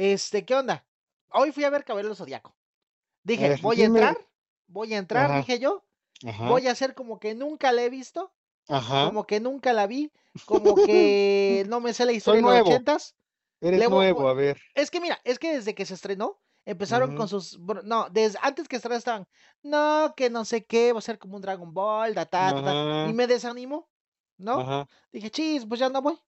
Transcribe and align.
Este, 0.00 0.46
¿qué 0.46 0.54
onda? 0.54 0.86
Hoy 1.30 1.52
fui 1.52 1.62
a 1.64 1.68
ver 1.68 1.84
Caballero 1.84 2.14
Zodíaco. 2.14 2.56
Dije, 3.22 3.50
ver, 3.50 3.60
voy 3.60 3.82
a 3.82 3.84
entrar, 3.84 4.16
voy 4.66 4.94
a 4.94 4.96
entrar, 4.96 5.26
Ajá. 5.26 5.40
dije 5.40 5.58
yo, 5.58 5.84
Ajá. 6.26 6.48
voy 6.48 6.66
a 6.68 6.70
hacer 6.70 6.94
como 6.94 7.20
que 7.20 7.34
nunca 7.34 7.70
la 7.70 7.82
he 7.82 7.90
visto, 7.90 8.32
Ajá. 8.66 9.08
como 9.08 9.26
que 9.26 9.40
nunca 9.40 9.74
la 9.74 9.86
vi, 9.86 10.10
como 10.46 10.80
que 10.80 11.66
no 11.68 11.80
me 11.80 11.92
sé 11.92 12.06
la 12.06 12.12
historia 12.12 12.40
de 12.40 12.48
los 12.48 12.60
ochentas. 12.62 13.14
Eres 13.60 13.90
nuevo, 13.90 14.26
a 14.26 14.32
ver. 14.32 14.58
Es 14.74 14.90
que 14.90 15.02
mira, 15.02 15.20
es 15.22 15.38
que 15.38 15.52
desde 15.52 15.74
que 15.74 15.84
se 15.84 15.92
estrenó, 15.92 16.40
empezaron 16.64 17.12
con 17.12 17.28
sus, 17.28 17.58
no, 17.84 18.08
desde 18.08 18.38
antes 18.40 18.68
que 18.68 18.76
estrenara 18.76 18.98
estaban, 19.00 19.28
no, 19.62 20.14
que 20.16 20.30
no 20.30 20.46
sé 20.46 20.64
qué, 20.64 20.94
va 20.94 21.00
a 21.00 21.02
ser 21.02 21.18
como 21.18 21.36
un 21.36 21.42
Dragon 21.42 21.74
Ball, 21.74 22.14
ta, 22.14 22.24
ta, 22.24 22.54
ta, 22.54 22.62
ta", 22.62 22.78
y 23.02 23.12
me 23.12 23.26
desanimó, 23.26 23.90
¿no? 24.38 24.60
Ajá. 24.60 24.88
Dije, 25.12 25.30
chis, 25.30 25.66
pues 25.66 25.78
ya 25.78 25.90
no 25.90 26.00
voy. 26.00 26.18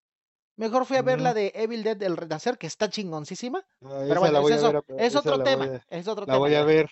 Mejor 0.63 0.87
fui 0.87 0.97
a 0.97 1.03
ver 1.03 1.21
la 1.21 1.35
de 1.35 1.51
Evil 1.57 1.83
Dead 1.83 1.97
del 1.97 2.17
Renacer, 2.17 2.57
que 2.57 2.69
está 2.69 2.89
chingoncísima. 2.89 3.65
Pero 3.81 4.21
bueno, 4.21 4.41
la 4.41 4.49
es 4.49 4.57
eso, 4.57 4.69
a- 4.69 4.85
es 4.97 5.17
otro 5.17 5.37
la 5.39 5.45
tema, 5.45 5.83
es 5.91 6.07
otro 6.07 6.23
La 6.25 6.35
tema. 6.35 6.39
voy 6.39 6.55
a 6.55 6.61
ya. 6.61 6.65
ver. 6.65 6.91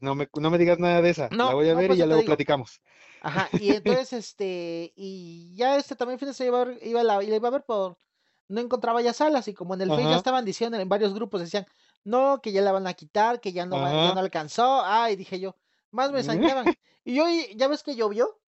No 0.00 0.14
me, 0.14 0.28
no 0.34 0.50
me 0.50 0.58
digas 0.58 0.78
nada 0.78 1.00
de 1.00 1.10
esa. 1.10 1.28
No, 1.30 1.46
la 1.46 1.54
voy 1.54 1.68
a 1.70 1.74
ver 1.74 1.92
y 1.92 1.96
ya 1.96 2.02
eso 2.02 2.02
te 2.02 2.06
luego 2.08 2.20
digo. 2.22 2.30
platicamos. 2.30 2.80
Ajá, 3.22 3.48
y 3.60 3.70
entonces, 3.76 4.12
este, 4.12 4.92
y 4.94 5.54
ya 5.56 5.76
este 5.76 5.96
también 5.96 6.18
fin 6.18 6.28
de 6.28 6.34
semana 6.34 6.48
iba 6.50 6.60
a 6.60 6.64
ver, 6.64 6.86
iba 6.86 7.00
a 7.00 7.04
la, 7.04 7.16
la 7.22 7.36
iba 7.36 7.48
a 7.48 7.50
ver 7.52 7.64
por, 7.64 7.96
no 8.48 8.60
encontraba 8.60 9.00
ya 9.00 9.12
salas, 9.14 9.48
y 9.48 9.54
como 9.54 9.72
en 9.74 9.80
el 9.82 9.88
Face 9.88 10.02
ya 10.02 10.16
estaban 10.16 10.44
diciendo 10.44 10.76
en 10.78 10.88
varios 10.88 11.14
grupos, 11.14 11.40
decían, 11.40 11.66
no, 12.04 12.40
que 12.42 12.52
ya 12.52 12.60
la 12.60 12.72
van 12.72 12.86
a 12.86 12.92
quitar, 12.94 13.40
que 13.40 13.52
ya 13.52 13.64
no 13.66 13.76
ya 13.76 14.12
no 14.14 14.20
alcanzó, 14.20 14.82
ay, 14.84 15.16
dije 15.16 15.40
yo, 15.40 15.56
más 15.92 16.10
me 16.12 16.18
desanimaban. 16.58 16.66
Y 17.04 17.14
yo, 17.14 17.24
ya 17.56 17.68
ves 17.68 17.82
que 17.82 17.94
llovió, 17.96 18.38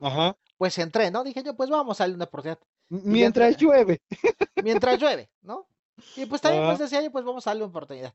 Ajá. 0.00 0.36
pues 0.58 0.76
entré, 0.78 1.10
¿no? 1.10 1.24
Dije 1.24 1.42
yo, 1.42 1.54
pues 1.56 1.70
vamos 1.70 2.00
a 2.00 2.04
darle 2.04 2.16
una 2.16 2.24
oportunidad. 2.24 2.58
Mientras 2.92 3.56
llueve. 3.58 4.00
mientras 4.62 4.98
llueve, 5.00 5.30
¿no? 5.42 5.66
Y 6.16 6.26
pues 6.26 6.40
también, 6.40 6.64
pues 6.66 6.78
decía 6.78 7.02
yo, 7.02 7.10
pues 7.10 7.24
vamos 7.24 7.46
a 7.46 7.50
darle 7.50 7.64
una 7.64 7.70
oportunidad. 7.70 8.14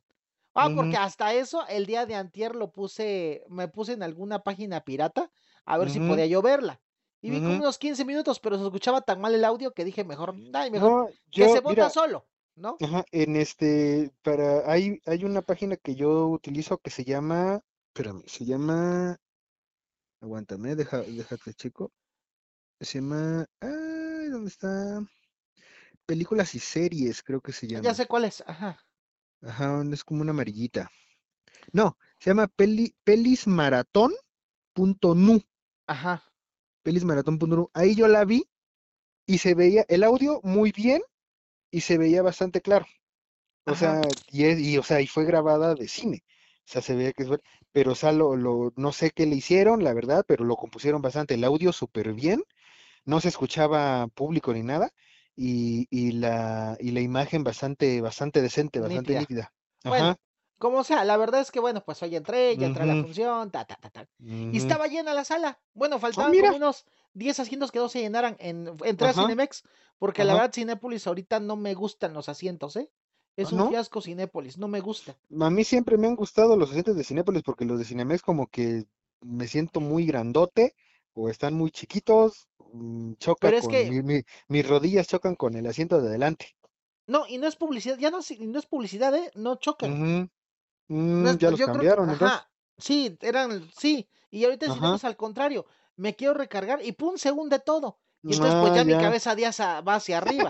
Ah, 0.53 0.71
porque 0.75 0.97
hasta 0.97 1.33
eso, 1.33 1.67
el 1.67 1.85
día 1.85 2.05
de 2.05 2.15
antier 2.15 2.55
lo 2.55 2.71
puse, 2.71 3.43
me 3.47 3.67
puse 3.67 3.93
en 3.93 4.01
alguna 4.03 4.43
página 4.43 4.81
pirata 4.81 5.31
a 5.65 5.77
ver 5.77 5.89
si 5.89 5.99
podía 5.99 6.25
yo 6.25 6.41
verla. 6.41 6.81
Y 7.21 7.29
vi 7.29 7.41
como 7.41 7.55
unos 7.57 7.77
15 7.77 8.05
minutos, 8.05 8.39
pero 8.39 8.57
se 8.57 8.63
escuchaba 8.63 9.01
tan 9.01 9.19
mal 9.19 9.33
el 9.33 9.45
audio 9.45 9.73
que 9.73 9.85
dije, 9.85 10.03
mejor, 10.03 10.35
ay, 10.53 10.71
mejor 10.71 10.91
No, 10.91 11.09
que 11.31 11.49
se 11.49 11.59
vota 11.59 11.69
mira, 11.69 11.89
solo, 11.89 12.27
¿no? 12.55 12.77
ajá, 12.81 13.05
en 13.11 13.35
este, 13.35 14.11
para, 14.23 14.71
hay, 14.71 14.99
hay 15.05 15.23
una 15.25 15.41
página 15.41 15.77
que 15.77 15.95
yo 15.95 16.27
utilizo 16.27 16.77
que 16.77 16.89
se 16.91 17.03
llama, 17.03 17.61
espérame, 17.93 18.23
se 18.27 18.45
llama, 18.45 19.17
aguántame, 20.21 20.75
deja, 20.75 21.01
déjate 21.01 21.53
chico, 21.53 21.91
se 22.79 22.99
llama, 22.99 23.45
ay, 24.27 24.31
¿dónde 24.31 24.49
está? 24.49 25.01
Películas 26.07 26.55
y 26.55 26.59
series, 26.59 27.21
creo 27.21 27.39
que 27.39 27.51
se 27.53 27.67
Ya 27.67 27.67
llama. 27.67 27.93
sé 27.93 28.07
cuál 28.07 28.25
es, 28.25 28.43
ajá. 28.45 28.77
Ajá, 29.41 29.83
es 29.91 30.03
como 30.03 30.21
una 30.21 30.29
amarillita. 30.29 30.91
No, 31.73 31.99
se 32.19 32.31
llama 32.31 32.47
peli, 32.47 32.95
pelismaratón.nu, 33.05 34.17
Ajá. 35.87 36.21
pelismaratón.nu. 36.83 37.69
Ahí 37.73 37.95
yo 37.95 38.07
la 38.07 38.25
vi 38.25 38.45
y 39.27 39.37
se 39.39 39.53
veía 39.55 39.85
el 39.89 40.03
audio 40.03 40.39
muy 40.43 40.71
bien 40.71 41.01
y 41.71 41.81
se 41.81 41.97
veía 41.99 42.23
bastante 42.23 42.61
claro. 42.61 42.87
O 43.65 43.73
Ajá. 43.73 43.75
sea, 43.75 44.01
y, 44.31 44.45
es- 44.45 44.59
y, 44.59 44.77
o 44.79 44.83
sea, 44.83 45.01
y 45.01 45.07
fue 45.07 45.25
grabada 45.25 45.75
de 45.75 45.87
cine. 45.87 46.23
O 46.67 46.71
sea, 46.73 46.81
se 46.83 46.95
veía 46.95 47.13
que 47.13 47.23
es 47.23 47.29
bueno, 47.29 47.43
pero 47.73 47.93
o 47.93 47.95
sea, 47.95 48.13
lo, 48.13 48.35
lo- 48.37 48.73
no 48.77 48.93
sé 48.93 49.11
qué 49.11 49.25
le 49.27 49.35
hicieron, 49.37 49.83
la 49.83 49.93
verdad, 49.93 50.25
pero 50.27 50.45
lo 50.45 50.57
compusieron 50.57 51.01
bastante. 51.01 51.35
El 51.35 51.45
audio 51.45 51.73
súper 51.73 52.13
bien, 52.13 52.43
no 53.07 53.21
se 53.21 53.29
escuchaba 53.29 54.07
público 54.09 54.53
ni 54.53 54.63
nada, 54.63 54.91
y, 55.35 55.87
y 55.91 56.13
la, 56.13 56.77
y 56.81 56.91
la 56.91 57.01
imagen 57.01 57.43
bastante, 57.45 58.01
bastante 58.01 58.41
decente, 58.43 58.81
bastante 58.81 59.15
Nítida. 59.15 59.17
nítida. 59.17 59.53
Bueno, 59.85 60.07
Ajá. 60.07 60.17
como 60.59 60.83
sea, 60.83 61.05
la 61.05 61.17
verdad 61.17 61.41
es 61.41 61.51
que, 61.51 61.59
bueno, 61.59 61.83
pues 61.85 62.01
hoy 62.03 62.15
entré, 62.15 62.57
ya 62.57 62.67
entré 62.67 62.83
a 62.83 62.85
la 62.87 62.97
función, 62.97 63.51
ta, 63.51 63.65
ta, 63.65 63.75
ta, 63.77 63.89
ta. 63.91 64.09
Y 64.49 64.57
estaba 64.57 64.87
llena 64.87 65.13
la 65.13 65.25
sala. 65.25 65.59
Bueno, 65.73 65.99
Ah, 66.17 66.25
faltaban 66.25 66.35
como 66.37 66.55
mira. 66.55 66.57
unos 66.57 66.85
10 67.13 67.39
asientos 67.39 67.71
que 67.71 67.79
no 67.79 67.89
se 67.89 68.01
llenaran. 68.01 68.35
En, 68.39 68.77
entré 68.85 69.09
a 69.09 69.13
Cinemex, 69.13 69.63
porque 69.99 70.25
la 70.25 70.35
verdad 70.35 70.53
Cinépolis 70.53 71.07
ahorita 71.07 71.39
no 71.39 71.55
me 71.57 71.73
gustan 71.75 72.13
los 72.13 72.29
asientos, 72.29 72.75
¿eh? 72.77 72.91
Es 73.37 73.51
Ah, 73.51 73.53
un 73.53 73.63
¿No? 73.63 73.65
fiasco 73.65 74.01
Cinépolis, 74.01 74.57
no 74.57 74.67
me 74.67 74.81
gusta. 74.81 75.17
A 75.39 75.49
mí 75.49 75.63
siempre 75.63 75.97
me 75.97 76.07
han 76.07 76.15
gustado 76.17 76.57
los 76.57 76.69
asientos 76.69 76.95
de 76.97 77.03
Cinépolis 77.05 77.43
porque 77.43 77.63
los 77.65 77.79
de 77.79 77.85
Cinemex 77.85 78.21
como 78.21 78.47
que 78.47 78.85
me 79.21 79.47
siento 79.47 79.79
muy 79.79 80.05
grandote 80.05 80.75
o 81.13 81.29
están 81.29 81.53
muy 81.53 81.71
chiquitos, 81.71 82.47
choca 83.19 83.51
Pero 83.51 83.57
es 83.57 83.63
con, 83.63 83.71
que, 83.71 83.85
mi- 83.89 84.01
mi- 84.01 84.21
mis 84.47 84.67
rodillas 84.67 85.07
chocan 85.07 85.35
con 85.35 85.55
el 85.55 85.65
asiento 85.67 86.01
de 86.01 86.09
adelante. 86.09 86.55
no, 87.07 87.25
y 87.27 87.37
no 87.37 87.47
es 87.47 87.55
publicidad, 87.55 87.97
ya 87.97 88.11
no, 88.11 88.19
es- 88.19 88.39
no 88.39 88.59
es 88.59 88.65
publicidad, 88.65 89.15
¿eh? 89.15 89.31
No 89.35 89.55
chocan. 89.55 89.97
Mm, 90.89 91.25
es, 91.25 91.37
ya 91.37 91.51
los 91.51 91.59
creo 91.59 91.67
cambiaron 91.67 92.09
ajá, 92.09 92.49
sí, 92.77 93.17
eran, 93.21 93.69
sí. 93.77 94.09
Y 94.29 94.43
ahorita. 94.45 94.67
Cinemex 94.71 95.03
al 95.03 95.17
contrario, 95.17 95.65
me 95.95 96.15
quiero 96.15 96.33
recargar 96.33 96.83
y 96.85 96.91
pum, 96.93 97.17
se 97.17 97.31
hunde 97.31 97.59
todo. 97.59 97.99
Y 98.25 98.33
entonces 98.33 98.57
pues 98.59 98.71
Ah, 98.71 98.75
ya 98.75 98.83
mi 98.85 98.95
cabeza 98.95 99.33
ya 99.35 99.81
va 99.81 99.95
hacia 99.95 100.17
arriba. 100.17 100.49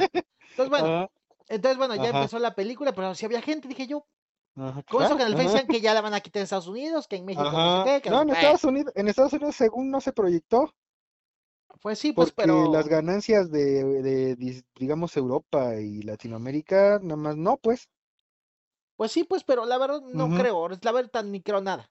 Entonces 0.52 0.70
bueno, 0.70 0.88
Ajá, 0.88 1.10
entonces 1.48 1.78
bueno, 1.78 1.96
ya 1.96 2.10
ajá, 2.10 2.10
empezó 2.12 2.40
la 2.40 2.56
película, 2.56 2.94
pero 2.94 3.14
si 3.16 3.26
había 3.26 3.42
gente, 3.42 3.68
dije 3.68 3.88
yo, 3.88 4.08
ajá, 4.56 4.84
con 4.90 5.04
eso 5.04 5.16
que 5.18 5.24
en 5.24 5.30
el 5.30 5.36
Face 5.36 5.68
que 5.70 5.82
ya 5.82 5.94
la 5.94 6.02
van 6.02 6.14
a 6.14 6.22
quitar 6.22 6.42
en 6.42 6.46
Estados 6.46 6.68
Unidos, 6.68 7.08
que 7.08 7.18
en 7.18 7.26
México 7.26 7.60
no 7.62 7.70
sé 7.72 7.82
qué, 7.82 8.02
que 8.02 8.12
no. 8.12 8.24
Estados 8.30 8.64
Unidos, 8.64 8.94
en 8.96 9.08
Estados 9.08 9.34
Unidos 9.34 9.56
según 9.56 9.92
no 9.92 10.02
se 10.02 10.14
proyectó 10.14 10.74
Pues 11.82 12.00
sí, 12.00 12.14
pues, 12.14 12.32
porque 12.34 12.68
las 12.70 12.88
pero, 12.88 12.90
ganancias 12.90 13.50
de, 13.52 13.84
de, 14.04 14.64
digamos, 14.76 15.16
Europa 15.18 15.76
y 15.80 16.02
Latinoamérica, 16.02 17.00
nada 17.02 17.16
más 17.18 17.38
no, 17.38 17.58
pues. 17.58 17.90
pues 18.96 19.12
sí, 19.12 19.24
pues, 19.24 19.44
pero 19.44 19.66
la 19.66 19.78
verdad 19.78 20.02
no 20.02 20.34
creo, 20.34 20.68
la 20.70 20.92
verdad 20.92 21.24
ni 21.24 21.42
creo 21.42 21.62
nada. 21.62 21.90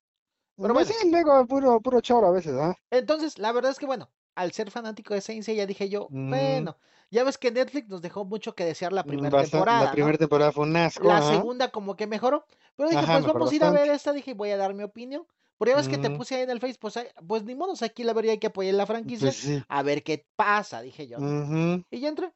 Pero 0.60 0.74
Pues 0.74 0.74
bueno, 0.74 0.88
sí, 0.88 0.94
luego 1.10 1.46
puro, 1.46 1.80
puro 1.80 2.00
choro 2.02 2.26
a 2.28 2.30
veces, 2.32 2.52
¿ah? 2.60 2.76
entonces 2.90 3.38
la 3.38 3.52
verdad 3.52 3.70
es 3.72 3.78
que 3.78 3.86
bueno, 3.86 4.10
al 4.34 4.52
ser 4.52 4.70
fanático 4.70 5.14
de 5.14 5.20
Saint 5.20 5.44
Seiya 5.44 5.66
dije 5.66 5.88
yo, 5.88 6.10
Mm, 6.10 6.26
bueno, 6.28 6.78
ya 7.10 7.24
ves 7.24 7.38
que 7.38 7.50
Netflix 7.50 7.88
nos 7.88 8.02
dejó 8.02 8.24
mucho 8.24 8.54
que 8.54 8.64
desear 8.64 8.92
la 8.92 9.06
mm, 9.06 9.06
primera 9.06 9.36
la 9.80 9.88
temporada, 9.88 9.96
¿no? 9.96 9.96
primera 9.96 10.18
temporada 10.18 10.52
fue 10.52 10.64
un 10.66 10.76
asco, 10.76 11.10
La 11.10 11.22
ajá. 11.22 11.22
segunda 11.22 11.70
como 11.72 11.96
que 11.96 12.06
mejoró, 12.08 12.46
pero 12.76 12.90
dije, 12.90 13.08
Ajá, 13.08 13.10
pues 13.10 13.24
vamos 13.24 13.52
a 13.52 13.56
ir 13.56 13.64
a 13.64 13.70
ver 13.72 13.90
esta, 13.90 14.12
dije, 14.14 14.34
voy 14.34 14.50
a 14.50 14.56
dar 14.58 14.74
mi 14.74 14.84
opinión. 14.84 15.26
Pero 15.58 15.70
ya 15.72 15.76
ves 15.76 15.88
que 15.88 15.98
te 15.98 16.10
Ujú, 16.10 16.16
puse 16.16 16.36
ahí 16.36 16.42
en 16.42 16.50
el 16.50 16.60
Face, 16.60 16.78
pues, 16.80 16.98
pues 17.26 17.44
ni 17.44 17.54
modo, 17.54 17.74
aquí 17.82 18.04
la 18.04 18.12
verdad 18.12 18.32
hay 18.32 18.38
que 18.38 18.48
apoyar 18.48 18.74
la 18.74 18.86
franquicia, 18.86 19.34
Pues 19.34 19.36
sí. 19.36 19.62
a 19.68 19.82
ver 19.82 20.02
qué 20.02 20.26
pasa, 20.36 20.82
dije 20.82 21.08
yo. 21.08 21.26
Y 21.90 22.00
ya 22.00 22.08
entré. 22.10 22.32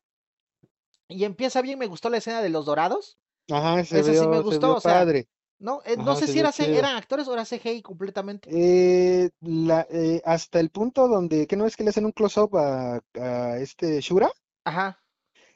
Y 1.08 1.24
empieza 1.24 1.60
bien, 1.60 1.78
me 1.78 1.86
gustó 1.86 2.08
la 2.08 2.16
escena 2.18 2.40
de 2.40 2.48
los 2.48 2.64
dorados. 2.64 3.18
Ajá, 3.50 3.84
se 3.84 4.02
Esa 4.02 4.14
sí 4.14 4.28
me 4.28 4.40
se 4.44 4.58
gustó, 4.58 4.58
vio 4.58 4.76
o 4.76 4.80
sea, 4.80 5.06
padre. 5.06 5.28
no, 5.58 5.82
eh, 5.86 5.96
no 5.98 6.16
sé 6.16 6.28
se 6.28 6.32
si 6.32 6.40
era, 6.40 6.50
eran 6.58 6.96
actores 6.96 7.28
o 7.28 7.34
era 7.34 7.44
CGI 7.46 7.82
completamente. 7.82 8.50
Eh, 8.52 9.30
la, 9.40 9.86
eh, 9.90 10.20
hasta 10.24 10.60
el 10.60 10.70
punto 10.70 11.08
donde, 11.08 11.46
¿qué 11.46 11.56
no 11.56 11.66
es 11.66 11.76
que 11.76 11.84
le 11.84 11.90
hacen 11.90 12.06
un 12.06 12.12
close-up 12.12 12.56
a, 12.56 13.00
a 13.14 13.58
este 13.58 14.00
Shura? 14.00 14.30
Ajá. 14.64 15.00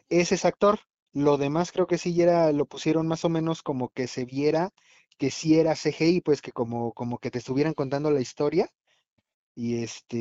Ese 0.09 0.35
es 0.37 0.45
actor. 0.47 0.81
Lo 1.13 1.37
demás 1.37 1.71
creo 1.73 1.87
que 1.87 1.99
sí 1.99 2.21
era, 2.21 2.51
lo 2.53 2.65
pusieron 2.67 3.07
más 3.07 3.25
o 3.25 3.29
menos 3.29 3.63
como 3.63 3.91
que 3.91 4.07
se 4.09 4.25
viera 4.25 4.73
que 5.19 5.31
sí 5.31 5.59
era 5.59 5.77
CGI, 5.77 6.21
pues 6.21 6.43
que 6.43 6.53
como, 6.53 6.93
como 6.95 7.19
que 7.19 7.31
te 7.31 7.39
estuvieran 7.39 7.75
contando 7.75 8.11
la 8.11 8.21
historia 8.21 8.71
y 9.55 9.83
este 9.83 10.17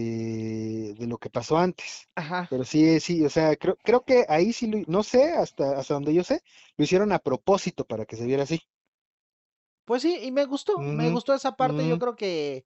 de 0.97 1.07
lo 1.07 1.17
que 1.19 1.29
pasó 1.29 1.57
antes. 1.57 2.09
Ajá. 2.15 2.47
Pero 2.49 2.63
sí, 2.65 2.99
sí, 2.99 3.23
o 3.25 3.29
sea, 3.29 3.55
creo, 3.55 3.77
creo 3.83 4.03
que 4.05 4.25
ahí 4.29 4.53
sí, 4.53 4.67
lo- 4.67 4.79
no 4.87 5.03
sé, 5.03 5.31
hasta, 5.33 5.77
hasta 5.79 5.93
donde 5.95 6.13
yo 6.13 6.23
sé, 6.23 6.41
lo 6.77 6.83
hicieron 6.85 7.11
a 7.13 7.19
propósito 7.19 7.85
para 7.85 8.05
que 8.05 8.15
se 8.17 8.25
viera 8.25 8.43
así. 8.43 8.59
Pues 9.85 10.01
sí, 10.01 10.17
y 10.23 10.31
me 10.31 10.45
gustó, 10.45 10.87
me 10.91 11.09
gustó 11.09 11.33
esa 11.33 11.55
parte, 11.57 11.85
yo 11.87 11.99
creo 11.99 12.15
que, 12.15 12.65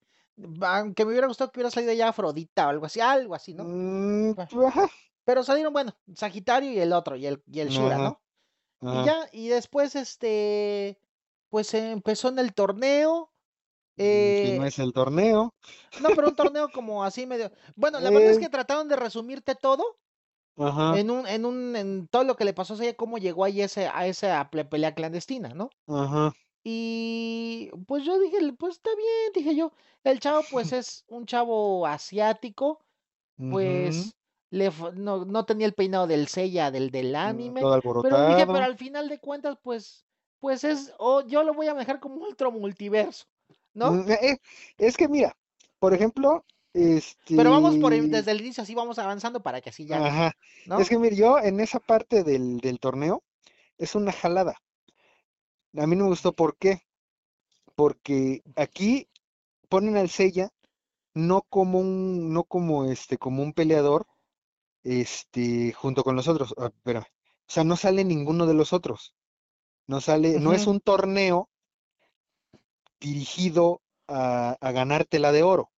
aunque 0.62 1.04
me 1.06 1.12
hubiera 1.12 1.28
gustado 1.28 1.52
que 1.52 1.60
hubiera 1.60 1.72
salido 1.72 1.94
ya 1.94 2.10
Afrodita 2.10 2.68
o 2.68 2.70
algo 2.70 2.86
así, 2.86 3.00
algo 3.00 3.34
así, 3.36 3.54
¿no? 3.54 3.70
Mm, 3.70 4.34
pues, 4.36 4.50
ajá, 4.66 4.90
Pero 5.26 5.44
salieron, 5.44 5.74
bueno, 5.74 5.96
Sagitario 6.16 6.72
y 6.74 6.80
el 6.80 6.94
otro, 6.94 7.16
y 7.16 7.26
el, 7.28 7.44
y 7.52 7.60
el 7.62 7.70
Shura, 7.70 8.00
ajá, 8.00 8.00
¿no? 8.00 8.22
Y 8.90 9.04
ya, 9.04 9.30
y 9.34 9.50
después, 9.50 9.96
este, 9.96 11.00
pues 11.58 11.68
se 11.70 11.92
empezó 11.92 12.30
en 12.30 12.40
el 12.40 12.54
torneo, 12.54 13.32
Mm, 14.00 14.34
Que 14.34 14.52
no 14.52 14.64
eh, 14.64 14.66
es 14.66 14.80
el 14.80 14.92
torneo. 14.94 15.54
no, 15.98 16.14
pero 16.14 16.30
un 16.30 16.36
torneo 16.36 16.72
como 16.72 17.04
así 17.04 17.26
medio, 17.26 17.52
bueno, 17.76 18.00
la 18.00 18.12
verdad 18.12 18.32
es 18.32 18.38
Eh, 18.38 18.40
que 18.40 18.50
trataron 18.50 18.88
de 18.88 18.96
resumirte 18.96 19.56
todo 19.56 20.00
ajá, 20.58 21.02
en 21.02 21.12
un, 21.12 21.28
en 21.28 21.46
un, 21.46 21.76
en 21.76 22.08
todo 22.10 22.24
lo 22.24 22.36
que 22.38 22.46
le 22.46 22.54
pasó 22.54 22.76
a 22.76 22.84
ella, 22.84 22.96
cómo 22.96 23.18
llegó 23.20 23.44
ahí 23.46 23.62
ese, 23.62 23.88
a 23.88 24.08
esa 24.08 24.50
pelea 24.52 24.96
clandestina, 24.96 25.50
¿no? 25.50 25.70
ajá. 25.88 26.34
Y 26.64 27.72
pues 27.88 28.06
yo 28.06 28.20
dije, 28.20 28.38
pues 28.60 28.76
está 28.78 28.92
bien, 28.96 29.34
dije 29.36 29.56
yo, 29.56 29.74
el 30.04 30.20
chavo 30.22 30.48
pues 30.50 30.72
es 30.74 31.06
un 31.10 31.26
chavo 31.28 31.88
asiático, 31.88 32.82
pues 33.48 34.18
le, 34.52 34.72
no, 34.96 35.26
no 35.26 35.46
tenía 35.46 35.68
el 35.68 35.76
peinado 35.76 36.08
del 36.08 36.28
Seiya, 36.30 36.72
del, 36.72 36.92
del 36.92 37.16
mm, 37.24 37.54
anime, 37.56 37.70
Todo 37.82 37.82
pero 38.02 38.24
dije, 38.24 38.48
pero 38.48 38.66
al 38.66 38.78
final 38.78 39.10
de 39.10 39.20
cuentas, 39.20 39.58
pues, 39.64 40.07
pues 40.40 40.64
es, 40.64 40.94
o 41.00 41.22
yo 41.28 41.44
lo 41.44 41.54
voy 41.54 41.68
a 41.68 41.74
manejar 41.74 42.00
como 42.00 42.24
otro 42.26 42.52
multiverso, 42.52 43.26
¿no? 43.74 43.92
Mm, 43.92 44.12
eh, 44.12 44.38
es 44.78 44.98
que 44.98 45.08
mira, 45.08 45.36
por 45.80 45.94
ejemplo, 45.94 46.46
Pero 47.36 47.52
vamos 47.52 47.76
por 47.78 47.94
el- 47.94 48.04
este, 48.04 48.18
desde 48.18 48.32
el 48.32 48.42
inicio, 48.42 48.64
así 48.64 48.76
vamos 48.76 49.00
avanzando 49.00 49.42
para 49.42 49.62
que 49.62 49.70
así 49.70 49.86
ya, 49.86 49.98
ajá, 49.98 50.28
es 50.28 50.68
¿no? 50.68 50.80
que 50.90 50.98
mira, 50.98 51.16
yo 51.16 51.40
en 51.40 51.60
esa 51.60 51.80
parte 51.80 52.24
del, 52.24 52.58
del 52.60 52.80
torneo 52.80 53.24
es 53.78 53.96
una 53.96 54.12
jalada. 54.12 54.56
A 55.78 55.88
mí 55.88 55.96
no 55.96 56.04
me 56.06 56.10
gustó, 56.10 56.34
¿por 56.34 56.58
qué? 56.58 56.82
Porque 57.76 58.44
aquí 58.56 59.10
ponen 59.70 59.98
al 59.98 60.10
Seiya 60.10 60.50
no 61.16 61.44
como 61.50 61.80
un, 61.80 62.34
no 62.34 62.46
como 62.46 62.86
este, 62.86 63.18
como 63.20 63.44
un 63.44 63.54
peleador, 63.54 64.08
este, 64.84 65.74
junto 65.74 66.04
con 66.04 66.16
los 66.18 66.28
otros. 66.30 66.56
Ah. 66.60 66.72
O 66.86 67.04
sea, 67.48 67.66
no 67.66 67.78
sale 67.78 68.06
ninguno 68.06 68.48
de 68.48 68.56
los 68.56 68.74
otros. 68.74 69.16
No 69.88 70.02
sale, 70.02 70.40
no 70.40 70.54
es 70.54 70.68
un 70.68 70.80
torneo 70.82 71.50
dirigido 73.00 73.82
a, 74.08 74.58
a 74.60 74.72
ganártela 74.72 75.32
de 75.32 75.44
oro. 75.44 75.72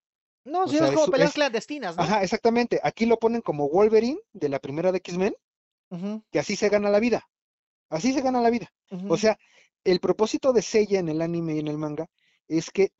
No, 0.45 0.67
si 0.67 0.77
sea, 0.77 0.85
es 0.87 0.93
es, 0.93 0.99
como 0.99 1.11
peleas 1.11 1.29
es, 1.29 1.35
clandestinas, 1.35 1.95
¿no? 1.95 2.03
ajá, 2.03 2.23
exactamente. 2.23 2.79
Aquí 2.83 3.05
lo 3.05 3.19
ponen 3.19 3.41
como 3.41 3.69
Wolverine 3.69 4.19
de 4.33 4.49
la 4.49 4.59
primera 4.59 4.91
de 4.91 4.97
X-Men, 4.97 5.35
que 6.31 6.39
así 6.39 6.55
se 6.55 6.69
gana 6.69 6.89
la 6.89 6.99
vida. 6.99 7.29
Así 7.89 8.13
se 8.13 8.21
gana 8.21 8.41
la 8.41 8.49
vida. 8.49 8.71
O 9.07 9.17
sea, 9.17 9.37
el 9.83 9.99
propósito 9.99 10.53
de 10.53 10.61
Seiya 10.61 10.99
en 10.99 11.09
el 11.09 11.21
anime 11.21 11.55
y 11.55 11.59
en 11.59 11.67
el 11.67 11.77
manga 11.77 12.07
es 12.47 12.71
que 12.71 12.91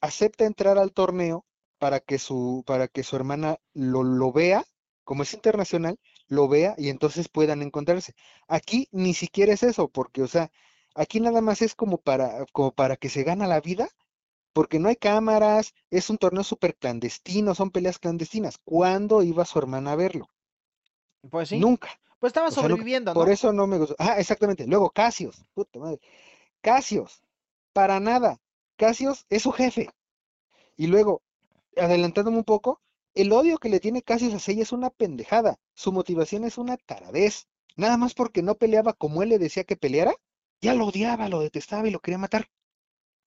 acepta 0.00 0.44
entrar 0.44 0.78
al 0.78 0.92
torneo 0.92 1.44
para 1.78 2.00
que 2.00 2.18
su, 2.18 2.62
para 2.66 2.88
que 2.88 3.02
su 3.02 3.16
hermana 3.16 3.58
lo, 3.72 4.02
lo 4.02 4.32
vea, 4.32 4.64
como 5.02 5.22
es 5.22 5.34
internacional, 5.34 5.98
lo 6.34 6.48
vea 6.48 6.74
y 6.78 6.90
entonces 6.90 7.28
puedan 7.30 7.62
encontrarse. 7.62 8.14
Aquí 8.48 8.88
ni 8.92 9.14
siquiera 9.14 9.54
es 9.54 9.62
eso, 9.64 9.88
porque, 9.90 10.22
o 10.22 10.28
sea, 10.28 10.50
aquí 10.94 11.20
nada 11.20 11.40
más 11.42 11.62
es 11.62 11.74
como 11.76 11.98
para, 11.98 12.46
como 12.52 12.72
para 12.74 12.96
que 12.96 13.08
se 13.10 13.24
gana 13.24 13.46
la 13.48 13.60
vida, 13.62 13.88
porque 14.54 14.78
no 14.80 14.88
hay 14.88 14.96
cámaras, 14.96 15.74
es 15.90 16.10
un 16.10 16.18
torneo 16.18 16.44
súper 16.44 16.76
clandestino, 16.76 17.54
son 17.54 17.70
peleas 17.70 17.98
clandestinas. 18.00 18.58
¿Cuándo 18.64 19.22
iba 19.22 19.44
su 19.46 19.58
hermana 19.58 19.92
a 19.92 19.96
verlo? 19.96 20.30
Pues 21.30 21.48
sí. 21.48 21.58
Nunca. 21.58 21.88
Pues 22.18 22.30
estaba 22.30 22.50
O 22.50 22.56
sea, 22.56 22.68
nunca. 22.68 22.86
sobreviviendo, 22.86 23.12
Por 23.12 23.28
¿no? 23.28 23.30
eso 23.30 23.52
no 23.52 23.66
me 23.66 23.78
gustó. 23.78 23.94
Ah, 23.98 24.18
exactamente. 24.18 24.66
Luego 24.66 24.90
Casios. 24.90 25.44
Puta 25.54 25.78
madre. 25.78 26.00
Casios. 26.62 27.22
Para 27.72 28.00
nada. 28.00 28.40
Casios 28.76 29.26
es 29.30 29.42
su 29.42 29.52
jefe. 29.52 29.90
Y 30.76 30.88
luego, 30.88 31.22
adelantándome 31.76 32.38
un 32.38 32.44
poco, 32.44 32.82
el 33.14 33.32
odio 33.32 33.58
que 33.58 33.68
le 33.68 33.80
tiene 33.80 34.02
Casios 34.02 34.34
a 34.34 34.38
Seiya 34.38 34.62
es 34.62 34.72
una 34.72 34.90
pendejada. 34.90 35.58
Su 35.74 35.92
motivación 35.92 36.44
es 36.44 36.58
una 36.58 36.76
taradez. 36.76 37.46
Nada 37.76 37.96
más 37.96 38.14
porque 38.14 38.42
no 38.42 38.54
peleaba 38.54 38.92
como 38.92 39.22
él 39.22 39.30
le 39.30 39.38
decía 39.38 39.64
que 39.64 39.76
peleara, 39.76 40.14
ya 40.60 40.74
lo 40.74 40.86
odiaba, 40.86 41.28
lo 41.28 41.40
detestaba 41.40 41.88
y 41.88 41.90
lo 41.90 42.00
quería 42.00 42.18
matar. 42.18 42.48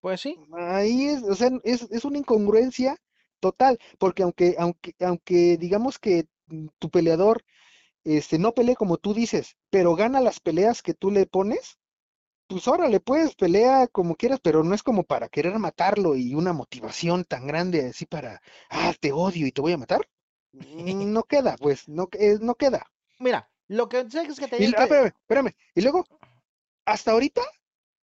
Pues 0.02 0.22
sí. 0.22 0.38
Ahí 0.54 1.08
es, 1.08 1.24
o 1.24 1.36
sea, 1.36 1.50
es, 1.64 1.84
es 1.92 2.06
una 2.06 2.18
incongruencia 2.18 2.98
total. 3.40 3.80
Porque 3.98 4.24
aunque, 4.24 4.56
aunque, 4.58 4.96
aunque 5.00 5.58
digamos 5.58 6.00
que 6.00 6.28
mm, 6.48 6.68
tu 6.80 6.90
peleador 6.90 7.44
este, 8.04 8.40
no 8.40 8.54
pelee 8.54 8.76
como 8.76 8.98
tú 8.98 9.14
dices, 9.14 9.58
pero 9.70 9.96
gana 9.96 10.22
las 10.22 10.40
peleas 10.40 10.82
que 10.82 10.94
tú 10.94 11.12
le 11.12 11.26
pones, 11.26 11.78
pues 12.48 12.68
órale, 12.68 13.00
pues 13.00 13.36
pelea 13.36 13.88
como 13.88 14.16
quieras, 14.16 14.40
pero 14.42 14.64
no 14.64 14.74
es 14.76 14.84
como 14.84 15.04
para 15.04 15.30
querer 15.30 15.58
matarlo 15.60 16.16
y 16.16 16.34
una 16.36 16.54
motivación 16.54 17.26
tan 17.26 17.48
grande 17.48 17.88
así 17.88 18.06
para, 18.06 18.42
ah, 18.70 18.94
te 19.00 19.12
odio 19.12 19.48
y 19.48 19.52
te 19.52 19.62
voy 19.62 19.74
a 19.74 19.78
matar. 19.78 20.08
Mm, 20.54 20.60
No 21.14 21.24
queda, 21.24 21.56
pues, 21.58 21.88
no, 21.88 22.08
eh, 22.14 22.38
no 22.42 22.56
queda. 22.56 22.86
Mira, 23.20 23.50
lo 23.68 23.90
que 23.90 24.10
sé 24.10 24.22
es 24.24 24.40
que 24.40 24.46
Y, 24.46 24.50
tenían 24.50 24.74
ah, 24.78 24.84
espérame, 24.84 25.08
espérame. 25.08 25.52
Y 25.76 25.82
luego, 25.82 26.06
hasta 26.86 27.12
ahorita 27.12 27.42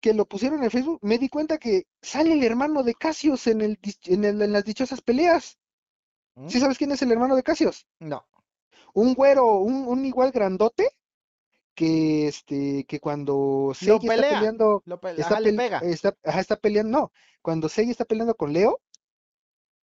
que 0.02 0.14
lo 0.14 0.26
pusieron 0.28 0.64
en 0.64 0.72
Facebook, 0.72 1.00
me 1.04 1.18
di 1.20 1.30
cuenta 1.30 1.58
que 1.60 1.86
sale 2.02 2.34
el 2.34 2.44
hermano 2.44 2.84
de 2.84 2.96
Casios 2.96 3.48
en, 3.48 3.62
el, 3.62 3.80
en, 4.06 4.26
el- 4.26 4.42
en 4.42 4.54
las 4.54 4.66
dichosas 4.66 5.02
peleas. 5.02 5.58
¿Mm? 6.36 6.50
¿Sí 6.50 6.60
sabes 6.60 6.78
quién 6.78 6.92
es 6.92 7.02
el 7.02 7.12
hermano 7.12 7.36
de 7.36 7.44
Casios? 7.44 7.88
No. 8.00 8.26
Un 8.94 9.14
güero, 9.16 9.58
un, 9.60 9.88
un 9.88 10.06
igual 10.06 10.32
grandote 10.32 10.92
que 11.76 12.28
este 12.28 12.86
que 12.86 13.00
cuando 13.00 13.72
Seiya 13.76 14.08
está 14.10 14.24
pelea. 14.24 14.24
peleando 14.24 14.86
Lo 14.86 15.00
está, 15.16 15.36
Ajá, 15.36 15.40
le 15.40 15.54
pele- 15.54 15.62
pega. 15.62 15.90
está, 15.94 16.16
ajá, 16.24 16.40
está 16.42 16.56
peleando 16.58 16.92
no 17.00 17.12
cuando 17.42 17.70
Seiya 17.70 17.92
está 17.92 18.06
peleando 18.06 18.36
con 18.36 18.54
Leo 18.54 18.80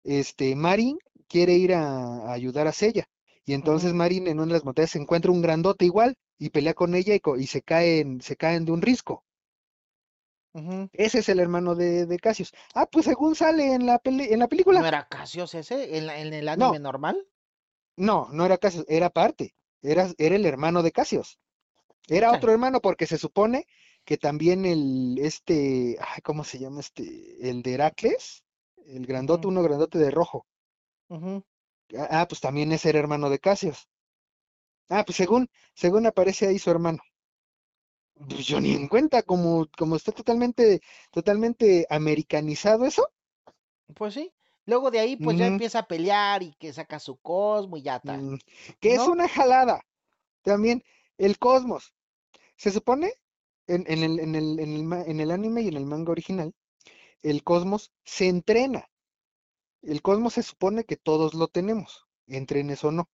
este 0.05 0.55
Marin 0.55 0.97
quiere 1.27 1.53
ir 1.55 1.73
a, 1.73 2.27
a 2.29 2.31
ayudar 2.33 2.67
a 2.67 2.71
Seiya 2.71 3.05
y 3.45 3.53
entonces 3.53 3.91
Ujú, 3.91 3.93
Marin 3.93 4.27
en 4.27 4.39
una 4.39 4.47
de 4.47 4.53
las 4.53 4.63
montañas 4.65 4.91
se 4.91 4.99
encuentra 4.99 5.31
un 5.31 5.41
grandote 5.41 5.83
igual 5.85 6.15
y 6.37 6.49
pelea 6.51 6.73
con 6.73 6.95
ella 6.95 7.13
y, 7.15 7.19
co- 7.19 7.37
y 7.37 7.47
se 7.47 7.61
caen 7.61 8.21
se 8.21 8.35
caen 8.37 8.63
de 8.65 8.71
un 8.71 8.81
risco 8.81 9.25
ese 10.93 11.19
es 11.19 11.29
el 11.29 11.39
hermano 11.39 11.75
de, 11.75 12.05
de 12.07 12.17
Cassius 12.19 12.51
ah 12.73 12.87
pues 12.91 13.05
según 13.05 13.35
sale 13.35 13.73
en 13.73 13.85
la 13.85 13.99
peli- 13.99 14.31
en 14.33 14.39
la 14.39 14.47
¿No 14.67 14.85
película 14.87 14.87
era 14.89 15.07
Casios 15.07 15.55
ese 15.55 15.97
en, 15.97 16.05
la- 16.05 16.19
en 16.19 16.33
el 16.33 16.49
no 16.55 16.69
anime 16.69 16.77
normal? 16.77 17.25
no 17.97 18.27
no 18.31 18.45
era 18.45 18.57
Cassius 18.59 18.85
era 18.87 19.09
parte 19.09 19.55
era 19.81 20.07
era 20.19 20.35
el 20.35 20.45
hermano 20.45 20.83
de 20.83 20.91
Cassius 20.91 21.39
Era 22.07 22.31
otro 22.33 22.51
hermano 22.51 22.79
porque 22.81 23.07
se 23.07 23.17
supone 23.17 23.67
que 24.05 24.17
también 24.17 24.65
el, 24.65 25.17
este, 25.19 25.97
ay, 25.99 26.21
¿cómo 26.23 26.43
se 26.45 26.59
llama 26.59 26.79
este? 26.81 27.49
El 27.49 27.61
de 27.63 27.73
Heracles, 27.73 28.43
el 28.85 29.05
grandote, 29.05 29.47
uno 29.47 29.63
grandote 29.63 29.97
de 29.99 30.11
rojo. 30.11 30.45
Ah, 31.97 32.07
ah, 32.21 32.27
pues 32.27 32.41
también 32.41 32.71
es 32.73 32.85
el 32.85 32.97
hermano 32.97 33.29
de 33.29 33.39
Casios. 33.39 33.87
Ah, 34.89 35.03
pues 35.05 35.17
según, 35.17 35.49
según 35.73 36.05
aparece 36.05 36.47
ahí 36.47 36.57
su 36.57 36.71
hermano. 36.71 36.99
Pues 38.27 38.45
yo 38.47 38.59
ni 38.59 38.73
en 38.73 38.89
cuenta, 38.89 39.23
como, 39.23 39.65
como 39.77 39.95
está 39.95 40.11
totalmente, 40.11 40.81
totalmente 41.11 41.87
americanizado 41.89 42.85
eso. 42.85 43.07
Pues 43.95 44.13
sí. 44.13 44.31
Luego 44.65 44.91
de 44.91 44.99
ahí, 44.99 45.15
pues 45.17 45.37
ya 45.37 45.47
Ujú, 45.47 45.47
empieza 45.47 45.79
a 45.79 45.87
pelear 45.87 46.43
y 46.43 46.53
que 46.55 46.71
saca 46.73 46.99
su 46.99 47.15
cosmo 47.17 47.77
y 47.77 47.81
ya 47.83 47.95
está. 47.97 48.25
mm, 48.25 48.35
que 48.79 48.93
es 48.95 49.07
una 49.07 49.27
jalada. 49.27 49.81
También, 50.43 50.83
el 51.17 51.39
cosmos. 51.39 51.93
Se 52.57 52.71
supone, 52.71 53.13
en, 53.67 53.85
en 53.87 54.03
el, 54.03 54.19
en 54.19 54.35
el, 54.35 54.59
en 54.59 54.73
el 54.75 54.83
ma- 54.83 55.03
en 55.03 55.19
el 55.21 55.31
anime 55.31 55.63
y 55.63 55.69
en 55.69 55.77
el 55.77 55.85
manga 55.87 56.11
original, 56.13 56.53
el 57.23 57.43
cosmos 57.43 57.91
se 58.05 58.27
entrena. 58.29 58.89
El 59.83 60.01
cosmos 60.01 60.33
se 60.33 60.43
supone 60.43 60.83
que 60.83 60.97
todos 60.97 61.35
lo 61.35 61.47
tenemos, 61.47 62.07
entrenes 62.27 62.83
o 62.83 62.91
no, 62.91 63.09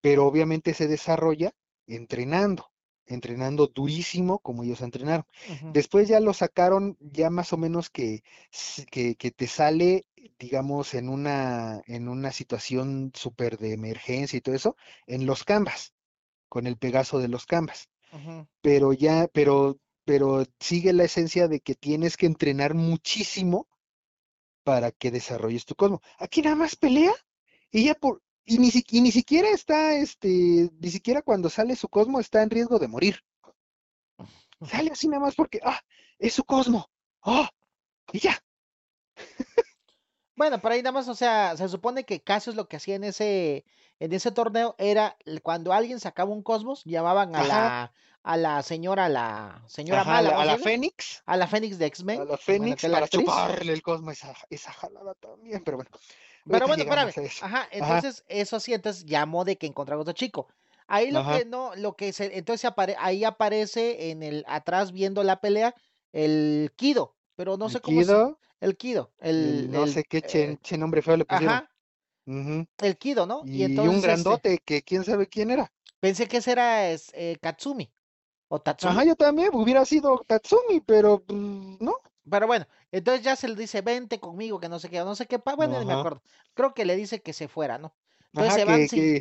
pero 0.00 0.26
obviamente 0.26 0.74
se 0.74 0.88
desarrolla 0.88 1.52
entrenando, 1.86 2.72
entrenando 3.06 3.68
durísimo 3.68 4.40
como 4.40 4.64
ellos 4.64 4.82
entrenaron. 4.82 5.26
Después 5.72 6.08
ya 6.08 6.20
lo 6.20 6.34
sacaron 6.34 6.96
ya 7.00 7.30
más 7.30 7.52
o 7.52 7.58
menos 7.58 7.90
que, 7.90 8.22
que, 8.90 9.16
que 9.16 9.30
te 9.30 9.46
sale, 9.46 10.06
digamos, 10.38 10.94
en 10.94 11.08
una, 11.08 11.82
en 11.86 12.08
una 12.08 12.32
situación 12.32 13.12
súper 13.14 13.58
de 13.58 13.72
emergencia 13.74 14.36
y 14.36 14.40
todo 14.40 14.54
eso, 14.56 14.76
en 15.06 15.26
los 15.26 15.44
canvas, 15.44 15.93
con 16.54 16.68
el 16.68 16.76
Pegaso 16.76 17.18
de 17.18 17.26
los 17.26 17.46
canvas. 17.46 17.88
Pero 18.62 18.92
ya, 18.92 19.26
pero, 19.32 19.76
pero 20.04 20.44
sigue 20.60 20.92
la 20.92 21.02
esencia 21.02 21.48
de 21.48 21.58
que 21.58 21.74
tienes 21.74 22.16
que 22.16 22.26
entrenar 22.26 22.74
muchísimo 22.74 23.66
para 24.62 24.92
que 24.92 25.10
desarrolles 25.10 25.64
tu 25.64 25.74
cosmo. 25.74 26.00
Aquí 26.16 26.42
nada 26.42 26.54
más 26.54 26.76
pelea 26.76 27.12
y 27.72 27.86
ya 27.86 27.96
por 27.96 28.22
y 28.44 28.58
ni, 28.58 28.70
y 28.88 29.00
ni 29.00 29.10
siquiera 29.10 29.48
está 29.48 29.96
este, 29.96 30.70
ni 30.78 30.90
siquiera 30.90 31.22
cuando 31.22 31.50
sale 31.50 31.74
su 31.74 31.88
cosmo 31.88 32.20
está 32.20 32.44
en 32.44 32.50
riesgo 32.50 32.78
de 32.78 32.86
morir. 32.86 33.18
Sale 34.64 34.92
así 34.92 35.08
nada 35.08 35.22
más 35.22 35.34
porque 35.34 35.58
ah, 35.64 35.80
es 36.20 36.34
su 36.34 36.44
cosmo. 36.44 36.88
Ah, 37.22 37.50
y 38.12 38.20
ya. 38.20 38.38
Bueno, 40.36 40.60
por 40.60 40.72
ahí 40.72 40.82
nada 40.82 40.92
más, 40.92 41.08
o 41.08 41.14
sea, 41.14 41.56
se 41.56 41.68
supone 41.68 42.04
que 42.04 42.22
Cassius 42.22 42.56
lo 42.56 42.68
que 42.68 42.76
hacía 42.76 42.96
en 42.96 43.04
ese, 43.04 43.64
en 44.00 44.12
ese 44.12 44.32
torneo 44.32 44.74
era 44.78 45.16
cuando 45.42 45.72
alguien 45.72 46.00
sacaba 46.00 46.30
un 46.32 46.42
cosmos, 46.42 46.82
llamaban 46.84 47.36
a 47.36 47.42
Ajá, 47.42 47.64
la, 47.64 47.92
a 48.22 48.36
la 48.36 48.62
señora, 48.62 49.08
la 49.08 49.64
señora 49.68 50.04
ajá, 50.04 50.18
a 50.18 50.22
mala, 50.22 50.30
la, 50.30 50.40
a 50.40 50.44
a 50.44 50.44
la 50.44 50.58
Fénix, 50.58 51.22
a 51.26 51.36
la 51.36 51.46
Fénix 51.46 51.78
de 51.78 51.86
a 52.14 52.24
X-Men, 52.26 52.26
la 52.30 52.36
bueno, 52.48 52.76
que 52.76 52.88
Fénix 52.88 52.88
la 52.88 52.98
para 52.98 53.06
actriz. 53.06 53.48
chuparle 53.48 53.72
el 53.72 53.82
cosmo, 53.82 54.10
esa, 54.10 54.34
esa 54.50 54.72
jalada 54.72 55.14
también, 55.14 55.62
pero 55.64 55.76
bueno, 55.78 55.90
Pero 56.50 56.66
bueno, 56.68 56.82
espérame, 56.82 57.12
a 57.40 57.46
ajá, 57.46 57.68
entonces 57.72 58.24
eso 58.28 58.60
sí, 58.60 58.74
entonces 58.74 59.04
llamó 59.06 59.44
de 59.44 59.56
que 59.58 59.66
encontraba 59.66 60.02
otro 60.02 60.14
chico. 60.14 60.48
Ahí 60.86 61.10
lo 61.10 61.26
ajá. 61.26 61.40
que 61.40 61.44
no, 61.44 61.74
lo 61.76 61.96
que 61.96 62.12
se, 62.12 62.36
entonces 62.38 62.70
apare- 62.70 62.96
ahí 62.98 63.24
aparece 63.24 64.10
en 64.10 64.22
el 64.22 64.44
atrás 64.46 64.92
viendo 64.92 65.22
la 65.24 65.40
pelea 65.40 65.74
el 66.12 66.72
Kido, 66.76 67.16
pero 67.34 67.56
no 67.56 67.68
El 67.68 67.70
sé 67.70 67.80
cómo 67.80 68.02
se, 68.02 68.18
Kido, 68.18 68.38
el 68.66 68.76
Kido, 68.76 69.12
el 69.20 69.68
no 69.74 69.82
el, 69.82 69.92
sé 69.92 70.04
qué 70.04 70.22
eh, 70.22 70.30
che, 70.30 70.58
che 70.62 70.76
nombre 70.78 71.02
feo 71.02 71.16
le 71.16 71.24
pusieron. 71.24 71.60
ajá, 71.60 71.70
el 72.78 72.96
Kido, 72.98 73.26
¿no? 73.26 73.48
Y 73.52 73.64
Y 73.72 73.86
un 73.86 74.02
entonces 74.02 74.06
este, 74.06 74.42
grandote 74.42 74.58
que 74.58 74.82
quién 74.82 75.02
sabe 75.02 75.26
quién 75.28 75.50
era. 75.50 75.72
pensé 76.00 76.28
que 76.28 76.38
ese 76.38 76.52
era 76.52 76.88
es, 76.90 77.10
eh, 77.14 77.36
Katsumi 77.42 77.92
o 78.48 78.60
Ajá, 78.80 79.02
Tatsumi, 79.02 79.04
yo 79.04 79.16
también 79.16 79.50
hubiera 79.52 79.84
sido 79.84 80.22
Tatsumi, 80.28 80.80
pero 80.80 81.24
pues, 81.24 81.40
no. 81.80 81.94
pero 82.30 82.46
bueno, 82.46 82.66
entonces 82.90 83.22
ya 83.24 83.36
se 83.36 83.48
le 83.48 83.54
dice, 83.56 83.82
vente 83.82 84.18
conmigo, 84.20 84.58
que 84.60 84.68
no 84.68 84.78
sé 84.78 84.88
qué, 84.90 84.98
no 85.00 85.14
sé 85.14 85.26
qué, 85.26 85.38
bueno, 85.56 85.78
ni 85.78 85.84
me 85.86 85.92
Ajá, 85.92 85.94
acuerdo. 85.94 86.22
Creo 86.54 86.72
que 86.74 86.84
le 86.84 86.96
dice 86.96 87.22
que 87.22 87.32
se 87.32 87.48
fuera, 87.48 87.78
¿no? 87.78 87.94
Entonces 88.32 88.54
ajá, 88.54 88.54
se 88.54 88.64
van 88.64 88.84
que, 88.88 88.88
sin, 88.88 89.14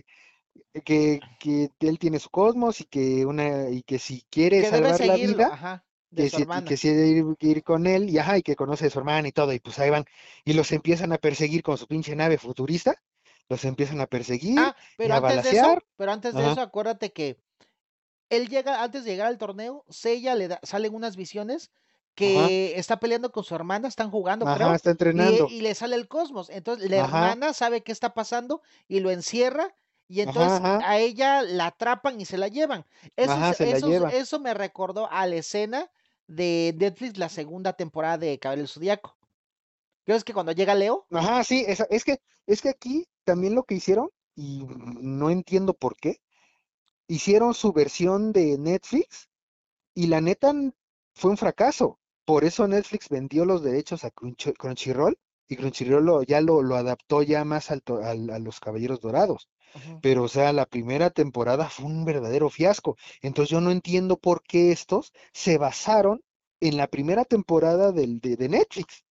que, 0.86 1.24
que, 1.40 1.72
que 1.80 1.90
él 1.90 2.00
tiene 2.00 2.20
su 2.20 2.30
cosmos 2.30 2.82
y 2.82 2.86
que 2.86 3.26
una, 3.26 3.70
y 3.70 3.84
que 3.84 4.00
si 4.00 4.24
quiere 4.30 4.64
que 4.64 4.66
salvar 4.66 5.02
la 5.04 5.18
vida, 5.18 5.54
ajá, 5.54 5.86
de 6.16 6.28
que 6.30 6.30
su 6.30 6.46
si, 6.46 6.46
que 6.64 6.78
si 6.78 6.90
ir, 6.90 7.26
ir 7.40 7.64
con 7.64 7.88
él, 7.88 8.10
y 8.10 8.18
ajá, 8.20 8.38
y 8.38 8.44
que 8.44 8.56
conoce 8.56 8.88
a 8.88 8.90
su 8.90 9.00
hermana 9.00 9.28
y 9.28 9.32
todo, 9.32 9.54
y 9.54 9.60
pues 9.60 9.80
ahí 9.80 9.90
van, 9.90 10.06
y 10.46 10.54
los 10.54 10.72
empiezan 10.72 11.12
a 11.14 11.18
perseguir 11.18 11.64
con 11.64 11.78
su 11.78 11.88
pinche 11.88 12.16
nave 12.16 12.38
futurista, 12.38 12.96
los 13.50 13.66
empiezan 13.66 14.00
a 14.02 14.08
perseguir 14.08 14.60
Ah, 14.62 14.76
y 15.02 15.02
pero 15.02 15.16
a 15.16 15.18
antes 15.18 15.42
de 15.42 15.52
eso, 15.52 15.80
pero 15.96 16.12
antes 16.12 16.36
de 16.36 16.40
Ajá, 16.40 16.46
eso, 16.46 16.62
acuérdate 16.62 17.12
que 17.12 17.40
él 18.30 18.50
llega, 18.50 18.84
antes 18.84 19.04
de 19.06 19.12
llegar 19.12 19.28
al 19.28 19.38
torneo, 19.38 19.86
Seiya 19.90 20.36
le 20.36 20.48
da, 20.50 20.60
salen 20.64 20.96
unas 20.96 21.16
visiones 21.16 21.72
que 22.16 22.78
está 22.80 23.00
peleando 23.00 23.32
con 23.32 23.44
su 23.44 23.56
hermana, 23.56 23.88
están 23.88 24.12
jugando, 24.12 24.50
Ajá, 24.52 24.52
creo, 24.52 24.76
está 24.76 24.92
y, 25.12 25.32
entrenando. 25.32 25.48
y 25.48 25.62
le 25.62 25.76
sale 25.76 25.96
el 25.96 26.08
cosmos. 26.08 26.50
Entonces 26.50 26.90
la 26.90 26.98
hermana 26.98 27.54
sabe 27.54 27.84
qué 27.84 27.92
está 27.92 28.14
pasando 28.14 28.62
y 28.88 29.00
lo 29.02 29.12
encierra 29.12 29.76
y 30.08 30.22
entonces 30.22 30.62
a 30.80 31.00
ella 31.00 31.42
la 31.44 31.68
atrapan 31.68 32.22
y 32.22 32.26
se 32.26 32.38
la 32.38 32.48
llevan. 32.50 32.86
La 33.18 33.54
eso 34.10 34.40
me 34.40 34.54
recordó 34.54 35.10
a 35.12 35.26
la 35.28 35.36
escena 35.36 35.92
de 36.28 36.76
Netflix, 36.78 37.18
la 37.18 37.30
segunda 37.30 37.74
temporada 37.74 38.18
de 38.18 38.40
Cabello 38.40 38.68
Zodíaco. 38.68 39.18
¿Crees 40.06 40.24
que 40.24 40.34
cuando 40.34 40.52
llega 40.52 40.76
Leo? 40.76 41.08
Ajá, 41.12 41.44
sí, 41.44 41.64
esa- 41.68 41.88
es 41.90 42.04
que, 42.04 42.20
es 42.46 42.62
que 42.62 42.70
aquí 42.70 43.08
también 43.24 43.56
lo 43.56 43.64
que 43.64 43.76
hicieron, 43.76 44.10
y 44.36 44.66
no 45.02 45.30
entiendo 45.30 45.74
por 45.74 45.96
qué, 45.96 46.20
hicieron 47.08 47.54
su 47.54 47.72
versión 47.74 48.32
de 48.32 48.58
Netflix 48.58 49.30
y 49.94 50.08
la 50.08 50.22
neta 50.22 50.54
fue 51.14 51.32
un 51.32 51.38
fracaso. 51.38 52.00
Por 52.26 52.44
eso 52.44 52.68
Netflix 52.68 53.10
vendió 53.10 53.46
los 53.46 53.64
derechos 53.64 54.04
a 54.04 54.12
Crunch- 54.12 54.58
Crunchyroll 54.58 55.18
y 55.48 55.56
Crunchyroll 55.58 56.26
ya 56.26 56.42
lo, 56.42 56.64
lo 56.64 56.76
adaptó 56.76 57.22
ya 57.22 57.44
más 57.46 57.70
al 57.72 57.82
to- 57.84 58.04
al- 58.04 58.30
a 58.30 58.40
los 58.40 58.60
Caballeros 58.60 59.02
Dorados. 59.02 59.50
Pero, 60.02 60.24
o 60.24 60.28
sea, 60.28 60.54
la 60.54 60.66
primera 60.66 61.10
temporada 61.10 61.70
fue 61.70 61.86
un 61.88 62.06
verdadero 62.06 62.50
fiasco. 62.50 62.98
Entonces 63.22 63.52
yo 63.52 63.62
no 63.62 63.72
entiendo 63.72 64.18
por 64.18 64.44
qué 64.44 64.72
estos 64.72 65.14
se 65.34 65.58
basaron 65.58 66.24
en 66.62 66.78
la 66.78 66.88
primera 66.88 67.26
temporada 67.26 67.92
del, 67.92 68.20
de, 68.20 68.36
de 68.38 68.50
Netflix. 68.50 69.04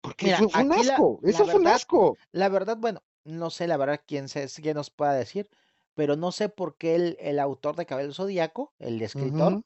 Porque 0.00 0.28
Mira, 0.28 0.36
fue, 0.36 0.48
fue 0.48 0.64
un 0.64 0.72
la- 0.72 0.72
asco, 0.72 1.20
la 1.20 1.42
eso 1.42 1.46
fue 1.46 1.60
un 1.60 1.66
asco. 1.68 2.16
La 2.32 2.48
verdad, 2.48 2.76
bueno, 2.78 3.02
no 3.24 3.50
sé 3.50 3.66
la 3.66 3.76
verdad 3.76 4.00
quién, 4.06 4.28
se, 4.30 4.48
quién 4.62 4.74
nos 4.76 4.88
pueda 4.90 5.12
decir, 5.12 5.50
pero 5.94 6.16
no 6.16 6.32
sé 6.32 6.48
por 6.48 6.76
qué 6.78 6.94
el, 6.94 7.16
el 7.20 7.38
autor 7.38 7.76
de 7.76 7.84
Cabello 7.86 8.14
Zodíaco, 8.14 8.72
el 8.78 9.02
escritor, 9.02 9.60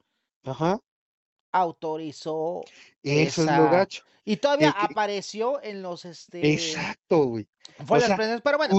Ajá, 0.44 0.80
autorizó 1.52 2.72
eso 3.02 3.42
es 3.44 3.50
lo 3.50 3.68
gacho. 3.68 4.02
y 4.25 4.38
todavía 4.38 4.70
apareció 4.70 5.62
en 5.62 5.82
los 5.82 6.04
este 6.04 6.42
Exacto, 6.42 7.26
güey. 7.26 7.46
fue 7.86 7.98
o 7.98 8.00
las 8.00 8.14
sea, 8.14 8.22
pero 8.42 8.58
bueno, 8.58 8.78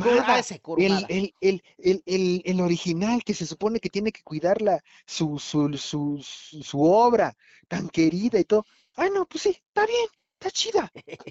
Kurumada, 0.00 0.38
ese 0.40 0.60
el, 0.74 1.06
Kurumada. 1.06 1.08
el, 1.08 1.34
el, 1.40 1.62
el, 1.78 2.02
el, 2.06 2.42
el 2.44 2.60
original 2.60 3.22
que 3.24 3.34
se 3.34 3.46
supone 3.46 3.80
que 3.80 3.90
tiene 3.90 4.12
que 4.12 4.22
cuidar 4.22 4.62
la, 4.62 4.82
su, 5.06 5.38
su, 5.38 5.72
su, 5.76 6.20
su, 6.22 6.82
obra 6.82 7.36
tan 7.68 7.88
querida 7.88 8.38
y 8.38 8.44
todo. 8.44 8.64
Ay, 8.96 9.10
no, 9.12 9.26
pues 9.26 9.42
sí, 9.44 9.50
está 9.50 9.86
bien, 9.86 10.06
está 10.34 10.50
chida. 10.50 10.90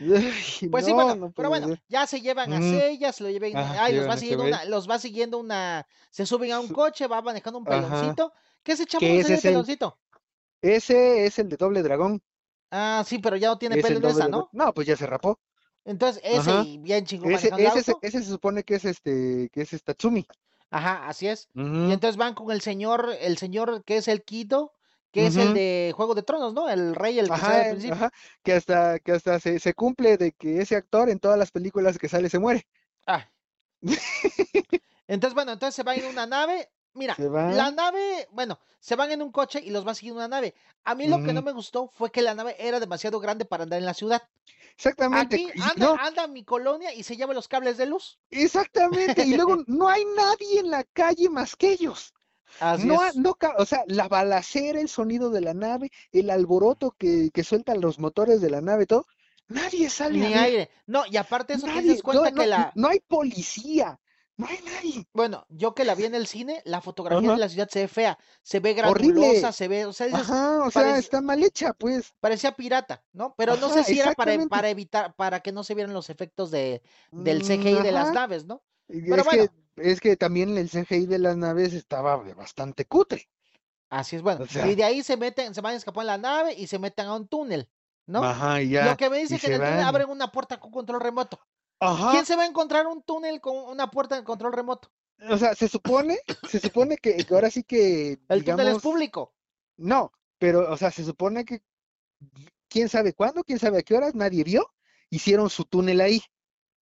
Ay, 0.00 0.32
Pues 0.70 0.84
sí, 0.84 0.94
no, 0.94 0.94
bueno, 0.94 1.16
no 1.16 1.32
pero 1.34 1.48
bueno, 1.48 1.68
ser. 1.68 1.80
ya 1.88 2.06
se 2.06 2.20
llevan 2.20 2.52
a 2.52 2.60
Ujú. 2.60 2.62
Seiya, 2.62 3.12
se 3.12 3.24
lo 3.24 3.30
lleven, 3.30 3.58
Ah, 3.58 3.76
ay, 3.76 3.92
los 3.92 4.08
va 4.08 4.16
siguiendo 4.16 4.44
una, 4.44 4.64
los 4.64 4.88
va 4.88 4.98
siguiendo 4.98 5.38
una, 5.38 5.86
se 6.10 6.26
suben 6.26 6.52
a 6.52 6.60
un 6.60 6.70
coche, 6.70 7.06
va 7.08 7.22
manejando 7.22 7.58
un 7.58 7.66
peloncito. 7.66 8.32
¿Qué 8.62 8.76
Que 8.96 9.18
no 9.18 9.20
ese 9.20 9.34
es 9.34 9.42
peloncito? 9.42 9.98
Ese 10.62 11.26
es 11.26 11.38
el 11.38 11.50
de 11.50 11.58
Doble 11.58 11.82
Dragón. 11.82 12.22
Ah, 12.72 13.04
sí, 13.06 13.18
pero 13.18 13.36
ya 13.36 13.48
no 13.48 13.58
tiene 13.58 13.78
es 13.78 13.88
pelo 13.88 13.98
el 13.98 14.00
en 14.00 14.06
esa. 14.06 14.28
¿no? 14.28 14.52
No, 14.52 14.72
pues 14.74 14.86
ya 14.86 14.96
se 14.96 15.06
rapó. 15.06 15.40
Entonces, 15.90 16.22
ese 16.24 16.50
Ajá. 16.50 16.62
y 16.64 16.78
bien 16.78 17.04
chingón 17.04 17.32
Ese, 17.32 17.48
ese, 17.48 17.82
se- 17.82 17.90
auto. 17.92 18.06
ese 18.06 18.22
se 18.22 18.30
supone 18.30 18.62
que 18.62 18.76
es 18.76 18.84
este, 18.84 19.50
que 19.52 19.62
es 19.62 19.82
Tatsumi. 19.82 20.26
Ajá, 20.70 21.08
así 21.08 21.26
es. 21.26 21.48
Y 21.54 21.60
entonces 21.92 22.16
van 22.16 22.34
con 22.34 22.50
el 22.52 22.60
señor, 22.60 23.12
el 23.20 23.38
señor 23.38 23.82
que 23.84 23.96
es 23.96 24.06
el 24.06 24.22
Kido, 24.22 24.72
que 25.10 25.26
es 25.26 25.34
el 25.34 25.52
de 25.52 25.92
Juego 25.96 26.14
de 26.14 26.22
Tronos, 26.22 26.54
¿no? 26.54 26.68
El 26.68 26.94
rey, 26.94 27.18
el 27.18 27.28
que 27.28 27.36
sale 27.36 27.54
Ajá, 27.56 27.62
al 27.62 27.70
principio. 27.70 27.94
ajá, 27.96 28.10
que 28.44 28.52
hasta, 28.52 28.98
que 29.00 29.10
hasta 29.12 29.40
se, 29.40 29.58
se 29.58 29.74
cumple 29.74 30.16
de 30.16 30.30
que 30.30 30.60
ese 30.60 30.76
actor 30.76 31.10
en 31.10 31.18
todas 31.18 31.36
las 31.36 31.50
películas 31.50 31.98
que 31.98 32.08
sale 32.08 32.30
se 32.30 32.38
muere. 32.38 32.68
Ah. 33.08 33.28
Entonces, 35.08 35.34
bueno, 35.34 35.50
entonces 35.52 35.74
se 35.74 35.82
van 35.82 35.98
en 35.98 36.06
una 36.06 36.26
nave. 36.26 36.70
Mira, 36.94 37.22
la 37.46 37.70
nave, 37.70 38.28
bueno, 38.32 38.58
se 38.80 38.96
van 38.96 39.10
en 39.12 39.22
un 39.22 39.32
coche 39.32 39.60
y 39.64 39.70
los 39.70 39.86
va 39.86 39.94
siguiendo 39.94 40.18
una 40.20 40.28
nave. 40.28 40.54
A 40.84 40.94
mí 40.94 41.06
lo 41.08 41.22
que 41.22 41.32
no 41.32 41.42
me 41.42 41.52
gustó 41.52 41.88
fue 41.88 42.10
que 42.10 42.22
la 42.22 42.34
nave 42.34 42.56
era 42.58 42.80
demasiado 42.80 43.20
grande 43.20 43.44
para 43.44 43.64
andar 43.64 43.78
en 43.78 43.86
la 43.86 43.94
ciudad. 43.94 44.22
Exactamente. 44.76 45.36
Aquí 45.36 45.52
anda, 45.60 45.74
no, 45.76 45.96
anda 45.96 46.26
mi 46.26 46.44
colonia 46.44 46.92
y 46.92 47.02
se 47.02 47.16
lleva 47.16 47.34
los 47.34 47.48
cables 47.48 47.76
de 47.76 47.86
luz. 47.86 48.18
exactamente. 48.30 49.24
Y 49.24 49.34
luego 49.34 49.58
no 49.66 49.88
hay 49.88 50.04
nadie 50.16 50.60
en 50.60 50.70
la 50.70 50.84
calle 50.84 51.28
más 51.28 51.56
que 51.56 51.72
ellos. 51.72 52.12
Así 52.58 52.86
No, 52.86 53.04
es. 53.04 53.14
no, 53.14 53.36
o 53.58 53.66
sea, 53.66 53.84
la 53.86 54.08
balacera, 54.08 54.80
el 54.80 54.88
sonido 54.88 55.30
de 55.30 55.40
la 55.40 55.54
nave, 55.54 55.90
el 56.12 56.30
alboroto 56.30 56.92
que, 56.98 57.30
que 57.32 57.44
sueltan 57.44 57.80
los 57.80 57.98
motores 57.98 58.40
de 58.40 58.50
la 58.50 58.60
nave, 58.60 58.86
todo. 58.86 59.06
Nadie 59.48 59.90
sale 59.90 60.18
Ni 60.18 60.34
aire. 60.34 60.70
No, 60.86 61.04
y 61.06 61.16
aparte 61.16 61.54
eso, 61.54 61.68
te 61.68 61.72
Nadie, 61.74 61.90
das 61.92 62.02
cuenta 62.02 62.30
no, 62.30 62.36
no, 62.36 62.42
que 62.42 62.46
la, 62.46 62.72
no 62.74 62.88
hay 62.88 63.00
policía, 63.00 63.99
no 64.40 64.46
hay 64.46 64.58
nadie. 64.64 65.06
bueno, 65.12 65.44
yo 65.48 65.74
que 65.74 65.84
la 65.84 65.94
vi 65.94 66.04
en 66.04 66.14
el 66.14 66.26
cine, 66.26 66.62
la 66.64 66.80
fotografía 66.80 67.28
Ajá. 67.28 67.34
de 67.36 67.40
la 67.40 67.48
ciudad 67.48 67.68
se 67.68 67.80
ve 67.80 67.88
fea, 67.88 68.18
se 68.42 68.60
ve 68.60 68.74
granulosa, 68.74 69.52
se 69.52 69.68
ve, 69.68 69.86
o 69.86 69.92
sea, 69.92 70.06
dices, 70.06 70.22
Ajá, 70.22 70.64
o 70.64 70.70
sea, 70.70 70.98
está 70.98 71.20
mal 71.20 71.42
hecha, 71.42 71.72
pues. 71.74 72.12
parecía 72.20 72.52
pirata, 72.56 73.04
¿no? 73.12 73.34
Pero 73.36 73.56
no 73.56 73.68
sé 73.68 73.84
si 73.84 73.98
era 74.00 74.12
para, 74.14 74.32
exactamente. 74.32 74.48
para 74.48 74.68
evitar, 74.70 75.14
para 75.14 75.40
que 75.40 75.52
no 75.52 75.64
se 75.64 75.74
vieran 75.74 75.92
los 75.94 76.10
efectos 76.10 76.50
de, 76.50 76.82
del 77.10 77.42
CGI 77.42 77.74
Mm, 77.80 77.82
de 77.82 77.92
las 77.92 78.12
naves, 78.12 78.44
¿no? 78.46 78.62
Pero 78.86 79.16
es 79.16 79.28
que, 79.28 79.36
bueno. 79.36 79.52
es 79.76 80.00
que 80.00 80.16
también 80.16 80.56
el 80.58 80.68
CGI 80.70 81.06
de 81.06 81.18
las 81.18 81.36
naves 81.36 81.72
estaba 81.74 82.16
bastante 82.16 82.84
cutre. 82.86 83.28
Así 83.88 84.16
es, 84.16 84.22
bueno. 84.22 84.44
O 84.44 84.46
sea- 84.46 84.66
y 84.68 84.74
de 84.74 84.84
ahí 84.84 85.02
se 85.02 85.16
meten, 85.16 85.54
se 85.54 85.60
van 85.60 85.74
a 85.74 85.76
escapar 85.76 86.02
en 86.02 86.06
la 86.08 86.18
nave 86.18 86.54
y 86.54 86.66
se 86.66 86.78
meten 86.78 87.06
a 87.06 87.14
un 87.16 87.26
túnel, 87.28 87.68
¿no? 88.06 88.22
Ajá, 88.22 88.62
ya. 88.62 88.84
Lo 88.86 88.96
que 88.96 89.10
me 89.10 89.18
dice 89.18 89.38
que 89.38 89.48
en 89.48 89.54
el 89.54 89.58
túnel 89.60 89.80
abren 89.84 90.08
una 90.08 90.30
puerta 90.30 90.58
con 90.60 90.70
control 90.70 91.00
remoto. 91.00 91.40
Ajá. 91.80 92.12
¿Quién 92.12 92.26
se 92.26 92.36
va 92.36 92.42
a 92.42 92.46
encontrar 92.46 92.86
un 92.86 93.02
túnel 93.02 93.40
con 93.40 93.56
una 93.56 93.90
puerta 93.90 94.14
de 94.16 94.24
control 94.24 94.52
remoto? 94.52 94.90
O 95.30 95.36
sea, 95.36 95.54
se 95.54 95.68
supone, 95.68 96.18
se 96.48 96.60
supone 96.60 96.96
que, 96.96 97.16
que 97.16 97.34
ahora 97.34 97.50
sí 97.50 97.62
que, 97.62 98.18
El 98.28 98.44
túnel 98.44 98.68
es 98.68 98.78
público. 98.78 99.34
no, 99.76 100.12
pero, 100.38 100.70
o 100.72 100.76
sea, 100.76 100.90
se 100.90 101.04
supone 101.04 101.44
que 101.44 101.62
quién 102.68 102.88
sabe 102.88 103.12
cuándo, 103.12 103.44
quién 103.44 103.58
sabe 103.58 103.78
a 103.78 103.82
qué 103.82 103.94
horas, 103.94 104.14
nadie 104.14 104.44
vio, 104.44 104.66
hicieron 105.10 105.50
su 105.50 105.64
túnel 105.64 106.00
ahí, 106.00 106.22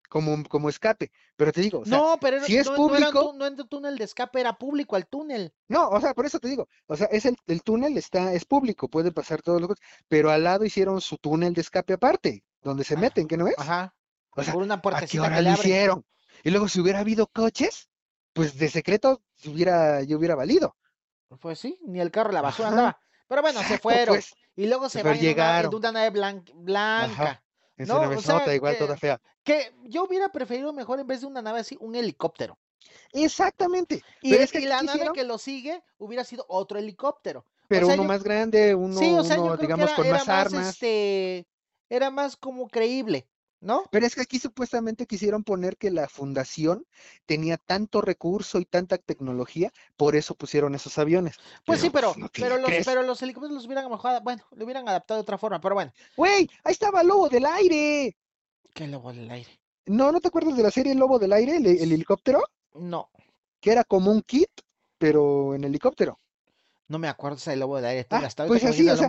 como, 0.08 0.42
como 0.48 0.68
escape. 0.68 1.10
Pero 1.36 1.52
te 1.52 1.60
digo, 1.62 1.80
o 1.80 1.84
sea, 1.84 1.98
no, 1.98 2.18
pero 2.20 2.36
era- 2.38 2.46
si 2.46 2.56
es 2.56 2.66
no, 2.66 2.76
no 2.76 2.94
era 2.96 3.08
un 3.08 3.12
público- 3.14 3.32
no 3.36 3.46
era 3.46 3.56
un 3.62 3.68
túnel 3.68 3.98
de 3.98 4.04
escape, 4.04 4.40
era 4.40 4.56
público 4.58 4.96
el 4.96 5.06
túnel. 5.06 5.52
no, 5.68 5.88
o 5.88 6.00
sea, 6.00 6.14
por 6.14 6.26
eso 6.26 6.38
te 6.38 6.48
digo, 6.48 6.68
o 6.86 6.96
sea, 6.96 7.06
es 7.10 7.24
el, 7.26 7.36
el 7.46 7.62
túnel 7.62 7.96
está, 7.96 8.32
es 8.32 8.44
público, 8.44 8.88
puede 8.88 9.12
pasar 9.12 9.42
todos 9.42 9.60
los, 9.60 9.70
pero 10.08 10.30
al 10.30 10.44
lado 10.44 10.64
hicieron 10.64 11.00
su 11.00 11.16
túnel 11.18 11.54
de 11.54 11.60
escape 11.62 11.94
aparte, 11.94 12.44
donde 12.62 12.84
se 12.84 12.94
Ah, 12.94 12.98
meten, 12.98 13.26
¿qué 13.28 13.36
no 13.36 13.48
es? 13.48 13.58
Ajá. 13.58 13.94
O 14.40 14.44
sea, 14.44 14.54
por 14.54 14.62
una 14.62 14.74
¿a 14.74 14.76
qué 14.78 14.82
puertecita 14.82 15.22
hora 15.24 15.36
que 15.36 15.42
le 15.42 15.50
lo 15.50 15.56
hicieron? 15.56 16.04
Y 16.44 16.50
luego 16.50 16.68
si 16.68 16.80
hubiera 16.80 17.00
habido 17.00 17.26
coches, 17.26 17.88
pues 18.32 18.56
de 18.58 18.68
secreto 18.70 19.22
se 19.36 19.50
hubiera, 19.50 20.02
yo 20.02 20.18
hubiera 20.18 20.34
valido. 20.34 20.76
Pues 21.40 21.58
sí, 21.58 21.78
ni 21.86 22.00
el 22.00 22.10
carro, 22.10 22.32
la 22.32 22.40
basura 22.42 22.68
Ajá, 22.68 22.76
andaba. 22.76 23.00
Pero 23.28 23.42
bueno, 23.42 23.62
se 23.62 23.78
fueron. 23.78 24.14
pues. 24.16 24.34
Y 24.56 24.66
luego 24.66 24.88
se 24.88 25.02
van 25.02 25.12
en 25.14 25.18
una, 25.18 25.20
en 25.20 25.26
llegaron. 25.28 25.74
una 25.74 25.92
nave 25.92 26.10
blan- 26.12 26.52
blanca. 26.54 27.42
Esa 27.76 27.94
No, 27.94 28.00
nave 28.00 28.16
o 28.16 28.20
sea, 28.20 28.54
igual 28.54 28.74
que- 28.74 28.78
toda 28.78 28.96
fea. 28.96 29.20
Que 29.44 29.72
yo 29.84 30.04
hubiera 30.04 30.30
preferido 30.30 30.72
mejor 30.72 30.98
en 31.00 31.06
vez 31.06 31.20
de 31.20 31.26
una 31.26 31.40
nave 31.42 31.60
así, 31.60 31.76
un 31.80 31.94
helicóptero. 31.94 32.58
Exactamente. 33.12 34.02
Y, 34.20 34.34
es 34.34 34.52
que 34.52 34.60
y 34.60 34.66
la 34.66 34.82
nave 34.82 35.10
que 35.14 35.24
lo 35.24 35.38
sigue 35.38 35.82
hubiera 35.98 36.24
sido 36.24 36.44
otro 36.48 36.78
helicóptero. 36.78 37.44
pero 37.68 37.86
sea, 37.86 37.94
uno 37.94 38.04
yo- 38.04 38.08
más 38.08 38.22
grande, 38.22 38.74
uno, 38.74 38.98
sí, 38.98 39.12
o 39.14 39.24
sea, 39.24 39.36
yo 39.36 39.42
uno, 39.44 39.56
creo 39.56 39.60
que 39.60 39.66
digamos, 39.66 39.86
era, 39.88 39.96
con 39.96 40.06
era 40.06 40.16
más 40.18 40.26
más, 40.26 40.46
armas. 40.46 40.68
este, 40.68 41.46
era 41.90 42.10
más 42.10 42.36
como 42.36 42.68
creíble, 42.68 43.26
¿no? 43.60 43.84
Pero 43.90 44.06
es 44.06 44.14
que 44.14 44.22
aquí 44.22 44.38
supuestamente 44.38 45.06
quisieron 45.06 45.44
poner 45.44 45.76
que 45.76 45.90
la 45.90 46.08
fundación 46.08 46.86
tenía 47.26 47.56
tanto 47.58 48.00
recurso 48.00 48.58
y 48.60 48.64
tanta 48.64 48.98
tecnología, 48.98 49.72
por 49.96 50.16
eso 50.16 50.34
pusieron 50.34 50.74
esos 50.74 50.98
aviones. 50.98 51.36
Pues 51.64 51.80
sí, 51.80 51.90
pero, 51.90 52.14
no 52.16 52.28
pero 52.38 52.56
los, 52.58 52.66
crees. 52.66 52.86
pero 52.86 53.02
los 53.02 53.20
helicópteros 53.22 53.54
los 53.56 53.66
hubieran 53.66 53.90
mejorado, 53.90 54.20
bueno, 54.22 54.44
lo 54.52 54.64
hubieran 54.64 54.88
adaptado 54.88 55.18
de 55.18 55.22
otra 55.22 55.38
forma, 55.38 55.60
pero 55.60 55.74
bueno, 55.74 55.92
¡Güey! 56.16 56.48
Ahí 56.64 56.72
estaba 56.72 57.02
Lobo 57.02 57.28
del 57.28 57.46
Aire. 57.46 58.16
qué 58.74 58.86
lobo 58.86 59.12
del 59.12 59.30
aire. 59.30 59.60
No, 59.86 60.12
¿no 60.12 60.20
te 60.20 60.28
acuerdas 60.28 60.56
de 60.56 60.62
la 60.62 60.70
serie 60.70 60.94
Lobo 60.94 61.18
del 61.18 61.32
Aire, 61.32 61.56
el, 61.56 61.66
el 61.66 61.92
helicóptero? 61.92 62.42
No, 62.74 63.10
Que 63.60 63.72
era 63.72 63.84
como 63.84 64.10
un 64.12 64.22
kit, 64.22 64.50
pero 64.98 65.54
en 65.54 65.64
helicóptero. 65.64 66.18
no 66.88 66.98
me 66.98 67.08
acuerdo 67.08 67.36
ese 67.38 67.56
lobo 67.56 67.76
del 67.76 67.84
aire. 67.86 68.06
Ah, 68.10 68.28
pues 68.46 68.64
así, 68.64 68.88
o 68.88 68.96
sea. 68.96 69.08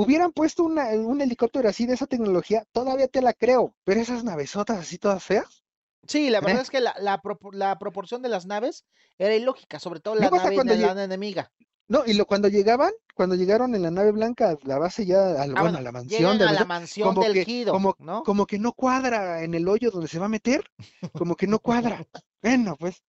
Hubieran 0.00 0.32
puesto 0.32 0.62
una- 0.62 0.90
un 0.90 1.20
helicóptero 1.20 1.68
así 1.68 1.84
de 1.86 1.94
esa 1.94 2.06
tecnología, 2.06 2.64
todavía 2.72 3.08
te 3.08 3.20
la 3.20 3.32
creo, 3.32 3.74
pero 3.84 4.00
esas 4.00 4.22
navesotas 4.22 4.78
así 4.78 4.96
todas 4.98 5.24
feas. 5.24 5.64
Sí, 6.06 6.30
la 6.30 6.40
verdad 6.40 6.60
¿eh? 6.60 6.62
es 6.62 6.70
que 6.70 6.80
la, 6.80 6.94
la, 7.00 7.20
propor- 7.20 7.54
la 7.54 7.76
proporción 7.78 8.22
de 8.22 8.28
las 8.28 8.46
naves 8.46 8.84
era 9.18 9.34
ilógica, 9.34 9.80
sobre 9.80 9.98
todo 10.00 10.14
la 10.14 10.30
nave 10.30 10.54
cuando 10.54 10.74
la 10.76 11.02
enemiga. 11.04 11.50
No, 11.88 12.04
y 12.06 12.12
lo, 12.14 12.26
cuando 12.26 12.48
llegaban, 12.48 12.92
cuando 13.14 13.34
llegaron 13.34 13.74
en 13.74 13.82
la 13.82 13.90
nave 13.90 14.12
blanca, 14.12 14.50
a 14.50 14.56
la 14.62 14.78
base 14.78 15.04
ya, 15.04 15.42
al, 15.42 15.54
Ah, 15.56 15.62
bueno, 15.62 15.78
a 15.78 15.80
la 15.80 15.90
mansión 15.90 16.38
de 16.38 16.44
a 16.44 16.52
la 16.52 16.64
mansión 16.64 17.08
como 17.08 17.22
del 17.24 17.32
que- 17.32 17.44
Kido, 17.44 17.72
como- 17.72 17.96
¿no? 17.98 18.22
como 18.22 18.46
que 18.46 18.58
no 18.58 18.72
cuadra 18.74 19.42
en 19.42 19.54
el 19.54 19.66
hoyo 19.66 19.90
donde 19.90 20.06
se 20.06 20.18
va 20.20 20.26
a 20.26 20.28
meter, 20.28 20.62
como 21.12 21.34
que 21.34 21.46
no 21.48 21.58
cuadra. 21.58 22.06
Bueno, 22.40 22.76
pues. 22.78 23.02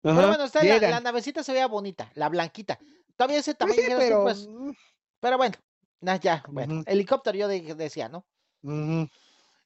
Pero 0.00 0.14
bueno, 0.28 0.44
está 0.44 0.62
la, 0.62 0.78
la 0.78 1.00
navecita 1.00 1.42
se 1.42 1.50
veía 1.52 1.66
bonita, 1.66 2.10
la 2.14 2.28
blanquita. 2.28 2.78
Todavía 3.16 3.38
ese 3.40 3.54
Pues 3.54 3.58
tamaño 3.58 3.74
sí, 3.74 3.82
dijeras 3.82 4.00
tú, 4.04 4.08
pero. 4.08 4.22
pues, 4.22 4.48
pero 5.18 5.36
bueno, 5.36 5.56
nah, 6.00 6.18
ya, 6.20 6.44
bueno, 6.48 6.74
helicóptero 6.86 7.38
yo 7.38 7.48
de- 7.48 7.74
decía, 7.74 8.08
¿no? 8.08 8.26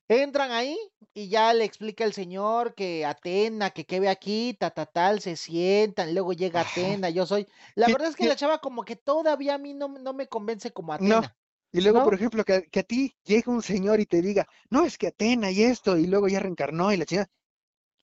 Entran 0.08 0.50
ahí 0.52 0.78
y 1.14 1.28
ya 1.28 1.52
le 1.54 1.64
explica 1.64 2.04
el 2.04 2.12
señor 2.14 2.74
que 2.74 3.04
Atena, 3.06 3.70
que 3.70 3.84
que 3.86 4.00
ve 4.00 4.08
aquí, 4.08 4.54
ta, 4.58 4.70
ta, 4.70 4.86
tal, 4.86 5.20
se 5.20 5.36
sientan, 5.36 6.12
luego 6.14 6.32
llega. 6.32 6.60
Atena, 6.62 7.10
yo 7.10 7.26
soy. 7.26 7.46
La 7.74 7.88
¿Qué 7.88 7.90
verdad 7.90 8.08
es 8.08 8.16
que 8.16 8.24
qué? 8.24 8.26
la 8.26 8.36
chava 8.36 8.58
como 8.60 8.84
que 8.84 8.96
todavía 8.96 9.54
a 9.54 9.58
mí 9.58 9.74
no, 9.74 9.88
no 9.88 10.12
me 10.14 10.28
convence 10.28 10.72
como 10.72 10.92
No. 10.98 11.22
Atena, 11.22 11.36
Y 11.72 11.80
luego, 11.80 12.02
por 12.02 12.14
¿no? 12.14 12.14
ejemplo, 12.14 12.44
que, 12.44 12.52
a- 12.54 12.62
que 12.62 12.80
a 12.80 12.82
ti 12.84 13.16
llegue 13.24 13.50
un 13.50 13.62
señor 13.62 14.00
y 14.00 14.06
te 14.06 14.22
diga, 14.22 14.46
no, 14.70 14.84
es 14.84 14.96
que 14.98 15.08
Atena 15.08 15.50
y 15.50 15.62
esto, 15.64 15.96
y 15.98 16.06
luego 16.06 16.28
ya 16.28 16.40
reencarnó 16.40 16.92
y 16.92 16.96
la 16.96 17.04
chingada. 17.06 17.30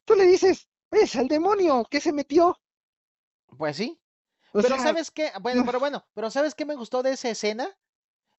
Tú 0.05 0.15
le 0.15 0.25
dices, 0.27 0.67
es 0.91 1.15
al 1.17 1.27
demonio, 1.29 1.85
¿qué 1.89 2.01
se 2.01 2.13
metió? 2.13 2.57
Pues 3.57 3.77
sí. 3.77 4.01
O 4.53 4.61
Pero 4.61 4.77
sea, 4.77 4.79
¿sabes 4.79 5.11
qué? 5.11 5.31
Bueno, 5.41 5.63
no. 5.63 5.65
pero 5.65 5.79
bueno, 5.79 6.05
pero 6.13 6.31
¿sabes 6.31 6.55
qué 6.55 6.65
me 6.65 6.75
gustó 6.75 7.03
de 7.03 7.13
esa 7.13 7.29
escena? 7.29 7.77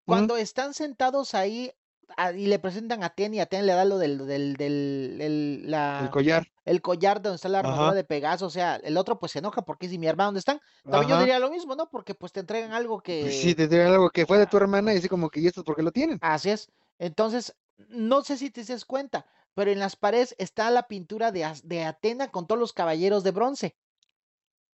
Cuando 0.04 0.36
están 0.36 0.74
sentados 0.74 1.34
ahí 1.34 1.72
ah, 2.16 2.32
y 2.32 2.46
le 2.46 2.58
presentan 2.58 3.02
a 3.02 3.06
Atena 3.06 3.36
y 3.36 3.40
Atena 3.40 3.62
le 3.64 3.72
da 3.72 3.84
lo 3.84 3.98
del, 3.98 4.18
del, 4.26 4.56
del, 4.56 5.20
el, 5.20 5.66
El 5.98 6.08
la, 6.08 6.08
collar. 6.10 6.46
el 6.64 6.82
collar 6.82 7.22
donde 7.22 7.36
está 7.36 7.48
la 7.48 7.60
armadura 7.60 7.92
Ajá. 7.92 7.94
de 7.94 8.04
Pegaso, 8.04 8.46
o 8.46 8.50
sea, 8.50 8.76
el 8.76 8.96
otro 8.96 9.18
pues 9.18 9.32
se 9.32 9.38
enoja 9.40 9.62
porque 9.62 9.88
si 9.88 9.98
mi 9.98 10.06
hermano, 10.06 10.28
¿dónde 10.28 10.40
están? 10.40 10.60
También 10.88 11.10
yo 11.10 11.18
diría 11.18 11.38
lo 11.38 11.50
mismo, 11.50 11.74
¿no? 11.76 11.88
Porque 11.90 12.14
pues 12.14 12.32
te 12.32 12.40
entregan 12.40 12.72
algo 12.72 13.02
Pues 13.20 13.34
sí, 13.40 13.54
que... 13.54 13.54
te 13.54 13.68
digo 13.68 13.84
algo 13.88 14.10
que 14.10 14.26
fue 14.26 14.38
de 14.38 14.46
tu 14.46 14.56
hermana 14.56 14.92
y 14.94 14.98
así 14.98 15.08
como 15.08 15.30
que, 15.30 15.40
¿y 15.40 15.46
esto 15.46 15.60
es 15.60 15.64
porque 15.64 15.82
lo 15.82 15.92
tienen? 15.92 16.18
Así 16.20 16.50
es. 16.50 16.70
Entonces, 16.98 17.56
no 17.88 18.22
sé 18.22 18.36
si 18.36 18.50
te 18.50 18.64
das 18.64 18.84
cuenta, 18.84 19.26
pero 19.54 19.70
en 19.70 19.78
las 19.78 19.96
paredes 19.96 20.34
está 20.38 20.70
la 20.70 20.86
pintura 20.88 21.32
de, 21.32 21.46
de 21.64 21.84
Atena 21.84 22.30
con 22.30 22.46
todos 22.46 22.58
los 22.60 22.72
caballeros 22.72 23.24
de 23.24 23.30
bronce. 23.32 23.76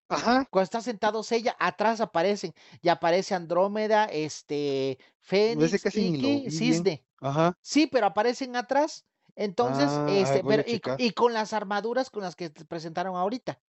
Ajá. 0.10 0.48
Cuando 0.50 0.64
está 0.64 0.82
sentados 0.82 1.32
ella, 1.32 1.56
atrás 1.60 2.02
aparecen. 2.02 2.54
Y 2.82 2.90
aparece 2.90 3.36
Andrómeda, 3.36 4.06
este, 4.06 5.00
Fénix, 5.20 5.86
Iki. 5.96 6.50
Cisne. 6.52 7.04
Ajá. 7.20 7.58
Sí, 7.62 7.88
pero 7.88 8.08
aparecen 8.08 8.56
atrás. 8.56 9.06
Entonces, 9.36 9.86
Ah, 9.90 10.08
este, 10.10 10.44
pero, 10.44 10.64
y, 10.98 11.12
con 11.12 11.32
las 11.34 11.54
armaduras 11.54 12.10
con 12.10 12.24
las 12.24 12.36
que 12.36 12.50
te 12.50 12.66
presentaron 12.66 13.16
ahorita. 13.16 13.60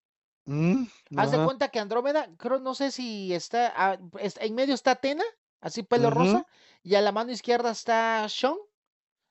Mm, 0.46 0.84
Haz 1.16 1.30
de 1.30 1.44
cuenta 1.44 1.68
que 1.68 1.78
Andrómeda, 1.78 2.30
creo, 2.38 2.58
no 2.58 2.74
sé 2.74 2.90
si 2.90 3.34
está, 3.34 3.72
ah, 3.76 3.98
en 4.18 4.54
medio 4.54 4.74
está 4.74 4.92
Atena, 4.92 5.24
así 5.60 5.82
pelo 5.82 6.08
rosa, 6.08 6.46
y 6.82 6.94
a 6.94 7.02
la 7.02 7.12
mano 7.12 7.32
izquierda 7.32 7.70
está 7.70 8.26
Sean. 8.30 8.54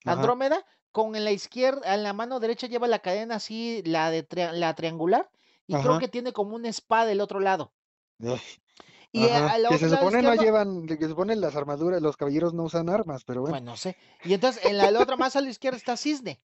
Andrómeda, 0.05 0.63
con 0.91 1.15
en 1.15 1.23
la 1.23 1.31
izquierda, 1.31 1.95
en 1.95 2.03
la 2.03 2.13
mano 2.13 2.39
derecha 2.39 2.67
lleva 2.67 2.87
la 2.87 2.99
cadena 2.99 3.35
así, 3.35 3.81
la 3.83 4.11
de 4.11 4.27
la 4.53 4.75
triangular, 4.75 5.31
y 5.67 5.77
creo 5.77 5.97
que 5.97 6.07
tiene 6.07 6.33
como 6.33 6.55
una 6.55 6.69
espada 6.69 7.05
del 7.05 7.21
otro 7.21 7.39
lado. 7.39 7.73
Y 9.11 9.27
eh, 9.27 9.35
Ajá. 9.35 9.43
al 9.45 9.65
Que 9.67 9.77
otro 9.77 9.79
se 9.79 9.89
supone 9.89 10.23
no 10.23 10.33
llevan, 10.33 10.85
que 10.85 10.95
se 10.95 11.09
supone 11.09 11.35
las 11.35 11.57
armaduras, 11.57 12.01
los 12.01 12.15
caballeros 12.15 12.53
no 12.53 12.63
usan 12.63 12.87
armas, 12.89 13.23
pero 13.25 13.41
bueno. 13.41 13.59
pues 13.59 13.63
no 13.63 13.75
sé. 13.77 13.97
Y 14.21 14.33
entonces 14.33 14.63
en 14.63 14.77
la, 14.77 14.91
la 14.91 15.01
otra 15.01 15.15
más 15.17 15.35
a 15.35 15.41
la 15.41 15.49
izquierda 15.49 15.77
está 15.77 15.97
Cisne, 15.97 16.43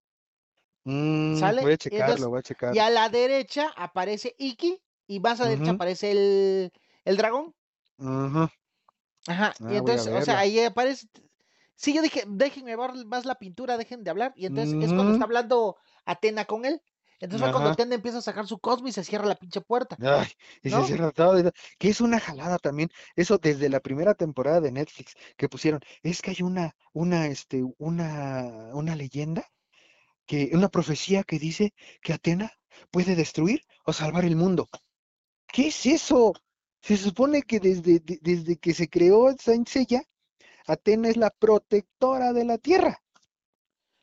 Mm, 0.84 1.50
¿sale? 1.50 1.60
voy 1.60 1.72
a 1.72 1.76
Y 1.88 1.96
checarlo, 1.96 1.98
entonces, 1.98 2.30
voy 2.30 2.38
a 2.40 2.42
y 2.68 2.78
checarlo. 2.82 2.84
a 2.84 2.90
la 2.90 3.08
derecha 3.08 3.72
aparece 3.76 4.34
Iki, 4.38 4.82
y 5.06 5.20
más 5.20 5.40
a 5.40 5.44
la 5.44 5.50
derecha 5.50 5.72
aparece 5.72 6.10
el, 6.12 6.72
el 7.04 7.16
dragón. 7.16 7.54
ujú. 7.98 8.48
Ajá, 9.26 9.60
y 9.66 9.74
Ah, 9.74 9.78
a 9.78 9.78
entonces, 9.78 10.12
o 10.12 10.20
sea, 10.22 10.38
ahí 10.40 10.58
aparece. 10.60 11.06
Sí, 11.76 11.94
yo 11.94 12.02
dije, 12.02 12.24
déjenme 12.28 12.76
ver 12.76 12.92
más 13.06 13.24
la 13.24 13.36
pintura, 13.38 13.76
dejen 13.78 14.04
de 14.04 14.10
hablar. 14.10 14.32
Y 14.36 14.46
entonces 14.46 14.76
es 14.80 14.92
cuando 14.92 15.12
está 15.12 15.24
hablando 15.24 15.76
Atena 16.04 16.44
con 16.46 16.64
él. 16.64 16.82
Entonces 17.22 17.50
cuando. 17.50 17.70
Atena 17.70 17.94
empieza 17.94 18.18
a 18.18 18.22
sacar 18.22 18.46
su 18.46 18.58
cosmo 18.58 18.88
y 18.88 18.92
se 18.92 19.04
cierra 19.04 19.26
la 19.26 19.36
pinche 19.36 19.60
puerta, 19.60 19.96
Ay, 20.00 20.28
y 20.62 20.70
se 20.70 20.84
cierra 20.84 21.12
todo, 21.12 21.40
que 21.78 21.88
es 21.88 22.00
una 22.00 22.18
jalada 22.18 22.58
también, 22.58 22.90
eso 23.14 23.38
desde 23.38 23.68
la 23.68 23.80
primera 23.80 24.14
temporada 24.14 24.60
de 24.60 24.72
Netflix 24.72 25.14
que 25.36 25.48
pusieron, 25.48 25.80
es 26.02 26.20
que 26.20 26.32
hay 26.32 26.42
una, 26.42 26.74
una, 26.92 27.26
este, 27.28 27.62
una, 27.78 28.70
una 28.74 28.96
leyenda, 28.96 29.48
que, 30.26 30.50
una 30.52 30.68
profecía 30.68 31.22
que 31.22 31.38
dice 31.38 31.74
que 32.02 32.12
Atena 32.12 32.52
puede 32.90 33.14
destruir 33.14 33.62
o 33.84 33.92
salvar 33.92 34.24
el 34.24 34.34
mundo. 34.36 34.68
¿Qué 35.46 35.68
es 35.68 35.86
eso? 35.86 36.32
Se 36.80 36.96
supone 36.96 37.42
que 37.42 37.60
desde, 37.60 38.00
de- 38.00 38.18
desde 38.20 38.56
que 38.56 38.74
se 38.74 38.88
creó 38.88 39.32
Saint 39.38 39.68
Seiya, 39.68 40.02
Atena 40.66 41.08
es 41.08 41.16
la 41.16 41.30
protectora 41.30 42.32
de 42.32 42.44
la 42.44 42.58
Tierra. 42.58 43.00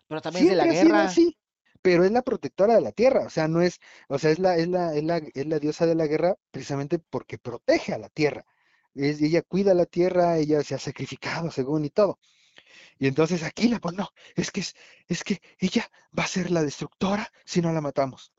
Pero 0.08 0.22
también 0.22 0.46
es 0.46 0.50
de 0.52 0.56
la 0.56 0.64
Siempre 0.64 0.80
ha 0.80 0.82
sido 0.84 0.94
guerra. 0.96 1.06
así, 1.10 1.38
pero 1.82 2.04
es 2.06 2.12
la 2.12 2.22
protectora 2.24 2.76
de 2.76 2.82
la 2.82 2.92
tierra, 2.92 3.22
o 3.26 3.30
sea, 3.30 3.48
no 3.48 3.62
es, 3.62 3.80
o 4.10 4.20
sea, 4.20 4.32
es 4.32 4.40
la, 4.40 4.58
es 4.58 4.68
la, 4.68 4.94
es 4.96 5.04
la, 5.04 5.18
es 5.18 5.46
la 5.48 5.60
diosa 5.60 5.86
de 5.86 5.96
la 5.96 6.08
guerra 6.08 6.36
precisamente 6.52 7.00
porque 7.00 7.38
protege 7.38 7.94
a 7.94 7.98
la 7.98 8.10
tierra. 8.10 8.46
Es, 8.96 9.22
ella 9.22 9.42
cuida 9.44 9.74
la 9.74 9.86
tierra, 9.86 10.38
ella 10.38 10.64
se 10.64 10.76
ha 10.76 10.80
sacrificado 10.80 11.52
según 11.52 11.86
y 11.86 11.90
todo. 11.90 12.20
Y 13.00 13.08
entonces 13.08 13.44
aquí 13.44 13.68
la 13.70 13.80
pues 13.80 13.96
no, 13.96 14.10
es 14.36 14.52
que 14.52 14.62
es, 14.62 14.76
es 15.08 15.24
que 15.24 15.42
ella 15.60 15.90
va 16.18 16.24
a 16.24 16.28
ser 16.28 16.52
la 16.52 16.64
destructora 16.64 17.32
si 17.46 17.62
no 17.62 17.74
la 17.74 17.82
matamos. 17.82 18.32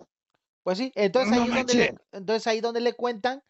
Pues 0.63 0.79
sí, 0.79 0.93
entonces 0.95 1.33
No 1.33 1.37
ahí 1.37 1.49
es 1.49 1.55
donde 1.55 1.75
le, 1.75 1.95
entonces 2.13 2.47
ahí 2.47 2.61
donde 2.61 2.81
le 2.81 2.93
cuentan 2.95 3.43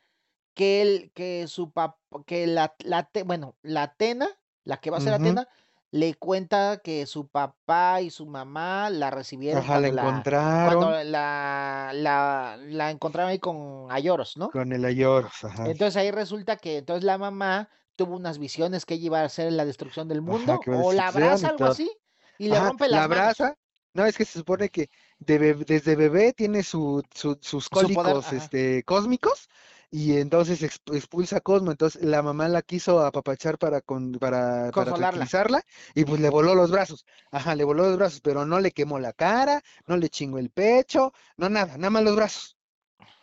que 0.55 0.83
el, 0.83 1.13
que 1.13 1.47
su 1.49 1.73
papá, 1.73 2.01
que 2.27 2.47
la, 2.47 2.75
la, 2.81 3.11
bueno, 3.27 3.57
la 3.63 3.85
Atena, 3.85 4.29
la 4.65 4.81
que 4.81 4.91
va 4.91 4.99
a 4.99 5.01
ser 5.01 5.13
Ujú. 5.13 5.15
Atena, 5.15 5.49
le 5.91 6.15
cuenta 6.15 6.79
que 6.83 7.07
su 7.07 7.29
papá 7.29 8.01
y 8.01 8.11
su 8.11 8.27
mamá 8.27 8.91
la 8.91 9.11
recibieron 9.11 9.69
Ajá, 9.69 9.79
la 9.81 9.89
cuando 9.89 9.91
la, 9.91 10.29
cuando 10.61 10.91
encontraron 10.91 11.13
la, 11.13 11.93
la, 11.95 12.57
la 12.61 12.91
encontraron 12.91 13.31
ahí 13.31 13.39
con 13.39 13.91
Ayoros, 13.91 14.37
¿no? 14.37 14.53
con 14.53 14.73
el 14.73 14.85
Ayoros, 14.85 15.43
ajá, 15.45 15.65
Entonces 15.65 15.97
ahí 15.97 16.11
resulta 16.11 16.57
que 16.57 16.79
entonces 16.79 17.05
la 17.05 17.19
mamá 17.19 17.69
tuvo 17.97 18.17
unas 18.17 18.39
visiones 18.39 18.85
que 18.87 18.95
ella 18.95 19.07
iba 19.07 19.21
a 19.21 19.25
hacer 19.25 19.53
la 19.53 19.65
destrucción 19.65 20.09
del 20.09 20.23
mundo, 20.23 20.67
o 20.71 20.93
la 20.93 21.09
abraza, 21.09 21.49
algo 21.49 21.67
así, 21.67 21.91
y 22.39 22.49
le 22.49 22.59
Ajá, 22.59 22.61
rompe 22.61 22.89
la 22.89 22.97
las 22.99 23.09
manos. 23.09 23.45
abraza. 23.45 23.55
No, 23.95 24.07
es 24.07 24.17
que 24.17 24.25
se 24.25 24.39
supone 24.39 24.69
que 24.71 24.89
de 25.19 25.55
desde 25.55 25.97
bebé 25.97 26.33
tiene 26.33 26.63
su, 26.63 27.03
su- 27.15 27.39
sus 27.43 27.69
Su 27.73 27.91
poder, 27.91 28.17
cólicos 28.21 28.33
este, 28.33 28.85
cósmicos 28.85 29.49
y 29.91 30.17
entonces 30.19 30.63
exp- 30.63 30.95
expulsa 30.97 31.39
a 31.39 31.41
Cosmo. 31.41 31.71
Entonces 31.73 32.03
la 32.03 32.23
mamá 32.23 32.49
la 32.49 32.63
quiso 32.63 33.01
apapachar 33.01 33.59
para, 33.59 33.81
con, 33.81 34.13
para, 34.13 34.73
para 34.73 34.93
tranquilizarla 34.93 35.63
y 35.95 36.05
pues 36.05 36.21
le 36.21 36.31
voló 36.31 36.55
los 36.55 36.71
brazos. 36.71 37.05
Ajá, 37.31 37.55
le 37.57 37.65
voló 37.65 37.85
los 37.85 37.97
brazos, 37.99 38.21
pero 38.21 38.45
no 38.47 38.61
le 38.61 38.73
quemó 38.73 38.99
la 38.99 39.13
cara, 39.13 39.63
no 39.87 39.97
le 39.97 40.09
chingó 40.11 40.39
el 40.39 40.51
pecho, 40.51 41.13
no 41.37 41.49
nada, 41.51 41.77
nada 41.79 41.91
más 41.91 42.05
los 42.05 42.17
brazos. 42.17 42.57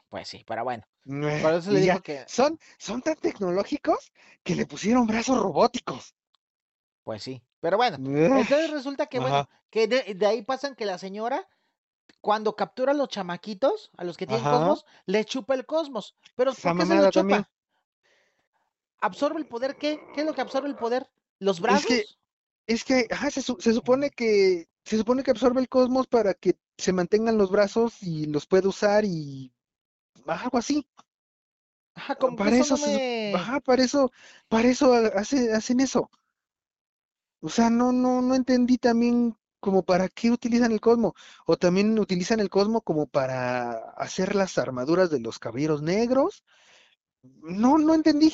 Pues 0.09 0.27
sí, 0.27 0.43
pero 0.47 0.63
bueno. 0.63 0.83
Por 1.39 1.53
eso 1.53 1.71
le 1.71 1.79
dijo 1.81 2.01
que, 2.01 2.25
son, 2.25 2.59
son 2.77 3.01
tan 3.01 3.15
tecnológicos 3.15 4.11
que 4.43 4.55
le 4.55 4.65
pusieron 4.65 5.07
brazos 5.07 5.39
robóticos. 5.39 6.13
pues 7.03 7.23
sí. 7.23 7.43
Pero 7.59 7.77
bueno, 7.77 8.01
entonces 8.31 8.69
resulta 8.71 9.07
que, 9.07 9.19
bueno, 9.19 9.35
Ajá, 9.35 9.49
que 9.69 9.87
de, 9.87 10.13
de 10.15 10.25
ahí 10.27 10.41
pasan 10.43 10.75
que 10.75 10.85
la 10.85 10.97
señora, 10.97 11.47
cuando 12.21 12.55
captura 12.55 12.91
a 12.91 12.95
los 12.95 13.09
chamaquitos, 13.09 13.91
a 13.97 14.03
los 14.03 14.17
que 14.17 14.27
tienen 14.27 14.45
ajá, 14.45 14.47
cosmos, 14.47 14.85
le 15.05 15.25
chupa 15.25 15.55
el 15.55 15.65
cosmos. 15.65 16.15
Pero 16.35 16.55
esa 16.57 16.73
¿por 16.73 16.75
qué 16.75 16.85
se 16.85 16.95
lo 16.95 17.05
mamada 17.05 17.11
también. 17.11 17.45
chupa? 17.45 17.49
¿Absorbe 19.01 19.39
el 19.39 19.47
poder 19.47 19.75
qué? 19.77 19.99
¿Qué 20.13 20.21
es 20.21 20.27
lo 20.27 20.35
que 20.35 20.41
absorbe 20.41 20.67
el 20.69 20.75
poder? 20.75 21.09
¿Los 21.39 21.61
Es 21.67 21.85
que 21.85 22.05
brazos? 22.05 22.19
Es 22.67 22.83
que 22.85 23.07
ajá, 23.11 23.31
se, 23.31 23.41
su- 23.43 23.57
se 23.61 23.73
supone 23.73 24.09
que 24.11 24.67
se 24.85 24.97
supone 24.97 25.23
que 25.23 25.31
absorbe 25.31 25.61
el 25.61 25.69
cosmos 25.69 26.07
para 26.07 26.33
que 26.35 26.57
se 26.77 26.93
mantengan 26.93 27.37
los 27.39 27.51
brazos 27.51 28.03
y 28.03 28.27
los 28.27 28.47
pueda 28.47 28.69
usar 28.69 29.05
y 29.05 29.53
algo 30.27 30.57
así. 30.59 30.87
Ajá, 31.95 32.15
Ah, 32.19 32.31
como 32.31 32.37
Para 32.37 32.55
eso 32.55 32.63
eso 32.63 32.75
no 32.77 32.77
me... 32.77 33.01
ajá, 33.31 33.59
para 33.59 33.83
eso, 33.83 34.11
para 34.49 34.67
eso 34.69 34.93
ha- 34.93 35.07
hace- 35.19 35.51
hacen 35.53 35.79
eso. 35.79 36.09
O 37.41 37.49
sea, 37.49 37.71
no, 37.71 37.91
no, 37.91 38.21
no 38.21 38.35
entendí 38.35 38.77
también 38.77 39.35
como 39.59 39.83
para 39.83 40.09
qué 40.09 40.31
utilizan 40.31 40.71
el 40.71 40.81
cosmo. 40.81 41.13
O 41.45 41.57
también 41.57 41.97
utilizan 41.99 42.39
el 42.39 42.49
cosmo 42.49 42.81
como 42.81 43.07
para 43.07 43.71
hacer 43.97 44.35
las 44.35 44.57
armaduras 44.57 45.09
de 45.09 45.19
los 45.19 45.39
caballeros 45.39 45.81
negros. 45.81 46.43
No, 47.41 47.77
no 47.77 47.93
entendí. 47.93 48.33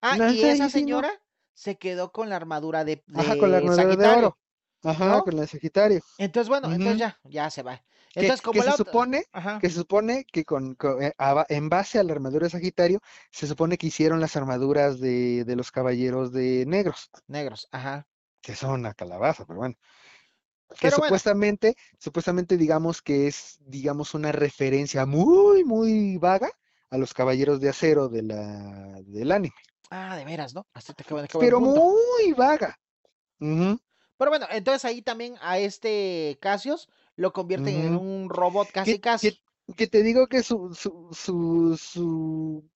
Ah, 0.00 0.18
y 0.28 0.42
esa 0.44 0.68
señora 0.68 1.10
se 1.54 1.76
quedó 1.76 2.12
con 2.12 2.28
la 2.28 2.36
armadura 2.36 2.84
de, 2.84 3.02
Ajá, 3.14 3.36
con 3.36 3.50
la 3.50 3.58
de 3.58 3.62
armadura 3.68 3.96
de 3.96 4.08
oro. 4.08 4.38
Ajá, 4.84 5.06
¿no? 5.16 5.22
con 5.22 5.36
la 5.36 5.42
de 5.42 5.48
Sagitario. 5.48 6.00
Entonces, 6.18 6.48
bueno, 6.48 6.72
entonces 6.72 6.98
ya, 6.98 7.20
ya 7.24 7.50
se 7.50 7.62
va. 7.62 7.82
Que, 8.12 8.20
Entonces, 8.20 8.40
que 8.42 8.44
como 8.44 8.62
se 8.62 8.68
la 8.68 8.74
otra... 8.74 8.86
supone 8.86 9.24
Ajá, 9.32 9.60
que 9.60 9.68
se 9.70 9.76
supone 9.76 10.24
que 10.24 10.44
con, 10.44 10.74
con- 10.74 11.02
eh, 11.02 11.12
en 11.48 11.68
base 11.68 11.98
a 12.00 12.02
la 12.04 12.12
armadura 12.12 12.46
de 12.46 12.50
Sagitario, 12.50 13.00
se 13.30 13.46
supone 13.46 13.78
que 13.78 13.86
hicieron 13.86 14.20
las 14.20 14.36
armaduras 14.36 14.98
de, 15.00 15.44
de 15.44 15.56
los 15.56 15.70
caballeros 15.70 16.32
de 16.32 16.64
negros, 16.66 17.10
negros, 17.28 17.68
ajá. 17.70 18.06
Que 18.42 18.54
son 18.56 18.72
una 18.80 18.94
calabaza, 18.94 19.44
pero 19.46 19.58
bueno, 19.60 19.76
que 20.80 20.90
Pero 20.90 20.98
bueno, 20.98 21.18
supuestamente, 21.18 21.74
supuestamente 21.98 22.56
digamos 22.56 23.02
que 23.02 23.26
es, 23.28 23.58
digamos, 23.60 24.14
una 24.14 24.32
referencia 24.32 25.06
muy, 25.06 25.64
muy 25.64 26.18
vaga 26.18 26.50
a 26.90 26.98
los 26.98 27.14
caballeros 27.14 27.60
de 27.60 27.68
acero 27.70 28.08
de 28.08 28.22
la, 28.22 29.00
del 29.04 29.32
anime, 29.32 29.54
ah, 29.90 30.16
de 30.16 30.24
veras, 30.24 30.54
¿no? 30.54 30.66
Hasta 30.74 30.92
te 30.94 31.02
acabo 31.04 31.20
de 31.22 31.28
buen 31.32 31.52
pero 31.52 31.60
muy 31.60 32.32
vaga. 32.36 32.76
Ujú, 33.40 33.80
Pero 34.16 34.30
bueno, 34.30 34.46
entonces 34.50 34.84
ahí 34.84 35.02
también 35.02 35.34
a 35.40 35.58
este 35.58 36.38
Casios 36.40 36.88
lo 37.16 37.32
convierten 37.32 37.74
en 37.76 37.94
un 37.94 38.28
robot 38.30 38.70
casi 38.72 38.98
Que, 38.98 39.02
que, 39.20 39.28
casi. 39.28 39.40
que 39.76 39.86
te 39.86 40.02
digo 40.02 40.26
que 40.28 40.42
su, 40.42 40.74
su, 40.74 41.08
su, 41.12 41.76
su 41.78 42.70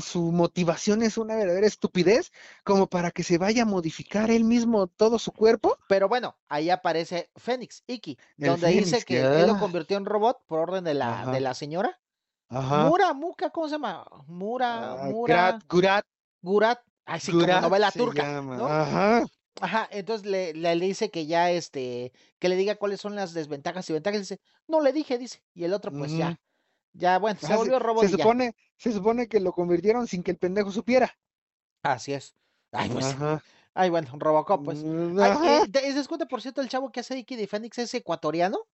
su 0.00 0.32
motivación 0.32 1.02
es 1.02 1.16
una 1.18 1.36
verdadera 1.36 1.66
estupidez, 1.66 2.32
como 2.64 2.86
para 2.88 3.10
que 3.10 3.22
se 3.22 3.38
vaya 3.38 3.62
a 3.62 3.66
modificar 3.66 4.30
él 4.30 4.44
mismo 4.44 4.86
todo 4.86 5.18
su 5.18 5.32
cuerpo. 5.32 5.76
Pero 5.88 6.08
bueno, 6.08 6.36
ahí 6.48 6.70
aparece 6.70 7.30
Fénix, 7.36 7.82
Iki, 7.86 8.18
donde 8.36 8.68
dice 8.68 9.02
que 9.02 9.20
él 9.20 9.46
lo 9.46 9.58
convirtió 9.58 9.96
en 9.96 10.04
robot 10.04 10.44
por 10.46 10.58
orden 10.58 10.84
de 10.84 10.94
la, 10.94 11.22
Ajá. 11.22 11.30
de 11.32 11.40
la 11.40 11.54
señora. 11.54 12.00
Ajá. 12.48 12.88
Mura, 12.88 13.12
Muka, 13.14 13.50
¿cómo 13.50 13.68
se 13.68 13.72
llama? 13.76 14.04
Mura, 14.26 14.92
Ah, 14.92 15.04
Mura, 15.06 15.58
Gurat, 15.68 16.04
Gurat. 16.42 16.80
Ay, 17.06 17.20
sí, 17.20 17.32
como 17.32 17.44
Gurat 17.44 17.62
novela 17.62 17.90
turca. 17.92 18.38
Ajá. 18.38 19.24
Ajá, 19.60 19.88
entonces 19.92 20.26
le, 20.26 20.54
le, 20.54 20.74
le 20.74 20.86
dice 20.86 21.10
que 21.10 21.26
ya, 21.26 21.50
este, 21.50 22.12
que 22.38 22.48
le 22.48 22.56
diga 22.56 22.76
cuáles 22.76 23.00
son 23.00 23.14
las 23.14 23.34
desventajas 23.34 23.88
y 23.90 23.92
ventajas. 23.92 24.20
Dice, 24.20 24.40
no 24.66 24.80
le 24.80 24.92
dije, 24.92 25.18
dice. 25.18 25.42
Y 25.54 25.64
el 25.64 25.74
otro, 25.74 25.92
pues 25.92 26.12
ya, 26.12 26.40
ya, 26.92 27.18
bueno, 27.18 27.40
se 27.40 27.54
volvió 27.54 27.78
robot 27.78 28.08
se 28.08 28.08
supone, 28.08 28.54
se 28.76 28.92
supone 28.92 29.28
que 29.28 29.40
lo 29.40 29.52
convirtieron 29.52 30.06
sin 30.06 30.22
que 30.22 30.30
el 30.32 30.38
pendejo 30.38 30.70
supiera. 30.72 31.16
Así 31.82 32.12
es. 32.14 32.34
Ay, 32.72 32.88
pues, 32.90 33.18
Ajá. 33.18 33.42
ay, 33.74 33.90
bueno, 33.90 34.12
Robocop, 34.18 34.64
pues. 34.64 34.86
Mm, 34.86 35.18
Ay, 35.18 35.32
eh, 35.42 35.68
¿te 35.70 35.92
das 35.94 36.08
cuenta, 36.08 36.26
por 36.26 36.40
cierto, 36.42 36.60
el 36.60 36.68
chavo 36.68 36.90
que 36.92 37.00
hace 37.00 37.18
Iki 37.18 37.36
de 37.36 37.46
Fénix 37.46 37.78
es 37.78 37.94
ecuatoriano? 37.94 38.66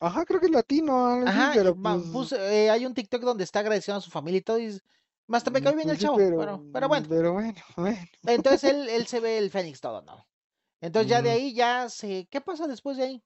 ajá, 0.00 0.24
creo 0.24 0.40
que 0.40 0.46
es 0.46 0.52
latino, 0.52 0.94
Ajá, 1.24 1.52
pero 1.52 1.74
ma- 1.74 2.02
pues, 2.10 2.32
eh, 2.32 2.70
hay 2.70 2.86
un 2.86 2.94
TikTok 2.94 3.22
donde 3.22 3.44
está 3.44 3.58
agradeciendo 3.60 3.98
a 3.98 4.00
su 4.02 4.10
familia 4.10 4.38
y 4.38 4.42
todo, 4.42 4.58
y 4.58 4.78
más 5.26 5.44
te 5.44 5.50
me 5.50 5.60
mm, 5.60 5.62
cae 5.62 5.74
bien 5.76 5.88
pues 5.88 5.90
el 5.90 5.98
sí, 5.98 5.98
chavo, 5.98 6.30
pero, 6.36 6.36
pero, 6.36 6.64
pero 6.72 6.88
bueno. 6.88 7.06
pero 7.08 7.32
bueno, 7.34 7.60
bueno. 7.76 7.98
Entonces 8.26 8.64
él, 8.64 8.88
él 8.90 9.06
se 9.06 9.20
ve 9.20 9.38
el 9.38 9.50
Fénix 9.50 9.80
todo, 9.80 10.02
¿no? 10.02 10.28
Entonces 10.82 11.08
ya 11.10 11.22
de 11.22 11.30
ahí 11.30 11.54
ya 11.54 11.88
se... 11.90 12.26
¿Qué 12.30 12.40
pasa 12.42 12.66
después 12.68 12.96
de 12.98 13.04
ahí? 13.04 13.24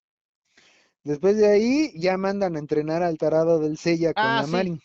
Después 1.04 1.36
de 1.36 1.46
ahí 1.46 1.92
ya 2.00 2.16
mandan 2.16 2.56
a 2.56 2.58
entrenar 2.58 3.02
al 3.02 3.18
tarado 3.18 3.58
del 3.60 3.76
Sella 3.76 4.14
con 4.14 4.34
Ah, 4.34 4.38
la 4.38 4.46
sí, 4.46 4.46
Marin, 4.46 4.80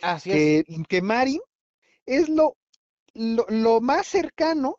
así 0.00 0.32
es. 0.32 0.54
que, 0.54 0.64
que 0.88 1.00
Marin 1.02 1.40
es 2.06 2.28
lo, 2.30 2.56
lo, 3.14 3.46
lo 3.50 3.80
más 3.82 4.06
cercano 4.08 4.76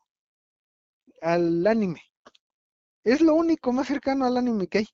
al 1.21 1.67
anime. 1.67 2.01
Es 3.05 3.21
lo 3.21 3.35
único 3.35 3.71
más 3.71 3.87
cercano 3.87 4.25
al 4.25 4.35
anime 4.35 4.67
que 4.67 4.79
hay. 4.79 4.87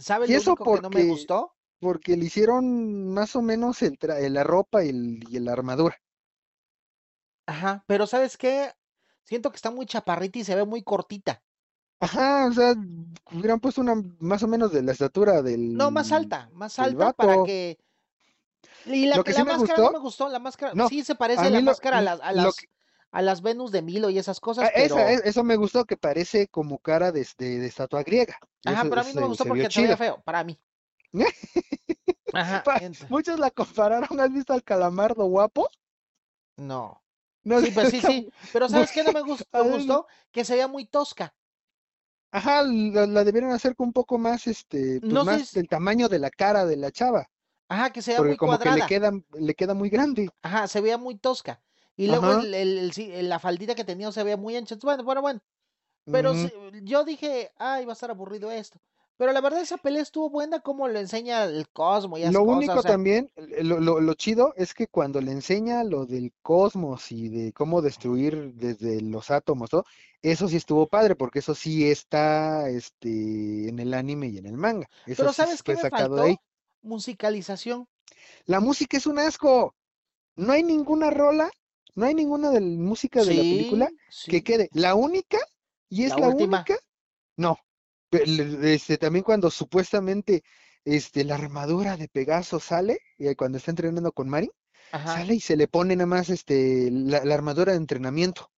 ¿Sabes 0.00 0.30
Y 0.30 0.32
lo 0.32 0.38
eso 0.38 0.56
único 0.56 0.70
que 0.70 0.80
no 0.80 0.88
me 0.88 1.02
porque, 1.02 1.04
gustó? 1.04 1.54
porque 1.80 2.16
le 2.16 2.26
hicieron 2.26 3.12
más 3.12 3.36
o 3.36 3.42
menos 3.42 3.82
el 3.82 3.98
tra- 3.98 4.20
la 4.30 4.44
ropa 4.44 4.84
y, 4.84 4.90
el- 4.90 5.24
y 5.28 5.40
la 5.40 5.52
armadura. 5.54 5.96
Ajá, 7.46 7.82
pero 7.88 8.06
¿sabes 8.06 8.36
qué? 8.36 8.72
Siento 9.24 9.50
que 9.50 9.56
está 9.56 9.70
muy 9.72 9.86
chaparrita 9.86 10.38
y 10.38 10.44
se 10.44 10.54
ve 10.54 10.64
muy 10.64 10.82
cortita. 10.84 11.42
Ajá, 12.00 12.46
o 12.46 12.52
sea, 12.52 12.74
hubieran 13.32 13.60
puesto 13.60 13.80
una 13.80 13.94
más 14.20 14.42
o 14.42 14.48
menos 14.48 14.72
de 14.72 14.82
la 14.82 14.92
estatura 14.92 15.42
No, 15.72 15.90
más 15.90 16.12
del, 16.12 16.12
alta, 16.12 16.50
más 16.52 16.78
del 16.78 16.78
alta 16.78 17.12
para 17.14 17.38
que... 17.38 17.78
Y 18.84 19.06
la, 19.06 19.16
Lo 19.16 19.24
que 19.24 19.32
la 19.32 19.40
sí 19.40 19.44
me 19.44 19.52
máscara 19.52 19.80
no 19.80 19.88
gustó, 19.88 19.92
me 19.92 19.98
gustó, 19.98 20.28
la 20.28 20.38
máscara 20.40 20.74
no, 20.74 20.86
sí 20.88 21.04
se 21.04 21.14
a 21.14 21.20
parece 21.22 21.50
la 21.50 21.60
mí 21.60 21.62
lo, 21.62 21.72
máscara 21.72 21.98
a 21.98 22.02
las, 22.02 22.20
a 22.20 22.32
las, 22.32 22.54
que, 22.54 22.66
a 23.12 23.22
las 23.22 23.42
Venus 23.42 23.70
de 23.72 23.82
Milo 23.82 24.10
y 24.10 24.18
esas 24.18 24.40
ah, 24.60 24.66
cosas, 24.66 24.72
esa, 24.74 25.00
pero... 25.00 25.12
e- 25.12 25.20
eso 25.24 25.44
me 25.44 25.56
gustó 25.56 25.84
que 25.84 25.96
parece 25.96 26.48
como 26.48 26.78
cara 26.78 27.12
de, 27.12 27.26
de, 27.38 27.58
de 27.58 27.66
estatua 27.66 28.02
griega. 28.02 28.38
Ajá, 28.64 28.84
eso, 28.84 28.88
pero 28.88 29.00
a 29.00 29.04
mí 29.04 29.12
no 29.12 29.20
me 29.20 29.26
gustó 29.26 29.44
se 29.44 29.48
porque 29.48 29.68
se 29.70 29.80
veía 29.80 29.96
feo, 29.96 30.22
para 30.24 30.44
mí. 30.44 30.56
Ajá, 32.32 32.64
Pa- 32.64 32.82
Muchos 33.08 33.38
la 33.38 33.50
compararon, 33.50 34.20
¿has 34.20 34.32
visto 34.32 34.52
al 34.52 34.62
calamardo 34.62 35.24
guapo? 35.26 35.68
no. 36.56 37.02
No, 37.44 37.60
Sí, 37.60 37.70
pues 37.72 37.88
sí, 37.88 38.02
sí. 38.02 38.30
Pero 38.52 38.68
¿sabes 38.68 38.92
qué 38.92 39.02
no 39.02 39.12
me 39.12 39.22
gus- 39.22 39.46
a 39.52 39.62
me 39.62 39.70
gustó? 39.70 40.06
Que 40.32 40.44
se 40.44 40.54
veía 40.54 40.68
muy 40.68 40.86
tosca. 40.86 41.34
Ajá, 42.30 42.62
la, 42.62 43.06
la 43.06 43.22
debieron 43.24 43.50
hacer 43.52 43.74
con 43.76 43.88
un 43.88 43.92
poco 43.92 44.16
más, 44.18 44.46
este, 44.46 45.02
pues 45.06 45.20
No 45.20 45.22
más 45.22 45.50
si- 45.50 45.58
del 45.58 45.68
tamaño 45.68 46.08
de 46.08 46.18
la 46.18 46.30
cara 46.30 46.64
de 46.66 46.76
la 46.76 46.90
chava, 46.90 47.26
ajá, 47.68 47.90
que 47.92 48.02
se 48.02 48.10
veía 48.12 48.22
porque 48.22 48.28
muy 48.28 48.36
como 48.36 48.58
que 48.58 48.70
le 48.70 48.82
cuadrada. 48.82 48.84
queda, 48.84 49.12
le 49.38 49.54
queda 49.54 49.74
muy 49.74 49.90
grande. 49.90 50.30
Ajá, 50.42 50.68
se 50.68 50.80
veía 50.80 50.98
muy 50.98 51.16
tosca. 51.18 51.62
Y 51.96 52.08
luego 52.08 52.32
el, 52.32 52.54
el- 52.54 52.92
el 52.98 53.28
la 53.28 53.38
faldita 53.38 53.74
que 53.74 53.84
tenía 53.84 54.10
se 54.12 54.22
veía 54.22 54.36
muy 54.36 54.56
ancha. 54.56 54.76
Bueno, 54.82 55.02
bueno, 55.04 55.20
bueno. 55.22 55.40
Pero 56.10 56.34
sí, 56.36 56.52
yo 56.84 57.04
dije, 57.04 57.52
ay, 57.58 57.84
va 57.86 57.92
a 57.92 57.94
estar 57.94 58.10
aburrido 58.10 58.50
esto. 58.52 58.80
Pero 59.18 59.32
la 59.32 59.40
verdad 59.42 59.60
esa 59.60 59.76
pelea 59.76 60.02
estuvo 60.02 60.30
buena 60.30 60.60
como 60.60 60.88
le 60.88 61.00
enseña 61.00 61.44
el 61.44 61.68
cosmo 61.68 62.16
y 62.18 62.22
Lo 62.22 62.40
cosas. 62.44 62.56
único 62.56 62.78
O 62.78 62.82
sea, 62.82 62.92
también, 62.92 63.30
eh, 63.36 63.64
lo, 63.64 63.80
lo, 63.80 64.00
lo 64.00 64.14
chido 64.14 64.54
es 64.56 64.74
que 64.74 64.86
cuando 64.86 65.20
le 65.20 65.32
enseña 65.32 65.84
lo 65.84 66.06
del 66.06 66.32
cosmos 66.42 67.10
y 67.12 67.28
de 67.28 67.52
cómo 67.52 67.82
destruir 67.82 68.54
desde 68.54 69.00
los 69.00 69.30
átomos, 69.30 69.70
todo, 69.70 69.84
eso 70.22 70.48
sí 70.48 70.56
estuvo 70.56 70.86
padre, 70.88 71.16
porque 71.16 71.40
eso 71.40 71.54
sí 71.54 71.88
está 71.90 72.68
este, 72.70 73.68
en 73.68 73.78
el 73.78 73.94
anime 73.94 74.28
y 74.28 74.38
en 74.38 74.46
el 74.46 74.56
manga. 74.56 74.88
Eso 75.06 75.22
pero 75.22 75.28
sí 75.28 75.36
¿sabes 75.36 75.62
qué 75.62 75.74
me 75.74 75.80
sacado 75.80 76.20
ahí. 76.22 76.36
Musicalización. 76.82 77.86
La 78.46 78.58
música 78.60 78.96
es 78.96 79.06
un 79.06 79.18
asco. 79.20 79.74
No 80.36 80.52
hay 80.52 80.62
ninguna 80.64 81.10
rola, 81.10 81.50
no 81.94 82.06
hay 82.06 82.14
ninguna 82.14 82.50
de 82.50 82.60
la 82.60 82.66
música 82.66 83.24
de 83.24 83.34
la 83.34 83.44
película 83.44 83.90
Sí, 84.10 84.30
que 84.30 84.42
quede. 84.42 84.68
La 84.72 84.94
única, 84.96 85.38
y 85.88 86.04
es 86.04 86.10
La 86.10 86.16
la 86.16 86.28
última. 86.28 86.58
única, 86.58 86.76
no. 87.36 87.58
Este, 88.10 88.98
también 88.98 89.24
cuando 89.24 89.50
supuestamente 89.50 90.42
este, 90.84 91.24
la 91.24 91.34
armadura 91.36 91.96
de 91.96 92.08
Pegaso 92.08 92.60
sale, 92.60 92.98
y 93.18 93.34
cuando 93.34 93.58
está 93.58 93.70
entrenando 93.70 94.12
con 94.12 94.28
Mari, 94.28 94.50
Ajá. 94.92 95.14
sale 95.14 95.34
y 95.34 95.40
se 95.40 95.56
le 95.56 95.68
pone 95.68 95.96
nada 95.96 96.06
más 96.06 96.30
este, 96.30 96.90
la, 96.90 97.24
la 97.24 97.34
armadura 97.34 97.72
de 97.72 97.78
entrenamiento. 97.78 98.50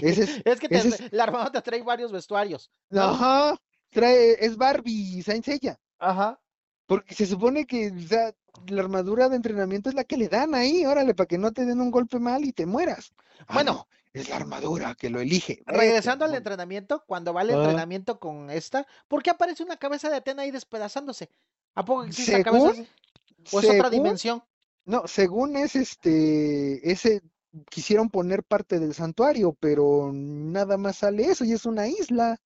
Ese 0.00 0.22
es, 0.24 0.40
Es 0.44 0.60
que 0.60 0.68
te- 0.68 0.78
ese 0.78 0.88
es, 0.88 1.04
la 1.10 1.24
armadura 1.24 1.50
te 1.52 1.62
trae 1.62 1.82
varios 1.82 2.12
vestuarios, 2.12 2.70
¿no? 2.90 3.20
ajá, 3.20 3.56
trae, 3.90 4.44
es 4.44 4.56
Barbie 4.56 5.22
Saint 5.22 5.44
Seiya, 5.44 5.78
Ajá. 5.98 6.38
porque 6.86 7.14
se 7.14 7.26
supone 7.26 7.66
que, 7.66 7.90
o 7.90 8.00
sea, 8.08 8.32
la 8.68 8.80
armadura 8.82 9.28
de 9.28 9.36
entrenamiento 9.36 9.88
es 9.88 9.94
la 9.94 10.04
que 10.04 10.16
le 10.16 10.28
dan 10.28 10.54
ahí, 10.54 10.84
órale, 10.86 11.14
para 11.14 11.26
que 11.26 11.38
no 11.38 11.52
te 11.52 11.64
den 11.64 11.80
un 11.80 11.90
golpe 11.90 12.18
mal 12.18 12.44
y 12.44 12.52
te 12.52 12.66
mueras. 12.66 13.12
Ah, 13.48 13.54
Bueno, 13.54 13.64
no, 13.64 13.88
es 14.20 14.28
la 14.28 14.36
armadura 14.36 14.94
que 14.94 15.10
lo 15.10 15.20
elige. 15.20 15.66
Regresando 15.66 16.24
al 16.24 16.34
entrenamiento, 16.34 17.04
cuando 17.06 17.32
va 17.34 17.40
al 17.42 17.50
Ah, 17.50 17.52
entrenamiento 17.52 18.18
con 18.20 18.50
esta, 18.50 18.86
¿por 19.08 19.22
qué 19.22 19.30
aparece 19.30 19.62
una 19.62 19.76
cabeza 19.78 20.08
de 20.10 20.16
Atena 20.16 20.42
ahí 20.42 20.50
despedazándose? 20.50 21.30
¿A 21.74 21.84
poco 21.84 22.04
existe 22.04 22.40
cabeza 22.40 22.68
según, 22.68 22.70
así? 22.70 22.88
¿O 23.50 23.60
es 23.60 23.68
otra 23.70 23.90
dimensión? 23.90 24.42
no, 24.84 25.06
según 25.06 25.56
es 25.56 25.76
este, 25.76 26.90
ese, 26.90 27.22
quisieron 27.70 28.10
poner 28.10 28.44
parte 28.44 28.78
del 28.78 28.94
santuario, 28.94 29.54
pero 29.60 30.10
nada 30.12 30.76
más 30.78 30.96
sale 30.98 31.24
eso 31.30 31.44
y 31.44 31.52
es 31.52 31.66
una 31.66 31.88
isla. 31.88 32.38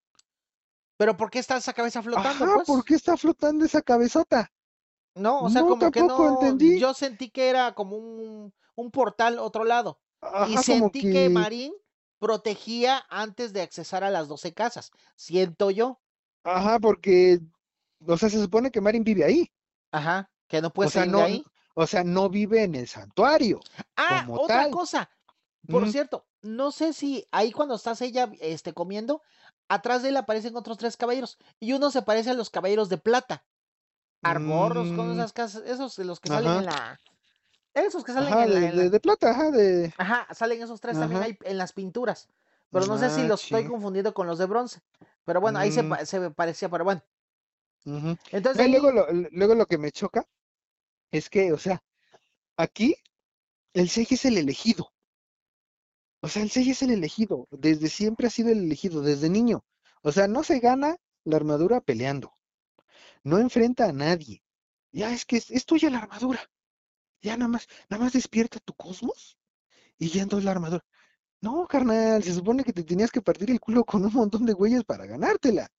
¿Pero 0.98 1.16
por 1.16 1.30
qué 1.30 1.38
está 1.40 1.56
esa 1.56 1.72
cabeza 1.72 2.00
flotando, 2.02 2.44
Ajá, 2.44 2.62
¿por 2.64 2.64
pues? 2.64 2.84
qué 2.84 2.94
está 2.94 3.16
flotando 3.16 3.64
esa 3.64 3.82
cabezota? 3.82 4.52
No, 5.14 5.44
o 5.44 5.50
sea, 5.50 5.62
No, 5.62 5.68
como 5.68 5.90
que 5.90 6.02
tampoco 6.02 6.02
no, 6.02 6.28
entendí. 6.28 6.78
yo 6.78 6.94
sentí 6.94 7.30
que 7.30 7.48
era 7.50 7.74
como 7.74 7.96
un, 7.96 8.54
un 8.74 8.90
portal 8.90 9.38
otro 9.38 9.64
lado. 9.64 10.00
Y 10.40 10.58
Ajá, 10.58 10.62
sentí 10.62 11.06
que 11.06 11.30
que, 11.30 11.30
Marín 11.30 11.72
protegía 12.18 13.04
antes 13.10 13.52
de 13.52 13.62
accesar 13.62 14.04
a 14.04 14.10
las 14.10 14.28
12 14.28 14.52
casas. 14.54 14.90
Siento 15.16 15.70
yo. 15.70 16.00
ajá, 16.44 16.78
porque, 16.80 17.40
o 18.06 18.16
sea, 18.18 18.30
se 18.30 18.40
supone 18.40 18.70
que 18.70 18.80
Marin 18.80 19.04
vive 19.04 19.24
ahí. 19.24 19.52
Ajá, 19.92 20.32
que 20.48 20.60
no 20.60 20.72
puede 20.72 20.88
O 20.88 20.90
sea, 20.90 21.06
salir 21.06 21.14
de 21.14 21.22
no, 21.22 21.22
ahí. 21.22 21.48
o 21.74 21.86
sea, 21.86 22.02
no 22.04 22.28
vive 22.28 22.64
en 22.64 22.74
el 22.74 22.88
santuario 22.88 23.66
Ah, 23.96 24.30
como 24.30 24.34
otra 24.34 24.66
tal. 24.66 24.70
cosa. 24.70 25.10
Por 25.68 25.86
Mm, 25.86 25.90
cierto, 25.90 26.26
no 26.42 26.72
sé 26.72 26.92
si 26.92 27.26
ahí 27.32 27.52
cuando 27.52 27.74
estás 27.76 28.00
ella 28.02 28.30
este, 28.40 28.72
comiendo, 28.74 29.22
atrás 29.68 30.02
de 30.02 30.10
él 30.10 30.16
aparecen 30.16 30.56
otros 30.56 30.78
tres 30.78 30.96
caballeros. 30.96 31.38
Y 31.60 31.72
uno 31.74 31.90
se 31.90 32.02
parece 32.02 32.30
a 32.30 32.34
los 32.34 32.50
caballeros 32.50 32.88
de 32.88 32.98
plata. 32.98 33.44
Arboros, 34.22 34.92
con 34.92 35.10
mm, 35.12 35.12
esas 35.12 35.32
casas, 35.34 35.64
esos 35.66 35.96
de 35.96 36.04
los 36.04 36.20
que 36.20 36.30
salen 36.30 36.56
en 36.56 36.66
la. 36.66 37.00
Esos 37.74 38.04
que 38.04 38.12
salen 38.12 38.38
ajá, 38.38 38.40
en 38.40 38.54
la, 38.54 38.60
de, 38.60 38.68
en 38.68 38.76
la- 38.76 38.84
de, 38.84 38.90
de 38.90 39.00
plata, 39.00 39.30
ajá, 39.30 39.50
de, 39.50 39.92
Ajá, 39.96 40.26
salen 40.34 40.62
esos 40.62 40.80
tres 40.80 40.98
también 40.98 41.22
ahí 41.22 41.38
en 41.44 41.58
las 41.58 41.72
pinturas. 41.72 42.28
Pero 42.72 42.86
no 42.86 42.98
sé 42.98 43.10
si 43.10 43.22
ah, 43.22 43.26
los 43.26 43.44
estoy 43.44 43.64
confundiendo 43.64 44.14
con 44.14 44.26
los 44.26 44.38
de 44.38 44.46
bronce. 44.46 44.80
Pero 45.24 45.40
bueno, 45.40 45.58
ahí 45.58 45.70
se, 45.72 45.82
mm, 45.82 45.96
se 46.04 46.30
parecía, 46.30 46.68
pero 46.68 46.84
bueno. 46.84 47.02
Entonces 48.32 48.66
luego 48.68 48.90
lo, 48.92 49.06
luego 49.32 49.54
lo 49.54 49.66
que 49.66 49.78
me 49.78 49.92
choca 49.92 50.24
es 51.12 51.30
que, 51.30 51.52
o 51.52 51.58
sea, 51.58 51.82
aquí 52.58 52.96
el 53.74 53.88
Sei 53.90 54.06
es 54.10 54.24
el 54.26 54.38
elegido. 54.38 54.92
O 56.22 56.28
sea, 56.28 56.42
el 56.42 56.50
Sei 56.50 56.70
es 56.70 56.80
el 56.82 56.90
elegido. 56.92 57.46
Desde 57.50 57.88
siempre 57.88 58.26
ha 58.26 58.30
sido 58.30 58.48
el 58.50 58.60
elegido, 58.60 59.02
desde 59.02 59.28
niño. 59.28 59.64
O 60.02 60.12
sea, 60.12 60.28
no 60.28 60.42
se 60.44 60.58
gana 60.58 60.96
la 61.24 61.36
armadura 61.36 61.82
peleando. 61.82 62.32
No 63.24 63.38
enfrenta 63.38 63.86
a 63.88 63.92
nadie. 63.92 64.42
Ya 64.92 65.12
es 65.14 65.24
que 65.26 65.38
es, 65.38 65.50
es 65.50 65.66
tuya 65.66 65.90
la 65.90 65.98
armadura. 66.00 66.40
Ya 67.22 67.36
nada 67.36 67.48
más, 67.48 67.68
nada 67.88 68.04
más 68.04 68.12
despierta 68.12 68.58
tu 68.60 68.74
cosmos 68.74 69.38
y 69.98 70.08
ya 70.08 70.22
entonces 70.22 70.44
la 70.44 70.52
armadura. 70.52 70.84
No, 71.40 71.66
carnal, 71.66 72.22
se 72.22 72.34
supone 72.34 72.64
que 72.64 72.72
te 72.72 72.84
tenías 72.84 73.10
que 73.10 73.22
partir 73.22 73.50
el 73.50 73.60
culo 73.60 73.84
con 73.84 74.04
un 74.04 74.12
montón 74.12 74.44
de 74.44 74.52
güeyes 74.52 74.84
para 74.84 75.06
ganártela. 75.06 75.70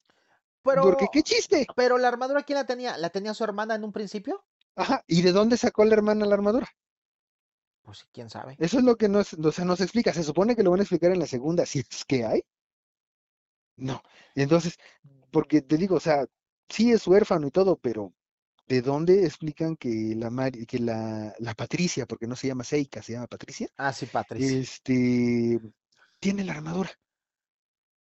Porque 0.63 1.07
qué 1.11 1.21
pero, 1.21 1.23
chiste. 1.23 1.67
pero 1.75 1.97
la 1.97 2.07
armadura, 2.07 2.43
¿quién 2.43 2.57
la 2.57 2.65
tenía? 2.65 2.97
¿La 2.97 3.09
tenía 3.09 3.33
su 3.33 3.43
hermana 3.43 3.75
en 3.75 3.83
un 3.83 3.91
principio? 3.91 4.43
Ajá, 4.75 5.03
¿y 5.07 5.21
de 5.21 5.31
dónde 5.31 5.57
sacó 5.57 5.83
la 5.85 5.93
hermana 5.93 6.25
la 6.25 6.35
armadura? 6.35 6.67
Pues 7.81 8.05
quién 8.11 8.29
sabe. 8.29 8.55
Eso 8.59 8.77
es 8.77 8.83
lo 8.83 8.95
que 8.95 9.09
no, 9.09 9.19
o 9.19 9.51
sea, 9.51 9.65
no 9.65 9.75
se 9.75 9.83
explica. 9.83 10.13
Se 10.13 10.23
supone 10.23 10.55
que 10.55 10.63
lo 10.63 10.71
van 10.71 10.79
a 10.79 10.83
explicar 10.83 11.11
en 11.11 11.19
la 11.19 11.27
segunda, 11.27 11.65
si 11.65 11.79
es 11.79 12.05
que 12.05 12.25
hay. 12.25 12.43
No. 13.75 14.01
Entonces, 14.35 14.77
porque 15.31 15.61
te 15.61 15.77
digo, 15.77 15.95
o 15.95 15.99
sea, 15.99 16.25
sí 16.69 16.91
es 16.91 17.07
huérfano 17.07 17.47
y 17.47 17.51
todo, 17.51 17.75
pero 17.77 18.13
de 18.71 18.81
dónde 18.81 19.25
explican 19.25 19.75
que 19.75 20.13
la 20.15 20.29
Mari- 20.29 20.65
que 20.65 20.79
la, 20.79 21.35
la 21.39 21.53
Patricia, 21.55 22.05
porque 22.05 22.25
no 22.25 22.37
se 22.37 22.47
llama 22.47 22.63
Seika, 22.63 23.01
se 23.03 23.11
llama 23.13 23.27
Patricia, 23.27 23.67
Ah, 23.75 23.91
sí, 23.91 24.05
Patricia. 24.05 24.57
este 24.59 25.59
tiene 26.21 26.45
la 26.45 26.53
armadura. 26.53 26.89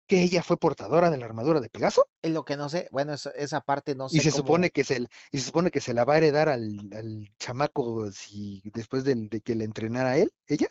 Que 0.07 0.21
ella 0.21 0.43
fue 0.43 0.57
portadora 0.57 1.09
de 1.09 1.17
la 1.17 1.25
armadura 1.25 1.61
de 1.61 1.69
Pegaso 1.69 2.05
Es 2.21 2.31
lo 2.31 2.45
que 2.45 2.57
no 2.57 2.69
sé, 2.69 2.87
bueno, 2.91 3.13
esa, 3.13 3.31
esa 3.31 3.61
parte 3.61 3.95
no 3.95 4.07
sé 4.07 4.17
y 4.17 4.19
se 4.19 4.29
cómo- 4.29 4.37
supone 4.43 4.69
que 4.69 4.83
se, 4.83 5.07
y 5.31 5.37
se 5.39 5.45
supone 5.45 5.71
que 5.71 5.81
se 5.81 5.95
la 5.95 6.05
va 6.05 6.13
a 6.13 6.17
heredar 6.17 6.47
al, 6.49 6.77
al 6.93 7.33
chamaco 7.39 8.11
si 8.11 8.61
después 8.73 9.03
del- 9.03 9.29
de, 9.29 9.41
que 9.41 9.55
le 9.55 9.63
entrenara 9.63 10.17
él, 10.17 10.31
ella. 10.47 10.67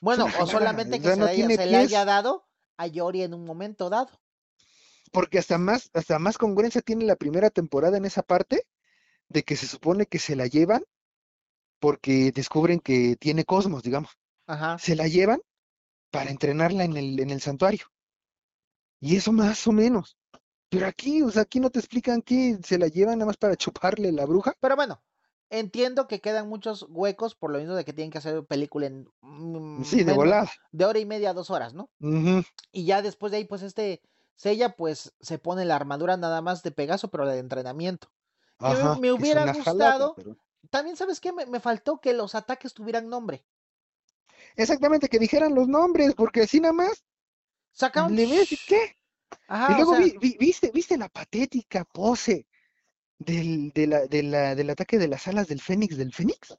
Bueno, 0.00 0.26
o 0.40 0.46
solamente 0.46 0.96
o 0.96 0.98
que 1.00 1.04
sea, 1.04 1.14
se, 1.14 1.20
no 1.20 1.26
le 1.26 1.32
haya, 1.76 1.88
se 2.00 2.04
dado 2.06 2.46
a 2.78 2.86
Yori 2.86 3.22
en 3.24 3.34
un 3.34 3.44
momento 3.44 3.90
dado. 3.90 4.08
Porque 5.14 5.38
hasta 5.38 5.58
más, 5.58 5.90
hasta 5.94 6.18
más 6.18 6.38
congruencia 6.38 6.80
tiene 6.82 7.04
la 7.04 7.14
primera 7.14 7.48
temporada 7.48 7.96
en 7.96 8.04
esa 8.04 8.22
parte 8.24 8.66
de 9.28 9.44
que 9.44 9.54
se 9.54 9.68
supone 9.68 10.06
que 10.06 10.18
se 10.18 10.34
la 10.34 10.48
llevan 10.48 10.82
porque 11.78 12.32
descubren 12.32 12.80
que 12.80 13.14
tiene 13.14 13.44
cosmos, 13.44 13.84
digamos. 13.84 14.10
Ajá. 14.48 14.76
Se 14.76 14.96
la 14.96 15.06
llevan 15.06 15.40
para 16.10 16.30
entrenarla 16.32 16.82
en 16.82 16.96
el, 16.96 17.20
en 17.20 17.30
el 17.30 17.40
santuario. 17.40 17.86
Y 19.00 19.14
eso 19.14 19.30
más 19.30 19.64
o 19.68 19.72
menos. 19.72 20.16
Pero 20.68 20.88
aquí, 20.88 21.22
o 21.22 21.30
sea, 21.30 21.42
aquí 21.42 21.60
no 21.60 21.70
te 21.70 21.78
explican 21.78 22.20
que 22.20 22.58
se 22.64 22.76
la 22.76 22.88
llevan 22.88 23.18
nada 23.18 23.26
más 23.26 23.36
para 23.36 23.54
chuparle 23.56 24.10
la 24.10 24.26
bruja. 24.26 24.56
Pero 24.58 24.74
bueno, 24.74 25.00
entiendo 25.48 26.08
que 26.08 26.20
quedan 26.20 26.48
muchos 26.48 26.86
huecos 26.88 27.36
por 27.36 27.52
lo 27.52 27.58
mismo 27.60 27.76
de 27.76 27.84
que 27.84 27.92
tienen 27.92 28.10
que 28.10 28.18
hacer 28.18 28.44
película 28.46 28.86
en 28.86 29.06
mm, 29.20 29.84
Sí, 29.84 30.02
de 30.02 30.12
volada. 30.12 30.50
de 30.72 30.84
hora 30.84 30.98
y 30.98 31.06
media 31.06 31.30
a 31.30 31.34
dos 31.34 31.50
horas, 31.50 31.72
¿no? 31.72 31.88
Y 32.72 32.84
ya 32.84 33.00
después 33.00 33.30
de 33.30 33.38
ahí, 33.38 33.44
pues 33.44 33.62
este 33.62 34.02
Sella, 34.36 34.76
pues 34.76 35.14
se 35.20 35.38
pone 35.38 35.64
la 35.64 35.76
armadura 35.76 36.16
nada 36.16 36.40
más 36.42 36.62
de 36.62 36.70
Pegaso, 36.72 37.08
pero 37.10 37.26
de 37.26 37.38
entrenamiento. 37.38 38.10
Me- 39.00 39.12
hubiera 39.12 39.52
gustado- 39.52 40.14
pero- 40.14 40.36
También, 40.70 40.96
¿sabes 40.96 41.20
qué? 41.20 41.32
Me, 41.32 41.46
me 41.46 41.60
faltó 41.60 42.00
que 42.00 42.12
los 42.14 42.34
ataques 42.34 42.72
tuvieran 42.74 43.08
nombre. 43.08 43.44
Exactamente, 44.56 45.08
que 45.08 45.18
dijeran 45.18 45.54
los 45.54 45.68
nombres, 45.68 46.14
porque 46.14 46.42
así 46.42 46.60
nada 46.60 46.72
más 46.72 47.04
Sacaron. 47.72 48.14
le 48.14 48.26
ves 48.26 48.48
qué. 48.66 48.96
Ajá, 49.48 49.68
y 49.70 49.74
o 49.74 49.76
luego 49.76 49.96
sea, 49.96 50.00
vi- 50.04 50.16
vi- 50.20 50.36
viste, 50.38 50.70
viste 50.72 50.96
la 50.96 51.08
patética 51.08 51.84
pose 51.84 52.46
del, 53.18 53.72
de 53.72 53.86
la, 53.86 54.06
de 54.06 54.22
la- 54.22 54.54
del 54.54 54.70
ataque 54.70 54.98
de 54.98 55.08
las 55.08 55.26
alas 55.28 55.48
del 55.48 55.60
Fénix 55.60 55.96
del 55.96 56.12
Fénix. 56.12 56.56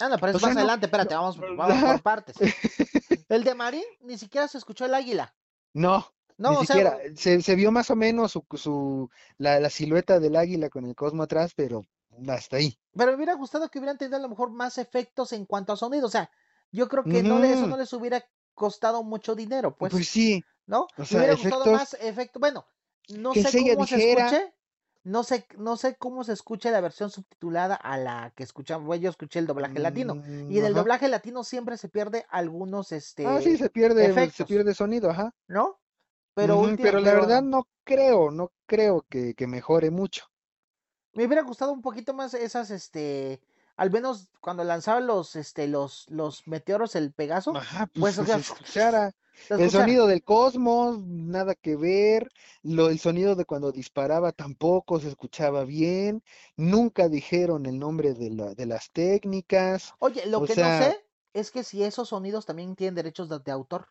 No, 0.00 0.18
pero 0.18 0.32
o 0.32 0.36
es 0.36 0.40
sea, 0.40 0.48
más 0.48 0.54
no- 0.54 0.60
adelante, 0.60 0.86
espérate, 0.86 1.14
no, 1.14 1.20
vamos, 1.22 1.38
vamos 1.56 1.84
por 1.84 2.02
partes. 2.02 2.36
El 3.28 3.44
de 3.44 3.54
Marín 3.54 3.84
ni 4.00 4.18
siquiera 4.18 4.48
se 4.48 4.58
escuchó 4.58 4.84
el 4.86 4.94
águila. 4.94 5.34
No, 5.72 6.12
No, 6.36 6.50
ni 6.50 6.56
o 6.56 6.64
sea, 6.64 6.76
siquiera. 6.76 6.98
Se, 7.16 7.40
se 7.42 7.54
vio 7.54 7.70
más 7.70 7.90
o 7.90 7.96
menos 7.96 8.32
su, 8.32 8.44
su, 8.54 9.10
la, 9.38 9.60
la 9.60 9.70
silueta 9.70 10.18
del 10.20 10.36
águila 10.36 10.68
con 10.68 10.84
el 10.84 10.94
cosmo 10.94 11.22
atrás, 11.22 11.52
pero 11.54 11.82
hasta 12.28 12.56
ahí. 12.56 12.78
pero 12.96 13.10
me 13.12 13.16
hubiera 13.16 13.34
gustado 13.34 13.68
que 13.70 13.78
hubieran 13.78 13.98
tenido 13.98 14.16
a 14.16 14.20
lo 14.20 14.28
mejor 14.28 14.50
más 14.50 14.78
efectos 14.78 15.32
en 15.32 15.46
cuanto 15.46 15.72
a 15.72 15.76
sonido. 15.76 16.06
O 16.06 16.10
sea, 16.10 16.30
yo 16.72 16.88
creo 16.88 17.04
que 17.04 17.22
no 17.22 17.42
eso 17.44 17.66
no 17.66 17.76
les 17.76 17.92
hubiera 17.92 18.24
costado 18.54 19.02
mucho 19.02 19.34
dinero, 19.34 19.76
pues, 19.76 19.92
Pues 19.92 20.08
sí, 20.08 20.42
¿no? 20.66 20.82
o 20.82 20.88
Me 20.98 21.06
sea, 21.06 21.18
hubiera 21.18 21.34
gustado 21.34 21.64
efectos- 21.64 21.72
más 21.72 21.94
efecto. 22.00 22.40
Bueno, 22.40 22.66
no 23.08 23.32
que 23.32 23.42
sé 23.42 23.58
cómo 23.58 23.86
se 23.86 23.96
escuche. 23.96 24.54
No 25.06 25.22
sé, 25.22 25.46
no 25.58 25.76
sé 25.76 25.96
cómo 25.96 26.24
se 26.24 26.32
escucha 26.32 26.70
la 26.70 26.80
versión 26.80 27.10
subtitulada 27.10 27.74
a 27.74 27.98
la 27.98 28.32
que 28.34 28.42
escuchamos. 28.42 28.86
Bueno, 28.86 29.02
yo 29.02 29.10
escuché 29.10 29.38
el 29.38 29.46
doblaje 29.46 29.78
latino. 29.78 30.14
Mm, 30.14 30.50
Y 30.50 30.58
en 30.58 30.64
el 30.64 30.72
ajá. 30.72 30.80
doblaje 30.80 31.08
latino 31.08 31.44
siempre 31.44 31.76
se 31.76 31.90
pierde 31.90 32.24
algunos, 32.30 32.90
este, 32.90 33.26
Ah, 33.26 33.38
sí, 33.42 33.58
se 33.58 33.68
pierde, 33.68 34.06
se 34.06 34.10
efectos. 34.12 34.46
pierde 34.46 34.72
sonido, 34.72 35.10
ajá. 35.10 35.34
¿no? 35.46 35.78
Pero, 36.34 36.58
Ujú, 36.58 36.60
última- 36.60 36.78
pero 36.80 37.00
la 37.00 37.12
pero 37.12 37.14
verdad 37.14 37.42
no 37.42 37.66
creo, 37.82 38.30
no 38.30 38.52
creo 38.66 39.04
que, 39.10 39.34
que 39.34 39.48
mejore 39.48 39.90
mucho. 39.90 40.26
me 41.14 41.26
hubiera 41.26 41.42
gustado 41.42 41.72
un 41.72 41.82
poquito 41.82 42.12
más 42.14 42.34
esas, 42.34 42.70
este, 42.70 43.40
al 43.76 43.90
menos 43.90 44.28
cuando 44.40 44.64
lanzaban 44.64 45.06
los, 45.06 45.36
este, 45.36 45.68
los, 45.68 46.06
los 46.10 46.46
meteoros, 46.46 46.94
el 46.96 47.12
Pegaso, 47.12 47.60
Ajá, 47.60 47.86
pues, 47.94 48.16
pues, 48.16 48.18
o 48.18 48.24
sea, 48.24 48.38
se 48.38 48.40
escuchara. 48.40 49.12
se 49.38 49.54
El 49.56 49.70
sonido 49.70 50.06
del 50.06 50.22
cosmos, 50.24 50.98
nada 51.06 51.54
que 51.54 51.74
ver. 51.76 52.30
Lo, 52.62 52.88
el 52.90 52.98
sonido 52.98 53.34
de 53.36 53.44
cuando 53.46 53.72
disparaba 53.72 54.32
tampoco 54.32 55.00
se 55.00 55.08
escuchaba 55.08 55.64
bien. 55.64 56.22
Nunca 56.56 57.08
dijeron 57.08 57.64
el 57.66 57.78
nombre 57.78 58.12
de, 58.14 58.30
la- 58.30 58.54
de 58.54 58.66
las 58.66 58.90
técnicas. 58.90 59.94
Oye, 59.98 60.24
lo 60.26 60.40
o 60.40 60.44
que 60.44 60.54
sea- 60.54 60.66
no 60.66 60.70
sé 60.72 61.04
es 61.32 61.50
que 61.50 61.64
si 61.64 61.82
esos 61.82 62.10
sonidos 62.10 62.46
también 62.46 62.76
tienen 62.76 62.94
derechos 62.94 63.28
de, 63.28 63.40
de 63.40 63.50
autor. 63.50 63.88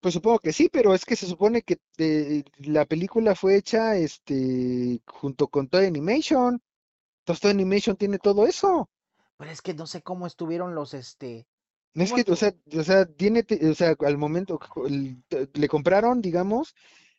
Pues 0.00 0.14
supongo 0.14 0.38
que 0.38 0.52
sí, 0.52 0.68
pero 0.72 0.94
es 0.94 1.04
que 1.04 1.16
se 1.16 1.26
supone 1.26 1.62
que 1.62 1.78
eh, 1.98 2.42
la 2.58 2.86
película 2.86 3.34
fue 3.34 3.56
hecha 3.56 3.96
este, 3.96 5.00
junto 5.06 5.48
con 5.48 5.68
Toy 5.68 5.86
Animation. 5.86 6.60
Entonces 7.20 7.42
Toy 7.42 7.50
Animation 7.52 7.96
tiene 7.96 8.18
todo 8.18 8.46
eso. 8.46 8.90
Pero 9.38 9.50
es 9.50 9.60
que 9.62 9.74
no 9.74 9.86
sé 9.86 10.02
cómo 10.02 10.26
estuvieron 10.26 10.74
los, 10.74 10.94
este, 10.94 11.46
No 11.94 12.04
es 12.04 12.10
¿Cómo 12.10 12.24
que, 12.24 12.30
o 12.32 12.36
sea, 12.36 12.54
o 12.78 12.82
sea, 12.84 13.04
tiene, 13.06 13.44
o 13.70 13.74
sea, 13.74 13.94
al 14.00 14.16
momento 14.18 14.58
le 15.54 15.68
compraron, 15.68 16.20
digamos, 16.20 16.74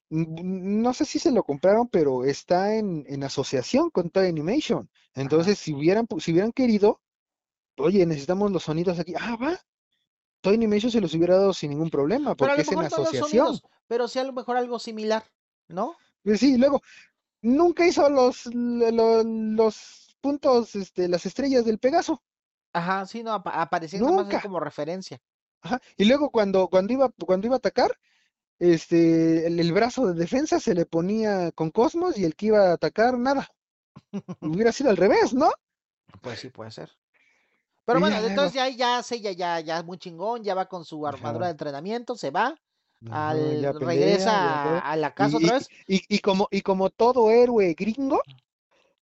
no 0.10 0.94
sé 0.94 1.06
si 1.06 1.20
se 1.20 1.32
lo 1.32 1.44
compraron, 1.44 1.88
pero 1.90 2.26
está 2.26 2.76
en, 2.76 3.06
en 3.08 3.24
asociación 3.24 3.90
con 3.92 4.10
Toy 4.10 4.28
Animation. 4.28 4.90
Entonces, 5.16 5.60
si 5.60 5.74
hubieran, 5.74 6.08
si 6.20 6.32
hubieran 6.34 6.52
querido, 6.54 7.02
oye, 7.78 8.06
necesitamos 8.06 8.52
los 8.52 8.64
sonidos 8.64 9.00
aquí. 9.00 9.14
Ah, 9.20 9.38
va. 9.42 9.60
Toy 10.42 10.56
Animation 10.56 10.92
se 10.92 11.02
los 11.02 11.14
hubiera 11.14 11.38
dado 11.38 11.54
sin 11.54 11.70
ningún 11.72 11.90
problema, 11.90 12.36
porque 12.36 12.62
es 12.62 12.72
en 12.72 12.80
asociación. 12.80 13.60
pero 13.88 14.08
sí 14.08 14.20
a 14.20 14.24
lo 14.24 14.34
mejor 14.34 14.58
algo 14.58 14.80
similar, 14.80 15.24
¿no? 15.68 15.96
Pues 16.24 16.40
sí, 16.40 16.58
luego, 16.58 16.82
nunca 17.42 17.86
hizo 17.88 18.10
los, 18.10 18.46
lo- 18.48 18.92
lo- 18.92 19.24
los 19.24 20.16
puntos, 20.22 20.76
este, 20.76 21.08
las 21.08 21.26
estrellas 21.26 21.66
del 21.66 21.80
Pegaso. 21.80 22.22
Ajá, 22.74 23.06
sí, 23.06 23.24
no, 23.24 23.34
apa- 23.34 23.62
aparecía 23.62 24.00
nada 24.00 24.24
más 24.24 24.42
como 24.42 24.60
referencia. 24.60 25.20
Ajá. 25.62 25.80
Y 25.98 26.06
luego 26.06 26.30
cuando, 26.32 26.68
cuando 26.70 26.94
iba, 26.94 27.10
cuando 27.26 27.48
iba 27.48 27.56
a 27.56 27.58
atacar, 27.58 27.92
este, 28.60 29.48
el, 29.48 29.60
el 29.60 29.74
brazo 29.74 30.08
de 30.08 30.14
defensa 30.20 30.60
se 30.60 30.74
le 30.76 30.86
ponía 30.86 31.52
con 31.52 31.72
Cosmos 31.72 32.18
y 32.18 32.26
el 32.26 32.36
que 32.36 32.48
iba 32.48 32.70
a 32.70 32.74
atacar, 32.74 33.18
nada. 33.18 33.50
Hubiera 34.42 34.72
sido 34.72 34.90
al 34.90 34.98
revés, 34.98 35.34
¿no? 35.34 35.52
Pues 36.22 36.40
sí, 36.40 36.50
puede 36.50 36.72
ser. 36.72 36.90
Pero 37.86 38.00
bueno, 38.00 38.18
ya 38.18 38.28
entonces 38.28 38.54
ya, 38.54 38.70
ya, 38.70 39.04
sé, 39.04 39.22
ya, 39.22 39.32
ya, 39.32 39.60
ya 39.60 39.78
es 39.80 39.86
muy 39.86 39.98
chingón, 39.98 40.44
ya 40.44 40.56
va 40.56 40.68
con 40.68 40.86
su 40.86 41.06
armadura 41.08 41.46
Ajá. 41.46 41.48
de 41.48 41.52
entrenamiento, 41.52 42.16
se 42.16 42.32
va, 42.32 42.56
Ajá, 43.06 43.16
al, 43.16 43.74
pelea, 43.78 43.80
regresa 43.80 44.80
a, 44.80 44.96
la 44.96 45.14
casa 45.14 45.38
Y, 45.38 45.38
otra 45.38 45.54
y- 45.54 45.56
vez. 45.56 45.70
y- 45.88 46.02
y 46.16 46.20
como, 46.20 46.48
y 46.52 46.62
como 46.62 46.90
todo 46.90 47.32
héroe 47.32 47.74
gringo, 47.76 48.22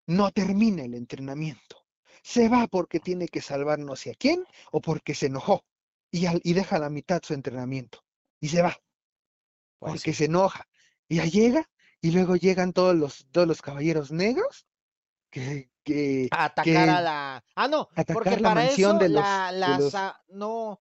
no 0.08 0.32
termina 0.32 0.84
el 0.84 0.96
entrenamiento. 0.96 1.78
Se 2.24 2.50
va 2.50 2.68
porque 2.68 3.00
tiene 3.00 3.28
que 3.28 3.42
salvar 3.42 3.80
no 3.80 3.96
sé 3.96 4.12
a 4.12 4.16
quién 4.16 4.46
o 4.72 4.82
porque 4.82 5.16
se 5.16 5.28
enojó 5.28 5.66
y, 6.12 6.26
al- 6.28 6.42
y 6.44 6.54
deja 6.54 6.78
a 6.78 6.80
la 6.80 6.90
mitad 6.90 7.22
su 7.24 7.34
entrenamiento 7.34 8.04
y 8.42 8.50
se 8.50 8.62
va 8.62 8.78
Pues 9.80 10.02
porque 10.02 10.14
sí. 10.14 10.14
se 10.14 10.26
enoja. 10.26 10.68
Y 11.08 11.18
ya 11.18 11.26
llega 11.26 11.70
y 12.02 12.12
luego 12.12 12.36
llegan 12.36 12.74
todos 12.74 12.96
los, 12.96 13.28
todos 13.32 13.48
los 13.48 13.62
caballeros 13.62 14.12
negros 14.12 14.66
que, 15.32 15.72
que, 15.84 16.28
a 16.32 16.46
atacar 16.46 16.64
que 16.64 16.78
a 16.78 17.02
la. 17.02 17.44
Ah, 17.56 17.68
no, 17.68 17.88
porque 18.14 18.38
la 18.38 18.50
para 18.50 18.66
eso 18.68 18.94
de 18.96 19.10
los- 19.10 19.24
la, 19.24 19.52
de 19.78 19.84
los- 19.84 19.96
ah, 19.96 20.20
no 20.30 20.80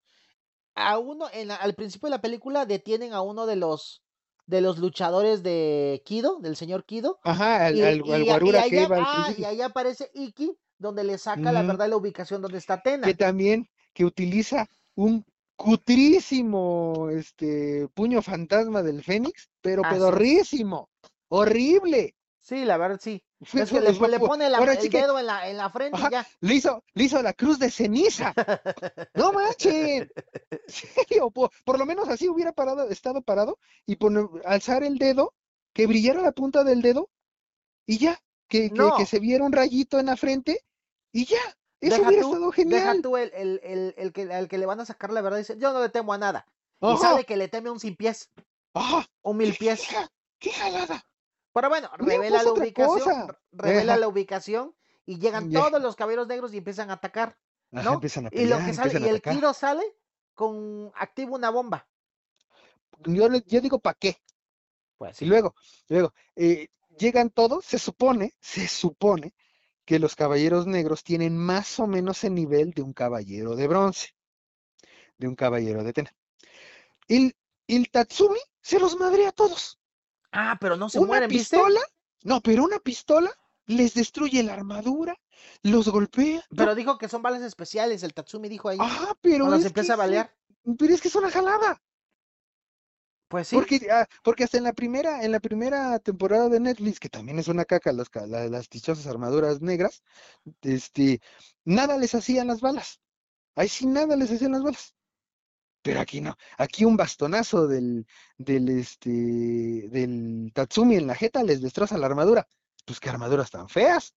a 0.75 0.99
uno 0.99 1.27
en 1.33 1.49
la- 1.49 1.57
al 1.57 1.75
principio 1.75 2.07
de 2.07 2.13
la 2.13 2.21
película 2.21 2.65
detienen 2.67 3.13
a 3.13 3.21
uno 3.23 3.47
de 3.47 3.57
los 3.57 4.03
de 4.47 4.61
los 4.63 4.79
luchadores 4.79 5.43
de 5.43 6.01
Kido, 6.07 6.39
del 6.41 6.57
señor 6.57 6.85
Kido. 6.87 7.19
Ajá, 7.23 7.67
al, 7.67 7.77
Y, 7.77 7.83
al- 7.83 7.97
y 8.07 8.13
al 8.13 8.21
a- 8.21 8.25
y 8.25 8.25
guarura 8.25 8.63
que 8.69 8.79
al 8.81 8.93
ah, 8.95 9.33
y 9.37 9.45
ahí 9.45 9.61
aparece 9.61 10.11
Iki, 10.15 10.57
donde 10.79 11.05
le 11.05 11.19
saca 11.19 11.53
la 11.53 11.63
verdad 11.63 11.89
la 11.89 11.97
ubicación 11.97 12.41
donde 12.41 12.57
está 12.59 12.75
Atena. 12.75 13.07
que 13.07 13.15
también 13.15 13.69
que 13.93 14.05
utiliza 14.07 14.67
un 14.95 15.25
cutrísimo 15.57 17.09
este 17.11 17.89
puño 17.95 18.23
fantasma 18.23 18.83
del 18.83 19.03
Fénix, 19.03 19.49
pero 19.61 19.83
es. 19.83 19.89
pedorrísimo, 19.89 20.89
horrible. 21.29 22.15
Sí, 22.49 22.65
la 22.65 22.79
verdad 22.79 22.99
sí. 22.99 23.23
Es 23.53 23.71
que 23.71 23.81
le, 23.81 23.93
le 23.93 24.19
pone 24.21 24.49
la- 24.49 24.59
el 24.59 24.89
que 24.91 24.99
dedo 25.03 25.19
en 25.19 25.27
la, 25.27 25.49
en 25.51 25.59
la 25.59 25.69
frente 25.69 25.99
Ajá. 25.99 26.09
y 26.09 26.13
ya. 26.13 26.27
le 26.41 26.55
hizo, 26.55 26.83
le 26.95 27.05
hizo 27.05 27.23
la 27.23 27.35
cruz 27.35 27.59
de 27.59 27.71
ceniza. 27.71 28.33
No 29.15 29.33
manchen. 29.35 30.11
En 30.51 30.59
serio, 30.69 31.31
por, 31.31 31.51
por 31.65 31.79
lo 31.79 31.85
menos 31.85 32.09
así 32.09 32.27
hubiera 32.29 32.53
parado, 32.53 32.89
estado 32.89 33.21
parado 33.21 33.59
y 33.85 33.97
poner, 33.97 34.25
alzar 34.47 34.83
el 34.83 34.97
dedo, 34.99 35.35
que 35.75 35.87
brillara 35.87 36.23
la 36.23 36.33
punta 36.33 36.65
del 36.65 36.81
dedo 36.81 37.11
y 37.87 37.99
ya, 37.99 38.19
que, 38.49 38.71
que, 38.71 38.75
No. 38.79 38.97
que 38.97 39.05
se 39.05 39.19
viera 39.21 39.45
un 39.45 39.53
rayito 39.53 39.99
en 39.99 40.07
la 40.07 40.17
frente 40.17 40.65
y 41.13 41.27
ya. 41.27 41.39
Eso 41.81 41.97
Deja 41.97 42.09
hubiera 42.09 42.23
tú- 42.23 42.29
estado 42.33 42.51
Deja 42.51 42.57
genial. 42.57 43.03
tú 43.03 43.17
el, 43.19 43.31
el, 43.35 43.61
el, 43.63 43.95
el 43.99 44.13
que, 44.13 44.23
al 44.33 44.49
que 44.49 44.59
le 44.59 44.67
van 44.67 44.81
a 44.81 44.87
sacar 44.87 45.13
la 45.13 45.21
verdad 45.21 45.39
dice, 45.39 45.57
yo 45.59 45.73
no 45.73 45.81
le 45.83 45.91
temo 45.91 46.13
a 46.15 46.19
nada. 46.19 46.47
Y 46.81 46.87
Ajá, 46.87 46.97
sale 46.99 47.25
que 47.25 47.37
le 47.37 47.49
teme 47.49 47.69
a 47.69 47.73
un 47.73 47.79
sin 47.81 47.95
pies, 47.95 48.31
ajá, 48.75 49.07
un 49.23 49.37
mil 49.37 49.55
pies. 49.55 49.87
qué 50.41 50.51
jalada. 50.51 51.05
Pero 51.61 51.71
bueno, 51.71 51.91
Hubiera 51.99 52.23
revela 52.23 52.43
la 52.43 52.53
ubicación, 52.53 52.99
cosa. 53.01 53.39
revela 53.53 53.93
Ajá. 53.95 54.01
la 54.01 54.09
ubicación 54.09 54.75
y 55.07 55.19
llegan 55.19 55.51
todos 55.51 55.83
los 55.83 55.97
caballeros 55.97 56.29
negros 56.29 56.55
y 56.55 56.59
empiezan 56.59 56.91
a 56.91 56.95
atacar. 56.95 57.37
Ajá, 57.73 57.83
¿no? 57.83 57.95
empiezan 57.95 58.27
a 58.27 58.31
Y 58.31 58.45
lo 58.45 58.57
pelear, 58.57 58.67
que 58.67 58.75
sale, 58.75 59.01
y 59.01 59.09
el. 59.09 59.23
Kido 59.23 59.53
sale 59.53 59.83
con 60.35 60.93
activa 60.95 61.35
una 61.35 61.51
bomba. 61.51 61.89
Yo, 63.07 63.29
yo 63.47 63.61
digo, 63.61 63.79
¿para 63.81 63.95
qué? 63.99 64.17
Pues 64.97 65.21
Y 65.23 65.27
luego, 65.27 65.55
luego, 65.89 66.13
eh, 66.37 66.69
llegan 66.99 67.31
todos, 67.31 67.65
se 67.65 67.79
supone, 67.79 68.35
se 68.41 68.69
supone 68.69 69.35
que 69.85 69.99
los 69.99 70.15
caballeros 70.17 70.67
negros 70.67 71.03
tienen 71.03 71.37
más 71.37 71.81
o 71.81 71.87
menos 71.87 72.23
el 72.25 72.35
nivel 72.35 72.73
de 72.73 72.83
un 72.83 72.93
caballero 72.93 73.57
de 73.57 73.67
bronce, 73.69 74.09
de 75.19 75.29
un 75.29 75.35
caballero 75.35 75.83
de 75.85 75.93
Tena. 75.93 76.15
El, 77.09 77.37
el 77.67 77.91
Tatsumi 77.91 78.41
se 78.61 78.79
los 78.79 78.97
madrea 78.99 79.31
a 79.31 79.33
todos. 79.33 79.78
Ah, 80.33 80.57
pero 80.61 80.77
no 80.77 80.89
se 80.89 81.01
una 81.01 81.09
mueren, 81.09 81.29
¿viste? 81.31 81.57
pistola, 81.57 81.81
no, 82.25 82.41
pero 82.41 82.65
una 82.65 82.79
pistola 82.79 83.31
les 83.67 83.95
destruye 83.95 84.43
la 84.43 84.55
armadura, 84.55 85.17
los 85.63 85.89
golpea. 85.89 86.43
no, 86.51 86.57
Pero 86.57 86.75
dijo 86.75 86.99
que 86.99 87.09
son 87.09 87.23
balas 87.23 87.43
especiales, 87.43 88.03
el 88.03 88.15
Tatsumi 88.15 88.49
dijo 88.49 88.69
ahí. 88.69 88.79
ah, 88.81 89.15
pero 89.21 89.45
cuando 89.45 89.57
es 89.57 89.63
se 89.63 89.69
empieza 89.69 89.93
a 89.95 89.97
que 89.97 90.03
balear. 90.05 90.35
pero 90.79 90.95
es 90.95 91.01
que 91.01 91.09
es 91.09 91.15
una 91.17 91.31
jalada. 91.31 91.81
Pues 93.29 93.49
sí. 93.49 93.57
Porque, 93.57 93.79
ah, 93.91 94.07
porque 94.23 94.45
hasta 94.45 94.59
en 94.59 94.65
la 94.65 94.73
primera, 94.73 95.23
en 95.25 95.33
la 95.33 95.41
primera 95.41 95.99
temporada 95.99 96.49
de 96.49 96.61
Netflix, 96.61 96.99
que 97.01 97.09
también 97.09 97.39
es 97.39 97.49
una 97.49 97.65
caca, 97.65 97.93
las, 97.93 98.09
ca- 98.11 98.27
la- 98.27 98.49
las 98.49 98.69
dichosas 98.69 99.07
armaduras 99.07 99.61
negras, 99.63 100.03
este, 100.63 101.21
nada 101.65 101.97
les 101.99 102.15
hacían 102.15 102.49
las 102.49 102.61
balas. 102.61 103.01
Ahí 103.57 103.69
sí 103.69 103.87
nada 103.87 104.17
les 104.17 104.33
hacían 104.33 104.53
las 104.53 104.63
balas. 104.65 104.95
Pero 105.89 106.01
aquí 106.01 106.21
no. 106.21 106.37
Aquí 106.59 106.85
un 106.85 106.97
bastonazo 106.97 107.67
del, 107.67 108.07
del, 108.37 108.69
este, 108.69 109.09
del 109.89 110.51
Tatsumi 110.55 110.97
en 110.97 111.07
la 111.07 111.15
jeta 111.15 111.43
les 111.43 111.63
destroza 111.63 111.97
la 111.97 112.07
armadura. 112.07 112.47
Pues 112.85 113.01
qué 113.01 113.09
armaduras 113.09 113.51
tan 113.51 113.69
feas. 113.69 114.15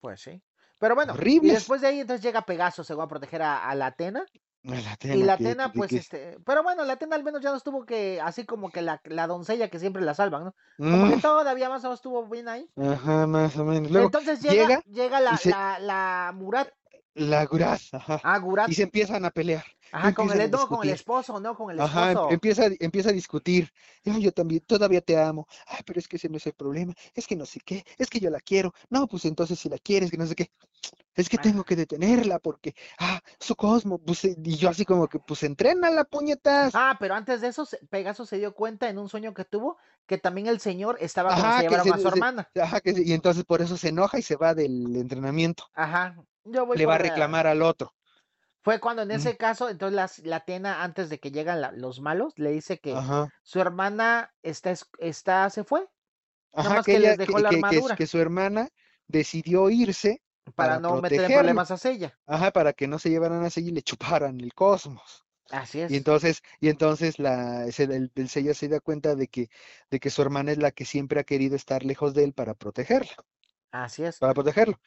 Pues 0.00 0.20
sí. 0.20 0.42
Pero 0.78 0.94
bueno, 0.94 1.14
y 1.18 1.40
después 1.40 1.80
de 1.80 1.88
ahí 1.88 2.00
entonces 2.00 2.22
llega 2.22 2.42
Pegaso, 2.42 2.84
se 2.84 2.94
va 2.94 3.04
a 3.04 3.08
proteger 3.08 3.42
a, 3.42 3.68
a 3.68 3.74
la 3.74 3.86
Atena. 3.86 4.24
La 4.62 4.78
Y 5.14 5.22
la 5.22 5.32
Atena, 5.34 5.72
pues, 5.72 5.90
que- 5.90 5.96
este, 5.96 6.38
pero 6.44 6.62
bueno, 6.62 6.84
la 6.84 6.92
Atena 6.92 7.16
al 7.16 7.24
menos 7.24 7.40
ya 7.40 7.50
no 7.50 7.56
estuvo 7.56 7.86
que, 7.86 8.20
así 8.20 8.44
como 8.44 8.70
que 8.70 8.82
la, 8.82 9.00
la 9.04 9.26
doncella 9.26 9.68
que 9.70 9.78
siempre 9.78 10.02
la 10.02 10.14
salvan, 10.14 10.44
¿no? 10.44 10.54
Como 10.76 11.08
que 11.08 11.16
Mm, 11.16 11.20
todavía 11.20 11.68
más 11.70 11.82
o 11.84 11.86
menos 11.88 11.98
estuvo 12.00 12.26
bien 12.26 12.48
ahí. 12.48 12.68
ajá, 12.76 13.26
más 13.26 13.56
o 13.56 13.64
menos. 13.64 13.90
Luego, 13.90 14.06
Entonces 14.06 14.40
llega, 14.42 14.66
llega 14.68 14.82
llega, 14.86 15.20
la, 15.20 15.36
se- 15.36 15.50
la, 15.50 15.78
la 15.80 16.32
Murat, 16.34 16.68
la 17.14 17.44
Guraz, 17.46 17.92
ajá, 17.92 18.20
ah, 18.22 18.40
y 18.68 18.74
se 18.74 18.82
empiezan 18.84 19.24
a 19.24 19.30
pelear. 19.30 19.64
ajá, 19.90 20.14
con 20.14 20.24
empiezan 20.26 20.46
el, 20.46 20.50
no, 20.50 20.68
con 20.68 20.82
el 20.86 20.90
esposo, 20.94 21.40
no, 21.40 21.56
con 21.56 21.70
el 21.70 21.80
Ajá, 21.80 22.12
esposo. 22.12 22.32
empieza, 22.32 22.64
a- 22.66 22.70
empieza 22.80 23.08
a 23.10 23.12
discutir. 23.12 23.70
"Ay, 24.04 24.22
yo 24.22 24.32
también, 24.32 24.60
todavía 24.66 25.00
te 25.00 25.16
amo. 25.18 25.46
Ay, 25.66 25.80
pero 25.86 25.98
es 25.98 26.06
que 26.08 26.16
ese 26.16 26.28
no 26.28 26.36
es 26.36 26.46
el 26.46 26.52
problema. 26.54 26.94
Es 27.14 27.26
que 27.26 27.36
no 27.36 27.46
sé 27.46 27.60
qué. 27.64 27.84
Es 27.98 28.08
que 28.08 28.20
yo 28.20 28.30
la 28.30 28.40
quiero. 28.40 28.72
No, 28.90 29.06
pues 29.08 29.24
entonces 29.24 29.58
si 29.58 29.68
la 29.68 29.78
quieres, 29.78 30.10
que 30.10 30.16
no 30.16 30.26
sé 30.26 30.34
qué. 30.34 30.50
Es 31.14 31.28
que 31.28 31.38
Ah. 31.38 31.42
tengo 31.42 31.64
que 31.64 31.76
detenerla 31.76 32.38
porque, 32.38 32.74
ah, 32.98 33.20
su 33.40 33.56
cosmo. 33.56 33.98
Pues, 33.98 34.24
eh, 34.24 34.36
y 34.44 34.56
yo 34.56 34.68
así 34.68 34.84
como 34.84 35.08
que, 35.08 35.18
pues 35.18 35.42
entrénala, 35.42 36.04
puñetas. 36.04 36.74
Ah, 36.74 36.96
pero 37.00 37.14
antes 37.14 37.40
de 37.40 37.48
eso, 37.48 37.66
Pegaso 37.90 38.24
se 38.26 38.38
dio 38.38 38.54
cuenta 38.54 38.88
en 38.88 38.98
un 38.98 39.08
sueño 39.08 39.34
que 39.34 39.44
tuvo 39.44 39.78
que 40.06 40.18
también 40.18 40.46
el 40.46 40.60
señor 40.60 40.96
estaba 41.00 41.30
Ajá, 41.32 41.60
se 41.62 41.68
que 41.68 41.80
se- 41.80 41.90
a 41.90 41.94
su 41.94 42.02
se- 42.02 42.08
hermana. 42.08 42.48
Ajá, 42.60 42.80
que, 42.80 42.94
y 42.96 43.12
entonces 43.12 43.44
por 43.44 43.60
eso 43.62 43.76
se 43.76 43.88
enoja 43.88 44.18
y 44.18 44.22
se 44.22 44.36
va 44.36 44.54
del 44.54 44.96
entrenamiento. 44.96 45.64
Ajá, 45.74 46.14
yo 46.50 46.66
voy 46.66 46.76
Le 46.78 46.86
va 46.86 46.96
a 46.96 46.98
reclamar 46.98 47.46
al 47.46 47.62
otro. 47.62 47.94
Fue 48.62 48.80
cuando 48.80 49.02
en 49.02 49.10
ese 49.12 49.36
caso, 49.36 49.68
entonces 49.68 49.94
las- 49.94 50.18
la 50.20 50.36
Atena, 50.36 50.82
antes 50.82 51.08
de 51.08 51.18
que 51.20 51.30
llegan 51.30 51.60
la- 51.60 51.72
los 51.72 52.00
malos, 52.00 52.34
le 52.36 52.50
dice 52.50 52.78
que 52.78 52.94
Ajá. 52.94 53.28
su 53.42 53.60
hermana 53.60 54.34
está, 54.42 54.70
es- 54.70 54.86
está, 54.98 55.48
se 55.50 55.64
fue 55.64 55.88
Ajá, 56.52 56.76
más 56.76 56.84
que, 56.86 56.92
que 56.92 56.98
les 56.98 57.08
ella, 57.14 57.16
dejó 57.16 57.36
que, 57.36 57.42
la 57.42 57.48
que- 57.50 57.56
armadura. 57.56 57.96
que 57.96 58.06
su 58.06 58.18
hermana 58.18 58.68
decidió 59.06 59.70
irse 59.70 60.22
para, 60.54 60.74
para 60.74 60.80
no 60.80 61.00
meter 61.00 61.26
problemas 61.32 61.70
a 61.70 61.76
Sella. 61.78 62.18
Ajá, 62.26 62.50
para 62.50 62.72
que 62.72 62.88
no 62.88 62.98
se 62.98 63.10
llevaran 63.10 63.44
a 63.44 63.50
seguir 63.50 63.72
y 63.72 63.76
le 63.76 63.82
chuparan 63.82 64.40
el 64.40 64.52
cosmos. 64.54 65.24
Así 65.50 65.80
es. 65.80 65.90
Y 65.90 65.96
entonces, 65.96 66.42
y 66.60 66.68
entonces 66.68 67.18
la, 67.18 67.64
el, 67.66 68.10
el 68.14 68.28
Seiya 68.28 68.52
se 68.52 68.68
da 68.68 68.80
cuenta 68.80 69.14
de 69.14 69.28
que, 69.28 69.48
de 69.90 69.98
que 69.98 70.10
su 70.10 70.20
hermana 70.20 70.52
es 70.52 70.58
la 70.58 70.72
que 70.72 70.84
siempre 70.84 71.20
ha 71.20 71.24
querido 71.24 71.56
estar 71.56 71.84
lejos 71.84 72.12
de 72.12 72.24
él 72.24 72.34
para 72.34 72.52
protegerla, 72.54 73.14
Así 73.70 74.04
es. 74.04 74.18
para 74.18 74.34
protegerlo. 74.34 74.78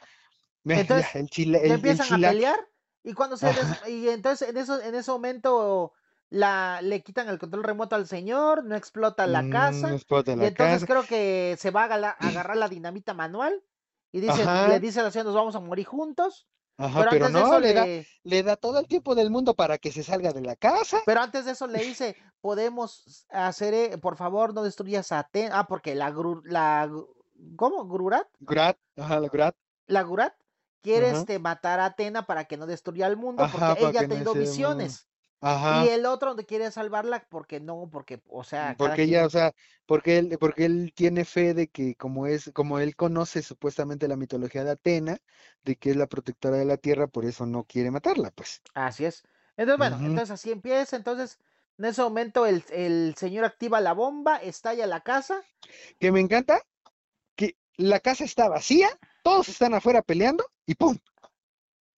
Entonces, 0.73 1.15
el 1.15 1.29
chila, 1.29 1.59
empiezan 1.65 2.13
a 2.13 2.21
pelear 2.23 2.59
y 3.03 3.13
cuando 3.13 3.37
se 3.37 3.53
des- 3.53 3.75
y 3.87 4.09
entonces 4.09 4.49
en 4.49 4.57
eso 4.57 4.81
en 4.81 4.95
ese 4.95 5.11
momento 5.11 5.93
la 6.29 6.81
le 6.81 7.03
quitan 7.03 7.29
el 7.29 7.39
control 7.39 7.63
remoto 7.63 7.95
al 7.95 8.07
señor, 8.07 8.63
no 8.65 8.75
explota 8.75 9.27
la 9.27 9.47
mm, 9.47 9.49
casa 9.49 9.87
explota 9.93 10.31
y 10.33 10.45
entonces 10.45 10.85
casa. 10.85 10.85
creo 10.85 11.07
que 11.07 11.55
se 11.59 11.71
va 11.71 11.83
a 11.85 12.11
agarrar 12.27 12.57
la 12.57 12.69
dinamita 12.69 13.13
manual 13.13 13.63
y 14.11 14.21
dice 14.21 14.49
Ajá. 14.49 14.55
le 14.55 14.79
dice 14.79 14.99
a 15.01 15.03
la 15.03 15.11
señora 15.11 15.27
nos 15.29 15.35
vamos 15.35 15.55
a 15.55 15.59
morir 15.59 15.85
juntos, 15.87 16.47
Ajá, 16.77 17.05
pero, 17.05 17.11
pero 17.11 17.29
antes 17.29 17.33
de 17.35 17.41
no, 17.41 17.43
eso 17.43 17.59
le 17.61 17.71
da, 17.73 17.89
le 17.89 18.07
le 18.23 18.43
da 18.43 18.57
todo 18.57 18.79
el 18.79 18.87
tiempo 18.87 19.15
del 19.15 19.29
mundo 19.31 19.55
para 19.55 19.77
que 19.77 19.91
se 19.93 20.03
salga 20.03 20.33
de 20.33 20.41
la 20.41 20.55
casa. 20.57 20.99
pero 21.03 21.21
antes 21.21 21.45
de 21.45 21.51
eso 21.51 21.67
le 21.67 21.83
dice 21.83 22.15
podemos 22.41 23.25
hacer 23.29 23.73
eh, 23.73 23.97
por 23.97 24.15
favor 24.17 24.53
no 24.53 24.63
destruyas 24.63 25.11
a 25.11 25.19
Aten 25.19 25.51
ah 25.53 25.67
porque 25.67 25.95
la 25.95 26.11
gru- 26.11 26.43
la 26.45 26.89
¿cómo? 27.55 27.87
Grurat 27.87 28.27
Grat, 28.51 28.77
ajá, 28.97 29.19
la 29.19 29.29
Grat, 29.29 29.55
la 29.87 30.01
Gurat 30.01 30.33
quiere 30.81 31.09
este 31.11 31.39
matar 31.39 31.79
a 31.79 31.85
Atena 31.87 32.25
para 32.27 32.45
que 32.45 32.57
no 32.57 32.67
destruya 32.67 33.07
el 33.07 33.17
mundo 33.17 33.43
Ajá, 33.45 33.75
porque 33.75 33.85
ella 33.85 34.01
ha 34.01 34.03
no 34.03 34.07
tenido 34.07 34.35
visiones. 34.35 35.07
ajá. 35.41 35.75
Y 35.75 35.87
el 35.89 36.05
otro 36.07 36.29
donde 36.29 36.45
quiere 36.45 36.71
salvarla 36.71 37.27
porque 37.29 37.59
no, 37.59 37.89
porque, 37.91 38.21
o 38.29 38.43
sea, 38.43 38.77
cada 38.79 38.99
Porque 38.99 39.03
quien- 39.03 39.17
ella, 39.17 39.25
o 39.25 39.29
sea, 39.29 39.53
porque 39.85 40.17
él, 40.17 40.37
porque 40.39 40.65
él 40.65 40.91
tiene 40.95 41.25
fe 41.25 41.53
de 41.53 41.67
que 41.69 41.95
como 41.95 42.27
es, 42.27 42.51
como 42.53 42.79
él 42.79 42.95
conoce 42.95 43.41
supuestamente 43.41 44.07
la 44.07 44.15
mitología 44.17 44.63
de 44.63 44.71
Atena, 44.71 45.17
de 45.63 45.75
que 45.77 45.91
es 45.91 45.95
la 45.95 46.07
protectora 46.07 46.57
de 46.57 46.65
la 46.65 46.77
tierra, 46.77 47.07
por 47.07 47.25
eso 47.25 47.45
no 47.45 47.63
quiere 47.65 47.91
matarla, 47.91 48.31
pues. 48.31 48.61
Así 48.73 49.05
es. 49.05 49.23
Entonces, 49.57 49.77
bueno, 49.79 49.99
entonces 50.03 50.31
así 50.31 50.51
empieza. 50.51 50.95
Entonces, 50.97 51.39
en 51.77 51.85
ese 51.85 52.01
momento 52.01 52.45
el, 52.45 52.63
el 52.69 53.15
señor 53.17 53.45
activa 53.45 53.79
la 53.81 53.93
bomba, 53.93 54.37
estalla 54.37 54.87
la 54.87 55.01
casa. 55.01 55.41
Que 55.99 56.11
me 56.11 56.19
encanta 56.19 56.61
que 57.37 57.57
la 57.77 57.99
casa 58.01 58.25
está 58.25 58.49
vacía, 58.49 58.89
todos 59.21 59.49
están 59.49 59.73
afuera 59.73 60.01
peleando 60.01 60.45
y 60.65 60.75
¡pum! 60.75 60.97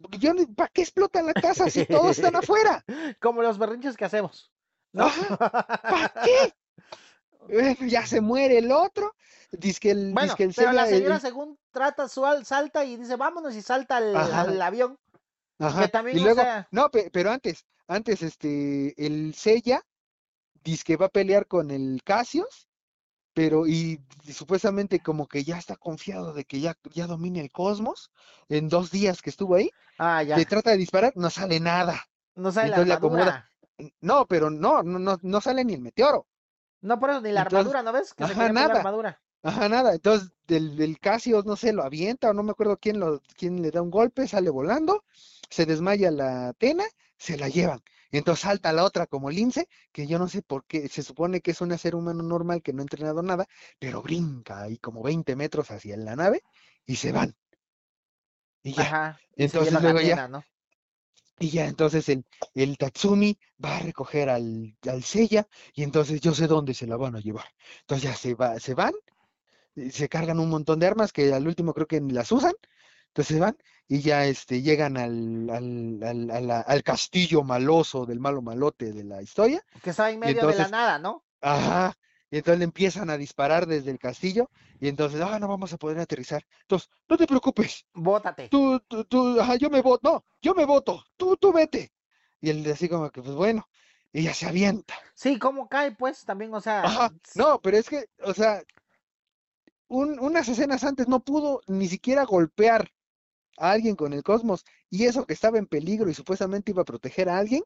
Porque 0.01 0.17
Yo, 0.17 0.33
no- 0.33 0.45
¿para 0.53 0.69
qué 0.69 0.81
explotan 0.81 1.25
la 1.25 1.33
casa 1.33 1.69
si 1.69 1.85
todos 1.85 2.17
están 2.17 2.35
afuera? 2.35 2.83
Como 3.21 3.41
los 3.41 3.57
berrinches 3.57 3.95
que 3.97 4.05
hacemos. 4.05 4.51
¿no? 4.91 5.09
¿Para 5.39 6.13
qué? 6.23 6.53
Bueno, 7.47 7.75
ya 7.87 8.05
se 8.05 8.21
muere 8.21 8.57
el 8.59 8.71
otro, 8.71 9.15
dice 9.51 9.79
que 9.79 9.91
el, 9.91 10.13
Bueno, 10.13 10.33
el 10.37 10.53
pero 10.55 10.71
la 10.71 10.87
el- 10.87 10.95
señora 10.95 11.19
según 11.19 11.57
trata 11.71 12.07
su 12.07 12.25
al- 12.25 12.45
salta 12.45 12.85
y 12.85 12.95
dice, 12.97 13.15
vámonos 13.17 13.55
y 13.55 13.61
salta 13.61 13.97
al, 13.97 14.61
avión. 14.61 14.97
Ajá, 15.59 15.87
también, 15.89 16.17
y 16.17 16.21
o 16.21 16.23
luego, 16.23 16.41
sea- 16.41 16.67
no, 16.71 16.89
pe- 16.89 17.09
pero 17.11 17.31
antes, 17.31 17.65
antes, 17.87 18.21
este, 18.21 18.93
el 19.05 19.33
Seiya 19.33 19.81
dice 20.63 20.83
que 20.85 20.95
va 20.97 21.07
a 21.07 21.09
pelear 21.09 21.47
con 21.47 21.69
el 21.71 22.01
Cassius, 22.03 22.67
pero 23.33 23.67
y, 23.67 24.01
y 24.25 24.33
supuestamente 24.33 24.99
como 25.01 25.27
que 25.27 25.43
ya 25.43 25.57
está 25.57 25.75
confiado 25.75 26.33
de 26.33 26.45
que 26.45 26.59
ya, 26.61 26.77
ya 26.93 27.07
domina 27.07 27.41
el 27.41 27.51
cosmos 27.51 28.11
en 28.49 28.69
dos 28.69 28.91
días 28.91 29.21
que 29.21 29.29
estuvo 29.31 29.55
ahí, 29.55 29.69
Ah, 29.97 30.21
ya. 30.21 30.39
le 30.39 30.45
trata 30.45 30.71
de 30.71 30.77
disparar, 30.77 31.13
no 31.15 31.29
sale 31.29 31.59
nada. 31.59 32.03
No 32.35 32.51
sale 32.51 32.69
la 32.69 32.77
entonces 32.77 32.87
le 32.87 32.93
acomoda. 32.95 33.33
armadura. 33.33 33.49
No, 34.01 34.27
pero 34.27 34.49
no, 34.49 34.83
no, 34.83 34.99
no, 34.99 35.17
no 35.21 35.41
sale 35.41 35.65
ni 35.65 35.73
el 35.73 35.81
meteoro. 35.81 36.27
No, 36.81 36.99
por 36.99 37.09
eso 37.09 37.21
ni 37.21 37.31
la 37.31 37.41
Entonces, 37.41 37.41
armadura, 37.41 37.81
¿no 37.81 37.91
ves? 37.91 38.13
Que 38.13 38.25
ajá, 38.25 38.49
poner 38.51 38.67
la 38.67 38.73
nada. 38.73 38.75
armadura. 38.75 39.19
Ajá, 39.43 39.69
nada. 39.69 39.93
Entonces, 39.93 40.31
del, 40.47 40.75
del 40.77 40.99
Cassius, 40.99 41.45
no 41.45 41.55
sé, 41.55 41.73
lo 41.73 41.83
avienta 41.83 42.29
o 42.29 42.33
no 42.33 42.43
me 42.43 42.51
acuerdo 42.51 42.77
quién 42.77 42.99
lo, 42.99 43.21
quién 43.37 43.61
le 43.61 43.71
da 43.71 43.81
un 43.81 43.91
golpe, 43.91 44.27
sale 44.27 44.49
volando, 44.49 45.03
se 45.49 45.65
desmaya 45.65 46.11
la 46.11 46.49
Atena, 46.49 46.85
se 47.17 47.37
la 47.37 47.49
llevan. 47.49 47.81
Y 48.13 48.17
entonces 48.19 48.43
salta 48.43 48.71
la 48.71 48.85
otra 48.85 49.07
como 49.07 49.31
lince, 49.31 49.67
que 49.91 50.07
yo 50.07 50.19
no 50.19 50.27
sé 50.29 50.43
por 50.43 50.65
qué, 50.65 50.87
se 50.87 51.01
supone 51.03 51.41
que 51.41 51.51
es 51.51 51.61
un 51.61 51.75
ser 51.77 51.95
humano 51.95 52.21
normal 52.23 52.61
que 52.61 52.71
no 52.71 52.81
ha 52.81 52.83
entrenado 52.83 53.23
nada, 53.23 53.47
pero 53.79 54.03
brinca 54.03 54.61
ahí 54.61 54.77
como 54.77 55.01
20 55.03 55.35
metros 55.35 55.71
hacia 55.71 55.97
la 55.97 56.15
nave 56.15 56.43
y 56.85 56.95
se 56.95 57.11
van. 57.11 57.35
Y 58.63 58.73
ya, 58.73 58.83
Ajá. 58.83 59.19
y 59.35 59.43
entonces 59.45 59.81
luego 59.81 59.99
ya- 60.01 60.27
¿no? 60.27 60.43
y 61.39 61.49
ya 61.49 61.65
entonces 61.67 62.07
el, 62.09 62.23
el 62.53 62.77
Tatsumi 62.77 63.37
va 63.63 63.77
a 63.77 63.79
recoger 63.79 64.29
al, 64.29 64.77
al 64.87 65.03
Seiya 65.03 65.47
y 65.73 65.83
entonces 65.83 66.21
yo 66.21 66.33
sé 66.33 66.47
dónde 66.47 66.73
se 66.73 66.87
la 66.87 66.97
van 66.97 67.15
a 67.15 67.19
llevar. 67.19 67.45
Entonces 67.81 68.09
ya 68.11 68.15
se 68.15 68.35
va, 68.35 68.59
se 68.59 68.73
van, 68.75 68.93
eh, 69.75 69.91
se 69.91 70.09
cargan 70.09 70.39
un 70.39 70.49
montón 70.49 70.79
de 70.79 70.87
armas 70.87 71.13
que 71.13 71.33
al 71.33 71.47
último 71.47 71.73
creo 71.73 71.87
que 71.87 72.01
ni 72.01 72.13
las 72.13 72.31
usan. 72.31 72.53
Entonces 73.13 73.39
van 73.39 73.55
y 73.87 74.01
ya 74.01 74.25
este, 74.25 74.63
llegan 74.63 74.97
al, 74.97 75.47
al, 75.51 75.99
al, 76.03 76.31
a 76.31 76.41
la- 76.41 76.61
al 76.61 76.81
castillo 76.81 77.43
maloso 77.43 78.07
del 78.07 78.19
malo 78.19 78.41
malote 78.41 78.91
de 78.91 79.03
la 79.03 79.21
historia. 79.21 79.63
Que 79.83 79.91
estaba 79.91 80.09
en 80.09 80.19
medio 80.19 80.47
de 80.47 80.55
la 80.55 80.67
nada, 80.67 80.97
¿no? 80.97 81.23
Ajá. 81.41 81.95
Y 82.31 82.37
entonces 82.37 82.57
le 82.57 82.65
empiezan 82.65 83.11
a 83.11 83.17
disparar 83.17 83.67
desde 83.67 83.91
el 83.91 83.99
castillo 83.99 84.49
y 84.79 84.87
entonces, 84.87 85.21
ah, 85.21 85.37
no 85.37 85.47
vamos 85.47 85.71
a 85.73 85.77
poder 85.77 85.99
aterrizar. 85.99 86.43
Entonces, 86.61 86.89
no 87.07 87.15
te 87.15 87.27
preocupes, 87.27 87.85
Bótate. 87.93 88.49
tú, 88.49 88.79
tú, 88.87 89.05
tú, 89.05 89.39
ajá, 89.39 89.57
yo 89.57 89.69
me 89.69 89.81
voto, 89.83 90.09
no, 90.11 90.25
yo 90.41 90.55
me 90.55 90.65
voto, 90.65 91.03
tú, 91.15 91.37
tú 91.37 91.53
vete. 91.53 91.93
Y 92.41 92.49
él 92.49 92.65
así 92.71 92.89
como 92.89 93.11
que, 93.11 93.21
pues 93.21 93.35
bueno, 93.35 93.69
ella 94.11 94.33
se 94.33 94.47
avienta. 94.47 94.95
Sí, 95.13 95.37
¿cómo 95.37 95.69
cae? 95.69 95.91
Pues 95.91 96.25
también, 96.25 96.51
o 96.55 96.61
sea. 96.61 96.81
Ajá, 96.81 97.13
no, 97.35 97.61
pero 97.61 97.77
es 97.77 97.87
que, 97.87 98.05
o 98.23 98.33
sea, 98.33 98.63
un- 99.87 100.19
unas 100.19 100.47
escenas 100.49 100.83
antes 100.83 101.07
no 101.07 101.19
pudo 101.19 101.61
ni 101.67 101.87
siquiera 101.87 102.23
golpear 102.23 102.91
a 103.57 103.71
alguien 103.71 103.95
con 103.95 104.13
el 104.13 104.23
cosmos 104.23 104.65
y 104.89 105.05
eso 105.05 105.25
que 105.25 105.33
estaba 105.33 105.57
en 105.57 105.67
peligro 105.67 106.09
y 106.09 106.13
supuestamente 106.13 106.71
iba 106.71 106.81
a 106.81 106.85
proteger 106.85 107.29
a 107.29 107.37
alguien, 107.37 107.63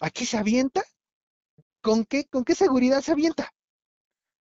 aquí 0.00 0.26
se 0.26 0.36
avienta. 0.36 0.82
¿Con 1.80 2.04
qué, 2.04 2.26
con 2.26 2.44
qué 2.44 2.54
seguridad 2.54 3.00
se 3.00 3.12
avienta? 3.12 3.52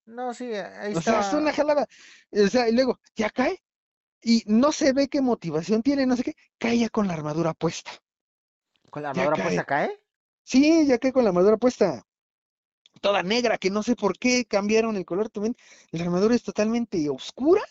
No, 0.05 0.33
sí, 0.33 0.53
ahí 0.53 0.93
O 0.95 1.01
sea, 1.01 1.21
es 1.21 1.33
una 1.33 1.51
jalada. 1.51 1.87
O 2.31 2.47
sea, 2.47 2.69
y 2.69 2.73
luego, 2.73 2.99
ya 3.15 3.29
cae, 3.29 3.61
y 4.21 4.43
no 4.45 4.71
se 4.71 4.93
ve 4.93 5.09
qué 5.09 5.21
motivación 5.21 5.83
tiene, 5.83 6.05
no 6.05 6.15
sé 6.15 6.23
qué, 6.23 6.35
cae 6.57 6.79
ya 6.79 6.89
con 6.89 7.07
la 7.07 7.13
armadura 7.13 7.53
puesta. 7.53 7.91
¿Con 8.89 9.03
la 9.03 9.09
armadura 9.09 9.35
puesta 9.35 9.63
cae. 9.65 9.87
cae? 9.87 9.99
Sí, 10.43 10.85
ya 10.87 10.97
cae 10.97 11.13
con 11.13 11.23
la 11.23 11.29
armadura 11.29 11.57
puesta. 11.57 12.05
Toda 13.01 13.23
negra, 13.23 13.57
que 13.57 13.69
no 13.69 13.83
sé 13.83 13.95
por 13.95 14.17
qué 14.17 14.45
cambiaron 14.45 14.95
el 14.95 15.05
color 15.05 15.29
también. 15.29 15.55
La 15.91 16.03
armadura 16.03 16.35
es 16.35 16.43
totalmente 16.43 17.09
oscura. 17.09 17.61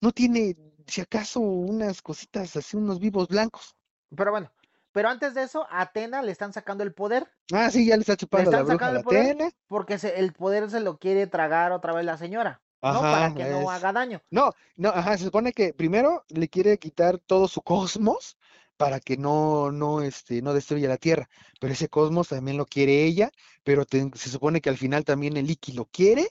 No 0.00 0.12
tiene, 0.12 0.56
si 0.90 1.00
acaso, 1.00 1.40
unas 1.40 2.02
cositas 2.02 2.56
así, 2.56 2.76
unos 2.76 2.98
vivos 3.00 3.28
blancos. 3.28 3.76
Pero 4.16 4.30
bueno, 4.30 4.52
pero 4.92 5.08
antes 5.08 5.34
de 5.34 5.42
eso, 5.42 5.66
a 5.70 5.82
Atena 5.82 6.22
le 6.22 6.32
están 6.32 6.52
sacando 6.52 6.84
el 6.84 6.94
poder. 6.94 7.30
Ah, 7.52 7.70
sí, 7.70 7.86
ya 7.86 7.96
le 7.96 8.00
está 8.00 8.16
Le 8.32 8.42
chupando 8.42 8.50
la 8.50 8.62
están 8.62 8.64
bruja 8.64 8.90
sacando 8.90 8.96
el 8.96 9.02
poder 9.02 9.30
Atena. 9.30 9.50
porque 9.68 9.98
se- 9.98 10.18
el 10.20 10.32
poder 10.32 10.70
se 10.70 10.80
lo 10.80 10.98
quiere 10.98 11.26
tragar 11.28 11.72
otra 11.72 11.92
vez 11.92 12.04
la 12.04 12.16
señora, 12.18 12.62
¿no? 12.88 13.08
Para 13.08 13.30
Ajá, 13.30 13.34
que 13.34 13.46
no 13.46 13.70
haga 13.70 13.92
daño. 13.92 14.22
No, 14.30 14.52
no, 14.76 14.90
ajá, 14.90 15.18
se 15.18 15.24
supone 15.24 15.52
que 15.52 15.74
primero 15.74 16.24
le 16.28 16.48
quiere 16.48 16.78
quitar 16.78 17.18
todo 17.18 17.48
su 17.48 17.62
cosmos 17.62 18.38
para 18.76 19.00
que 19.00 19.16
no, 19.16 19.72
no, 19.72 20.02
este, 20.02 20.42
no 20.42 20.54
destruya 20.54 20.88
la 20.88 20.96
Tierra. 20.98 21.28
Pero 21.60 21.72
ese 21.74 21.88
cosmos 21.88 22.28
también 22.28 22.56
lo 22.58 22.66
quiere 22.66 23.04
ella, 23.04 23.30
pero 23.64 23.84
te- 23.86 24.10
se 24.16 24.30
supone 24.30 24.60
que 24.60 24.70
al 24.70 24.78
final 24.78 25.04
también 25.04 25.36
el 25.36 25.50
Iki 25.50 25.72
lo 25.74 25.86
quiere. 25.86 26.28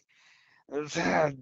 O 0.67 0.87
sea, 0.89 1.33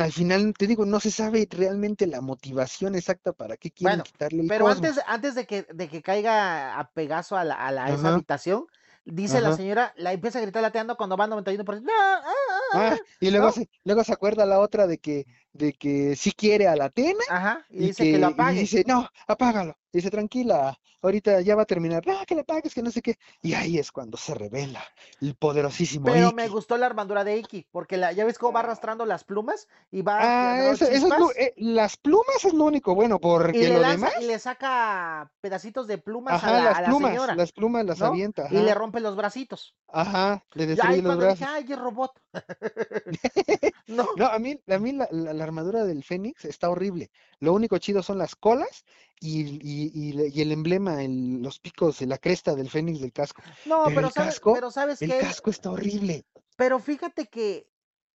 al 0.00 0.12
final, 0.12 0.52
te 0.56 0.66
digo, 0.66 0.84
no 0.86 1.00
se 1.00 1.10
sabe 1.10 1.46
realmente 1.50 2.06
la 2.06 2.20
motivación 2.20 2.94
exacta 2.94 3.32
para 3.32 3.56
qué 3.56 3.70
quieren 3.70 4.00
Bueno, 4.00 4.02
quitarle 4.02 4.42
el 4.42 4.52
pero 4.52 4.68
antes, 4.68 5.00
antes 5.06 5.34
de 5.34 5.46
que, 5.46 5.62
de 5.74 5.88
que 5.88 6.02
caiga 6.02 6.78
a 6.78 6.90
Pegaso 6.92 7.36
a, 7.36 7.44
la, 7.44 7.54
a, 7.56 7.72
la- 7.72 7.86
a 7.86 7.92
esa 7.92 8.08
habitación, 8.08 8.66
dice 9.04 9.40
la 9.40 9.52
señora, 9.52 9.92
la 9.96 10.12
empieza 10.12 10.38
a 10.38 10.42
gritar 10.42 10.62
lateando 10.62 10.96
cuando 10.96 11.16
va 11.16 11.26
91%. 11.26 11.90
¡No! 11.92 11.98
¡Ah, 12.00 12.22
ah, 12.24 12.60
Ah, 12.72 12.98
ah! 13.00 13.00
y 13.20 13.30
luego 13.30 13.50
¿No? 13.50 13.52
se, 13.52 13.68
luego 13.84 14.02
se 14.04 14.12
acuerda 14.12 14.46
la 14.46 14.60
otra 14.60 14.86
de 14.86 14.98
que, 14.98 15.26
de 15.52 15.72
que 15.74 16.16
sí 16.16 16.32
quiere 16.32 16.68
a 16.68 16.76
la 16.76 16.86
Atena 16.86 17.24
Ajá, 17.26 17.66
y 17.68 17.82
y 17.86 17.88
dice 17.88 18.06
que 18.08 18.18
lo 18.18 18.26
que 18.34 18.42
y 18.42 18.44
apague. 18.44 18.60
dice, 18.60 18.84
no, 18.86 19.08
apágalo. 19.26 19.76
Dice, 19.92 20.10
tranquila, 20.10 20.78
ahorita 21.02 21.40
ya 21.42 21.54
va 21.56 21.62
a 21.62 21.66
terminar. 21.66 22.06
No, 22.06 22.24
que 22.26 22.34
le 22.34 22.42
apagues, 22.42 22.74
que 22.74 22.82
no 22.82 22.90
sé 22.90 23.02
qué. 23.02 23.16
Y 23.42 23.54
ahí 23.54 23.78
es 23.78 23.92
cuando 23.92 24.16
se 24.16 24.34
revela 24.34 24.82
el 25.20 25.34
poderosísimo 25.36 26.10
Pero 26.10 26.32
me 26.32 26.48
gustó 26.48 26.76
la 26.78 26.86
armadura 26.86 27.24
de 27.24 27.36
Iki, 27.38 27.66
porque 27.70 27.96
la, 27.96 28.12
ya 28.12 28.24
ves 28.24 28.38
cómo 28.38 28.52
va 28.52 28.60
arrastrando 28.60 29.04
las 29.06 29.24
plumas 29.24 29.68
y 29.90 30.02
va 30.02 30.22
Ah, 30.24 30.70
eso, 30.72 30.84
eso 30.86 31.06
es 31.08 31.18
lo, 31.18 31.30
eh, 31.32 31.52
las 31.56 31.96
plumas 31.96 32.44
es 32.44 32.52
lo 32.52 32.64
único 32.64 32.94
bueno, 32.94 33.18
y 33.50 33.58
porque 33.58 33.64
le 33.64 33.74
lo 33.74 33.80
lanza 33.80 34.06
demás, 34.06 34.12
y 34.20 34.24
le 34.26 34.38
saca 34.38 35.32
pedacitos 35.40 35.86
de 35.86 35.98
plumas 35.98 36.42
a 36.44 36.50
la, 36.52 36.64
las 36.64 36.78
a 36.78 36.80
la 36.82 36.88
plumas, 36.88 37.10
señora, 37.10 37.34
las 37.36 37.52
plumas 37.52 37.84
las 37.84 37.98
¿no? 37.98 38.06
avienta, 38.06 38.48
Y 38.50 38.60
le 38.62 38.74
rompe 38.74 39.00
los 39.00 39.16
bracitos. 39.16 39.74
ajá, 39.88 40.44
le 40.54 40.66
destruye 40.66 41.02
los 41.02 41.06
cuando 41.06 41.26
dije, 41.26 41.44
brazos. 41.44 41.56
ay, 41.56 41.66
es 41.72 41.78
robot. 41.78 42.12
No, 43.86 44.08
No, 44.16 44.26
a 44.26 44.38
mí, 44.38 44.58
a 44.66 44.78
mí 44.78 44.92
la, 44.92 45.08
la- 45.10 45.32
la 45.34 45.44
armadura 45.44 45.84
del 45.84 46.02
Fénix 46.04 46.44
está 46.44 46.70
horrible. 46.70 47.10
Lo 47.44 47.52
único 47.54 47.78
chido 47.78 48.02
son 48.02 48.18
las 48.18 48.34
colas 48.36 48.84
y, 49.20 49.42
y- 49.62 50.30
y 50.34 50.40
el 50.42 50.52
emblema, 50.52 51.02
el- 51.04 51.42
los 51.42 51.58
picos, 51.58 52.00
la 52.02 52.18
cresta 52.18 52.54
del 52.54 52.70
Fénix 52.70 53.00
del 53.00 53.12
casco. 53.12 53.42
no, 53.64 53.78
Pero 53.84 53.94
pero 53.94 54.08
el 54.08 54.10
sabes, 54.10 54.40
casco, 54.40 54.50
pero 54.50 54.70
sabes 54.70 55.04
el 55.06 55.14
casco 55.16 55.50
está 55.50 55.70
horrible. 55.70 56.24
pero 56.56 56.78
fíjate 56.78 57.26
que 57.28 57.68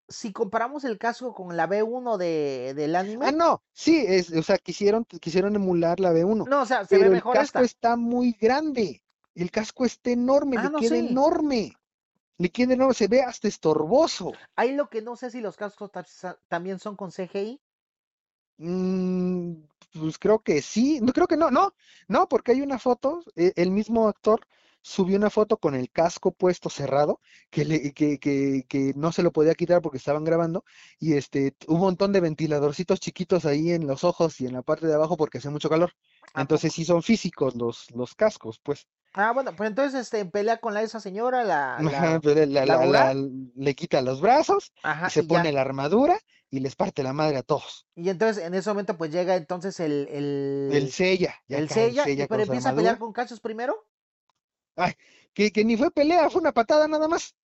si 0.09 0.31
comparamos 0.33 0.83
el 0.85 0.97
casco 0.97 1.33
con 1.33 1.57
la 1.57 1.67
B1 1.67 2.17
de, 2.17 2.73
del 2.75 2.95
Ah, 3.19 3.31
anime, 3.31 3.31
no, 3.31 3.63
sí, 3.73 4.03
es, 4.07 4.31
o 4.31 4.41
sea, 4.43 4.57
quisieron, 4.57 5.05
quisieron 5.05 5.55
emular 5.55 5.99
la 5.99 6.11
B1, 6.11 6.49
no, 6.49 6.61
o 6.61 6.65
sea, 6.65 6.85
se 6.85 6.97
ve 6.97 7.07
pero 7.07 7.11
el 7.11 7.11
mejor 7.11 7.37
casco 7.37 7.61
esta. 7.61 7.63
está 7.63 7.95
muy 7.95 8.31
grande. 8.33 9.03
El 9.35 9.51
casco 9.51 9.85
está 9.85 10.09
enorme, 10.11 10.57
Ah, 10.57 10.63
le 10.63 10.69
no, 10.69 10.81
queda 10.81 10.97
sí. 10.97 10.97
enorme. 10.97 11.73
Le 12.39 12.49
queda 12.51 12.73
enorme, 12.75 12.93
se 12.95 13.07
ve 13.09 13.21
hasta 13.23 13.47
estorboso. 13.49 14.41
Ahí 14.57 14.73
lo 14.75 14.89
que 14.89 15.01
no 15.01 15.15
sé 15.15 15.31
si 15.31 15.39
los 15.41 15.55
cascos 15.55 15.89
también 16.49 16.79
son 16.79 16.95
con 16.97 17.11
CGI. 17.11 17.61
Mm, 18.57 19.53
pues 19.93 20.17
creo 20.17 20.39
que 20.39 20.61
sí, 20.61 20.99
no 21.01 21.13
creo 21.13 21.27
que 21.27 21.37
no, 21.37 21.51
no, 21.51 21.73
no, 22.07 22.27
porque 22.27 22.51
hay 22.53 22.61
una 22.61 22.79
foto, 22.79 23.21
eh, 23.35 23.53
el 23.55 23.71
mismo 23.71 24.07
actor 24.07 24.41
subió 24.81 25.17
una 25.17 25.29
foto 25.29 25.57
con 25.57 25.75
el 25.75 25.91
casco 25.91 26.31
puesto 26.31 26.69
cerrado, 26.69 27.19
que, 27.49 27.65
le, 27.65 27.93
que, 27.93 28.19
que, 28.19 28.63
que 28.67 28.93
no 28.95 29.11
se 29.11 29.21
lo 29.23 29.31
podía 29.31 29.53
quitar 29.55 29.81
porque 29.81 29.97
estaban 29.97 30.23
grabando, 30.23 30.63
y 30.99 31.13
este, 31.13 31.55
un 31.67 31.79
montón 31.79 32.13
de 32.13 32.21
ventiladorcitos 32.21 32.99
chiquitos 32.99 33.45
ahí 33.45 33.71
en 33.71 33.85
los 33.87 34.03
ojos 34.03 34.39
y 34.41 34.45
en 34.47 34.53
la 34.53 34.61
parte 34.63 34.87
de 34.87 34.93
abajo 34.95 35.17
porque 35.17 35.37
hace 35.39 35.49
mucho 35.49 35.69
calor. 35.69 35.91
¿A 36.33 36.41
Entonces 36.41 36.73
sí 36.73 36.85
son 36.85 37.03
físicos 37.03 37.55
los, 37.55 37.91
los 37.91 38.15
cascos, 38.15 38.59
pues. 38.63 38.87
Ah, 39.19 39.31
bueno, 39.33 39.55
pues 39.55 39.69
entonces 39.69 39.99
este 39.99 40.25
pelea 40.25 40.57
con 40.57 40.73
la 40.75 40.83
esa 40.83 40.99
señora, 40.99 41.43
la, 41.43 41.81
la- 41.81 43.13
le 43.55 43.75
quita 43.75 44.01
los 44.01 44.21
brazos 44.21 44.71
y 45.07 45.09
se 45.09 45.23
y 45.23 45.27
pone 45.27 45.45
ya. 45.45 45.53
la 45.53 45.61
armadura 45.61 46.19
y 46.51 46.59
les 46.59 46.75
parte 46.75 47.01
la 47.03 47.13
madre 47.13 47.37
a 47.37 47.43
todos. 47.43 47.87
Y 47.95 48.09
entonces 48.09 48.43
en 48.43 48.53
ese 48.53 48.69
momento 48.69 48.95
pues 48.97 49.11
llega 49.11 49.35
entonces 49.35 49.79
el, 49.79 50.07
El 50.11 50.83
el, 50.83 50.91
Sella, 50.91 51.33
el 51.49 51.67
Sella 51.69 52.27
pero 52.29 52.43
empieza 52.43 52.69
a 52.69 52.75
pelear 52.75 52.99
con 52.99 53.11
Cassius 53.11 53.39
primero. 53.39 53.87
Ay, 54.75 54.93
que, 55.33 55.51
que 55.51 55.65
ni 55.65 55.75
fue 55.77 55.91
pelea, 55.91 56.29
fue 56.29 56.41
una 56.41 56.51
patada 56.53 56.87
nada 56.87 57.07
más. 57.07 57.35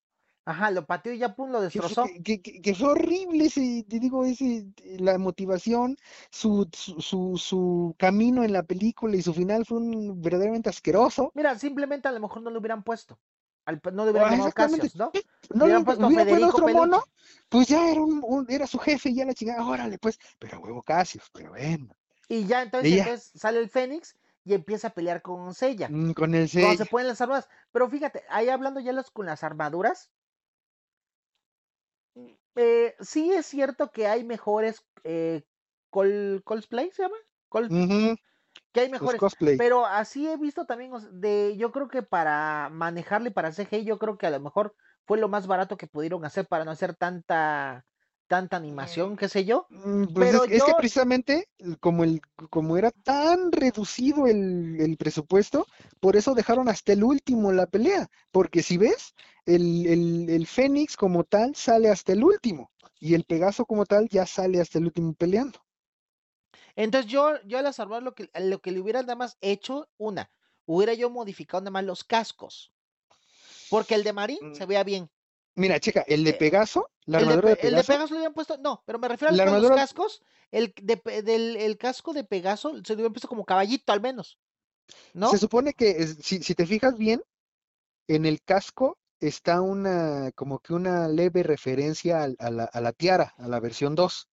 Ajá, 0.46 0.70
lo 0.70 0.84
pateó 0.84 1.12
y 1.12 1.18
ya 1.18 1.34
pum, 1.34 1.50
lo 1.50 1.60
destrozó. 1.62 2.04
que, 2.22 2.42
que- 2.42 2.60
que- 2.60 2.74
fue 2.74 2.88
horrible 2.90 3.46
ese, 3.46 3.84
te 3.88 3.98
digo, 3.98 4.26
ese, 4.26 4.66
la 4.98 5.16
motivación, 5.16 5.96
su, 6.30 6.68
su, 6.72 7.00
su, 7.00 7.38
su 7.38 7.94
camino 7.98 8.44
en 8.44 8.52
la 8.52 8.62
película 8.62 9.16
y 9.16 9.22
su 9.22 9.32
final 9.32 9.64
fue 9.64 9.78
un, 9.78 10.20
verdaderamente 10.20 10.68
asqueroso. 10.68 11.32
Mira, 11.34 11.58
simplemente 11.58 12.08
a 12.08 12.12
lo 12.12 12.20
mejor 12.20 12.42
no 12.42 12.50
lo 12.50 12.58
hubieran 12.58 12.82
puesto. 12.82 13.18
Al- 13.64 13.80
no 13.94 14.04
le 14.04 14.10
hubieran 14.10 14.38
Ah. 14.42 14.52
Cassius, 14.52 14.94
¿no? 14.96 15.10
No 15.54 15.64
Hubieran 15.64 15.80
le 15.80 15.84
puesto 15.86 16.06
hubiera 16.06 16.24
puesto 16.24 16.34
Federico 16.36 16.56
otro 16.58 16.68
mono, 16.68 16.98
Peluche. 17.00 17.10
pues 17.48 17.68
ya 17.68 17.90
era 17.90 18.02
un, 18.02 18.20
un- 18.22 18.46
era 18.50 18.66
su 18.66 18.78
jefe 18.78 19.08
y 19.08 19.14
ya 19.14 19.24
la 19.24 19.32
chingada, 19.32 19.64
órale, 19.66 19.96
pues, 19.98 20.18
pero 20.38 20.60
huevo 20.60 20.82
Cassius, 20.82 21.24
pero 21.32 21.50
bueno. 21.52 21.96
Y 22.28 22.44
ya 22.46 22.60
entonces, 22.62 22.92
entonces 22.92 23.32
sale 23.34 23.60
el 23.60 23.70
Fénix 23.70 24.14
y 24.44 24.52
empieza 24.52 24.88
a 24.88 24.90
pelear 24.90 25.22
con 25.22 25.54
Seiya. 25.54 25.88
mm, 25.88 26.12
con 26.12 26.34
el 26.34 26.50
Cuando 26.50 26.70
se 26.72 26.76
Sella. 26.76 26.84
ponen 26.90 27.08
las 27.08 27.20
armaduras. 27.22 27.48
Pero 27.72 27.88
fíjate, 27.88 28.24
ahí 28.28 28.50
hablando 28.50 28.80
ya 28.80 28.92
las, 28.92 29.10
con 29.10 29.24
las 29.24 29.42
armaduras, 29.42 30.10
eh, 32.56 32.94
sí 33.00 33.32
es 33.32 33.46
cierto 33.46 33.90
que 33.90 34.06
hay 34.06 34.24
mejores 34.24 34.84
eh, 35.04 35.44
col, 35.90 36.42
cosplay, 36.44 36.90
¿se 36.92 37.02
llama? 37.02 37.16
Col- 37.48 37.74
que 38.72 38.80
hay 38.80 38.90
mejores, 38.90 39.20
cosplay. 39.20 39.56
pero 39.56 39.86
así 39.86 40.28
he 40.28 40.36
visto 40.36 40.66
también 40.66 40.92
de, 41.20 41.56
yo 41.56 41.72
creo 41.72 41.88
que 41.88 42.02
para 42.02 42.68
manejarle 42.70 43.30
para 43.30 43.52
CGI, 43.52 43.84
yo 43.84 43.98
creo 43.98 44.18
que 44.18 44.26
a 44.26 44.30
lo 44.30 44.40
mejor 44.40 44.74
fue 45.06 45.18
lo 45.18 45.28
más 45.28 45.46
barato 45.46 45.76
que 45.76 45.86
pudieron 45.86 46.24
hacer 46.24 46.46
para 46.46 46.64
no 46.64 46.70
hacer 46.72 46.94
tanta, 46.96 47.84
tanta 48.28 48.56
animación, 48.56 49.16
qué 49.16 49.28
sé 49.28 49.44
yo. 49.44 49.70
Mm, 49.70 50.12
Pues 50.14 50.32
es, 50.32 50.42
Pero 50.42 50.44
es 50.48 50.64
que 50.64 50.74
yo, 50.74 50.74
precisamente 50.74 51.48
como 51.80 52.04
el, 52.04 52.20
como 52.50 52.76
era 52.76 52.90
tan 52.90 53.50
reducido 53.52 54.26
el, 54.26 54.76
el 54.80 54.96
presupuesto, 54.96 55.66
por 56.04 56.16
eso 56.16 56.34
dejaron 56.34 56.68
hasta 56.68 56.92
el 56.92 57.02
último 57.04 57.52
la 57.52 57.66
pelea. 57.66 58.02
Porque 58.30 58.62
si 58.62 58.76
ves, 58.78 59.14
el, 59.46 59.86
el, 59.94 60.30
el 60.30 60.46
Fénix 60.46 60.96
como 60.96 61.24
tal 61.24 61.54
sale 61.56 61.88
hasta 61.90 62.12
el 62.12 62.24
último. 62.24 62.70
Y 63.00 63.14
el 63.14 63.24
Pegaso 63.24 63.64
como 63.66 63.86
tal 63.86 64.08
ya 64.08 64.26
sale 64.26 64.60
hasta 64.60 64.78
el 64.78 64.86
último 64.86 65.14
peleando. 65.14 65.60
entonces 66.76 67.10
yo, 67.10 67.40
yo 67.44 67.58
a 67.58 67.62
las 67.62 67.80
armaduras 67.80 68.04
lo 68.04 68.14
que, 68.14 68.30
lo 68.40 68.60
que 68.60 68.70
le 68.72 68.80
hubiera 68.80 69.00
nada 69.02 69.16
más 69.16 69.38
hecho, 69.40 69.88
una, 69.96 70.30
hubiera 70.66 70.94
yo 70.94 71.10
modificado 71.10 71.60
nada 71.62 71.70
más 71.72 71.84
los 71.84 72.04
cascos, 72.04 72.72
porque 73.68 73.94
el 73.96 74.04
de 74.04 74.12
Marín 74.14 74.40
Mm, 74.40 74.52
se 74.52 74.66
veía 74.66 74.84
bien. 74.84 75.10
Mira, 75.56 75.80
checa, 75.80 76.02
el 76.06 76.24
de 76.24 76.32
Eh, 76.32 76.42
Pegaso, 76.42 76.90
la 77.06 77.18
El 77.18 77.28
de, 77.28 77.38
armadura 77.38 77.50
de 77.50 77.56
Pe- 77.56 77.68
el 77.68 77.74
de 77.76 77.84
Pegaso, 77.84 77.92
Pegaso 77.92 78.14
le 78.14 78.20
habían 78.20 78.34
puesto, 78.34 78.58
no, 78.58 78.82
pero 78.86 78.98
me 78.98 79.08
refiero 79.08 79.34
a 79.34 79.38
los 79.38 79.42
armadura, 79.42 79.78
cascos, 79.78 80.22
el, 80.52 80.74
de, 80.82 80.96
del, 81.24 81.56
el 81.56 81.78
casco 81.78 82.12
de 82.14 82.24
Pegaso 82.24 82.70
se 82.84 82.94
le 82.94 83.02
habían 83.02 83.12
puesto 83.14 83.28
como 83.28 83.44
caballito 83.44 83.92
al 83.92 84.00
menos, 84.02 84.38
se 85.20 85.38
¿no? 85.38 85.38
supone 85.38 85.74
que 85.74 86.06
si, 86.06 86.42
si 86.42 86.54
te 86.54 86.66
fijas 86.66 86.96
bien, 86.98 87.22
en 88.08 88.26
el 88.26 88.42
casco 88.42 88.98
está 89.20 89.60
una, 89.62 90.32
como 90.34 90.60
que 90.60 90.74
una 90.74 91.08
leve 91.08 91.42
referencia 91.42 92.24
a, 92.24 92.50
la, 92.50 92.64
a 92.64 92.80
la 92.80 92.92
tiara, 92.92 93.34
a 93.38 93.48
la 93.48 93.60
versión 93.60 93.94
2. 93.94 94.28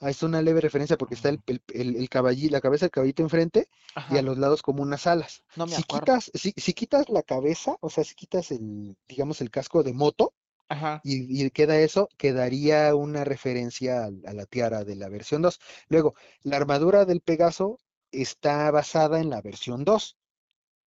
Ah, 0.00 0.10
Es 0.10 0.22
una 0.22 0.42
leve 0.42 0.60
referencia 0.60 0.96
porque 0.96 1.14
está 1.14 1.28
el, 1.30 1.40
el, 1.46 1.62
el, 1.74 2.08
la 2.50 2.60
cabeza 2.60 2.86
del 2.86 2.90
caballito 2.92 3.22
enfrente 3.22 3.68
y 4.08 4.16
a 4.18 4.22
los 4.22 4.38
lados 4.38 4.62
como 4.62 4.82
unas 4.82 5.06
alas. 5.06 5.44
no 5.54 5.66
me 5.66 5.76
Si 5.76 5.84
acuerdo. 5.84 6.12
quitas, 6.14 6.30
si, 6.34 6.52
si 6.56 6.72
quitas 6.74 7.08
la 7.10 7.22
cabeza, 7.22 7.76
o 7.80 7.90
sea, 7.90 8.04
si 8.04 8.14
quitas 8.14 8.50
el, 8.50 8.96
digamos, 9.08 9.40
el 9.40 9.50
casco 9.50 9.82
de 9.82 9.92
moto 9.94 10.34
Ajá. 10.68 11.04
y, 11.04 11.44
y 11.46 11.50
queda 11.50 11.78
eso, 11.80 12.08
quedaría 12.18 12.94
una 12.94 13.24
referencia 13.24 14.04
al- 14.04 14.22
a, 14.26 14.32
la 14.34 14.46
tiara 14.46 14.84
de 14.84 14.96
la 14.96 15.08
versión 15.08 15.42
2. 15.42 15.60
Luego, 15.88 16.14
la 16.42 16.56
armadura 16.56 17.04
del 17.04 17.20
Pegaso 17.20 17.78
está 18.12 18.70
basada 18.70 19.20
en 19.20 19.30
la 19.30 19.40
versión 19.42 19.84
2. 19.84 20.18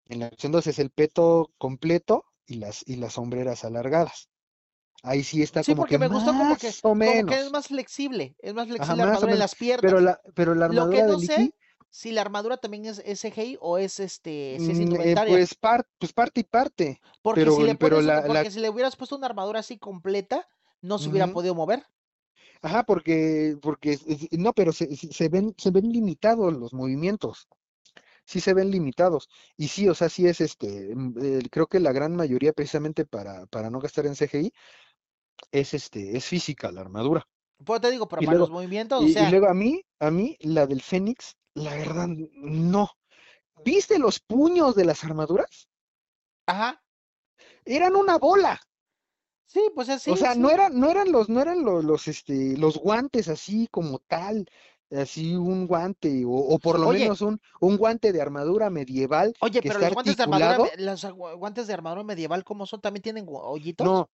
En 0.07 0.19
la 0.21 0.30
versión 0.30 0.51
2 0.53 0.67
es 0.67 0.80
el 0.80 0.91
peto 0.91 1.51
completo 1.57 2.26
y 2.47 2.55
las, 2.55 2.84
y 2.88 2.97
las 2.97 3.13
sombreras 3.13 3.65
alargadas. 3.65 4.30
Ahí 5.03 5.24
sí 5.24 5.41
está 5.43 5.63
Sí, 5.63 5.76
como 5.76 5.86
porque 5.86 5.97
que 5.97 5.99
me 5.99 6.07
gustó 6.09 6.34
como 6.36 6.57
que, 6.57 6.76
más 6.76 6.82
o 6.84 6.95
como 7.01 7.26
que 7.26 7.39
es 7.39 7.49
menos. 7.49 7.51
más 7.51 7.67
flexible, 7.67 8.36
es 8.39 8.53
más 8.53 8.67
Ajá, 8.78 8.95
flexible 8.95 8.97
la 8.97 9.03
más 9.03 9.24
o 9.24 9.28
armadura 9.28 9.34
en 9.34 9.39
menos. 9.39 9.45
las 9.45 9.55
Pero 9.80 9.99
piernas. 10.01 10.01
la, 10.01 10.19
pero 10.36 10.55
la 10.55 10.65
Lo 10.65 10.89
que 10.89 11.03
armadura 11.03 11.03
no 11.03 11.17
de 11.17 11.17
sé 11.19 11.53
si 11.89 12.11
la 12.11 12.21
armadura 12.21 12.57
también 12.57 12.86
es, 12.86 12.99
es 13.05 13.21
CGI 13.21 13.57
o 13.61 13.78
es 13.78 13.99
este, 13.99 14.59
si 14.59 14.71
es 14.74 14.80
mm, 14.80 14.95
eh, 15.01 15.17
pues, 15.17 15.55
par- 15.55 15.88
pues 15.97 16.13
parte 16.13 16.41
y 16.41 16.43
parte. 16.43 17.01
Porque 17.21 17.49
Pero, 17.49 17.55
si 17.55 17.63
le 17.63 17.76
pero 17.80 18.01
pones, 18.01 18.01
la, 18.01 18.28
la, 18.28 18.28
porque 18.28 18.51
si 18.51 18.59
le 18.59 18.69
hubieras 18.69 18.95
puesto 18.95 19.15
una 19.15 19.28
armadura 19.28 19.59
así 19.61 19.78
completa, 19.80 20.47
no 20.82 20.99
se 20.99 21.09
hubiera 21.09 21.32
podido 21.32 21.55
mover. 21.55 21.86
Ajá, 22.64 22.84
porque, 22.84 23.57
porque, 23.61 23.99
no, 24.32 24.53
pero 24.53 24.72
se, 24.74 24.95
se- 24.95 25.30
ven, 25.30 25.53
se 25.57 25.72
ven 25.72 25.91
limitados 25.91 26.53
los 26.53 26.74
movimientos. 26.74 27.47
Sí 28.26 28.41
se 28.41 28.53
ven 28.55 28.72
limitados. 28.72 29.30
Y 29.57 29.70
sí, 29.70 29.89
o 29.89 29.95
sea, 29.95 30.09
sí 30.09 30.28
es 30.28 30.41
este, 30.41 30.95
mm, 30.95 31.16
eh, 31.24 31.41
creo 31.51 31.68
que 31.68 31.80
la 31.82 31.93
gran 31.93 32.16
mayoría, 32.16 32.53
precisamente 32.53 33.05
para, 33.05 33.45
para 33.47 33.70
no 33.72 33.80
gastar 33.82 34.05
en 34.07 34.16
CGI, 34.16 34.53
es 35.53 35.74
este, 35.76 36.18
es 36.18 36.26
física 36.26 36.72
la 36.72 36.82
armadura. 36.82 37.28
Pues 37.66 37.82
te 37.82 37.89
digo, 37.91 38.07
pero 38.07 38.24
Y 38.24 38.26
para 38.26 38.38
los 38.39 38.49
luego, 38.49 38.51
movimientos, 38.51 39.16
o 39.18 39.18
y, 39.18 39.28
luego 39.28 39.47
a 39.49 39.53
mí, 39.55 39.84
a 39.99 40.11
mí, 40.11 40.38
la 40.41 40.68
del 40.68 40.82
Fénix, 40.82 41.36
la 41.55 41.76
verdad, 41.76 42.09
no. 42.09 42.89
¿Viste 43.66 43.99
los 43.99 44.20
puños 44.22 44.76
de 44.76 44.86
las 44.86 45.03
armaduras? 45.05 45.68
ajá, 46.47 46.82
Eran 47.66 47.97
una 47.97 48.18
bola. 48.18 48.57
Sí, 49.45 49.61
pues 49.75 49.89
es- 49.89 50.03
O 50.05 50.15
sí, 50.15 50.17
sea, 50.17 50.35
no 50.35 50.49
eran, 50.49 50.79
no 50.79 50.89
eran 50.89 51.11
los, 51.11 51.29
no 51.29 51.41
eran 51.41 51.63
los, 51.63 51.83
los, 51.83 52.07
este, 52.07 52.57
los 52.57 52.77
guantes 52.77 53.27
así 53.29 53.67
como 53.71 53.99
tal, 53.99 54.45
así 54.91 55.35
un 55.35 55.67
guante, 55.67 56.23
o, 56.25 56.31
o 56.31 56.59
por 56.59 56.79
lo 56.79 56.87
Oye, 56.87 56.89
menos 56.89 57.21
un, 57.21 57.39
un 57.61 57.77
guante 57.77 58.11
de 58.13 58.21
armadura 58.21 58.69
medieval 58.69 59.33
oye, 59.39 59.61
que 59.61 59.67
pero 59.67 59.77
está 59.77 59.87
los 59.87 59.93
guantes 59.93 60.17
de 60.17 60.23
armadura, 60.23 60.59
los 60.77 61.05
guantes 61.37 61.67
de 61.67 61.73
armadura 61.73 62.03
medieval, 62.03 62.43
¿cómo 62.43 62.65
son? 62.65 62.81
¿También 62.81 63.03
tienen 63.03 63.25
hoyitos? 63.29 63.91
No, 63.91 64.09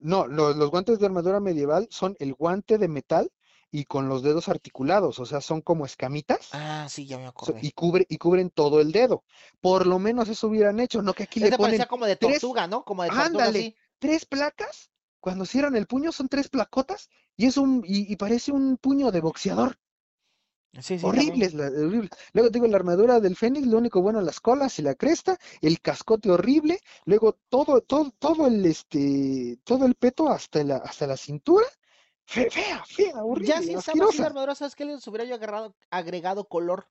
no, 0.00 0.26
los, 0.28 0.56
los 0.56 0.70
guantes 0.70 0.98
de 1.00 1.06
armadura 1.06 1.40
medieval 1.40 1.88
son 1.90 2.16
el 2.20 2.34
guante 2.34 2.78
de 2.78 2.88
metal 2.88 3.32
y 3.72 3.84
con 3.86 4.08
los 4.08 4.22
dedos 4.22 4.48
articulados, 4.48 5.18
o 5.20 5.26
sea, 5.26 5.40
son 5.42 5.62
como 5.62 5.86
escamitas. 5.86 6.50
Ah, 6.50 6.86
sí, 6.90 7.06
ya 7.06 7.16
me 7.18 7.26
acordé. 7.26 7.68
y 7.68 7.72
cubre, 7.72 8.06
y 8.08 8.18
cubren 8.18 8.50
todo 8.50 8.80
el 8.80 8.92
dedo. 8.92 9.24
Por 9.60 9.86
lo 9.86 9.98
menos 9.98 10.28
eso 10.28 10.48
hubieran 10.48 10.80
hecho, 10.80 11.02
no 11.02 11.14
que 11.14 11.24
aquí 11.24 11.40
le 11.40 11.52
Ese 11.52 11.58
parecía 11.58 11.86
ponen 11.86 11.86
como 11.86 12.06
de 12.06 12.16
tres, 12.18 12.42
tortuga, 12.42 12.66
¿no? 12.66 12.84
Como 12.84 13.02
de 13.04 13.12
tortuga, 13.12 13.50
ándale. 13.52 13.76
Tres 13.98 14.26
placas. 14.26 14.90
Cuando 15.20 15.44
cierran 15.44 15.76
el 15.76 15.86
puño 15.86 16.12
son 16.12 16.28
tres 16.28 16.48
placotas 16.48 17.08
y 17.36 17.46
es 17.46 17.56
un, 17.56 17.82
y, 17.84 18.10
y 18.12 18.16
parece 18.16 18.52
un 18.52 18.76
puño 18.76 19.10
de 19.10 19.20
boxeador. 19.20 19.78
Sí, 20.80 20.98
sí, 20.98 21.12
también. 21.12 21.28
Horribles, 21.28 21.54
la- 21.54 21.66
horrible. 21.66 22.10
Luego 22.32 22.50
te 22.50 22.58
digo, 22.58 22.66
la 22.68 22.76
armadura 22.76 23.20
del 23.20 23.36
Fénix, 23.36 23.66
lo 23.66 23.78
único 23.78 24.00
bueno, 24.02 24.20
las 24.20 24.40
colas 24.40 24.78
y 24.78 24.82
la 24.82 24.94
cresta, 24.94 25.38
el 25.60 25.80
cascote 25.80 26.30
horrible, 26.30 26.80
luego 27.04 27.38
todo, 27.48 27.80
todo, 27.80 28.12
todo 28.18 28.46
el 28.46 28.64
este, 28.64 29.58
todo 29.64 29.86
el 29.86 29.94
peto 29.94 30.28
hasta 30.28 30.62
la, 30.62 30.76
hasta 30.76 31.06
la 31.06 31.16
cintura, 31.16 31.66
fe- 32.26 32.50
fea, 32.50 32.84
fea, 32.86 33.14
Ya 33.14 33.22
horrible, 33.22 33.62
si 33.62 33.72
estaba 33.74 34.26
armadura, 34.26 34.54
¿sabes 34.54 34.74
qué? 34.76 34.84
Les 34.84 35.06
hubiera 35.06 35.24
yo 35.24 35.34
agarrado, 35.34 35.74
agregado 35.90 36.48
color. 36.48 36.86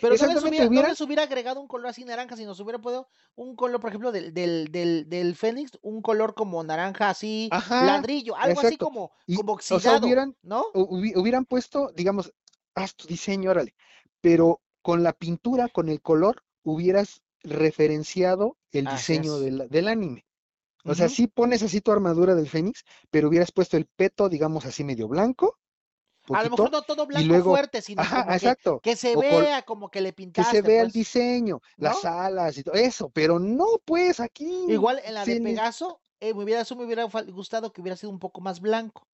Pero 0.00 0.16
no 0.16 0.26
les 0.26 0.42
hubiera, 0.44 0.66
no 0.68 0.82
les 0.82 1.00
hubiera 1.00 1.22
agregado 1.24 1.60
un 1.60 1.68
color 1.68 1.88
así 1.88 2.04
naranja, 2.04 2.36
sino 2.36 2.54
se 2.54 2.62
hubiera 2.62 2.78
podido 2.80 3.08
un 3.34 3.56
color, 3.56 3.80
por 3.80 3.90
ejemplo, 3.90 4.12
del, 4.12 4.32
del, 4.34 4.68
del, 4.70 5.08
del 5.08 5.34
Fénix, 5.36 5.78
un 5.82 6.02
color 6.02 6.34
como 6.34 6.62
naranja 6.62 7.10
así, 7.10 7.48
ajá, 7.50 7.86
ladrillo, 7.86 8.36
algo 8.36 8.60
así 8.60 8.76
como, 8.76 9.12
Y, 9.26 9.36
como 9.36 9.52
o 9.52 9.54
sea, 9.56 9.92
oxidado, 9.92 10.06
hubieran, 10.06 10.36
¿no? 10.42 10.64
hu- 10.74 10.88
hubi- 10.88 11.16
hubieran 11.16 11.44
puesto, 11.44 11.90
digamos, 11.94 12.32
haz 12.74 12.94
tu 12.94 13.06
diseño, 13.06 13.50
órale, 13.50 13.74
pero 14.20 14.60
con 14.82 15.02
la 15.02 15.12
pintura, 15.12 15.68
con 15.68 15.88
el 15.88 16.00
color, 16.00 16.42
hubieras 16.64 17.22
referenciado 17.42 18.56
el 18.72 18.86
diseño 18.86 19.38
del, 19.38 19.68
del 19.68 19.88
anime. 19.88 20.24
O 20.84 20.94
sea, 20.94 21.08
sí 21.08 21.26
pones 21.28 21.62
así 21.62 21.80
tu 21.80 21.92
armadura 21.92 22.34
del 22.34 22.48
Fénix, 22.48 22.84
pero 23.10 23.28
hubieras 23.28 23.52
puesto 23.52 23.76
el 23.76 23.86
peto, 23.86 24.28
digamos 24.28 24.66
así 24.66 24.84
medio 24.84 25.08
blanco, 25.08 25.58
A 26.30 26.42
lo 26.42 26.50
mejor 26.50 26.70
no 26.70 26.82
todo 26.82 27.06
blanco 27.06 27.38
luego, 27.38 27.40
fuerte, 27.40 27.80
sino 27.82 28.04
ajá, 28.04 28.16
como 28.16 28.36
que, 28.36 28.50
exacto, 28.50 28.82
que 28.82 28.96
se 28.96 29.16
vea 29.16 29.62
como 29.62 29.90
que 29.90 30.00
le 30.00 30.12
que 30.32 30.44
se 30.44 30.62
pintaste, 30.62 30.68
vea 30.68 30.82
el 30.82 30.90
pues, 30.90 30.92
diseño, 30.92 31.60
las 31.78 32.04
alas 32.04 32.58
y 32.58 32.62
todo 32.64 32.74
eso, 32.76 33.10
pero 33.10 33.38
no, 33.38 33.66
pues 33.84 34.20
aquí 34.20 34.50
Igual 34.66 35.00
en 35.04 35.14
la 35.14 35.24
de 35.26 35.36
Pegaso, 35.36 36.00
eh, 36.18 36.34
me 36.34 36.42
hubiera, 36.42 36.62
eso 36.62 36.74
me 36.74 36.84
hubiera 36.84 37.04
gustado 37.04 37.72
que 37.72 37.80
hubiera 37.80 37.96
sido 37.96 38.10
un 38.10 38.18
poco 38.18 38.40
más 38.40 38.60
blanco. 38.60 39.06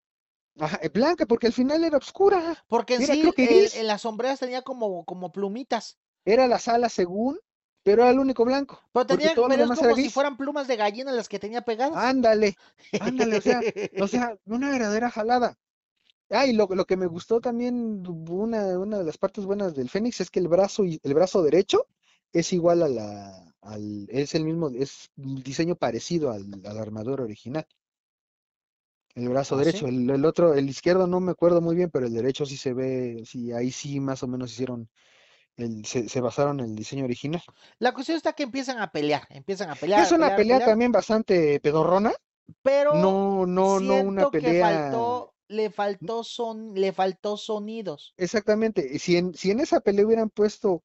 ajá, 0.61 0.79
eh, 0.83 0.89
blanca, 0.91 1.25
porque 1.27 1.47
al 1.47 1.53
final 1.55 1.83
era 1.85 1.97
oscura, 1.99 2.67
Porque 2.69 2.95
en 2.95 3.03
era 3.03 3.15
sí, 3.23 3.35
el- 3.43 3.71
en 3.75 3.89
las 3.89 4.03
sombreras 4.03 4.39
tenía 4.39 4.63
como, 4.63 5.05
como 5.05 5.33
plumitas. 5.33 5.99
era 6.27 6.47
las 6.47 6.69
alas 6.69 6.93
según, 6.93 7.39
pero 7.83 8.03
era 8.03 8.11
el 8.11 8.19
único 8.19 8.45
blanco, 8.45 8.83
Pero 8.93 9.07
tenía, 9.07 9.33
pero 9.47 9.63
era 9.63 9.71
como 9.79 9.97
si 9.97 10.09
fueran 10.11 10.37
plumas 10.37 10.67
de 10.69 10.77
gallina 10.77 11.13
las 11.13 11.29
que 11.29 11.39
tenía 11.39 11.63
pegadas. 11.63 12.05
Ándale, 12.11 12.55
ándale, 12.99 13.37
o 13.39 13.41
sea, 13.41 13.67
o 13.97 14.07
sea, 14.09 14.37
una 14.45 14.71
verdadera 14.71 15.11
jalada. 15.11 15.59
Ah, 16.31 16.47
y 16.47 16.53
lo, 16.53 16.66
lo 16.68 16.85
que 16.87 16.97
me 16.97 17.07
gustó 17.07 17.41
también, 17.41 18.03
una, 18.29 18.79
una 18.79 18.99
de 18.99 19.05
las 19.05 19.18
partes 19.18 19.45
buenas 19.45 19.74
del 19.74 19.89
Fénix 19.91 20.20
es 20.20 20.31
que 20.31 20.41
el 20.41 20.49
brazo 20.49 20.85
y 20.85 21.01
el 21.03 21.14
brazo 21.14 21.43
derecho 21.43 21.87
es 22.33 22.53
igual 22.53 22.83
a 22.83 22.89
la, 22.89 23.55
al, 23.61 24.07
es 24.11 24.35
el 24.35 24.45
mismo, 24.45 24.68
es 24.70 25.11
un 25.16 25.37
diseño 25.43 25.77
parecido 25.77 26.31
al, 26.33 26.45
a 26.64 26.72
la 26.74 26.83
armadura 26.83 27.24
original. 27.24 27.66
El 29.16 29.29
brazo 29.31 29.57
¿Ah, 29.57 29.59
derecho, 29.59 29.87
sí? 29.87 29.89
el, 29.89 30.09
el 30.11 30.24
otro, 30.24 30.55
el 30.55 30.68
izquierdo 30.68 31.07
no 31.09 31.18
me 31.20 31.33
acuerdo 31.33 31.61
muy 31.61 31.74
bien, 31.74 31.91
pero 31.91 32.07
el 32.07 32.12
derecho 32.14 32.47
sí 32.47 32.57
se 32.57 32.72
ve, 32.72 33.22
sí, 33.27 33.51
ahí 33.53 33.70
sí 33.72 33.99
más 33.99 34.22
o 34.22 34.29
menos 34.29 34.53
hicieron, 34.53 34.89
el, 35.57 35.85
se, 35.87 36.09
se 36.09 36.20
basaron 36.22 36.61
en 36.61 36.66
el 36.66 36.77
diseño 36.77 37.05
original. 37.05 37.43
La 37.79 37.93
cuestión 37.95 38.16
está 38.18 38.33
que 38.35 38.43
empiezan 38.43 38.79
a 38.81 38.91
pelear, 38.93 39.27
empiezan 39.31 39.70
a 39.70 39.77
pelear, 39.77 40.03
Es 40.03 40.12
a 40.12 40.12
una 40.12 40.31
pelear, 40.31 40.37
pelea 40.37 40.61
pelear, 40.61 40.70
también 40.70 40.93
bastante 40.93 41.59
pedorrona, 41.59 42.12
pero 42.62 42.95
no, 43.03 43.47
no, 43.47 43.81
no 43.81 44.01
una 44.01 44.27
que 44.41 44.55
pelea. 44.55 44.55
faltó, 44.55 45.36
le 45.49 45.71
faltó 45.71 46.25
son, 46.25 46.75
le 46.75 46.93
faltó 46.93 47.37
sonidos. 47.37 48.15
Exactamente. 48.19 48.87
y 48.93 48.99
Si 48.99 49.17
en, 49.17 49.35
si 49.35 49.51
en 49.51 49.61
esa 49.61 49.81
pelea 49.81 50.07
hubieran 50.07 50.31
puesto 50.31 50.83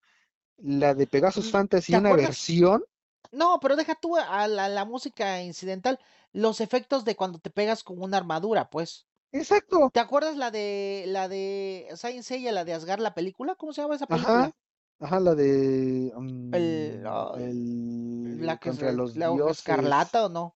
la 0.58 0.96
de 0.96 1.08
Pegasus 1.08 1.50
Fantasy, 1.52 1.94
¿Te 1.94 1.98
una 1.98 2.14
acuerdas? 2.14 2.48
versión, 2.54 2.84
No, 3.32 3.60
pero 3.62 3.76
deja 3.78 3.96
tú 3.96 4.18
a 4.18 4.48
la, 4.48 4.70
la 4.70 4.86
música 4.86 5.42
incidental, 5.44 6.00
los 6.34 6.62
efectos 6.62 7.06
de 7.06 7.16
cuando 7.16 7.40
te 7.40 7.50
pegas 7.52 7.84
con 7.84 8.02
una 8.04 8.18
armadura, 8.18 8.70
pues. 8.70 9.08
exacto. 9.34 9.94
¿Te 9.94 10.00
acuerdas 10.02 10.38
la 10.38 10.52
de 10.52 11.06
la 11.08 11.28
de 11.30 11.90
Saint 11.96 12.24
Seiya, 12.24 12.52
la 12.54 12.66
de 12.66 12.74
Asgard, 12.76 13.02
la 13.02 13.16
película? 13.16 13.56
¿Cómo 13.56 13.74
se 13.74 13.82
llama 13.84 13.96
esa 13.96 14.08
Ajá, 14.10 14.52
película? 14.52 14.56
ajá, 15.00 15.20
la 15.20 15.34
de 15.36 16.12
El, 16.52 16.66
mm, 16.66 17.40
el 17.40 18.50
la 18.50 18.58
que 18.58 18.70
es 18.70 18.78
contra 18.78 18.92
el- 18.92 19.02
los 19.02 19.20
la 19.24 19.28
dioses. 19.28 19.58
escarlata 19.58 20.26
o 20.26 20.30
no? 20.30 20.56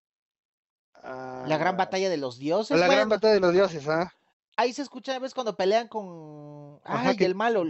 La 1.44 1.58
gran 1.58 1.78
ah, 1.78 1.78
batalla 1.78 2.10
de 2.10 2.18
los 2.18 2.40
dioses. 2.40 2.82
la 2.82 2.88
gran 2.90 3.10
batalla 3.10 3.34
de 3.36 3.40
los 3.40 3.54
dioses, 3.54 3.88
ah, 3.88 4.12
ahí 4.58 4.74
se 4.74 4.82
escucha, 4.82 5.18
¿ves? 5.20 5.34
Cuando 5.34 5.56
pelean 5.58 5.88
con. 5.88 6.80
ajá, 6.84 7.10
Ay, 7.10 7.16
que, 7.16 7.26
el 7.26 7.36
malo. 7.36 7.64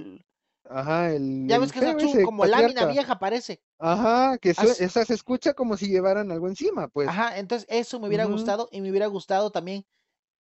ajá, 0.65 1.11
el, 1.13 1.47
Ya 1.47 1.59
ves 1.59 1.71
que 1.71 1.79
es 1.79 1.85
feo 1.85 1.91
azul, 1.97 2.19
ese, 2.19 2.21
como 2.21 2.45
lámina 2.45 2.85
patriarca, 2.85 2.85
vieja 2.85 3.19
parece. 3.19 3.61
ajá, 3.79 4.37
que 4.39 4.51
As- 4.55 4.81
esa 4.81 5.05
se 5.05 5.13
escucha 5.15 5.53
como 5.53 5.77
si 5.77 5.87
llevaran 5.87 6.31
algo 6.31 6.47
encima, 6.49 6.87
pues. 6.89 7.11
Ajá, 7.11 7.37
entonces 7.39 7.67
eso 7.69 7.99
me 8.01 8.07
hubiera 8.07 8.25
gustado 8.25 8.67
y 8.71 8.81
me 8.81 8.89
hubiera 8.89 9.07
gustado 9.07 9.51
también 9.51 9.85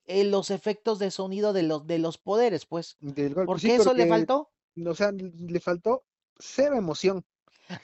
eh, 0.07 0.25
los 0.25 0.51
efectos 0.51 0.99
de 1.01 1.11
sonido 1.13 1.53
de 1.53 1.63
los, 1.65 1.87
de 1.87 1.99
los 2.01 2.19
poderes, 2.19 2.67
pues. 2.67 2.99
¿Por 3.45 3.61
sí, 3.61 3.69
qué 3.69 3.77
eso 3.77 3.95
le 3.95 4.07
faltó? 4.07 4.51
o 4.87 4.95
sea, 4.95 5.13
le 5.13 5.61
faltó 5.61 6.05
cero 6.39 6.77
emoción, 6.77 7.25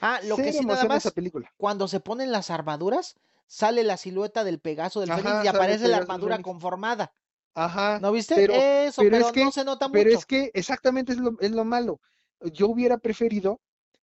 Ah, 0.01 0.19
lo 0.23 0.41
que 0.41 0.51
sí 0.53 0.65
nada 0.65 0.83
esa 0.83 0.87
más, 0.87 1.11
película. 1.11 1.53
cuando 1.57 1.87
se 1.87 1.99
ponen 1.99 2.31
las 2.31 2.49
armaduras, 2.49 3.15
sale 3.51 3.83
la 3.83 3.97
silueta 3.97 4.45
del 4.45 4.59
Pegaso 4.61 5.01
del 5.01 5.11
Fénix 5.11 5.43
y 5.43 5.47
aparece 5.47 5.89
la 5.89 5.97
armadura 5.97 6.41
conformada. 6.41 7.13
Ajá, 7.53 7.99
¿No 7.99 8.13
viste? 8.13 8.35
pero, 8.35 8.53
Eso, 8.53 9.01
pero 9.01 9.11
pero 9.11 9.25
es 9.27 9.31
que, 9.33 9.43
no 9.43 9.51
se 9.51 9.65
nota 9.65 9.89
pero 9.89 10.09
es 10.09 10.15
mucho. 10.15 10.27
que 10.27 10.51
exactamente 10.53 11.11
es 11.11 11.17
lo, 11.17 11.37
es 11.41 11.51
lo 11.51 11.65
malo. 11.65 11.99
Yo 12.53 12.69
hubiera 12.69 12.97
preferido 12.97 13.59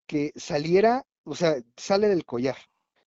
que 0.08 0.34
saliera, 0.36 1.06
o 1.24 1.36
sea, 1.36 1.56
sale 1.78 2.10
del 2.10 2.26
collar. 2.26 2.58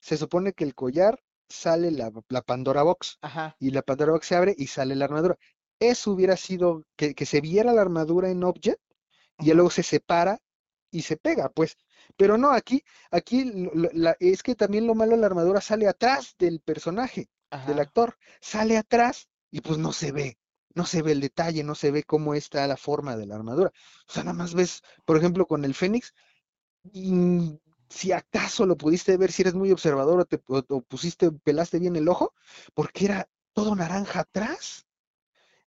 Se 0.01 0.17
supone 0.17 0.55
que 0.55 0.65
el 0.65 0.75
collar 0.75 1.21
sale 1.51 1.91
la, 1.91 2.11
la 2.31 2.41
Pandora 2.41 2.83
Box 2.83 3.19
Ajá. 3.21 3.55
y 3.59 3.71
la 3.71 3.83
Pandora 3.83 4.13
Box 4.13 4.27
se 4.27 4.35
abre 4.37 4.55
y 4.57 4.69
sale 4.69 4.97
la 4.97 5.05
armadura. 5.05 5.37
Eso 5.79 6.13
hubiera 6.13 6.39
sido 6.39 6.85
que, 6.97 7.15
que 7.15 7.27
se 7.27 7.43
viera 7.43 7.75
la 7.75 7.83
armadura 7.83 8.31
en 8.31 8.43
Object 8.43 8.81
y 9.39 9.53
luego 9.53 9.69
se 9.69 9.83
separa 9.83 10.39
y 10.91 11.03
se 11.03 11.19
pega, 11.19 11.51
pues. 11.51 11.77
Pero 12.17 12.39
no, 12.39 12.53
aquí, 12.53 12.85
aquí 13.11 13.45
la- 13.75 14.17
es 14.21 14.43
que 14.43 14.55
también 14.55 14.87
lo 14.87 14.95
malo 14.95 15.13
de 15.13 15.19
la 15.19 15.27
armadura 15.27 15.61
sale 15.61 15.89
atrás 15.89 16.35
del 16.39 16.61
personaje 16.61 17.29
del 17.67 17.81
actor, 17.81 18.17
sale 18.41 18.79
atrás 18.79 19.29
y 19.51 19.61
pues 19.61 19.79
no 19.79 19.93
se 19.93 20.13
ve, 20.13 20.39
no 20.75 20.87
se 20.87 21.03
ve 21.03 21.13
el 21.13 21.21
detalle, 21.21 21.63
no 21.65 21.75
se 21.75 21.91
ve 21.91 22.03
cómo 22.05 22.35
está 22.35 22.67
la 22.67 22.77
forma 22.77 23.17
de 23.17 23.27
la 23.27 23.35
armadura. 23.37 23.73
O 24.09 24.13
sea, 24.13 24.25
nada 24.25 24.37
más 24.37 24.55
ves, 24.55 24.83
por 25.05 25.17
ejemplo, 25.19 25.47
con 25.47 25.65
el 25.65 25.75
Fénix, 25.75 26.15
y 26.93 27.61
si 27.89 28.13
acaso 28.13 28.67
lo 28.67 28.77
pudiste 28.77 29.17
ver, 29.17 29.33
si 29.33 29.43
eres 29.43 29.55
muy 29.55 29.71
observador 29.73 30.21
o, 30.21 30.25
te, 30.25 30.41
o 30.47 30.83
pusiste, 30.83 31.31
pelaste 31.33 31.79
bien 31.79 31.97
el 31.97 32.09
ojo, 32.09 32.35
porque 32.75 33.05
era 33.07 33.29
todo 33.53 33.75
naranja 33.77 34.21
atrás 34.21 34.87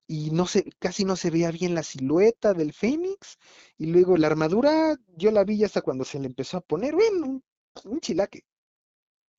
y 0.08 0.32
no 0.32 0.46
se, 0.48 0.64
casi 0.80 1.06
no 1.06 1.16
se 1.16 1.32
veía 1.32 1.52
bien 1.52 1.76
la 1.76 1.84
silueta 1.84 2.54
del 2.54 2.74
Fénix. 2.74 3.38
Y 3.78 3.88
luego 3.88 4.18
la 4.18 4.28
armadura, 4.28 4.96
yo 5.18 5.32
la 5.32 5.44
vi 5.44 5.64
hasta 5.64 5.82
cuando 5.82 6.06
se 6.06 6.20
le 6.20 6.28
empezó 6.28 6.58
a 6.58 6.62
poner, 6.62 6.96
bueno, 6.96 7.26
un, 7.28 7.44
un 7.86 8.00
chilaque, 8.02 8.44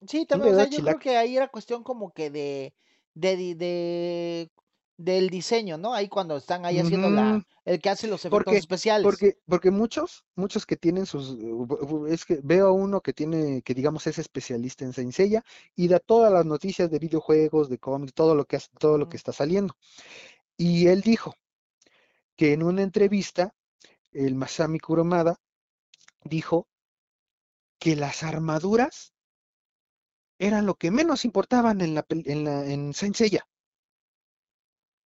Sí, 0.07 0.25
también, 0.25 0.53
o 0.55 0.59
sea, 0.59 0.67
yo 0.69 0.81
creo 0.81 0.99
chilaque. 0.99 0.99
que 0.99 1.17
ahí 1.17 1.35
era 1.37 1.47
cuestión 1.47 1.83
como 1.83 2.11
que 2.13 2.29
de, 2.29 2.75
de, 3.15 3.55
de, 3.55 4.51
del 4.97 5.29
diseño, 5.29 5.77
¿no? 5.77 5.93
Ahí 5.93 6.07
cuando 6.07 6.37
están 6.37 6.65
ahí 6.65 6.77
haciendo 6.79 7.09
la, 7.09 7.43
el 7.65 7.81
que 7.81 7.89
hace 7.89 8.07
los 8.07 8.23
efectos 8.25 8.55
Porque, 8.55 8.57
especiales. 8.57 9.25
porque, 9.25 9.37
porque 9.47 9.71
muchos, 9.71 10.25
muchos 10.35 10.65
que 10.65 10.75
tienen 10.75 11.05
sus, 11.05 11.37
es 12.09 12.25
que 12.25 12.39
veo 12.43 12.67
a 12.67 12.71
uno 12.73 12.99
que 13.01 13.13
tiene, 13.13 13.61
que 13.61 13.73
digamos 13.73 14.05
es 14.07 14.17
especialista 14.19 14.83
en 14.83 14.91
Saint 14.91 15.13
Seiya 15.13 15.43
y 15.75 15.87
da 15.87 15.99
todas 15.99 16.31
las 16.33 16.45
noticias 16.45 16.91
de 16.91 16.99
videojuegos, 16.99 17.69
de 17.69 17.77
cómics, 17.79 18.13
todo 18.13 18.35
lo 18.35 18.45
que 18.45 18.57
hace, 18.57 18.67
todo 18.79 18.97
lo 18.97 19.07
que 19.07 19.15
está 19.17 19.31
saliendo. 19.31 19.75
Y 20.57 20.87
él 20.87 21.01
dijo 21.01 21.35
que 22.35 22.53
en 22.53 22.63
una 22.63 22.81
entrevista, 22.81 23.53
el 24.11 24.35
Masami 24.35 24.79
Kurumada 24.79 25.39
dijo 26.23 26.67
que 27.79 27.95
las 27.95 28.23
armaduras 28.23 29.13
eran 30.39 30.65
lo 30.65 30.75
que 30.75 30.91
menos 30.91 31.25
importaban 31.25 31.81
en 31.81 31.95
la, 31.95 32.05
en 32.09 32.43
la, 32.43 32.65
en 32.65 32.93
Saint 32.93 33.15
Seiya. 33.15 33.47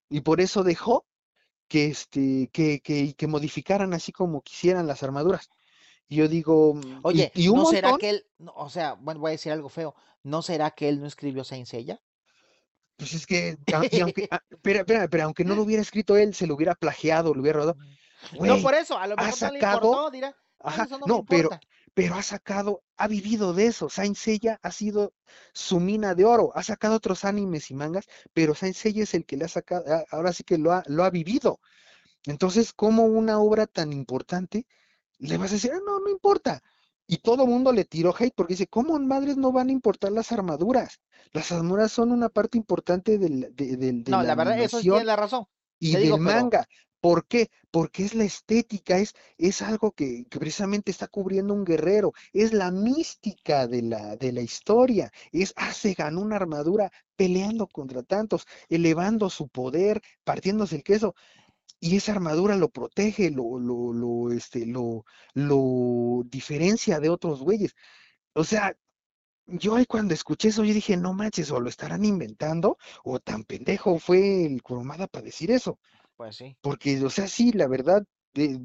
Y 0.10 0.22
por 0.22 0.41
eso 0.41 0.64
dejó 0.64 1.06
que, 1.68 1.86
este, 1.86 2.49
que, 2.52 2.82
que, 2.82 3.14
que 3.14 3.28
modificaran 3.28 3.93
así 3.93 4.12
como 4.12 4.41
quisieran 4.41 4.88
las 4.88 5.04
armaduras. 5.04 5.49
Y 6.10 6.18
yo 6.18 6.28
digo, 6.28 6.74
mm, 6.74 6.82
y, 6.82 6.99
Oye, 7.04 7.32
y 7.36 7.47
un 7.47 7.60
¿no 7.60 7.66
será 7.66 7.97
que 7.97 8.10
él, 8.10 8.26
no, 8.38 8.54
o 8.56 8.70
sea, 8.70 8.93
bueno, 8.95 9.22
voy 9.22 9.30
a 9.30 9.32
decir 9.32 9.54
algo 9.54 9.70
feo, 9.70 9.95
¿no 10.24 10.41
será 10.41 10.72
que 10.72 10.89
él 10.89 10.99
no 10.99 11.08
escribió 11.08 11.45
Saint 11.45 11.68
Seiya? 11.68 12.02
Pues 13.02 13.16
es 13.16 13.26
que, 13.26 13.58
y 13.91 13.99
aunque, 13.99 14.30
espera, 14.52 14.80
espera, 14.82 15.08
pero 15.08 15.24
aunque 15.24 15.43
no 15.43 15.56
lo 15.56 15.64
hubiera 15.64 15.82
escrito 15.82 16.18
él, 16.18 16.36
se 16.36 16.45
lo 16.45 16.54
hubiera 16.54 16.76
plagiado, 16.76 17.34
lo 17.34 17.41
hubiera 17.41 17.58
rodado. 17.58 17.78
No, 18.39 18.58
por 18.60 18.76
eso, 18.76 18.95
a 18.95 19.08
lo 19.08 19.18
ha 19.18 19.24
mejor 19.24 19.41
no 19.41 19.52
le 19.52 19.60
sacado, 19.60 19.78
importó, 19.88 20.12
dirá, 20.12 20.36
"Ah, 20.60 20.70
ajá, 20.70 20.84
eso 20.84 20.99
no 20.99 21.08
me 21.08 21.14
no, 21.14 21.26
pero, 21.26 21.49
pero 21.95 22.14
ha 22.14 22.22
sacado, 22.22 22.84
ha 22.97 23.08
vivido 23.08 23.54
de 23.56 23.66
eso. 23.66 23.89
Saint 23.89 24.16
Seiya 24.16 24.60
ha 24.62 24.72
sido 24.72 25.14
su 25.52 25.80
mina 25.80 26.14
de 26.14 26.26
oro. 26.26 26.52
Ha 26.54 26.62
sacado 26.62 26.93
otros 26.95 27.26
animes 27.26 27.72
y 27.72 27.74
mangas, 27.74 28.06
pero 28.34 28.54
Saint 28.54 28.76
Seiya 28.76 29.02
es 29.02 29.16
el 29.16 29.26
que 29.26 29.36
le 29.36 29.45
ha 29.45 29.47
sacado, 29.47 29.84
ahora 30.12 30.32
sí 30.32 30.43
que 30.43 30.60
lo 30.60 30.72
ha, 30.72 30.84
lo 30.86 31.04
ha 31.04 31.10
vivido. 31.10 31.60
Entonces, 32.26 32.74
¿cómo 32.74 33.06
una 33.06 33.39
obra 33.39 33.68
tan 33.68 33.93
importante 33.93 34.68
le 35.20 35.38
vas 35.38 35.52
a 35.52 35.56
decir, 35.56 35.72
"Ah, 35.74 35.80
no, 35.86 35.99
no 35.99 36.10
importa? 36.10 36.62
Y 37.14 37.18
todo 37.20 37.45
mundo 37.45 37.72
le 37.74 37.86
tiró 37.86 38.16
hate 38.18 38.34
porque 38.36 38.53
dice, 38.53 38.68
¿cómo 38.68 38.95
en 38.97 39.05
madres 39.07 39.38
no 39.38 39.51
van 39.51 39.70
a 39.70 39.74
importar 39.74 40.12
las 40.14 40.32
armaduras? 40.32 41.01
Las 41.34 41.51
armaduras 41.51 41.91
son 41.91 42.12
una 42.12 42.30
parte 42.30 42.57
importante 42.57 43.18
del- 43.20 43.53
de, 43.55 43.76
No, 44.05 44.22
la 44.22 44.28
la 44.28 44.36
verdad, 44.36 44.59
eso 44.62 44.80
tiene 44.80 45.03
la 45.03 45.16
razón. 45.16 45.45
y 45.80 45.91
Te 45.91 45.97
del 45.97 46.03
digo, 46.05 46.20
pero 46.24 46.39
manga. 46.49 46.68
¿Por 47.01 47.26
qué? 47.28 47.49
Porque 47.72 48.05
es 48.05 48.14
la 48.14 48.24
estética, 48.26 48.99
es, 48.99 49.14
es 49.39 49.62
algo 49.64 49.91
que, 49.91 50.26
que 50.30 50.39
precisamente 50.39 50.91
está 50.91 51.07
cubriendo 51.07 51.53
un 51.55 51.66
guerrero, 51.66 52.14
es 52.32 52.53
la 52.53 52.70
mística 52.72 53.68
de 53.68 53.82
la, 53.82 54.16
de 54.18 54.32
la 54.32 54.41
historia, 54.41 55.12
es, 55.32 55.51
ah, 55.57 55.74
se 55.74 55.93
ganó 55.95 56.22
una 56.22 56.36
armadura 56.36 56.91
peleando 57.16 57.68
contra 57.68 58.03
tantos, 58.03 58.45
elevando 58.70 59.30
su 59.32 59.47
poder, 59.49 60.01
partiéndose 60.24 60.76
el 60.76 60.84
queso, 60.84 61.16
y 61.80 61.97
esa 61.97 62.11
armadura 62.13 62.55
lo 62.55 62.69
protege, 62.69 63.32
lo, 63.32 63.59
lo, 63.59 63.93
lo, 63.93 64.32
este, 64.32 64.65
lo, 64.65 65.05
lo 65.34 66.24
diferencia 66.26 66.99
de 66.99 67.09
otros 67.09 67.41
güeyes. 67.41 67.76
O 68.34 68.43
sea, 68.43 68.76
yo 69.47 69.76
ahí 69.76 69.86
cuando 69.86 70.13
escuché 70.13 70.49
eso, 70.49 70.63
yo 70.63 70.74
dije, 70.74 70.97
no 70.97 71.13
manches, 71.13 71.51
o 71.51 71.59
lo 71.59 71.69
estarán 71.69 72.05
inventando, 72.05 72.78
o 73.03 73.19
tan 73.19 73.43
pendejo 73.43 73.99
fue 73.99 74.45
el 74.45 74.61
Kurumada 74.63 75.07
para 75.07 75.26
decir 75.26 75.51
eso. 75.51 75.80
pues 76.15 76.38
sí. 76.38 76.55
Porque, 76.61 77.03
o 77.03 77.09
sea, 77.09 77.28
sí, 77.28 77.51
la 77.51 77.67
verdad, 77.67 78.03
eh, 78.36 78.57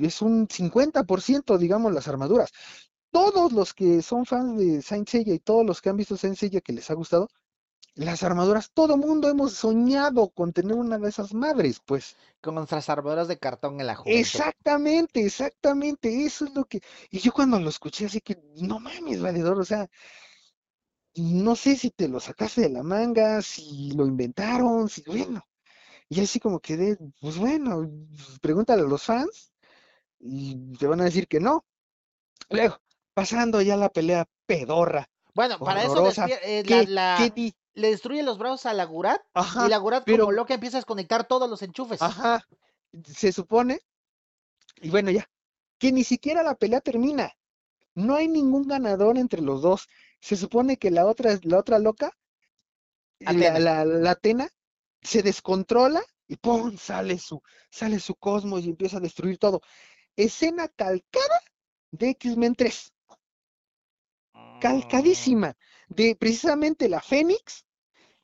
es 0.00 0.22
un 0.22 0.48
50%, 0.48 1.58
digamos, 1.58 1.92
las 1.92 2.08
armaduras. 2.08 2.50
Todos 3.10 3.52
los 3.52 3.74
que 3.74 4.00
son 4.02 4.24
fans 4.24 4.58
de 4.58 4.82
Saint 4.82 5.08
Seiya 5.08 5.34
y 5.34 5.38
todos 5.38 5.66
los 5.66 5.82
que 5.82 5.90
han 5.90 5.96
visto 5.96 6.16
Saint 6.16 6.36
Seiya 6.36 6.60
que 6.60 6.72
les 6.72 6.90
ha 6.90 6.94
gustado, 6.94 7.28
las 7.94 8.22
armaduras, 8.22 8.70
todo 8.72 8.96
mundo 8.96 9.28
hemos 9.28 9.52
soñado 9.52 10.30
con 10.30 10.52
tener 10.52 10.74
una 10.74 10.98
de 10.98 11.08
esas 11.08 11.34
madres, 11.34 11.80
pues. 11.84 12.16
Con 12.40 12.54
nuestras 12.54 12.88
armaduras 12.88 13.28
de 13.28 13.38
cartón 13.38 13.80
en 13.80 13.86
la 13.86 13.96
juventud. 13.96 14.18
Exactamente, 14.18 15.24
exactamente, 15.24 16.24
eso 16.24 16.46
es 16.46 16.54
lo 16.54 16.64
que... 16.64 16.80
Y 17.10 17.18
yo 17.18 17.32
cuando 17.32 17.60
lo 17.60 17.68
escuché, 17.68 18.06
así 18.06 18.20
que, 18.20 18.38
no 18.56 18.80
mames, 18.80 19.20
valedor, 19.20 19.60
o 19.60 19.64
sea, 19.64 19.88
no 21.14 21.56
sé 21.56 21.76
si 21.76 21.90
te 21.90 22.08
lo 22.08 22.20
sacaste 22.20 22.62
de 22.62 22.70
la 22.70 22.82
manga, 22.82 23.42
si 23.42 23.92
lo 23.92 24.06
inventaron, 24.06 24.88
si, 24.88 25.02
bueno. 25.02 25.44
Y 26.08 26.20
así 26.20 26.40
como 26.40 26.60
quedé, 26.60 26.98
pues 27.20 27.38
bueno, 27.38 27.90
pregúntale 28.40 28.82
a 28.82 28.86
los 28.86 29.02
fans 29.02 29.52
y 30.18 30.76
te 30.76 30.86
van 30.86 31.00
a 31.00 31.04
decir 31.04 31.26
que 31.26 31.40
no. 31.40 31.64
Luego, 32.50 32.78
pasando 33.14 33.62
ya 33.62 33.76
la 33.76 33.90
pelea 33.90 34.28
pedorra, 34.46 35.08
Bueno, 35.34 35.58
para 35.58 35.84
eso 35.84 36.06
eh, 36.44 36.86
la, 36.88 37.16
le 37.74 37.88
destruye 37.88 38.22
los 38.22 38.38
brazos 38.38 38.66
a 38.66 38.74
la 38.74 38.84
Gurat 38.84 39.20
y 39.64 39.68
la 39.68 39.78
Gurat 39.78 40.04
pero, 40.04 40.24
como 40.24 40.32
loca 40.32 40.54
empieza 40.54 40.76
a 40.76 40.80
desconectar 40.80 41.26
todos 41.26 41.48
los 41.48 41.62
enchufes. 41.62 42.00
ajá, 42.02 42.46
se 43.04 43.32
supone, 43.32 43.80
y 44.80 44.90
bueno, 44.90 45.10
ya, 45.10 45.28
que 45.78 45.92
ni 45.92 46.04
siquiera 46.04 46.42
la 46.42 46.54
pelea 46.54 46.80
termina. 46.80 47.32
No 47.94 48.14
hay 48.14 48.28
ningún 48.28 48.68
ganador 48.68 49.18
entre 49.18 49.42
los 49.42 49.60
dos. 49.62 49.88
Se 50.20 50.36
supone 50.36 50.78
que 50.78 50.90
la 50.90 51.06
otra, 51.06 51.38
la 51.42 51.58
otra 51.58 51.78
loca, 51.78 52.10
la, 53.18 53.30
Atena. 53.30 53.58
la, 53.58 53.84
la 53.84 54.10
Atena, 54.12 54.48
se 55.02 55.22
descontrola 55.22 56.02
y 56.26 56.36
¡pum! 56.36 56.76
sale 56.78 57.18
su, 57.18 57.42
sale 57.70 58.00
su 58.00 58.14
cosmos 58.14 58.64
y 58.64 58.70
empieza 58.70 58.96
a 58.96 59.00
destruir 59.00 59.38
todo. 59.38 59.60
Escena 60.16 60.68
calcada 60.68 61.40
de 61.90 62.10
X-Men 62.10 62.54
3, 62.54 62.92
Mm, 64.34 64.60
calcadísima, 64.60 65.56
de 65.96 66.16
precisamente 66.16 66.88
la 66.88 67.00
Fénix, 67.00 67.64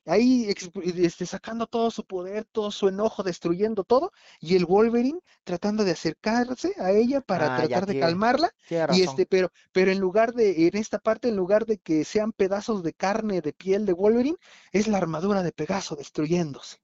ahí 0.05 0.53
este, 0.97 1.25
sacando 1.25 1.67
todo 1.67 1.91
su 1.91 2.05
poder, 2.05 2.45
todo 2.45 2.71
su 2.71 2.87
enojo, 2.89 3.23
destruyendo 3.23 3.83
todo, 3.83 4.11
y 4.39 4.55
el 4.55 4.65
Wolverine 4.65 5.19
tratando 5.43 5.83
de 5.85 5.91
acercarse 5.91 6.73
a 6.79 6.91
ella 6.91 7.21
para 7.21 7.49
Ah, 7.49 7.51
tratar 7.51 7.85
de 7.85 7.95
tiene, 7.95 7.95
calmarla, 7.95 8.51
tiene 8.65 8.87
y 8.87 9.01
este, 9.03 9.25
pero, 9.25 9.51
pero 9.71 9.91
en 9.91 9.99
lugar 9.99 10.33
de, 10.33 10.67
en 10.67 10.77
esta 10.77 10.99
parte, 10.99 11.29
en 11.29 11.35
lugar 11.37 11.65
de 11.65 11.77
que 11.79 12.05
sean 12.05 12.31
pedazos 12.33 12.83
de 12.83 12.93
carne, 12.93 13.41
de 13.41 13.53
piel 13.53 13.85
de 13.85 13.93
Wolverine, 13.93 14.37
es 14.71 14.87
la 14.87 14.97
armadura 14.97 15.43
de 15.43 15.51
Pegaso 15.51 15.95
destruyéndose. 15.95 16.77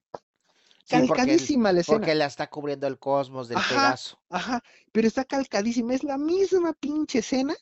Sí, 0.84 1.04
porque, 1.04 1.34
el- 1.34 1.52
Calcadísima 1.52 1.72
la 1.74 1.82
escena. 1.82 2.08
porque 2.08 2.16
la 2.16 2.26
está 2.26 2.50
cubriendo 2.50 2.88
el 2.88 2.98
cosmos 2.98 3.48
del 3.50 3.62
Ajá, 3.62 3.66
Pegaso. 3.66 4.20
ajá, 4.30 4.64
pero 4.92 5.08
está 5.08 5.26
calcadísima, 5.26 5.94
es 5.96 6.04
la 6.04 6.18
misma 6.20 6.74
pinche 6.74 7.20
escena, 7.20 7.56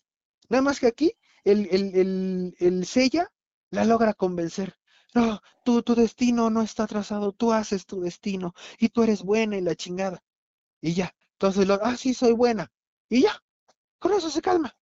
nada 0.49 0.61
más 0.61 0.79
que 0.79 0.87
aquí 0.87 1.13
el, 1.43 1.67
el, 1.71 1.95
el, 1.95 2.55
el 2.59 2.85
Seiya 2.85 3.31
la 3.71 3.85
logra 3.85 4.13
convencer. 4.13 4.75
No, 5.15 5.41
tu, 5.63 5.83
tu 5.83 5.95
destino 5.95 6.49
no 6.49 6.61
está 6.61 6.87
trazado, 6.87 7.33
tú 7.33 7.53
haces 7.53 7.85
tu 7.85 8.01
destino 8.01 8.53
y 8.79 8.89
tú 8.89 9.03
eres 9.03 9.23
buena 9.23 9.57
y 9.57 9.61
la 9.61 9.75
chingada. 9.75 10.23
Y 10.81 10.93
ya, 10.93 11.15
entonces, 11.33 11.67
lo, 11.67 11.79
ah, 11.83 11.97
sí, 11.97 12.13
soy 12.13 12.33
buena. 12.33 12.71
Y 13.09 13.21
ya, 13.23 13.43
con 13.99 14.13
eso 14.13 14.29
se 14.29 14.41
calma. 14.41 14.75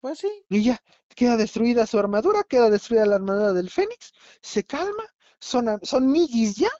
Pues 0.00 0.18
sí. 0.18 0.28
Y 0.48 0.64
ya, 0.64 0.82
queda 1.14 1.36
destruida 1.36 1.86
su 1.86 1.98
armadura, 1.98 2.42
queda 2.44 2.70
destruida 2.70 3.06
la 3.06 3.16
armadura 3.16 3.52
del 3.52 3.70
Fénix, 3.70 4.12
se 4.40 4.64
calma, 4.64 5.04
son, 5.38 5.78
son 5.82 6.10
migis 6.10 6.56
ya, 6.56 6.70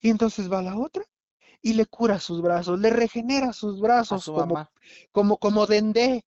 y 0.00 0.10
entonces 0.10 0.50
va 0.50 0.62
la 0.62 0.78
otra 0.78 1.04
y 1.62 1.74
le 1.74 1.86
cura 1.86 2.18
sus 2.20 2.42
brazos, 2.42 2.80
le 2.80 2.90
regenera 2.90 3.52
sus 3.52 3.80
brazos 3.80 4.24
su 4.24 4.32
como, 4.32 4.54
mamá. 4.54 4.70
como, 5.12 5.38
como 5.38 5.66
Dende 5.66 6.24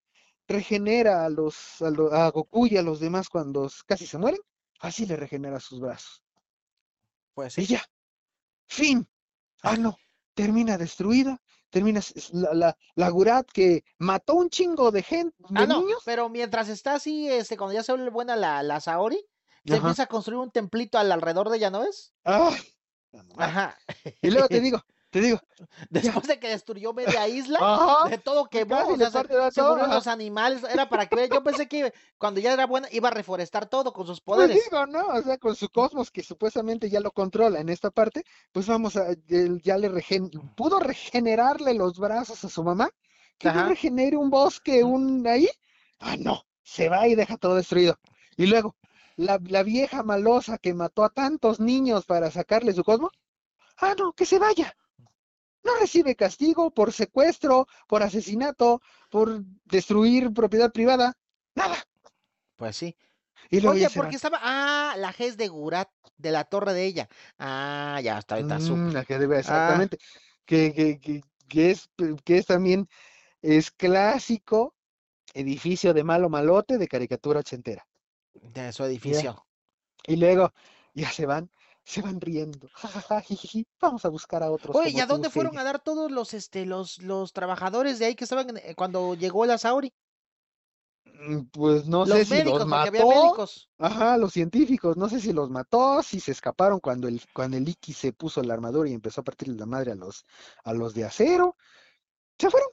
regenera 0.47 1.25
a 1.25 1.29
los, 1.29 1.81
a, 1.81 1.89
lo- 1.89 2.13
a 2.13 2.29
Goku 2.29 2.67
y 2.67 2.77
a 2.77 2.81
los 2.83 2.99
demás 2.99 3.29
cuando 3.29 3.69
casi 3.85 4.05
se 4.07 4.17
mueren, 4.17 4.41
así 4.79 5.05
le 5.05 5.15
regenera 5.15 5.59
sus 5.59 5.79
brazos. 5.79 6.23
Pues 7.33 7.57
Y 7.57 7.65
sí. 7.65 7.73
ya, 7.73 7.83
fin. 8.67 9.07
Ah, 9.63 9.77
no, 9.77 9.97
termina 10.33 10.77
destruida, 10.77 11.41
termina 11.69 12.01
la, 12.33 12.53
la, 12.53 12.77
la 12.95 13.09
Gurat 13.09 13.47
que 13.51 13.83
mató 13.99 14.35
un 14.35 14.49
chingo 14.49 14.91
de 14.91 15.03
gente, 15.03 15.35
Ah, 15.55 15.65
no, 15.65 15.81
niños. 15.81 16.01
pero 16.05 16.29
mientras 16.29 16.69
está 16.69 16.95
así, 16.95 17.27
este, 17.29 17.57
cuando 17.57 17.73
ya 17.73 17.83
se 17.83 17.91
vuelve 17.93 18.09
buena 18.11 18.35
la, 18.35 18.63
la 18.63 18.79
Saori, 18.79 19.17
se 19.65 19.73
Ajá. 19.73 19.77
empieza 19.77 20.03
a 20.03 20.07
construir 20.07 20.39
un 20.39 20.51
templito 20.51 20.97
al 20.97 21.11
alrededor 21.11 21.49
de 21.49 21.57
ella, 21.57 21.71
¿no 21.71 21.81
ves? 21.81 22.13
Ah. 22.23 22.55
Ajá. 23.37 23.77
Y 24.21 24.29
luego 24.29 24.47
te 24.49 24.59
digo, 24.61 24.81
te 25.15 25.21
digo. 25.21 25.39
Después 25.89 26.27
de 26.27 26.39
que 26.39 26.49
destruyó 26.49 26.93
media 26.93 27.25
isla, 27.27 27.59
Ajá, 27.59 28.09
de 28.09 28.17
todo 28.17 28.49
quemó, 28.49 28.89
o 28.89 28.97
sea, 28.97 29.09
se, 29.11 29.23
se 29.49 29.63
murieron 29.63 29.93
los 29.93 30.07
animales, 30.07 30.63
era 30.63 30.89
para 30.89 31.07
que 31.07 31.29
yo 31.29 31.41
pensé 31.43 31.67
que 31.69 31.93
cuando 32.17 32.41
ya 32.41 32.51
era 32.53 32.65
buena 32.65 32.89
iba 32.91 33.07
a 33.09 33.11
reforestar 33.11 33.69
todo 33.69 33.93
con 33.93 34.05
sus 34.07 34.19
Pues 34.31 34.51
poderes. 34.51 34.53
digo, 34.53 34.85
¿no? 34.85 35.07
O 35.07 35.21
sea, 35.23 35.37
con 35.37 35.55
su 35.55 35.69
cosmos 35.69 36.11
que 36.11 36.21
supuestamente 36.23 36.89
ya 36.89 36.99
lo 36.99 37.11
controla 37.11 37.59
en 37.59 37.69
esta 37.69 37.89
parte, 37.91 38.23
pues 38.51 38.67
vamos 38.67 38.95
a, 38.97 39.07
él 39.29 39.61
ya 39.63 39.77
le 39.77 39.89
regen, 39.89 40.29
pudo 40.55 40.79
regenerarle 40.79 41.73
los 41.73 41.97
brazos 41.99 42.43
a 42.43 42.49
su 42.49 42.63
mamá, 42.63 42.89
que 43.39 43.49
no 43.51 43.61
Ajá. 43.61 43.69
regenere 43.69 44.17
un 44.17 44.29
bosque, 44.29 44.83
un 44.83 45.25
ahí. 45.27 45.47
Ah, 45.99 46.15
no, 46.19 46.43
se 46.63 46.89
va 46.89 47.07
y 47.07 47.15
deja 47.15 47.37
todo 47.37 47.55
destruido. 47.55 47.97
Y 48.37 48.45
luego, 48.47 48.75
la, 49.15 49.39
la 49.47 49.63
vieja 49.63 50.03
malosa 50.03 50.57
que 50.57 50.73
mató 50.73 51.03
a 51.03 51.09
tantos 51.09 51.59
niños 51.59 52.05
para 52.05 52.29
sacarle 52.31 52.73
su 52.73 52.83
cosmos, 52.83 53.11
ah, 53.77 53.95
no, 53.97 54.13
que 54.13 54.25
se 54.25 54.39
vaya. 54.39 54.75
No 55.65 55.75
recibe 55.79 56.15
castigo 56.15 56.69
por 56.71 56.93
secuestro, 56.93 57.67
por 57.87 58.03
asesinato, 58.03 58.81
por 59.09 59.43
destruir 59.65 60.31
propiedad 60.31 60.71
privada, 60.71 61.17
nada. 61.55 61.75
Pues 62.55 62.77
sí. 62.77 62.95
Y 63.49 63.59
luego 63.59 63.75
Oye, 63.75 63.89
porque 63.89 64.15
estaba. 64.15 64.39
Ah, 64.41 64.95
la 64.97 65.11
G 65.11 65.25
es 65.25 65.37
de 65.37 65.47
Gurat, 65.47 65.89
de 66.17 66.31
la 66.31 66.45
torre 66.45 66.73
de 66.73 66.85
ella. 66.85 67.09
Ah, 67.39 67.99
ya 68.03 68.19
está, 68.19 68.37
supe. 68.59 68.79
Mm, 68.79 68.91
la 68.93 69.03
debe- 69.05 69.35
Ah, 69.35 69.39
exactamente. 69.39 69.97
Que, 70.45 70.71
que, 70.73 70.99
que, 70.99 71.23
que 71.47 71.71
es, 71.71 71.89
que 72.23 72.37
es 72.37 72.45
también, 72.45 72.87
es 73.41 73.71
clásico 73.71 74.75
edificio 75.33 75.93
de 75.93 76.03
malo 76.03 76.29
malote 76.29 76.77
de 76.77 76.87
caricatura 76.87 77.39
ochentera. 77.39 77.87
de 78.33 78.71
su 78.71 78.83
edificio. 78.83 79.45
Y 80.05 80.17
luego 80.17 80.53
ya 80.93 81.11
se 81.11 81.25
van, 81.25 81.49
se 81.85 82.01
van 82.01 82.19
riendo. 82.19 82.67
Ja, 82.73 82.87
ja, 82.89 83.01
ja, 83.01 83.21
jijiji, 83.21 83.65
Vamos 83.79 84.03
a 84.05 84.09
buscar 84.09 84.43
a 84.43 84.51
otros 84.51 84.75
Oye, 84.75 84.89
¿y 84.89 84.99
a 84.99 85.05
dónde 85.05 85.29
fueron 85.29 85.57
a 85.57 85.63
dar 85.63 85.79
todos 85.79 86.11
los, 86.11 86.33
este, 86.33 86.65
los, 86.65 86.97
los 87.01 87.31
trabajadores 87.31 87.99
de 87.99 88.05
ahí 88.05 88.15
que 88.15 88.23
estaban 88.25 88.49
en- 88.49 88.57
eh, 88.57 88.75
cuando 88.75 89.13
llegó 89.15 89.45
la 89.45 89.57
Sauri? 89.57 89.93
Mm, 91.05 91.43
Pues 91.51 91.87
no 91.87 92.05
sé 92.05 92.11
Los 92.19 92.27
si 92.27 92.33
médicos, 92.33 92.59
los 92.65 92.67
porque 92.69 92.87
había 92.99 93.05
mató. 93.05 93.47
Ajá, 93.77 94.17
los 94.17 94.33
científicos, 94.33 94.97
no 94.97 95.09
sé 95.09 95.19
si 95.19 95.31
los 95.33 95.49
mató, 95.49 96.01
si 96.01 96.19
se 96.19 96.31
escaparon 96.31 96.79
cuando 96.79 97.07
el, 97.07 97.21
cuando 97.33 97.57
el 97.57 97.67
Iki 97.69 97.93
se 97.93 98.13
puso 98.13 98.41
la 98.43 98.53
armadura 98.53 98.89
y 98.89 98.93
empezó 98.93 99.21
a 99.21 99.23
partirle 99.23 99.55
la 99.55 99.65
madre 99.65 99.91
a 99.91 99.95
los, 99.95 100.25
a 100.63 100.73
los 100.73 100.93
de 100.93 101.05
acero. 101.05 101.55
Se 102.39 102.49
fueron. 102.49 102.69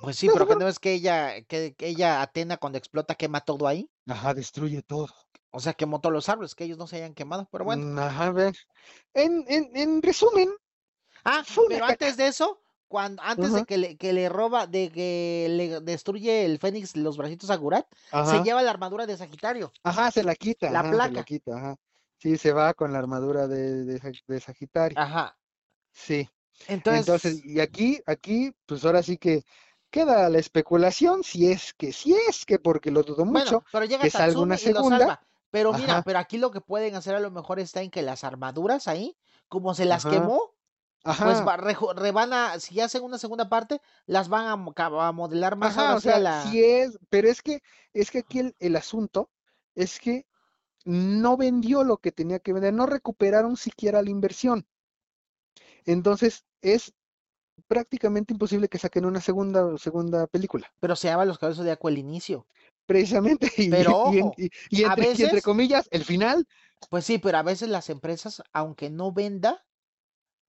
Pues 0.00 0.16
sí, 0.16 0.28
pero 0.32 0.46
que 0.46 0.56
no 0.56 0.68
es 0.68 0.78
que 0.78 0.92
ella, 0.92 1.42
que, 1.42 1.74
que 1.74 1.88
ella, 1.88 2.22
Atena, 2.22 2.56
cuando 2.56 2.78
explota, 2.78 3.14
quema 3.14 3.40
todo 3.40 3.66
ahí. 3.66 3.88
Ajá, 4.06 4.34
destruye 4.34 4.82
todo. 4.82 5.08
O 5.50 5.60
sea, 5.60 5.72
quemó 5.74 6.00
todos 6.00 6.12
los 6.12 6.28
árboles, 6.28 6.54
que 6.54 6.64
ellos 6.64 6.78
no 6.78 6.86
se 6.86 6.96
hayan 6.96 7.14
quemado, 7.14 7.48
pero 7.50 7.64
bueno. 7.64 7.82
Mm, 7.82 7.98
Ajá, 7.98 8.30
ve. 8.32 8.52
En, 9.14 9.44
en, 9.48 9.70
en 9.76 10.02
resumen, 10.02 10.50
Ah, 11.24 11.44
pero 11.68 11.84
antes 11.84 12.16
de 12.16 12.28
eso, 12.28 12.60
cuando, 12.88 13.22
antes 13.22 13.52
de 13.52 13.64
que 13.64 13.76
le, 13.78 13.96
que 13.96 14.12
le 14.12 14.28
roba, 14.28 14.66
de 14.66 14.90
que 14.90 15.46
le 15.50 15.80
destruye 15.80 16.44
el 16.44 16.58
Fénix 16.58 16.96
los 16.96 17.16
bracitos 17.16 17.50
a 17.50 17.56
Gurat, 17.56 17.86
se 18.22 18.42
lleva 18.42 18.62
la 18.62 18.70
armadura 18.70 19.06
de 19.06 19.16
Sagitario, 19.16 19.72
ajá, 19.82 20.10
se 20.10 20.22
la 20.22 20.34
quita, 20.34 20.70
la 20.72 20.80
ajá, 20.80 20.90
se 20.90 20.92
la 20.92 20.96
placa. 20.96 21.24
quita, 21.24 21.56
ajá. 21.56 21.76
Sí, 22.18 22.36
se 22.36 22.52
va 22.52 22.74
con 22.74 22.92
la 22.92 22.98
armadura 22.98 23.46
de, 23.46 23.84
de, 23.84 24.00
de 24.26 24.40
Sagitario. 24.40 24.98
Ajá. 24.98 25.36
Sí. 25.92 26.28
Entonces, 26.66 27.06
Entonces, 27.06 27.44
y 27.44 27.60
aquí, 27.60 28.00
aquí, 28.06 28.52
pues 28.66 28.84
ahora 28.84 29.02
sí 29.02 29.16
que 29.18 29.42
queda 29.90 30.28
la 30.28 30.38
especulación, 30.38 31.24
si 31.24 31.50
es 31.50 31.74
que, 31.74 31.92
si 31.92 32.14
es 32.14 32.44
que, 32.46 32.58
porque 32.58 32.90
lo 32.90 33.02
dudo 33.02 33.24
bueno, 33.30 33.30
mucho, 33.32 33.64
pero 33.70 33.84
llega 33.84 34.04
que 34.04 34.10
salga 34.10 34.40
una 34.40 34.56
segunda. 34.58 35.14
Pero 35.50 35.72
mira, 35.72 35.94
Ajá, 35.94 36.04
pero 36.04 36.18
aquí 36.18 36.36
lo 36.38 36.50
que 36.50 36.60
pueden 36.60 36.94
hacer 36.94 37.14
a 37.14 37.20
lo 37.20 37.30
mejor 37.30 37.58
está 37.58 37.82
en 37.82 37.90
que 37.90 38.02
las 38.02 38.22
armaduras 38.24 38.86
ahí, 38.88 39.16
como 39.48 39.74
se 39.74 39.86
las 39.86 40.04
ajá, 40.04 40.06
quemó, 40.06 40.54
pues 41.22 41.42
va, 41.46 41.56
re- 41.56 41.76
van 42.12 42.32
a, 42.34 42.60
si 42.60 42.80
hacen 42.80 43.02
una 43.04 43.18
segunda 43.18 43.48
parte, 43.48 43.80
las 44.06 44.28
van 44.28 44.46
a, 44.46 44.56
modelar 45.12 45.56
más 45.56 45.76
ajá, 45.76 45.94
o 45.94 46.00
sea, 46.00 46.18
la... 46.18 46.42
si 46.42 46.64
es, 46.64 46.98
pero 47.10 47.28
es 47.28 47.42
que, 47.42 47.62
es 47.92 48.10
que 48.10 48.18
aquí 48.18 48.40
el, 48.40 48.56
el 48.58 48.76
asunto 48.76 49.30
es 49.74 49.98
que 50.00 50.26
no 50.84 51.36
vendió 51.38 51.84
lo 51.84 51.98
que 51.98 52.12
tenía 52.12 52.40
que 52.40 52.52
vender, 52.54 52.74
no 52.74 52.86
recuperaron 52.86 53.56
siquiera 53.56 54.02
la 54.02 54.10
inversión. 54.10 54.66
Entonces, 55.84 56.44
es 56.62 56.94
prácticamente 57.68 58.32
imposible 58.34 58.68
que 58.68 58.78
saquen 58.78 59.04
una 59.06 59.20
segunda, 59.20 59.76
segunda 59.78 60.26
película. 60.26 60.72
Pero 60.80 60.96
se 60.96 61.06
llama 61.08 61.24
Los 61.24 61.38
Cabezos 61.38 61.64
de 61.64 61.70
Aqua 61.72 61.90
el 61.90 61.98
inicio. 61.98 62.46
Precisamente, 62.86 63.48
y, 63.56 63.68
Pero 63.68 63.94
y 64.04 64.18
en- 64.18 64.32
ojo, 64.32 64.36
y- 64.36 64.50
y 64.70 64.82
a 64.82 64.96
entre, 64.96 65.08
y 65.14 65.22
entre 65.22 65.42
veces, 65.42 65.42
comillas, 65.42 65.88
el 65.92 66.04
final, 66.04 66.46
pues 66.90 67.04
sí, 67.06 67.18
pero 67.18 67.38
a 67.38 67.42
veces 67.42 67.68
las 67.68 67.90
empresas, 67.90 68.42
aunque 68.52 68.90
no 68.90 69.12
venda, 69.12 69.64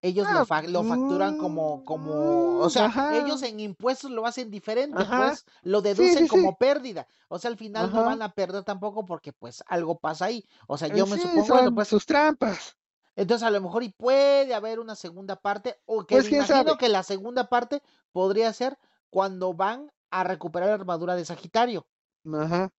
ellos 0.02 0.30
lo, 0.30 0.44
ah, 0.44 0.46
fa- 0.46 0.64
lo 0.64 0.84
facturan 0.86 1.36
como, 1.36 1.84
como, 1.84 2.58
o 2.58 2.70
mm, 2.70 2.72
sea, 2.72 2.88
ajá, 2.88 3.08
ellos 3.10 3.44
en 3.44 3.60
impuestos 3.62 4.12
lo 4.12 4.26
hacen 4.28 4.52
diferente, 4.52 5.08
ajá, 5.08 5.10
pues 5.10 5.46
lo 5.64 5.82
deducen 5.82 6.28
sí, 6.28 6.30
sí, 6.30 6.50
como 6.50 6.58
pérdida. 6.58 7.08
O 7.30 7.40
sea, 7.40 7.52
al 7.52 7.58
final 7.58 7.92
no 7.94 8.04
van 8.04 8.22
a 8.24 8.34
perder 8.34 8.64
tampoco 8.66 9.06
porque 9.06 9.34
pues 9.34 9.64
algo 9.68 10.00
pasa 10.00 10.26
ahí. 10.28 10.46
O 10.68 10.78
sea, 10.78 10.90
eh, 10.90 10.90
yo 10.90 11.08
me 11.08 11.18
sí, 11.18 11.20
supongo, 11.20 11.44
son 11.44 11.74
pues 11.74 11.88
sus 11.88 12.06
trampas. 12.06 12.78
Entonces 13.22 13.48
a 13.48 13.52
lo 13.52 13.62
mejor 13.62 13.84
y 13.84 13.90
puede 13.90 14.54
haber 14.54 14.80
una 14.80 14.96
segunda 14.96 15.36
parte, 15.38 15.80
o 15.86 16.06
que 16.06 16.20
Pues 16.20 16.30
me 16.30 16.30
imagino 16.30 16.78
sabe. 16.78 16.78
que 16.78 16.90
la 16.90 17.04
segunda 17.04 17.50
parte 17.50 17.82
podría 18.12 18.52
ser 18.54 18.78
cuando 19.10 19.54
van 19.54 19.92
a 20.12 20.24
recuperar 20.24 20.70
la 20.70 20.76
armadura 20.76 21.16
de 21.16 21.26
Sagitario. 21.26 21.88
Ajá. 22.34 22.72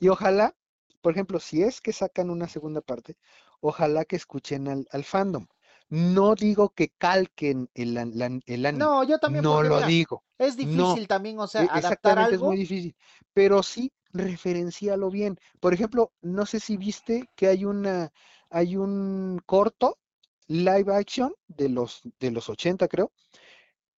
Y 0.00 0.08
ojalá, 0.08 0.54
por 1.02 1.12
ejemplo, 1.12 1.40
si 1.40 1.62
es 1.62 1.80
que 1.80 1.92
sacan 1.92 2.30
una 2.30 2.48
segunda 2.48 2.80
parte, 2.80 3.16
ojalá 3.60 4.04
que 4.04 4.16
escuchen 4.16 4.68
al, 4.68 4.86
al 4.90 5.04
fandom. 5.04 5.46
No 5.88 6.34
digo 6.34 6.70
que 6.70 6.90
calquen 6.98 7.70
el, 7.74 7.94
la- 7.94 8.40
el 8.46 8.66
anime, 8.66 8.90
No, 8.90 9.02
yo 9.04 9.18
también, 9.18 9.44
no 9.48 9.62
lo 9.62 9.82
mira, 9.82 9.82
digo, 9.82 10.24
es 10.38 10.56
no, 10.60 10.96
difícil 10.96 11.08
también, 11.08 11.38
o 11.40 11.46
sea, 11.48 11.62
e- 11.62 11.70
adaptar 11.74 12.18
exactamente 12.18 12.34
es 12.36 12.42
muy 12.42 12.56
algo. 12.56 12.58
difícil, 12.58 12.96
pero 13.32 13.62
sí 13.62 13.92
referencialo 14.12 15.10
bien. 15.10 15.38
Por 15.60 15.74
ejemplo, 15.74 16.12
no 16.22 16.46
sé 16.46 16.60
si 16.60 16.76
viste 16.76 17.30
que 17.36 17.48
hay 17.48 17.64
una, 17.64 18.12
hay 18.50 18.76
un 18.76 19.40
corto 19.46 19.98
live 20.48 20.94
action 20.94 21.34
de 21.48 21.68
los, 21.68 22.02
de 22.20 22.30
los 22.30 22.48
80, 22.48 22.88
creo, 22.88 23.12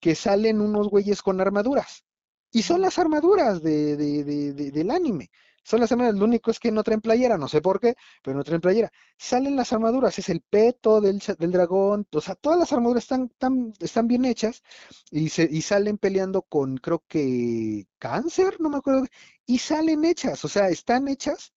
que 0.01 0.15
salen 0.15 0.61
unos 0.61 0.89
güeyes 0.89 1.23
con 1.23 1.41
armaduras. 1.41 2.05
Y 2.53 2.63
son 2.63 2.81
las 2.81 2.99
armaduras 2.99 3.63
de, 3.63 3.97
de- 3.97 4.25
de- 4.25 4.53
de- 4.53 4.71
del 4.71 4.91
anime. 4.91 5.31
Son 5.65 5.81
las 5.81 5.91
armaduras, 5.91 6.19
lo 6.21 6.27
único 6.27 6.51
es 6.53 6.61
que 6.61 6.71
no 6.71 6.85
traen 6.85 7.01
playera, 7.01 7.37
no 7.37 7.49
sé 7.49 7.61
por 7.61 7.81
qué, 7.81 7.95
pero 8.23 8.37
no 8.37 8.45
traen 8.45 8.61
playera. 8.61 8.91
Salen 9.19 9.57
las 9.57 9.73
armaduras, 9.73 10.17
es 10.19 10.29
el 10.29 10.41
peto 10.43 11.01
del, 11.01 11.21
del 11.39 11.51
dragón, 11.53 12.07
o 12.13 12.21
sea, 12.21 12.37
todas 12.37 12.59
las 12.59 12.73
armaduras 12.73 13.03
están, 13.05 13.31
están 13.81 14.07
bien 14.07 14.25
hechas 14.25 14.63
y, 15.11 15.29
se, 15.29 15.49
y 15.51 15.63
salen 15.63 15.99
peleando 15.99 16.43
con, 16.43 16.77
creo 16.79 17.03
que, 17.09 17.87
cáncer, 17.99 18.61
no 18.61 18.71
me 18.71 18.77
acuerdo, 18.79 19.07
y 19.45 19.59
salen 19.59 20.05
hechas, 20.05 20.45
o 20.45 20.49
sea, 20.49 20.69
están 20.69 21.09
hechas 21.09 21.53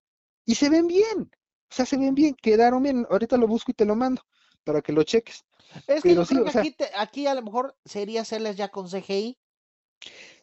y 0.45 0.55
se 0.55 0.69
ven 0.69 0.87
bien, 0.87 1.29
o 1.71 1.73
sea, 1.75 1.85
se 1.85 1.97
ven 1.97 2.15
bien, 2.15 2.35
quedaron 2.35 2.83
bien. 2.83 3.05
Ahorita 3.09 3.37
lo 3.37 3.47
busco 3.47 3.71
y 3.71 3.75
te 3.75 3.85
lo 3.85 3.95
mando 3.95 4.21
para 4.63 4.81
que 4.81 4.93
lo 4.93 5.03
cheques. 5.03 5.45
Es 5.87 6.05
que 6.05 6.15
yo 6.15 6.15
Pero 6.15 6.25
sí, 6.25 6.35
creo 6.35 6.43
o 6.43 6.45
que 6.45 6.51
sea, 6.51 6.61
aquí, 6.61 6.71
te- 6.71 6.91
aquí 6.95 7.27
a 7.27 7.35
lo 7.35 7.41
mejor 7.41 7.75
sería 7.83 8.21
hacerles 8.21 8.55
ya 8.55 8.69
con 8.69 8.87
CGI 8.87 9.37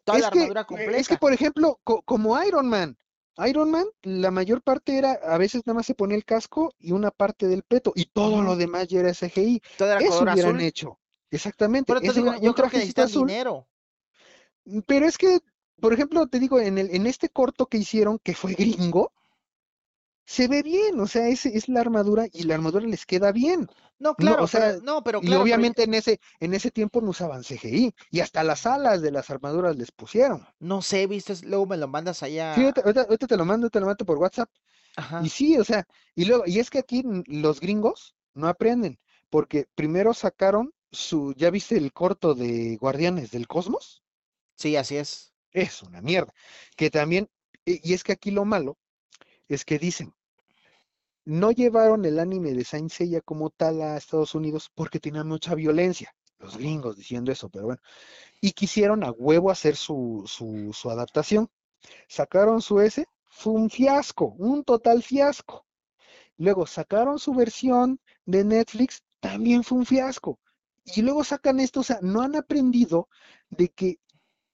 toda 0.05 0.18
la 0.18 0.27
Es 0.27 0.31
que, 0.31 0.43
armadura 0.43 0.64
eh, 0.70 0.91
es 0.95 1.09
que, 1.09 1.16
completa. 1.16 1.18
por 1.18 1.33
ejemplo, 1.33 1.81
co- 1.85 2.03
como 2.03 2.41
Iron 2.43 2.68
Man, 2.68 2.97
Iron 3.47 3.70
Man, 3.70 3.87
la 4.03 4.31
mayor 4.31 4.62
parte 4.62 4.97
era, 4.99 5.12
a 5.12 5.37
veces 5.39 5.62
nada 5.66 5.77
más 5.77 5.87
se 5.87 5.95
ponía 5.95 6.16
el 6.16 6.24
casco 6.24 6.72
y 6.79 6.93
una 6.93 7.11
parte 7.11 7.47
del 7.49 7.62
peto, 7.62 7.93
y 7.95 8.07
todo 8.07 8.43
lo 8.43 8.57
demás 8.57 8.89
ya 8.89 9.01
era 9.01 9.12
CGI. 9.14 9.62
Eso 9.99 10.24
hubieran 10.24 10.55
azul. 10.55 10.61
hecho. 10.61 10.99
Exactamente. 11.31 11.93
Pero 11.93 12.01
te 12.01 12.12
digo, 12.12 12.35
yo 12.41 12.55
creo 12.55 12.68
que 12.70 12.77
necesitan 12.79 13.05
azul. 13.05 13.29
dinero. 13.29 13.68
Pero 14.87 15.07
es 15.07 15.18
que, 15.18 15.41
por 15.81 15.93
ejemplo, 15.93 16.27
te 16.27 16.39
digo, 16.39 16.61
en 16.61 16.79
el, 16.79 16.95
en 16.95 17.07
este 17.07 17.29
corto 17.29 17.66
que 17.66 17.79
hicieron, 17.79 18.18
que 18.18 18.35
fue 18.35 18.53
gringo, 18.55 19.12
se 20.27 20.49
ve 20.49 20.62
bien, 20.62 21.01
o 21.01 21.07
sea, 21.07 21.29
es, 21.29 21.47
es 21.47 21.68
la 21.68 21.81
armadura 21.81 22.27
y 22.33 22.45
la 22.45 22.55
armadura 22.57 22.87
les 22.87 23.07
queda 23.07 23.33
bien. 23.33 23.68
No, 23.99 24.16
No, 24.18 24.37
claro, 24.37 24.45
o 24.45 24.49
sea, 24.49 24.64
pero, 24.64 24.77
no, 24.81 25.03
pero 25.05 25.22
y 25.22 25.24
pero 25.24 25.37
obviamente 25.37 25.85
en 25.85 25.95
ese, 25.95 26.20
en 26.41 26.55
ese 26.55 26.70
tiempo 26.70 27.01
no 27.01 27.11
usaban 27.11 27.45
CGI, 27.45 27.95
y 28.11 28.20
hasta 28.20 28.45
las 28.45 28.66
alas 28.66 29.03
de 29.03 29.12
las 29.12 29.31
armaduras 29.31 29.77
les 29.77 29.93
pusieron. 29.93 30.47
no 30.61 30.83
sé, 30.83 31.07
viste, 31.07 31.35
luego 31.47 31.66
me 31.66 31.77
lo 31.77 31.89
mandas 31.89 32.22
Sí, 32.51 32.62
allá. 32.62 32.64
ahorita, 32.64 32.81
ahorita- 32.83 33.03
ahorita 33.03 33.27
te 33.29 33.37
lo 33.37 33.45
mando, 33.45 33.70
te 33.70 33.79
lo 33.81 33.87
mando 33.87 34.05
por 34.05 34.18
WhatsApp. 34.18 34.51
Y 35.18 35.29
Ajá. 35.29 35.31
sí, 35.31 35.59
o 35.59 35.64
sea, 35.64 35.87
y 36.16 36.24
luego, 36.27 36.45
y 36.47 36.59
es 36.61 36.70
que 36.70 36.79
aquí 36.81 37.05
los 37.27 37.61
gringos 37.61 38.16
no 38.35 38.49
aprenden, 38.49 38.99
porque 39.31 39.68
primero 39.77 40.14
sacaron 40.14 40.72
su, 40.93 41.35
¿ya 41.37 41.51
viste 41.51 41.77
el 41.79 41.93
corto 41.95 42.35
de 42.35 42.77
Guardianes 42.79 43.31
del 43.33 43.49
Cosmos? 43.49 44.03
Sí, 44.57 44.77
así 44.77 44.97
es. 44.97 45.33
Es 45.51 45.83
una 45.83 46.01
mierda. 46.03 46.33
Que 46.77 46.91
también, 46.91 47.29
y 47.64 47.81
y 47.91 47.95
es 47.95 48.05
que 48.05 48.12
aquí 48.12 48.31
lo 48.31 48.45
malo 48.45 48.79
es 49.49 49.64
que 49.64 49.78
dicen, 49.78 50.14
no 51.24 51.51
llevaron 51.51 52.05
el 52.05 52.20
anime 52.20 52.53
de 52.53 52.64
Saint 52.64 52.90
Seiya 52.90 53.20
como 53.20 53.51
tal 53.51 53.82
a 53.82 53.97
Estados 53.97 54.34
Unidos 54.34 54.70
porque 54.74 55.01
tenía 55.01 55.24
mucha 55.24 55.55
violencia. 55.55 56.14
Los 56.38 56.57
gringos 56.57 56.97
diciendo 56.97 57.32
eso, 57.32 57.49
pero 57.49 57.64
bueno. 57.64 57.80
Y 58.40 58.53
quisieron 58.53 59.03
a 59.03 59.11
huevo 59.11 59.51
hacer 59.51 59.74
su, 59.76 60.22
su, 60.26 60.90
adaptación. 60.90 61.49
Sacaron 62.09 62.62
su 62.62 62.80
S, 62.80 63.07
fue 63.28 63.55
un 63.55 63.70
fiasco, 63.70 64.36
un 64.38 64.62
total 64.62 65.03
fiasco. 65.03 65.66
Luego 66.36 66.66
sacaron 66.66 67.18
su 67.18 67.34
versión 67.34 68.01
de 68.24 68.44
Netflix, 68.44 69.03
también 69.20 69.64
fue 69.64 69.78
un 69.78 69.86
fiasco. 69.86 70.38
Y 70.84 71.03
luego 71.03 71.24
sacan 71.24 71.59
esto, 71.59 71.80
o 71.80 71.82
sea, 71.82 71.99
no 72.03 72.20
han 72.20 72.36
aprendido 72.36 73.09
de 73.51 73.70
que 73.70 73.99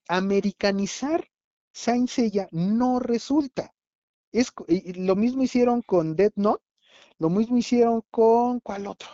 americanizar 0.08 1.28
Saint 1.72 2.08
Seiya 2.08 2.48
no 2.50 2.98
resulta. 2.98 3.74
Es, 4.32 4.52
y- 4.68 4.94
lo 4.94 5.16
mismo 5.16 5.42
hicieron 5.42 5.82
con 5.82 6.16
Death 6.16 6.34
Note, 6.36 6.64
lo 7.18 7.30
mismo 7.30 7.56
hicieron 7.58 8.02
con, 8.10 8.60
¿cuál 8.60 8.86
otro? 8.86 9.08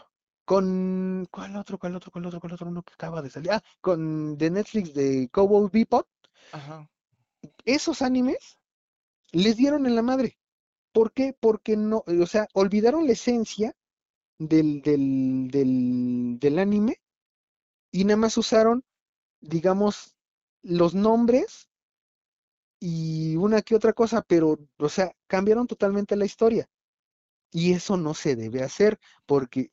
Con, 0.44 1.26
¿cuál 1.30 1.56
otro, 1.56 1.78
cuál 1.78 1.96
otro, 1.96 2.10
cuál 2.10 2.26
otro, 2.26 2.40
cuál 2.40 2.52
otro? 2.54 2.68
Uno 2.68 2.82
que 2.82 2.94
acaba 2.94 3.22
de 3.22 3.30
salir. 3.30 3.52
Ah, 3.52 3.62
con 3.80 4.38
de 4.38 4.50
Netflix 4.50 4.94
de 4.94 5.28
Cowboy 5.30 5.68
Bebop. 5.72 6.06
Ajá. 6.52 6.88
Esos 7.64 8.02
animes 8.02 8.58
les 9.32 9.56
dieron 9.56 9.86
en 9.86 9.94
la 9.96 10.02
madre. 10.02 10.38
¿Por 10.92 11.12
qué? 11.12 11.34
Porque 11.38 11.76
no, 11.76 12.04
o 12.06 12.26
sea, 12.26 12.48
olvidaron 12.54 13.06
la 13.06 13.12
esencia 13.12 13.76
del, 14.38 14.82
del, 14.82 15.48
del, 15.50 16.38
del 16.40 16.58
anime 16.58 17.00
y 17.92 18.04
nada 18.04 18.16
más 18.18 18.36
usaron, 18.38 18.84
digamos, 19.40 20.16
los 20.62 20.94
nombres 20.94 21.67
y 22.80 23.36
una 23.36 23.62
que 23.62 23.74
otra 23.74 23.92
cosa, 23.92 24.22
pero, 24.22 24.58
o 24.78 24.88
sea, 24.88 25.12
cambiaron 25.26 25.66
totalmente 25.66 26.16
la 26.16 26.24
historia. 26.24 26.68
Y 27.50 27.72
eso 27.72 27.96
no 27.96 28.14
se 28.14 28.36
debe 28.36 28.62
hacer, 28.62 28.98
porque 29.26 29.70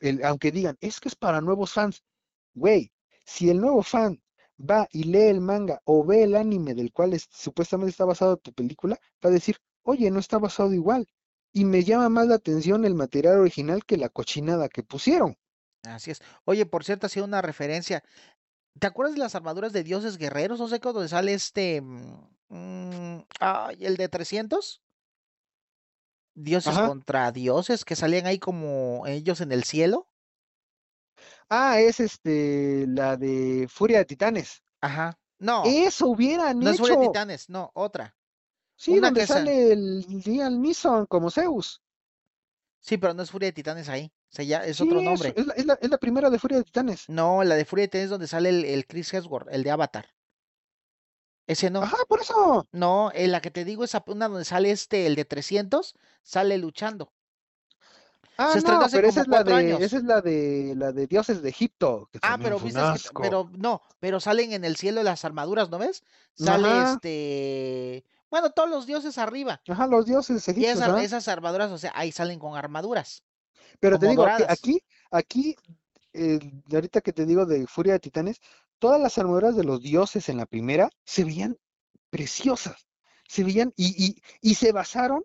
el- 0.00 0.24
aunque 0.24 0.50
digan, 0.50 0.76
es 0.80 1.00
que 1.00 1.08
es 1.08 1.14
para 1.14 1.40
nuevos 1.40 1.72
fans, 1.72 2.02
güey, 2.54 2.92
si 3.24 3.50
el 3.50 3.60
nuevo 3.60 3.82
fan 3.82 4.20
va 4.58 4.88
y 4.90 5.04
lee 5.04 5.28
el 5.28 5.40
manga 5.40 5.80
o 5.84 6.04
ve 6.04 6.24
el 6.24 6.36
anime 6.36 6.74
del 6.74 6.92
cual 6.92 7.14
es- 7.14 7.28
supuestamente 7.30 7.90
está 7.90 8.04
basado 8.04 8.36
tu 8.36 8.52
película, 8.52 8.98
va 9.24 9.30
a 9.30 9.32
decir, 9.32 9.56
oye, 9.82 10.10
no 10.10 10.18
está 10.20 10.38
basado 10.38 10.72
igual. 10.72 11.06
Y 11.52 11.64
me 11.64 11.84
llama 11.84 12.08
más 12.08 12.26
la 12.26 12.36
atención 12.36 12.84
el 12.84 12.94
material 12.94 13.38
original 13.40 13.84
que 13.84 13.96
la 13.96 14.08
cochinada 14.08 14.68
que 14.68 14.82
pusieron. 14.82 15.36
Así 15.82 16.10
es. 16.10 16.20
Oye, 16.44 16.64
por 16.66 16.84
cierto, 16.84 17.06
hacía 17.06 17.24
una 17.24 17.42
referencia. 17.42 18.02
¿Te 18.78 18.86
acuerdas 18.86 19.14
de 19.14 19.20
las 19.20 19.34
armaduras 19.34 19.72
de 19.72 19.82
dioses 19.82 20.16
guerreros? 20.16 20.58
No 20.58 20.68
sé 20.68 20.78
donde 20.78 21.08
sale 21.08 21.34
este. 21.34 21.82
Mm, 22.52 23.18
ay, 23.40 23.84
el 23.84 23.96
de 23.96 24.08
300. 24.08 24.82
Dioses 26.34 26.74
Ajá. 26.76 26.88
contra 26.88 27.30
dioses 27.32 27.84
que 27.84 27.94
salían 27.96 28.26
ahí 28.26 28.38
como 28.38 29.06
ellos 29.06 29.40
en 29.40 29.52
el 29.52 29.64
cielo. 29.64 30.08
Ah, 31.50 31.78
es 31.80 32.00
este, 32.00 32.86
la 32.88 33.16
de 33.16 33.66
Furia 33.68 33.98
de 33.98 34.04
Titanes. 34.06 34.62
Ajá. 34.80 35.18
No, 35.38 35.64
Eso 35.66 36.06
hubieran 36.06 36.58
no 36.60 36.70
es 36.70 36.78
Furia 36.78 36.96
de 36.96 37.02
hecho. 37.04 37.12
Titanes, 37.12 37.48
no, 37.50 37.70
otra. 37.74 38.16
Sí, 38.76 38.92
Una 38.92 39.08
donde 39.08 39.20
que 39.20 39.26
sale 39.26 39.72
el 39.72 40.00
Liam 40.24 40.60
Neeson 40.60 41.06
como 41.06 41.30
Zeus. 41.30 41.82
Sí, 42.80 42.96
pero 42.96 43.12
no 43.14 43.22
es 43.22 43.30
Furia 43.30 43.48
de 43.48 43.52
Titanes 43.52 43.88
ahí. 43.88 44.12
O 44.32 44.34
sea, 44.34 44.44
ya 44.44 44.64
es 44.64 44.78
Sí, 44.78 44.84
otro 44.84 45.02
nombre. 45.02 45.34
es 45.36 45.46
la, 45.46 45.54
es 45.54 45.66
la- 45.66 45.74
es 45.80 45.90
la 45.90 45.98
primera 45.98 46.30
de 46.30 46.38
Furia 46.38 46.58
de 46.58 46.64
Titanes. 46.64 47.08
No, 47.08 47.44
la 47.44 47.54
de 47.56 47.64
Furia 47.64 47.82
de 47.84 47.88
Titanes 47.88 48.04
es 48.04 48.10
donde 48.10 48.26
sale 48.26 48.48
el, 48.48 48.64
el 48.64 48.86
Chris 48.86 49.12
Hemsworth, 49.12 49.48
el 49.50 49.62
de 49.62 49.70
Avatar. 49.70 50.08
Ese 51.46 51.70
no. 51.70 51.82
Ajá, 51.82 51.96
por 52.08 52.20
eso. 52.20 52.66
No, 52.72 53.10
en 53.14 53.32
la 53.32 53.40
que 53.40 53.50
te 53.50 53.64
digo 53.64 53.84
es 53.84 53.94
una 54.06 54.28
donde 54.28 54.44
sale 54.44 54.70
este, 54.70 55.06
el 55.06 55.14
de 55.14 55.24
300, 55.24 55.94
sale 56.22 56.58
luchando. 56.58 57.12
Ah, 58.38 58.52
Se 58.52 58.60
no, 58.62 58.80
pero 58.90 59.08
esa 59.08 59.20
es 59.20 59.28
la 59.28 59.44
de, 59.44 59.54
años. 59.54 59.80
esa 59.82 59.96
es 59.98 60.04
la 60.04 60.20
de 60.20 60.74
la 60.76 60.92
de 60.92 61.06
dioses 61.06 61.42
de 61.42 61.50
Egipto, 61.50 62.08
que 62.10 62.18
Ah, 62.22 62.38
pero 62.42 62.58
viste, 62.58 62.80
que- 62.80 63.20
pero 63.20 63.50
no, 63.58 63.82
pero 64.00 64.20
salen 64.20 64.52
en 64.52 64.64
el 64.64 64.76
cielo 64.76 65.02
las 65.02 65.24
armaduras, 65.24 65.68
¿no 65.70 65.78
ves? 65.78 66.02
Sale 66.34 66.66
Ajá. 66.68 66.94
este, 66.94 68.04
bueno, 68.30 68.50
todos 68.50 68.70
los 68.70 68.86
dioses 68.86 69.18
arriba. 69.18 69.60
Ajá, 69.68 69.86
los 69.86 70.06
dioses 70.06 70.48
Y 70.48 70.50
egipcios, 70.52 70.76
esas, 70.78 70.88
ajá. 70.88 71.02
esas 71.02 71.28
armaduras, 71.28 71.70
o 71.70 71.78
sea, 71.78 71.92
ahí 71.94 72.10
salen 72.10 72.38
con 72.38 72.56
armaduras, 72.56 73.22
Pero 73.80 73.98
te 73.98 74.08
digo 74.08 74.22
doradas. 74.22 74.50
aquí, 74.50 74.82
aquí, 75.10 75.54
eh, 76.14 76.40
ahorita 76.72 77.00
que 77.02 77.12
te 77.12 77.26
digo 77.26 77.44
de 77.44 77.66
Furia 77.66 77.92
de 77.94 78.00
Titanes, 78.00 78.40
todas 78.82 79.00
las 79.00 79.16
armaduras 79.16 79.54
de 79.54 79.62
los 79.62 79.80
dioses 79.80 80.28
en 80.28 80.38
la 80.38 80.44
primera 80.44 80.90
se 81.04 81.22
veían 81.22 81.56
preciosas, 82.10 82.88
se 83.28 83.44
veían 83.44 83.72
y, 83.76 83.94
y, 84.04 84.22
y 84.40 84.56
se 84.56 84.72
basaron 84.72 85.22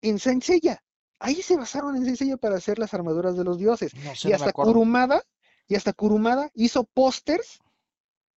en 0.00 0.18
Saint 0.18 0.42
Seiya. 0.42 0.82
Ahí 1.20 1.42
se 1.42 1.56
basaron 1.56 1.94
en 1.94 2.02
Saint 2.02 2.18
Seiya 2.18 2.36
para 2.38 2.56
hacer 2.56 2.80
las 2.80 2.92
armaduras 2.92 3.36
de 3.36 3.44
los 3.44 3.56
dioses. 3.56 3.94
No 3.94 4.16
sé, 4.16 4.30
Y 4.30 4.32
hasta. 4.32 4.52
Kurumada, 4.52 5.22
y 5.68 5.76
hasta 5.76 5.92
Kurumada 5.92 6.50
hizo 6.54 6.82
pósters 6.82 7.60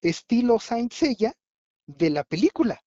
estilo 0.02 0.58
Saint 0.58 0.92
Seiya 0.92 1.32
de 1.86 2.10
la 2.10 2.22
película. 2.22 2.84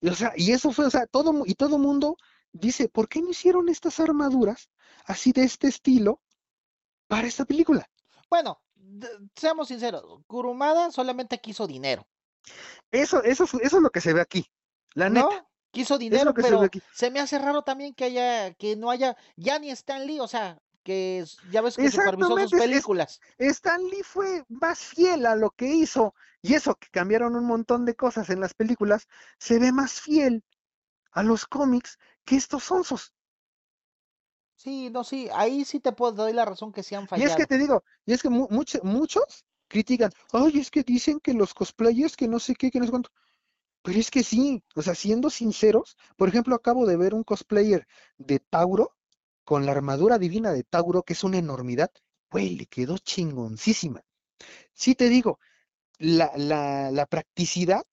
Y, 0.00 0.08
O 0.08 0.14
sea, 0.16 0.32
y 0.34 0.50
eso 0.50 0.72
fue, 0.72 0.86
o 0.86 0.90
sea, 0.90 1.06
todo, 1.06 1.44
y 1.46 1.54
todo 1.54 1.78
mundo 1.78 2.16
dice, 2.50 2.88
¿por 2.88 3.08
qué 3.08 3.22
no 3.22 3.30
hicieron 3.30 3.68
estas 3.68 4.00
armaduras 4.00 4.70
así 5.04 5.30
de 5.30 5.44
este 5.44 5.68
estilo 5.68 6.20
para 7.06 7.28
esta 7.28 7.44
película? 7.44 7.88
Bueno, 8.28 8.60
seamos 9.36 9.68
sinceros, 9.68 10.04
Kurumada 10.26 10.90
solamente 10.90 11.40
quiso 11.40 11.66
dinero, 11.66 12.06
Eso, 12.90 13.22
eso, 13.22 13.44
eso 13.44 13.58
es 13.60 13.72
lo 13.82 13.90
que 13.90 14.00
se 14.00 14.12
ve 14.12 14.20
aquí, 14.20 14.46
la 14.94 15.08
¿no? 15.10 15.28
neta. 15.28 15.46
Quiso 15.72 15.98
dinero, 15.98 16.32
se 16.34 16.42
pero 16.42 16.62
aquí. 16.62 16.82
se 16.92 17.10
me 17.12 17.20
hace 17.20 17.38
raro 17.38 17.62
también 17.62 17.94
que 17.94 18.04
haya, 18.04 18.52
que 18.54 18.74
no 18.74 18.90
haya, 18.90 19.16
ya 19.36 19.58
ni 19.60 19.70
Stan 19.70 20.04
Lee, 20.04 20.18
o 20.18 20.26
sea, 20.26 20.58
que 20.82 21.24
ya 21.52 21.60
ves 21.60 21.76
que 21.76 21.88
supervisó 21.90 22.36
sus 22.38 22.52
es- 22.54 22.60
películas. 22.60 23.20
Stan 23.38 23.80
Lee 23.84 24.02
fue 24.02 24.42
más 24.48 24.80
fiel 24.80 25.26
a 25.26 25.36
lo 25.36 25.50
que 25.50 25.66
hizo, 25.66 26.14
y 26.42 26.54
eso 26.54 26.74
que 26.74 26.88
cambiaron 26.90 27.36
un 27.36 27.44
montón 27.44 27.84
de 27.84 27.94
cosas 27.94 28.30
en 28.30 28.40
las 28.40 28.54
películas, 28.54 29.06
se 29.38 29.60
ve 29.60 29.70
más 29.70 30.00
fiel 30.00 30.42
a 31.12 31.22
los 31.22 31.46
cómics 31.46 31.98
que 32.24 32.34
estos 32.36 32.68
onzos. 32.72 33.14
Sí, 34.62 34.90
no, 34.90 35.02
sí, 35.02 35.28
ahí 35.32 35.64
sí 35.64 35.80
te 35.80 35.90
puedo 35.92 36.12
doy 36.12 36.32
la 36.32 36.44
razón 36.44 36.72
que 36.72 36.84
sí 36.84 36.94
han 36.94 37.08
Y 37.14 37.22
es 37.22 37.34
que 37.36 37.46
fallado. 37.46 37.46
te 37.46 37.58
digo, 37.58 37.84
y 38.06 38.12
es 38.12 38.22
que 38.22 38.30
mu- 38.30 38.48
mucho- 38.50 38.80
muchos 38.82 39.44
critican, 39.68 40.10
ay, 40.32 40.58
es 40.58 40.70
que 40.70 40.82
dicen 40.82 41.20
que 41.20 41.34
los 41.34 41.54
cosplayers, 41.54 42.16
que 42.16 42.28
no 42.28 42.38
sé 42.40 42.54
qué, 42.54 42.70
que 42.70 42.78
no 42.80 42.84
sé 42.86 42.90
cuánto. 42.90 43.10
Pero 43.82 43.98
es 44.00 44.10
que 44.10 44.24
sí, 44.24 44.62
o 44.76 44.82
sea, 44.82 44.94
siendo 44.96 45.30
sinceros, 45.30 45.96
por 46.16 46.28
ejemplo, 46.28 46.54
acabo 46.56 46.86
de 46.86 46.96
ver 46.98 47.14
un 47.14 47.24
cosplayer 47.24 47.86
de 48.18 48.40
Tauro 48.40 48.96
con 49.44 49.66
la 49.66 49.72
armadura 49.72 50.18
divina 50.18 50.52
de 50.52 50.64
Tauro, 50.64 51.02
que 51.04 51.14
es 51.14 51.24
una 51.24 51.38
enormidad. 51.38 51.90
Güey, 52.30 52.56
le 52.56 52.66
quedó 52.66 52.98
chingoncísima. 52.98 54.02
Sí 54.74 54.94
te 54.94 55.08
digo, 55.08 55.38
la, 55.98 56.32
la, 56.36 56.90
la 56.90 57.06
practicidad 57.06 57.84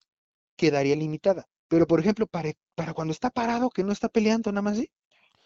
quedaría 0.57 0.95
limitada. 0.95 1.47
Pero, 1.67 1.87
por 1.87 1.99
ejemplo, 1.99 2.27
para, 2.27 2.51
para 2.75 2.93
cuando 2.93 3.13
está 3.13 3.29
parado, 3.29 3.69
que 3.69 3.83
no 3.83 3.91
está 3.93 4.09
peleando 4.09 4.51
nada 4.51 4.61
más, 4.63 4.77
¿sí? 4.77 4.91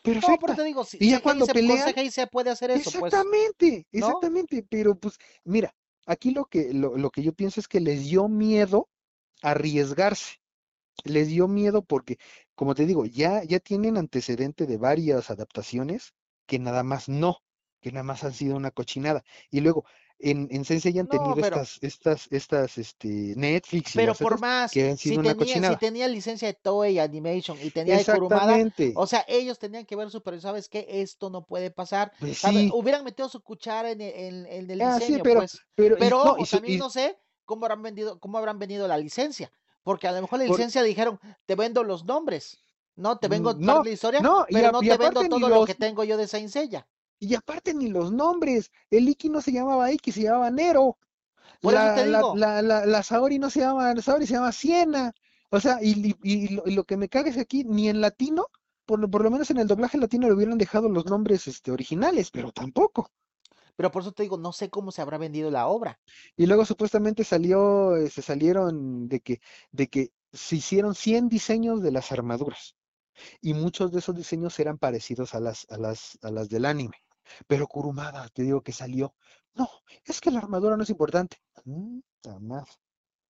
No, 0.04 0.38
pero 0.40 0.56
te 0.56 0.64
digo, 0.64 0.84
si 0.84 0.98
Y 1.00 1.12
ya 1.12 1.22
cuando 1.22 1.46
se, 1.46 1.54
con 1.54 1.78
CGI 1.78 2.12
se 2.12 2.28
puede 2.28 2.50
hacer 2.50 2.72
eso, 2.72 2.92
pues, 3.00 3.14
Exactamente, 3.14 3.88
¿no? 3.92 4.00
exactamente, 4.00 4.66
pero 4.68 4.96
pues 4.96 5.18
mira, 5.44 5.76
aquí 6.06 6.32
lo 6.32 6.46
que 6.46 6.74
lo, 6.74 6.98
lo 6.98 7.12
que 7.12 7.22
yo 7.22 7.34
pienso 7.34 7.60
es 7.60 7.68
que 7.68 7.80
les 7.80 8.06
dio 8.06 8.28
miedo 8.28 8.90
arriesgarse, 9.44 10.38
les 11.04 11.28
dio 11.28 11.48
miedo 11.48 11.84
porque, 11.84 12.18
como 12.56 12.76
te 12.76 12.86
digo, 12.86 13.06
ya 13.06 13.44
ya 13.44 13.60
tienen 13.60 13.98
antecedente 13.98 14.66
de 14.66 14.78
varias 14.78 15.30
adaptaciones 15.32 16.14
que 16.48 16.60
nada 16.60 16.84
más 16.84 17.08
no, 17.10 17.38
que 17.82 17.92
nada 17.92 18.04
más 18.04 18.24
han 18.24 18.34
sido 18.34 18.56
una 18.56 18.72
cochinada. 18.72 19.24
Y 19.52 19.62
luego 19.62 19.86
en 20.24 20.48
en 20.52 20.66
Sensei 20.66 20.98
han 21.00 21.08
No, 21.08 21.12
tenido 21.20 21.36
pero, 21.42 21.58
estas 21.58 21.78
estas 21.82 22.28
estas 22.32 22.78
este 22.78 23.34
Netflix 23.36 23.96
y 23.96 23.98
pero 23.98 24.14
por 24.14 24.40
más, 24.40 24.72
que 24.74 24.90
han 24.90 24.98
si 24.98 25.18
una 25.18 25.34
tenía, 25.36 25.62
si 25.62 25.76
tenía 25.78 26.08
licencia 26.08 26.48
de 26.48 26.54
Toei 26.54 27.00
Animation 27.00 27.58
y 27.62 27.70
tenía 27.72 27.98
de 27.98 28.06
Kurumada, 28.06 28.58
o 28.96 29.08
sea, 29.08 29.26
ellos 29.28 29.60
tenían 29.60 29.86
que 29.86 29.96
ver 29.96 30.10
supervisado, 30.10 30.54
¿sabes 30.54 30.70
qué? 30.70 30.86
Esto 30.88 31.30
no 31.30 31.44
puede 31.46 31.72
pasar, 31.72 32.12
Pues 32.20 32.38
sí. 32.40 32.70
Hubieran 32.74 33.04
metido 33.04 33.28
su 33.30 33.42
cuchara 33.42 33.92
en 33.92 34.02
el, 34.02 34.14
en- 34.14 34.46
en 34.48 34.72
el 34.72 34.80
Ah, 34.82 35.00
sí, 35.00 35.00
diseño, 35.00 35.24
pero 35.24 35.40
pues. 35.40 35.60
pero 35.76 35.96
y 35.96 36.00
Pero 36.00 36.24
no, 36.26 36.38
y 36.38 36.46
su- 36.46 36.56
también 36.56 36.76
y 36.76 36.80
no 36.80 36.90
sé 36.90 37.18
cómo 37.46 37.66
habrán 37.66 37.82
vendido, 37.84 38.20
cómo 38.20 38.38
habrán 38.38 38.60
vendido 38.60 38.88
la 38.88 38.98
licencia, 38.98 39.52
porque 39.84 40.08
a 40.08 40.12
lo 40.12 40.22
mejor 40.22 40.40
la 40.40 40.46
por 40.46 40.58
licencia 40.58 40.84
dijeron, 40.84 41.20
te 41.46 41.56
vendo 41.56 41.84
los 41.84 42.06
nombres, 42.06 42.60
no, 42.96 43.18
te 43.20 43.28
vengo 43.28 43.54
mm, 43.54 43.66
no, 43.66 43.80
de 43.84 43.90
la 43.90 43.94
historia, 43.94 44.22
no, 44.22 44.46
y, 44.50 44.54
pero 44.54 44.68
a- 44.68 44.72
no 44.72 44.82
y 44.82 44.88
te 44.88 44.98
vendo 44.98 45.24
todo 45.30 45.50
lo 45.50 45.66
que 45.66 45.76
tengo 45.76 46.04
yo 46.04 46.18
de 46.18 46.28
Saint 46.28 46.50
Seiya. 46.50 46.88
Y 47.22 47.36
aparte 47.36 47.74
ni 47.74 47.90
los 47.90 48.12
nombres. 48.14 48.72
El 48.92 49.10
Iki 49.10 49.30
no 49.30 49.42
se 49.42 49.54
llamaba 49.54 49.92
Iki, 49.94 50.12
se 50.12 50.24
llamaba 50.24 50.52
Nero. 50.52 51.00
Por 51.62 51.76
eso 51.76 51.84
La, 51.84 51.94
te 51.94 52.06
la, 52.06 52.20
digo, 52.20 52.34
la, 52.34 52.62
la, 52.62 52.86
la 52.86 53.04
Saori 53.04 53.40
no 53.40 53.50
se 53.50 53.62
llama 53.62 53.96
Saori, 54.02 54.28
se 54.28 54.34
llama 54.36 54.52
Siena. 54.52 55.14
O 55.52 55.60
sea, 55.62 55.80
y, 55.82 56.10
y- 56.10 56.18
y 56.24 56.48
lo, 56.50 56.64
y 56.68 56.74
lo 56.76 56.84
que 56.86 56.98
me 56.98 57.10
caga 57.10 57.30
es 57.30 57.38
aquí, 57.38 57.64
ni 57.66 57.90
en 57.90 58.02
latino, 58.02 58.48
por 58.86 59.00
lo, 59.00 59.10
por 59.10 59.24
lo 59.24 59.32
menos 59.32 59.52
en 59.52 59.60
el 59.60 59.68
doblaje 59.68 59.98
latino 60.00 60.28
le 60.28 60.34
hubieran 60.36 60.58
dejado 60.58 60.90
los 60.90 61.06
nombres 61.08 61.48
este, 61.48 61.72
originales, 61.72 62.32
pero 62.32 62.52
tampoco. 62.52 63.12
pero 63.76 63.92
por 63.92 64.02
eso 64.04 64.12
te 64.14 64.24
digo, 64.24 64.38
no 64.38 64.54
sé 64.54 64.70
cómo 64.70 64.92
se 64.92 65.02
habrá 65.02 65.18
vendido 65.18 65.52
la 65.52 65.68
obra. 65.68 66.00
Y 66.38 66.46
luego 66.48 66.66
supuestamente 66.66 67.24
salió, 67.24 67.96
se 68.10 68.22
salieron 68.22 69.08
de 69.08 69.22
que, 69.22 69.42
de 69.72 69.88
que 69.90 70.12
se 70.34 70.58
hicieron 70.58 70.96
100 70.96 71.30
diseños 71.30 71.82
de 71.82 71.92
las 71.92 72.12
armaduras. 72.12 72.76
Y 73.42 73.54
muchos 73.56 73.92
de 73.92 74.00
esos 74.00 74.16
diseños 74.16 74.60
eran 74.60 74.78
parecidos 74.80 75.36
a 75.36 75.40
las, 75.42 75.68
a 75.72 75.78
las, 75.78 76.18
a 76.24 76.32
las 76.32 76.50
del 76.50 76.66
anime. 76.66 76.96
Pero 77.48 77.68
Kurumada, 77.68 78.28
te 78.30 78.44
digo 78.44 78.62
que 78.62 78.72
salió. 78.74 79.16
No, 79.54 79.70
es 80.06 80.22
que 80.22 80.32
la 80.32 80.40
armadura 80.40 80.78
no 80.78 80.84
es 80.84 80.90
importante. 80.90 81.38
Ta 82.22 82.40
madre. 82.40 82.72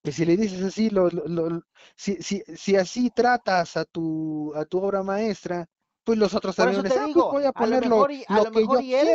Que 0.03 0.11
si 0.11 0.25
le 0.25 0.37
dices 0.37 0.63
así, 0.63 0.89
lo, 0.89 1.09
lo- 1.09 1.27
lo- 1.27 1.63
si, 1.95 2.15
si, 2.23 2.41
si 2.55 2.75
así 2.75 3.09
tratas 3.11 3.77
a 3.77 3.85
tu, 3.85 4.53
a 4.55 4.65
tu 4.65 4.79
obra 4.83 5.03
maestra, 5.03 5.67
pues 6.03 6.17
los 6.17 6.33
otros 6.33 6.55
Por 6.55 6.67
también 6.67 6.83
ah, 6.97 7.07
pues 7.13 7.25
voy 7.29 7.45
a 7.45 7.51
a 7.53 7.65
lo 7.67 7.77
poner 7.77 7.83
lo, 7.85 7.97
mejor 7.97 8.11
y, 8.11 8.25
a 8.27 8.41
lo 8.41 8.51
mejor 8.51 8.79
y 8.81 8.95
él, 8.95 9.09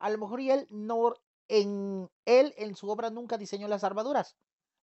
a 0.00 0.10
lo 0.10 0.18
mejor 0.18 0.40
y 0.40 0.50
él 0.50 0.66
no, 0.70 1.14
en 1.48 2.10
él, 2.24 2.54
en 2.56 2.74
su 2.76 2.88
obra 2.88 3.10
nunca 3.10 3.38
diseñó 3.38 3.68
las 3.68 3.84
armaduras. 3.84 4.36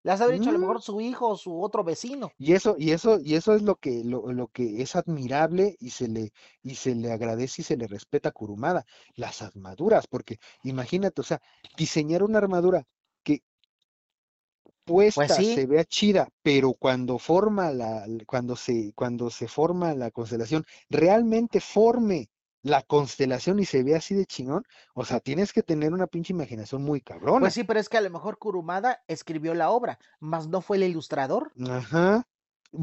Las 0.04 0.22
habría 0.22 0.36
dicho 0.36 0.50
a 0.50 0.54
lo 0.54 0.60
Mm, 0.60 0.60
mejor 0.60 0.82
su 0.82 1.02
hijo 1.02 1.30
o 1.30 1.38
su 1.38 1.62
otro 1.64 1.84
vecino. 1.84 2.34
Y 2.38 2.54
eso, 2.54 2.76
y 2.80 2.91
eso, 2.91 3.20
y 3.22 3.36
eso 3.36 3.54
es 3.54 3.62
lo 3.64 3.76
que, 3.76 4.04
lo, 4.04 4.32
lo 4.32 4.47
que 4.47 4.82
es 4.82 4.95
admirable 4.95 5.76
y 5.80 5.89
se 5.91 6.08
le, 6.08 6.32
y 6.64 6.76
se 6.76 6.95
le 6.95 7.12
agradece 7.12 7.62
y 7.62 7.66
se 7.66 7.76
le 7.78 7.86
respeta 7.88 8.30
a 8.30 8.32
Kurumada, 8.32 8.86
las 9.16 9.41
armaduras, 9.41 10.08
porque 10.08 10.38
imagínate, 10.64 11.20
o 11.22 11.24
sea, 11.24 11.41
diseñar 11.78 12.24
una 12.24 12.38
armadura 12.39 12.86
que 13.24 13.43
Pues 15.14 15.34
puesta 15.34 15.34
sí, 15.34 15.50
se 15.54 15.66
vea 15.68 15.86
chida, 15.86 16.30
pero 16.41 16.74
cuando 16.74 17.18
forma 17.20 17.72
la, 17.72 18.06
cuando 18.26 18.56
se, 18.56 18.91
cuando 18.95 19.30
se 19.30 19.47
forma 19.47 19.93
la 19.93 20.12
constelación, 20.12 20.66
realmente 20.89 21.60
forme 21.62 22.30
la 22.62 22.82
constelación 22.82 23.60
y 23.60 23.66
se 23.66 23.84
ve 23.84 23.95
así 23.95 24.16
de 24.16 24.26
chingón, 24.26 24.64
o 24.93 25.05
sea, 25.05 25.20
tienes 25.20 25.53
que 25.53 25.64
tener 25.64 25.93
una 25.93 26.07
pinche 26.07 26.34
imaginación 26.34 26.84
muy 26.84 27.01
cabrona. 27.01 27.39
Pues 27.39 27.53
sí, 27.53 27.64
pero 27.64 27.80
es 27.80 27.89
que 27.89 27.97
a 27.97 28.01
lo 28.01 28.10
mejor 28.10 28.38
Kurumada 28.38 29.01
escribió 29.07 29.53
la 29.53 29.70
obra, 29.70 29.99
más 30.20 30.47
no 30.47 30.62
fue 30.62 30.78
el 30.78 30.84
ilustrador. 30.84 31.51
Ajá. 31.70 32.28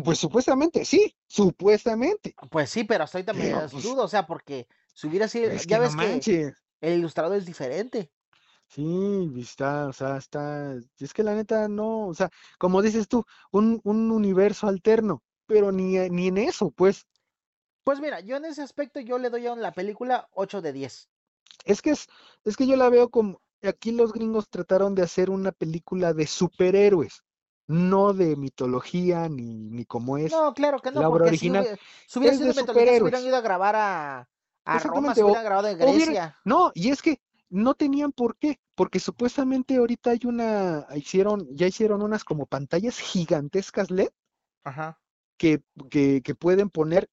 Pues 0.05 0.19
supuestamente, 0.19 0.85
sí, 0.85 1.15
supuestamente. 1.27 2.35
Pues 2.51 2.71
sí, 2.71 2.85
pero 2.85 3.05
hasta 3.05 3.19
ahorita 3.19 3.33
me 3.33 3.45
Pero, 3.45 3.69
pues, 3.71 3.85
dudo, 3.85 4.03
o 4.05 4.09
sea, 4.09 4.27
porque 4.27 4.67
si 4.95 5.07
hubiera 5.07 5.29
sido, 5.29 5.51
Es 5.51 5.67
ya 5.67 5.79
que 5.79 5.89
no 5.89 5.97
ves 5.97 6.25
que 6.25 6.53
el 6.81 6.99
ilustrador 6.99 7.37
es 7.37 7.47
diferente. 7.47 8.11
Sí, 8.69 9.31
está, 9.39 9.87
o 9.87 9.93
sea, 9.93 10.17
está, 10.17 10.75
es 10.99 11.15
que 11.15 11.23
la 11.23 11.35
neta 11.35 11.69
no, 11.69 12.09
o 12.09 12.15
sea, 12.15 12.31
como 12.59 12.83
dices 12.83 13.07
tú, 13.07 13.25
un, 13.53 13.81
un 13.85 14.11
universo 14.11 14.67
alterno, 14.67 15.23
pero 15.47 15.71
ni, 15.71 15.97
ni 16.11 16.27
en 16.29 16.39
eso, 16.39 16.73
pues, 16.73 17.07
Pues 17.87 18.01
mira, 18.01 18.19
yo 18.19 18.35
en 18.35 18.45
ese 18.47 18.63
aspecto 18.63 18.99
yo 18.99 19.17
le 19.17 19.31
doy 19.31 19.47
a 19.47 19.55
la 19.55 19.71
película 19.71 20.27
8 20.33 20.61
de 20.61 20.73
10. 20.73 21.09
es 21.65 21.81
que 21.83 21.91
es, 21.91 22.09
es 22.45 22.57
que 22.57 22.67
yo 22.67 22.75
la 22.75 22.89
veo 22.91 23.11
como, 23.11 23.41
aquí 23.63 23.93
los 23.93 24.13
gringos 24.13 24.49
trataron 24.51 24.97
de 24.97 25.03
hacer 25.03 25.31
una 25.31 25.53
película 25.53 26.13
de 26.13 26.27
superhéroes, 26.27 27.23
no 27.69 28.13
de 28.13 28.35
mitología, 28.35 29.29
ni, 29.29 29.55
ni 29.71 29.85
como 29.85 30.19
es 30.19 30.33
No, 30.33 30.53
claro 30.53 30.81
que 30.81 30.91
no, 30.91 31.01
la 31.03 31.09
obra 31.09 31.27
porque 31.27 31.39
si 31.39 31.47
original, 31.49 31.63
hubiera, 31.63 31.79
si 32.09 32.19
hubiera 32.19 32.37
sido 32.37 32.49
de 32.49 32.61
mitología, 32.61 32.95
se 32.97 33.03
hubieran 33.03 33.25
ido 33.25 33.37
a 33.37 33.41
grabar 33.41 33.77
a, 33.77 34.29
a 34.65 34.79
Roma, 34.81 35.15
se 35.15 35.23
hubieran 35.23 35.45
grabado 35.45 35.69
en 35.69 35.77
hubiera- 35.77 35.95
Grecia. 36.07 36.37
no, 36.45 36.73
y 36.75 36.91
es 36.91 37.01
que 37.03 37.21
no 37.51 37.75
tenían 37.75 38.11
por 38.11 38.37
qué, 38.37 38.59
porque 38.75 38.99
supuestamente 38.99 39.77
ahorita 39.77 40.11
hay 40.11 40.21
una, 40.25 40.89
hicieron, 40.97 41.47
ya 41.55 41.69
hicieron 41.69 42.03
unas 42.03 42.25
como 42.25 42.47
pantallas 42.47 42.99
gigantescas 42.99 43.93
LED 43.93 44.11
Ajá. 44.65 44.99
que, 45.37 45.63
que, 45.89 46.21
que 46.23 46.35
pueden 46.35 46.69
poner 46.69 47.09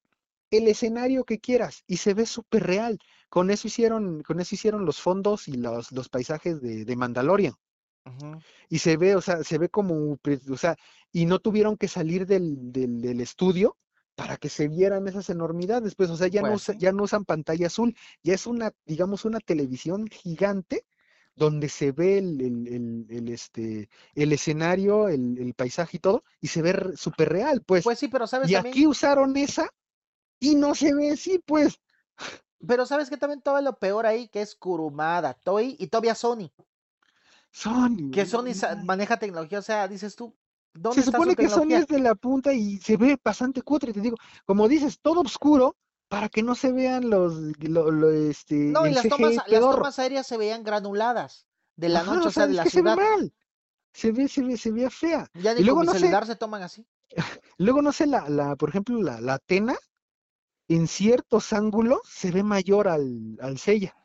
el 0.57 0.67
escenario 0.67 1.23
que 1.25 1.39
quieras 1.39 1.83
y 1.87 1.97
se 1.97 2.13
ve 2.13 2.25
súper 2.25 2.63
real. 2.63 2.99
Con 3.29 3.49
eso 3.51 3.67
hicieron, 3.67 4.21
con 4.23 4.39
eso 4.39 4.55
hicieron 4.55 4.85
los 4.85 4.99
fondos 5.01 5.47
y 5.47 5.53
los, 5.53 5.91
los 5.91 6.09
paisajes 6.09 6.61
de, 6.61 6.85
de 6.85 6.95
Mandalorian. 6.95 7.53
Y 8.69 8.79
se 8.79 8.97
ve, 8.97 9.15
o 9.15 9.21
sea, 9.21 9.43
se 9.43 9.57
ve 9.57 9.69
como, 9.69 10.17
pre- 10.17 10.39
o 10.49 10.57
sea, 10.57 10.75
y 11.11 11.25
no 11.25 11.39
tuvieron 11.39 11.77
que 11.77 11.87
salir 11.87 12.25
del, 12.25 12.71
del, 12.71 13.01
del 13.01 13.21
estudio 13.21 13.77
para 14.15 14.37
que 14.37 14.49
se 14.49 14.67
vieran 14.67 15.07
esas 15.07 15.29
enormidades, 15.29 15.95
pues, 15.95 16.09
o 16.09 16.17
sea, 16.17 16.27
ya 16.27 16.43
no, 16.43 16.51
Pues 16.51 16.63
sí. 16.63 16.73
ya 16.77 16.91
no 16.91 17.03
usan 17.03 17.25
pantalla 17.25 17.67
azul, 17.67 17.95
ya 18.21 18.33
es 18.35 18.45
una, 18.45 18.71
digamos, 18.85 19.25
una 19.25 19.39
televisión 19.39 20.07
gigante 20.07 20.85
donde 21.35 21.67
se 21.67 21.91
ve 21.91 22.19
el, 22.19 22.39
el, 22.41 22.67
el, 22.67 23.05
el, 23.09 23.29
este, 23.29 23.89
el 24.13 24.31
escenario, 24.33 25.07
el, 25.09 25.37
el 25.39 25.53
paisaje 25.55 25.97
y 25.97 25.99
todo, 25.99 26.23
y 26.41 26.47
se 26.47 26.61
ve 26.61 26.95
súper 26.95 27.29
real, 27.29 27.63
pues. 27.65 27.85
Pues 27.85 27.99
sí, 27.99 28.07
pero 28.07 28.27
sabes 28.27 28.49
Y 28.49 28.53
también, 28.53 28.73
aquí 28.73 28.85
usaron 28.87 29.35
esa 29.37 29.69
y 30.43 30.55
no 30.55 30.75
se 30.75 30.93
ve 30.93 31.11
así, 31.11 31.39
pues. 31.45 31.79
pero 32.67 32.85
sabes 32.85 33.09
que 33.09 33.17
también 33.17 33.41
todo 33.41 33.61
lo 33.61 33.77
peor 33.77 34.05
ahí, 34.05 34.27
que 34.29 34.41
es 34.41 34.55
Kurumada, 34.55 35.33
Toei 35.35 35.75
y 35.79 35.87
todavía 35.87 36.15
Sony, 36.15 36.51
Sony, 37.51 38.11
que 38.11 38.25
Sony 38.25 38.53
maneja 38.83 39.17
tecnología, 39.19 39.59
o 39.59 39.61
sea, 39.61 39.87
dices 39.87 40.15
tú, 40.15 40.35
¿dónde 40.73 40.95
Se 40.95 41.01
está 41.03 41.19
su 41.19 41.23
supone 41.23 41.35
que 41.35 41.49
Sony 41.49 41.73
es 41.75 41.87
de 41.87 41.99
la 41.99 42.15
punta 42.15 42.53
y 42.53 42.77
se 42.77 42.97
ve 42.97 43.17
bastante 43.23 43.61
cutre, 43.61 43.93
te 43.93 44.01
digo. 44.01 44.17
Como 44.45 44.67
dices, 44.67 44.99
todo 45.01 45.21
oscuro 45.21 45.75
para 46.07 46.29
que 46.29 46.43
no 46.43 46.55
se 46.55 46.71
vean 46.71 47.09
los, 47.09 47.33
lo, 47.59 47.89
lo, 47.91 48.11
este, 48.11 48.55
No, 48.71 48.85
y 48.87 48.93
las 48.93 49.07
tomas, 49.07 49.35
las 49.47 49.61
tomas 49.61 49.99
aéreas 49.99 50.27
se 50.27 50.37
veían 50.37 50.63
granuladas 50.63 51.47
de 51.75 51.89
la 51.89 51.99
Ajá, 52.01 52.15
noche, 52.15 52.27
o 52.27 52.31
sea, 52.31 52.47
de 52.47 52.53
la 52.53 52.63
que 52.63 52.69
se 52.69 52.81
ve 52.81 52.91
ciudad. 52.91 52.97
mal. 52.97 53.33
Se 53.93 54.11
ve, 54.11 54.27
se 54.27 54.43
ve, 54.43 54.57
se 54.57 54.71
ve 54.71 54.89
fea. 54.89 55.27
Ya 55.33 55.53
Y 55.53 55.63
con 55.63 55.65
luego 55.65 55.81
mi 55.81 55.87
no 55.87 55.93
sé, 55.93 56.19
se 56.25 56.35
toman 56.35 56.61
así. 56.63 56.87
luego 57.57 57.81
no 57.81 57.91
sé, 57.91 58.07
la, 58.07 58.27
la, 58.29 58.55
por 58.55 58.69
ejemplo, 58.69 59.01
la, 59.01 59.21
la 59.21 59.35
Atena, 59.35 59.75
en 60.67 60.87
ciertos 60.87 61.53
ángulos 61.53 62.01
se 62.05 62.31
ve 62.31 62.43
mayor 62.43 62.87
al, 62.87 63.37
al 63.41 63.57
Seiya. 63.57 63.95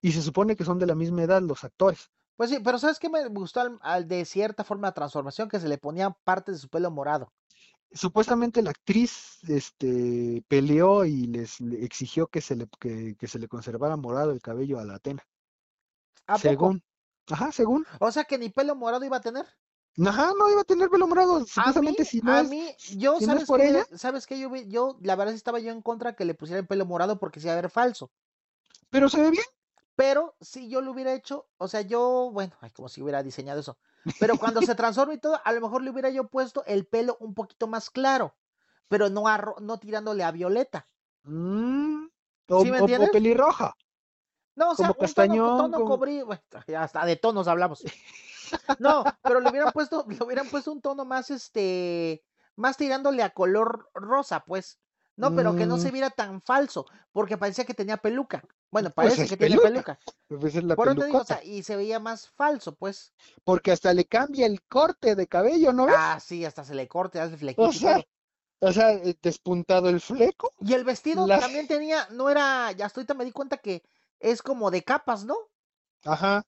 Y 0.00 0.12
se 0.12 0.22
supone 0.22 0.56
que 0.56 0.64
son 0.64 0.78
de 0.78 0.86
la 0.86 0.94
misma 0.94 1.22
edad 1.22 1.42
los 1.42 1.64
actores. 1.64 2.10
Pues 2.36 2.50
sí, 2.50 2.58
pero 2.64 2.78
¿sabes 2.78 2.98
qué 2.98 3.08
me 3.08 3.26
gustó 3.28 3.60
al, 3.60 3.78
al 3.82 4.08
de 4.08 4.24
cierta 4.24 4.64
forma 4.64 4.88
la 4.88 4.94
transformación? 4.94 5.48
Que 5.48 5.60
se 5.60 5.68
le 5.68 5.78
ponían 5.78 6.14
partes 6.24 6.56
de 6.56 6.60
su 6.60 6.68
pelo 6.68 6.90
morado. 6.90 7.32
Supuestamente 7.92 8.62
la 8.62 8.70
actriz 8.70 9.38
este, 9.48 10.42
peleó 10.48 11.04
y 11.04 11.26
les 11.26 11.60
le 11.60 11.84
exigió 11.84 12.26
que 12.26 12.40
se 12.40 12.56
le, 12.56 12.66
que, 12.80 13.14
que 13.16 13.28
se 13.28 13.38
le 13.38 13.48
conservara 13.48 13.96
morado 13.96 14.32
el 14.32 14.40
cabello 14.40 14.78
a 14.78 14.84
la 14.84 14.94
Atena. 14.94 15.22
¿A 16.26 16.34
poco? 16.34 16.48
Según. 16.48 16.82
Ajá, 17.30 17.52
según. 17.52 17.86
O 18.00 18.10
sea 18.10 18.24
que 18.24 18.38
ni 18.38 18.48
pelo 18.48 18.74
morado 18.74 19.04
iba 19.04 19.18
a 19.18 19.20
tener. 19.20 19.46
Ajá, 20.06 20.32
no 20.38 20.50
iba 20.50 20.60
a 20.60 20.64
tener 20.64 20.90
pelo 20.90 21.06
morado. 21.06 21.46
Mí, 21.46 21.46
Supuestamente 21.46 22.04
si 22.04 22.20
no 22.20 22.36
a 22.36 22.42
es, 22.42 22.50
mí, 22.50 22.76
yo, 22.86 23.20
si 23.20 23.26
no 23.26 23.36
es 23.36 23.44
¿sabes 23.44 23.46
por 23.46 23.60
qué? 23.60 23.68
ella, 23.68 23.84
¿Sabes 23.96 24.26
qué? 24.26 24.38
Yo, 24.38 24.54
yo, 24.54 24.98
la 25.02 25.16
verdad 25.16 25.34
estaba 25.34 25.58
yo 25.60 25.70
en 25.72 25.82
contra 25.82 26.14
que 26.14 26.24
le 26.24 26.34
pusiera 26.34 26.60
el 26.60 26.66
pelo 26.66 26.86
morado 26.86 27.18
porque 27.18 27.40
se 27.40 27.46
iba 27.48 27.54
a 27.58 27.60
ver 27.60 27.70
falso. 27.70 28.10
pero 28.90 29.08
se 29.08 29.20
ve 29.20 29.30
bien. 29.30 29.44
Pero 29.96 30.36
si 30.40 30.68
yo 30.68 30.80
lo 30.82 30.92
hubiera 30.92 31.14
hecho, 31.14 31.48
o 31.58 31.68
sea, 31.68 31.80
yo, 31.82 32.30
bueno, 32.32 32.54
ay, 32.60 32.70
como 32.70 32.88
si 32.88 33.02
hubiera 33.02 33.22
diseñado 33.22 33.60
eso. 33.60 33.78
Pero 34.18 34.38
cuando 34.38 34.62
se 34.62 34.74
transforma 34.74 35.14
y 35.14 35.18
todo, 35.18 35.40
a 35.44 35.52
lo 35.52 35.60
mejor 35.60 35.82
le 35.82 35.90
hubiera 35.90 36.10
yo 36.10 36.28
puesto 36.28 36.64
el 36.66 36.86
pelo 36.86 37.16
un 37.20 37.34
poquito 37.34 37.66
más 37.68 37.90
claro, 37.90 38.34
pero 38.88 39.10
no, 39.10 39.28
a 39.28 39.54
no 39.60 39.78
tirándole 39.78 40.24
a 40.24 40.30
violeta. 40.32 40.88
Mm, 41.24 42.06
o, 42.58 42.58
¿Sí 42.60 42.70
me 42.70 42.78
o- 42.84 42.90
o 43.02 43.04
entiendes? 43.04 43.10
pelirroja, 43.12 43.68
No, 44.54 44.70
o 44.70 44.74
sea, 44.74 44.92
como 44.92 45.06
un 45.06 45.14
tono, 45.14 45.40
castañón, 45.44 45.54
tono 45.56 45.78
como... 45.78 45.84
cobrí, 45.84 46.22
bueno, 46.22 46.42
ya 46.66 46.82
hasta 46.82 47.04
de 47.06 47.16
tonos 47.16 47.48
hablamos. 47.48 47.82
No, 48.78 49.08
pero 49.24 49.40
le 49.40 49.48
hubieran 49.48 49.70
puesto, 49.72 50.04
le 50.08 50.22
hubieran 50.24 50.48
puesto 50.48 50.72
un 50.72 50.80
tono 50.80 51.04
más, 51.04 51.30
este, 51.30 52.24
más 52.56 52.76
tirándole 52.76 53.22
a 53.22 53.30
color 53.30 53.90
rosa, 53.94 54.40
pues. 54.44 54.78
No, 55.16 55.34
pero 55.34 55.54
que 55.54 55.66
no 55.66 55.78
se 55.78 55.90
Mm, 55.90 55.92
viera 55.92 56.10
tan 56.10 56.40
falso, 56.42 56.86
porque 57.12 57.36
parecía 57.38 57.64
que 57.66 57.74
tenía 57.74 57.98
peluca. 57.98 58.44
Bueno, 58.70 58.90
pues 58.98 59.14
parece 59.14 59.26
que 59.28 59.36
tiene 59.36 59.58
peluca. 59.58 59.68
peluca. 59.68 60.00
Pues 60.28 60.54
es 60.56 60.64
la 60.64 60.76
Por 60.76 60.88
eso 60.88 61.04
digo, 61.04 61.20
o 61.20 61.24
sea, 61.24 61.44
y 61.44 61.62
se 61.62 61.76
veía 61.76 62.00
más 62.00 62.28
falso, 62.30 62.74
pues. 62.74 63.14
Porque 63.44 63.70
hasta 63.70 63.94
le 63.94 64.04
cambia 64.06 64.46
el 64.46 64.62
corte 64.64 65.14
de 65.14 65.28
cabello, 65.28 65.72
¿no 65.72 65.86
ves? 65.86 65.94
Ah, 65.96 66.18
sí, 66.20 66.44
hasta 66.44 66.64
se 66.64 66.74
le 66.74 66.88
corte, 66.88 67.20
hace 67.20 67.36
O 67.56 67.68
flequito 67.68 67.76
y 67.76 67.80
sea, 67.82 68.02
o 68.60 68.72
sea, 68.72 68.92
eh, 68.94 69.16
despuntado 69.22 69.88
el 69.90 70.00
fleco. 70.00 70.50
Y 70.60 70.72
el 70.72 70.84
vestido 70.84 71.26
Las... 71.26 71.40
también 71.40 71.66
tenía, 71.68 72.08
no 72.10 72.30
era, 72.30 72.72
ya 72.72 72.86
hasta 72.86 73.00
ahorita 73.00 73.12
me 73.14 73.24
di 73.26 73.32
cuenta 73.32 73.58
que 73.58 73.82
es 74.18 74.40
como 74.42 74.70
de 74.70 74.82
capas, 74.82 75.24
¿no? 75.26 75.36
Ajá, 76.04 76.42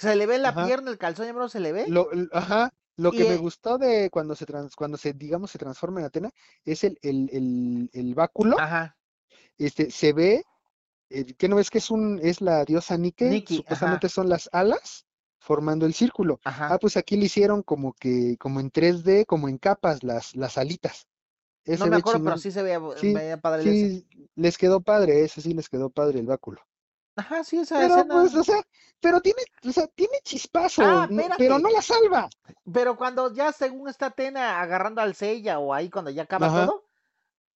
Se 0.00 0.16
le 0.16 0.26
ve 0.26 0.38
la 0.38 0.52
ajá. 0.52 0.56
pierna, 0.56 0.90
el 0.90 0.98
calzón, 0.98 1.26
ya 1.26 1.48
se 1.48 1.60
le 1.60 1.72
ve. 1.72 1.86
Lo, 1.86 2.08
ajá. 2.32 2.70
Lo 2.96 3.12
Y 3.12 3.16
que 3.16 3.24
me 3.24 3.36
eh, 3.36 3.38
gustó 3.38 3.78
de 3.78 4.10
cuando 4.10 4.34
se 4.34 4.44
trans, 4.46 4.76
cuando 4.76 4.98
se, 4.98 5.14
digamos, 5.14 5.50
se 5.50 5.58
transforma 5.58 6.00
en 6.00 6.06
Atena 6.06 6.30
es 6.64 6.84
el, 6.84 6.98
el, 7.02 7.30
el, 7.32 7.90
el 7.92 8.14
báculo. 8.14 8.56
ajá, 8.58 8.96
Este, 9.58 9.90
se 9.90 10.12
ve, 10.12 10.44
eh, 11.10 11.34
¿qué 11.36 11.48
no 11.48 11.56
ves 11.56 11.70
que 11.70 11.78
es 11.78 11.90
un, 11.90 12.20
es 12.22 12.40
la 12.40 12.64
diosa 12.64 12.98
Nike? 12.98 13.42
Ajá, 13.66 13.92
Supuestamente 13.96 14.08
son 14.08 14.28
las 14.28 14.48
alas 14.52 15.06
formando 15.40 15.86
el 15.86 15.94
círculo. 15.94 16.40
Ah, 16.68 16.78
ajá. 16.78 16.78
pues 16.78 16.96
aquí 16.96 17.16
le 17.16 17.26
hicieron 17.26 17.62
como 17.62 17.94
que, 17.94 18.36
como 18.38 18.60
en 18.60 18.70
3D, 18.70 19.26
como 19.26 19.48
en 19.48 19.58
capas, 19.58 20.02
las, 20.04 20.36
las 20.36 20.58
alitas. 20.58 21.06
No 21.78 21.86
me 21.88 21.96
acuerdo, 21.96 22.22
pero 22.22 22.36
sí 22.38 22.50
se 22.50 22.62
veía, 22.62 22.78
Sí, 22.94 23.12
veía 23.12 23.40
padre 23.40 23.70
ese. 23.70 23.92
sí, 23.98 24.06
les 24.36 24.58
quedó 24.58 24.80
padre, 24.82 25.24
ese 25.24 25.40
sí 25.42 25.54
les 25.54 25.68
quedó 25.68 25.90
padre 25.90 26.20
el 26.20 26.26
báculo. 26.26 26.60
Ajá, 27.20 27.44
sí, 27.44 27.58
esa 27.58 27.78
Pero 27.78 27.94
pues, 28.08 28.26
escena. 28.26 28.40
o 28.40 28.44
sea, 28.44 28.62
pero 29.00 29.20
tiene, 29.20 29.42
o 29.64 29.72
sea, 29.72 29.86
tiene 29.88 30.18
chispazo, 30.22 30.82
Ah, 30.84 31.06
pero 31.38 31.58
no 31.58 31.68
la 31.70 31.82
salva. 31.82 32.28
Pero 32.72 32.96
cuando 32.96 33.32
ya 33.34 33.52
según 33.52 33.88
está 33.88 34.06
Atena 34.06 34.60
agarrando 34.60 35.00
al 35.00 35.14
Seiya 35.14 35.58
o 35.58 35.72
ahí 35.74 35.90
cuando 35.90 36.10
ya 36.10 36.22
acaba 36.22 36.46
Ajá, 36.46 36.66
todo, 36.66 36.84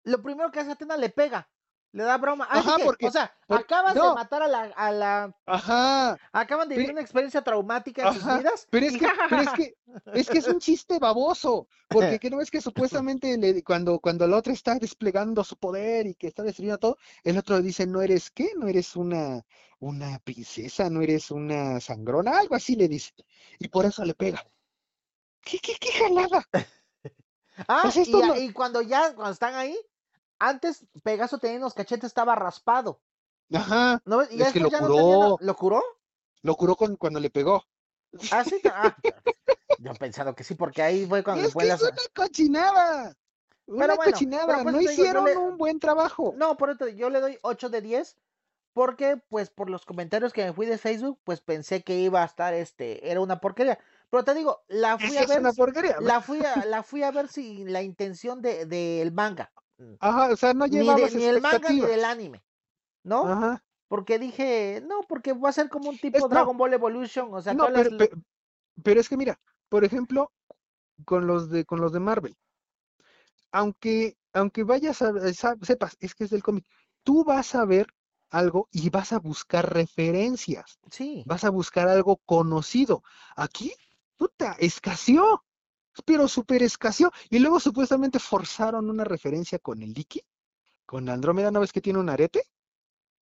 lo 0.04 0.22
primero 0.22 0.50
que 0.50 0.60
hace 0.60 0.72
Atena 0.72 0.96
le 0.96 1.10
pega, 1.10 1.48
le 1.92 2.04
da 2.04 2.16
broma. 2.18 2.46
Ajá, 2.50 2.76
que, 2.76 2.96
o 3.00 3.10
sea, 3.10 3.34
acabas 3.48 4.00
de 4.00 4.10
matar 4.10 4.42
a 4.42 4.48
la, 4.48 4.62
a 4.76 4.90
la, 4.92 5.36
ajá, 5.46 6.18
acaban 6.32 6.68
de 6.68 6.76
vivir 6.76 6.92
una 6.92 7.00
experiencia 7.02 7.42
traumática 7.42 8.02
en 8.02 8.08
sus 8.08 8.26
vidas 8.26 8.66
pero 8.70 8.86
es 8.86 8.96
que, 8.96 9.12
pero 9.28 9.42
es 9.42 9.52
que, 9.52 9.76
es 10.12 10.30
que 10.30 10.38
es 10.38 10.48
un 10.48 10.58
chiste 10.60 10.98
baboso, 10.98 11.68
porque 11.90 12.18
que 12.18 12.30
no 12.30 12.40
es 12.40 12.50
que 12.50 12.60
supuestamente 12.62 13.36
le- 13.38 13.62
cuando, 13.62 13.98
cuando 14.00 14.26
la 14.26 14.36
otra 14.36 14.52
está 14.52 14.76
desplegando 14.78 15.44
su 15.44 15.56
poder 15.56 16.06
y 16.06 16.14
que 16.14 16.26
está 16.28 16.42
destruyendo 16.42 16.78
todo, 16.78 16.96
el 17.24 17.38
otro 17.38 17.56
le 17.58 17.62
dice, 17.62 17.86
no 17.86 18.02
eres 18.02 18.30
qué, 18.30 18.52
no 18.56 18.66
eres 18.68 18.96
una, 18.96 19.42
una 19.78 20.18
princesa, 20.20 20.88
no 20.90 21.02
eres 21.02 21.30
una 21.30 21.80
sangrona, 21.80 22.38
algo 22.38 22.54
así 22.54 22.76
le 22.76 22.88
dice, 22.88 23.12
y 23.58 23.68
por 23.68 23.84
eso 23.86 24.04
le 24.04 24.14
pega. 24.14 24.44
¿Qué, 25.44 25.58
qué, 25.58 25.74
qué 25.80 25.90
jalada? 25.92 26.44
Ah, 27.68 27.82
Pues 27.94 28.08
no, 28.08 28.34
y 28.36 28.52
cuando 28.52 28.80
ya, 28.82 29.14
cuando 29.14 29.32
están 29.32 29.54
ahí, 29.54 29.76
antes 30.48 30.86
Pegaso 31.02 31.38
tenía 31.38 31.58
los 31.60 31.74
cachetes, 31.74 32.04
estaba 32.08 32.34
raspado. 32.34 33.00
ajá, 33.54 34.02
¿No? 34.04 34.22
Y 34.30 34.42
es 34.42 34.52
que 34.52 34.60
lo 34.60 34.70
no 34.70 34.78
curó, 34.78 35.36
¿Lo 35.40 35.56
curó? 35.56 35.82
lo 36.42 36.54
curó 36.56 36.76
con, 36.76 36.96
cuando 36.96 37.20
le 37.20 37.30
pegó. 37.30 37.64
Ah, 38.30 38.44
sí. 38.44 38.60
Ah, 38.70 38.96
yo 39.78 39.92
pensando 39.94 40.34
que 40.34 40.44
sí, 40.44 40.54
porque 40.54 40.82
ahí 40.82 41.06
fue 41.06 41.22
cuando 41.24 41.42
le 41.42 41.48
Es 41.48 41.52
fue 41.52 41.64
que 41.64 41.68
la... 41.68 41.74
es 41.74 41.82
una 41.82 41.92
cochinada, 42.14 43.16
Pero 43.76 43.96
bueno, 43.96 44.12
cochinada, 44.12 44.64
no 44.64 44.78
digo, 44.78 44.92
hicieron 44.92 45.24
le... 45.24 45.36
un 45.36 45.56
buen 45.56 45.78
trabajo. 45.80 46.34
No, 46.36 46.56
por 46.56 46.70
eso 46.70 46.88
yo 46.88 47.10
le 47.10 47.20
doy 47.20 47.38
8 47.42 47.70
de 47.70 47.80
10 47.80 48.16
porque 48.74 49.18
pues 49.28 49.50
por 49.50 49.70
los 49.70 49.84
comentarios 49.86 50.32
que 50.32 50.44
me 50.44 50.52
fui 50.52 50.66
de 50.66 50.78
Facebook, 50.78 51.20
pues 51.24 51.40
pensé 51.42 51.82
que 51.82 51.98
iba 51.98 52.22
a 52.22 52.26
estar 52.26 52.54
este, 52.54 53.10
era 53.10 53.20
una 53.20 53.40
porquería. 53.40 53.78
Pero 54.10 54.24
te 54.24 54.34
digo, 54.34 54.64
la 54.68 54.98
fui 54.98 55.16
a 55.18 55.24
es 55.24 55.26
ver, 55.26 55.40
una 55.40 55.52
porquería. 55.52 55.96
la 55.98 56.20
fui 56.22 56.44
a, 56.44 56.64
la 56.66 56.82
fui 56.82 57.02
a 57.02 57.10
ver 57.12 57.28
sin 57.28 57.72
la 57.72 57.82
intención 57.82 58.42
de 58.42 58.66
del 58.66 59.12
manga. 59.12 59.52
Mm. 59.82 59.94
Ajaba, 60.00 60.32
o 60.32 60.36
sea, 60.36 60.54
no 60.54 60.66
Ni 60.66 60.76
de, 60.78 60.84
llevabas 60.84 61.14
ni 61.14 61.24
el 61.24 61.40
manga 61.40 61.72
ni 61.72 61.80
del 61.80 62.04
anime. 62.04 62.42
¿no? 63.04 63.24
Ajá. 63.26 63.62
Porque 63.88 64.18
dije, 64.18 64.82
no, 64.86 65.02
porque 65.08 65.32
va 65.32 65.50
a 65.50 65.52
ser 65.52 65.68
como 65.68 65.90
un 65.90 65.98
tipo 65.98 66.18
Es- 66.18 66.22
no. 66.24 66.28
Dragon 66.30 66.56
Ball 66.56 66.72
Evolution, 66.74 67.34
o 67.34 67.40
sea, 67.42 67.52
No, 67.54 67.66
pero, 67.74 67.90
las... 67.90 68.08
pero 68.82 69.00
es 69.00 69.08
que 69.08 69.16
mira, 69.16 69.38
por 69.68 69.84
ejemplo, 69.84 70.32
con 71.04 71.26
los 71.26 71.50
de 71.50 71.64
con 71.64 71.80
los 71.80 71.92
de 71.92 72.00
Marvel, 72.00 72.36
aunque 73.50 74.16
aunque 74.32 74.62
vayas 74.64 75.02
a 75.02 75.12
sepas, 75.62 75.96
es 76.00 76.14
que 76.14 76.24
es 76.24 76.30
del 76.30 76.42
cómic, 76.42 76.64
tú 77.02 77.22
vas 77.24 77.54
a 77.54 77.64
ver 77.66 77.86
algo 78.30 78.68
y 78.72 78.88
vas 78.88 79.12
a 79.12 79.18
buscar 79.18 79.72
referencias, 79.74 80.78
Sí, 80.90 81.24
vas 81.26 81.44
a 81.44 81.50
buscar 81.50 81.88
algo 81.88 82.16
conocido. 82.24 83.02
Aquí, 83.36 83.72
puta, 84.16 84.56
escaseó, 84.58 85.44
pero 86.04 86.28
súper 86.28 86.62
escaseó. 86.62 87.10
Y 87.30 87.38
luego 87.38 87.60
supuestamente 87.60 88.18
forzaron 88.18 88.90
una 88.90 89.04
referencia 89.04 89.58
con 89.58 89.82
el 89.82 89.96
Iki, 89.98 90.22
con 90.86 91.08
Andrómeda, 91.08 91.50
¿no 91.52 91.60
ves 91.60 91.72
que 91.72 91.82
tiene 91.82 92.00
un 92.00 92.10
arete? 92.10 92.44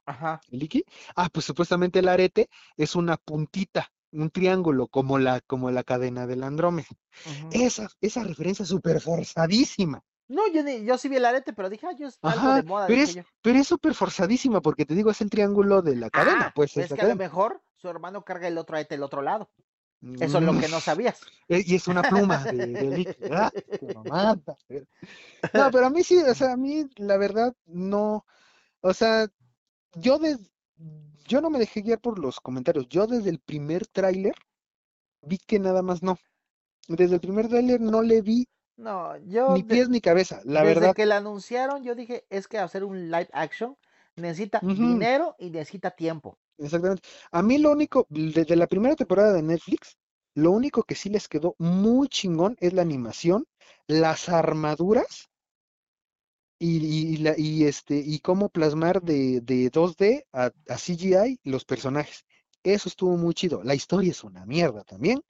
ajá. 0.05 0.45
¿El 0.51 0.61
Iki? 0.63 0.83
Ah, 1.15 1.29
pues 1.31 1.45
supuestamente 1.45 1.99
el 1.99 2.07
arete 2.07 2.49
es 2.75 2.95
una 2.95 3.15
puntita, 3.17 3.91
un 4.11 4.29
triángulo, 4.31 4.87
como 4.87 5.17
la, 5.17 5.39
como 5.41 5.71
la 5.71 5.83
cadena 5.83 6.27
del 6.27 6.43
Andrómeda. 6.43 6.87
Esa, 7.49 7.89
esa 8.01 8.23
referencia 8.23 8.65
súper 8.65 9.01
forzadísima. 9.01 10.03
No, 10.29 10.47
yo, 10.53 10.63
ni- 10.63 10.85
yo 10.85 10.97
sí 10.97 11.09
vi 11.09 11.17
el 11.17 11.25
arete, 11.25 11.51
pero 11.53 11.69
dije, 11.69 11.87
ah, 11.87 11.91
yo 11.97 12.07
es 12.07 12.19
algo 12.23 12.51
Ajá, 12.51 12.53
de 12.53 12.63
moda, 12.63 12.87
pero 12.87 13.01
es, 13.01 13.17
yo. 13.17 13.23
pero 13.41 13.59
es 13.59 13.67
súper 13.67 13.93
forzadísima, 13.93 14.61
porque 14.61 14.85
te 14.85 14.95
digo, 14.95 15.11
es 15.11 15.19
el 15.21 15.29
triángulo 15.29 15.81
de 15.81 15.95
la 15.97 16.09
cadena, 16.09 16.49
Ah, 16.49 16.53
pues 16.53 16.77
es 16.77 16.93
que 16.93 17.01
a 17.01 17.05
lo 17.05 17.15
mejor 17.15 17.61
su 17.75 17.89
hermano 17.89 18.23
carga 18.23 18.47
el 18.47 18.57
otro 18.59 18.75
arete 18.75 18.93
del 18.95 19.03
otro 19.03 19.21
lado. 19.23 19.49
Eso 20.19 20.37
es 20.39 20.43
lo 20.43 20.53
Mm, 20.53 20.57
que 20.57 20.67
no 20.69 20.81
sabías. 20.81 21.21
eh, 21.49 21.63
Y 21.65 21.75
es 21.75 21.87
una 21.87 22.03
pluma 22.03 22.47
de, 22.47 22.77
de 22.77 22.87
Iki. 23.01 23.25
Ah, 23.29 23.51
qué 23.79 23.89
mamada. 23.89 24.39
No, 25.53 25.69
pero 25.71 25.85
a 25.87 25.89
mí 25.89 26.03
sí, 26.03 26.17
o 26.19 26.33
sea, 26.35 26.53
a 26.53 26.57
mí 26.57 26.85
la 26.97 27.17
verdad 27.17 27.55
no, 27.65 28.25
o 28.81 28.93
sea, 28.93 29.27
yo 29.95 30.19
de, 30.19 30.37
yo 31.27 31.41
no 31.41 31.49
me 31.51 31.59
dejé 31.59 31.81
guiar 31.81 31.99
por 32.01 32.19
los 32.19 32.39
comentarios. 32.41 32.87
Yo 32.89 33.07
desde 33.07 33.29
el 33.31 33.39
primer 33.39 33.87
tráiler 33.87 34.35
vi 35.21 35.37
que 35.39 35.59
nada 35.59 35.81
más 35.83 36.03
no. 36.03 36.17
Desde 36.87 37.15
el 37.15 37.21
primer 37.21 37.49
tráiler 37.49 37.81
no 37.81 38.01
le 38.03 38.21
vi 38.21 38.47
No, 38.77 39.15
yo 39.17 39.57
ni 39.57 39.63
de- 39.63 39.63
pies 39.63 39.89
ni 39.89 40.01
cabeza, 40.01 40.41
la 40.45 40.63
desde 40.63 40.73
verdad. 40.73 40.95
que 40.95 41.05
la 41.05 41.17
anunciaron, 41.17 41.83
yo 41.83 41.95
dije, 41.95 42.25
es 42.29 42.47
que 42.47 42.57
hacer 42.59 42.83
un 42.83 43.11
live 43.11 43.29
action 43.33 43.77
necesita 44.15 44.65
dinero 44.69 45.35
y 45.39 45.51
necesita 45.51 45.91
tiempo. 45.91 46.37
Exactamente. 46.59 47.07
A 47.31 47.41
mí 47.41 47.57
lo 47.57 47.71
único, 47.71 48.05
desde 48.09 48.55
la 48.55 48.67
primera 48.67 48.95
temporada 48.95 49.33
de 49.33 49.41
Netflix, 49.41 49.97
lo 50.35 50.51
único 50.51 50.83
que 50.83 50.93
sí 50.95 51.09
les 51.09 51.27
quedó 51.27 51.55
muy 51.57 52.07
chingón 52.07 52.55
es 52.59 52.73
la 52.73 52.83
animación, 52.83 53.45
las 53.87 54.29
armaduras 54.29 55.27
y, 56.59 57.17
la- 57.17 57.35
y 57.37 57.65
este, 57.65 57.95
y 58.05 58.19
cómo 58.19 58.49
plasmar 58.49 59.01
de, 59.01 59.41
de 59.41 59.69
2D 59.69 60.25
a, 60.33 60.51
a 60.67 60.77
CGI 60.77 61.39
los 61.43 61.65
personajes. 61.65 62.25
Eso 62.63 62.89
estuvo 62.89 63.15
muy 63.17 63.33
chido. 63.33 63.63
La 63.63 63.75
historia 63.75 64.11
es 64.11 64.23
una 64.23 64.45
mierda 64.45 64.83
también, 64.83 65.21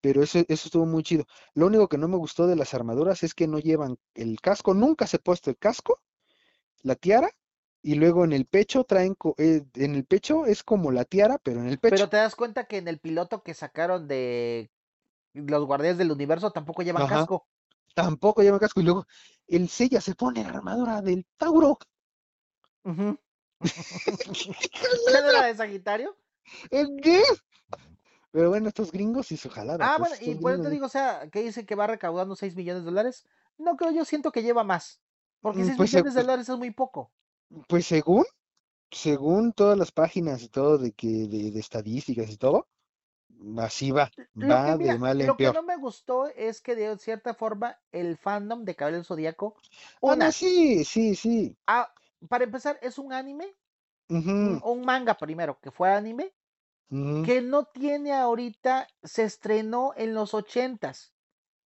pero 0.00 0.22
eso, 0.22 0.40
eso 0.40 0.68
estuvo 0.68 0.86
muy 0.86 1.02
chido. 1.04 1.26
Lo 1.54 1.66
único 1.68 1.88
que 1.88 1.98
no 1.98 2.08
me 2.08 2.16
gustó 2.18 2.46
de 2.48 2.56
las 2.56 2.74
armaduras 2.74 3.22
es 3.24 3.34
que 3.34 3.48
no 3.48 3.58
llevan 3.60 3.98
el 4.14 4.40
casco, 4.40 4.74
nunca 4.74 5.06
se 5.06 5.16
ha 5.18 5.20
puesto 5.20 5.50
el 5.50 5.58
casco, 5.58 6.00
la 6.82 6.96
tiara, 6.96 7.30
y 7.82 7.94
luego 7.94 8.24
en 8.24 8.32
el 8.32 8.46
pecho 8.46 8.84
traen, 8.84 9.16
eh, 9.38 9.64
en 9.74 9.94
el 9.94 10.04
pecho 10.04 10.46
es 10.46 10.62
como 10.62 10.90
la 10.92 11.04
tiara, 11.04 11.38
pero 11.38 11.60
en 11.60 11.68
el 11.68 11.78
pecho. 11.78 11.94
Pero 11.96 12.08
te 12.08 12.16
das 12.18 12.34
cuenta 12.36 12.64
que 12.64 12.78
en 12.78 12.88
el 12.88 12.98
piloto 12.98 13.42
que 13.42 13.54
sacaron 13.54 14.06
de 14.08 14.70
los 15.32 15.64
Guardianes 15.64 15.98
del 15.98 16.10
Universo 16.12 16.50
tampoco 16.50 16.82
llevan 16.82 17.02
Ajá. 17.04 17.20
casco. 17.20 17.46
Tampoco 17.94 18.42
lleva 18.42 18.58
casco. 18.60 18.80
Y 18.80 18.84
luego 18.84 19.06
el 19.48 19.68
Seiya 19.68 20.00
se 20.00 20.14
pone 20.14 20.42
la 20.42 20.50
armadura 20.50 21.00
del 21.02 21.26
Tauro. 21.36 21.78
¿Quién 22.82 23.18
era 25.28 25.46
de 25.46 25.54
Sagitario? 25.54 26.16
¿El 26.70 26.98
qué? 27.02 27.22
Pero 28.32 28.48
bueno, 28.50 28.68
estos 28.68 28.92
gringos 28.92 29.32
y 29.32 29.36
su 29.36 29.50
jalada. 29.50 29.84
Ah, 29.84 29.96
pues, 29.98 30.10
bueno, 30.20 30.32
y 30.32 30.34
por 30.36 30.52
eso 30.52 30.62
te 30.62 30.70
digo, 30.70 30.86
o 30.86 30.90
sea, 30.90 31.28
que 31.30 31.42
dice 31.42 31.66
que 31.66 31.74
va 31.74 31.86
recaudando 31.86 32.36
6 32.36 32.54
millones 32.54 32.82
de 32.84 32.90
dólares. 32.90 33.26
No 33.58 33.76
creo, 33.76 33.90
yo 33.90 34.04
siento 34.04 34.30
que 34.32 34.42
lleva 34.42 34.62
más. 34.64 35.00
Porque 35.40 35.60
Mm, 35.60 35.66
6 35.66 35.76
pues, 35.76 35.90
se- 35.90 35.96
millones 35.96 36.14
de 36.14 36.18
pues- 36.20 36.26
dólares 36.26 36.48
es 36.48 36.56
muy 36.58 36.70
poco. 36.70 37.10
Pues 37.68 37.86
según, 37.86 38.24
según 38.90 39.52
todas 39.54 39.78
las 39.78 39.92
páginas 39.92 40.42
y 40.42 40.48
todo 40.50 40.78
de 40.78 40.92
que, 40.92 41.08
de, 41.28 41.50
de 41.52 41.60
estadísticas 41.60 42.30
y 42.30 42.36
todo, 42.38 42.68
así 43.58 43.90
va, 43.92 44.10
Lo 44.34 44.56
va 44.56 44.62
que, 44.62 44.76
mira, 44.76 44.96
de 44.96 44.98
mal 44.98 45.20
en 45.22 45.32
lo 45.32 45.38
que 45.38 45.50
peor. 45.50 45.56
no 45.56 45.62
me 45.62 45.76
gustó 45.76 46.26
es 46.28 46.60
que 46.60 46.74
de 46.74 46.96
cierta 46.98 47.34
forma 47.34 47.78
el 47.92 48.16
fandom 48.16 48.64
de 48.64 48.74
Caballero 48.76 49.04
Zodíaco, 49.04 49.54
Ah, 50.04 50.16
una, 50.16 50.32
sí, 50.32 50.84
sí, 50.84 51.14
sí. 51.14 51.56
ah, 51.66 51.92
para 52.28 52.44
empezar, 52.44 52.78
es 52.82 52.98
un 52.98 53.12
anime, 53.12 53.54
un, 54.42 54.60
un 54.62 54.84
manga 54.84 55.16
primero, 55.16 55.60
que 55.60 55.70
fue 55.72 55.90
anime, 55.92 56.34
que 57.22 57.42
no 57.42 57.66
tiene 57.66 58.12
ahorita, 58.14 58.88
se 59.02 59.24
estrenó 59.24 59.94
en 59.96 60.14
los 60.14 60.34
ochentas 60.34 61.14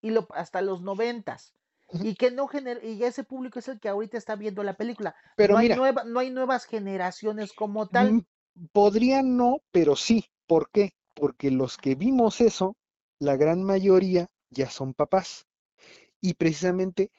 y 0.02 0.10
lo, 0.10 0.28
hasta 0.34 0.62
los 0.62 0.82
noventas. 0.82 1.54
Y 2.00 2.14
que 2.14 2.30
no 2.30 2.46
gener 2.48 2.84
y 2.84 3.02
ese 3.04 3.24
público 3.24 3.58
es 3.58 3.68
el 3.68 3.80
que 3.80 3.88
ahorita 3.88 4.16
está 4.18 4.36
viendo 4.36 4.62
la 4.62 4.74
película. 4.74 5.14
Pero 5.36 5.54
no, 5.54 5.58
hay 5.58 5.66
mira, 5.66 5.76
nueva, 5.76 6.04
no 6.04 6.20
hay 6.20 6.30
nuevas 6.30 6.64
generaciones 6.64 7.52
como 7.52 7.88
tal. 7.88 8.08
mm, 8.14 8.18
podría 8.72 9.22
no, 9.22 9.62
pero 9.70 9.96
sí. 9.96 10.24
¿Por 10.46 10.70
qué? 10.70 10.92
Porque 11.14 11.50
los 11.50 11.78
que 11.78 11.94
vimos 11.94 12.40
eso, 12.40 12.76
la 13.18 13.36
gran 13.36 13.62
mayoría 13.62 14.28
ya 14.50 14.68
son 14.70 14.92
papás. 14.94 15.46
Y 16.20 16.34
precisamente 16.34 17.10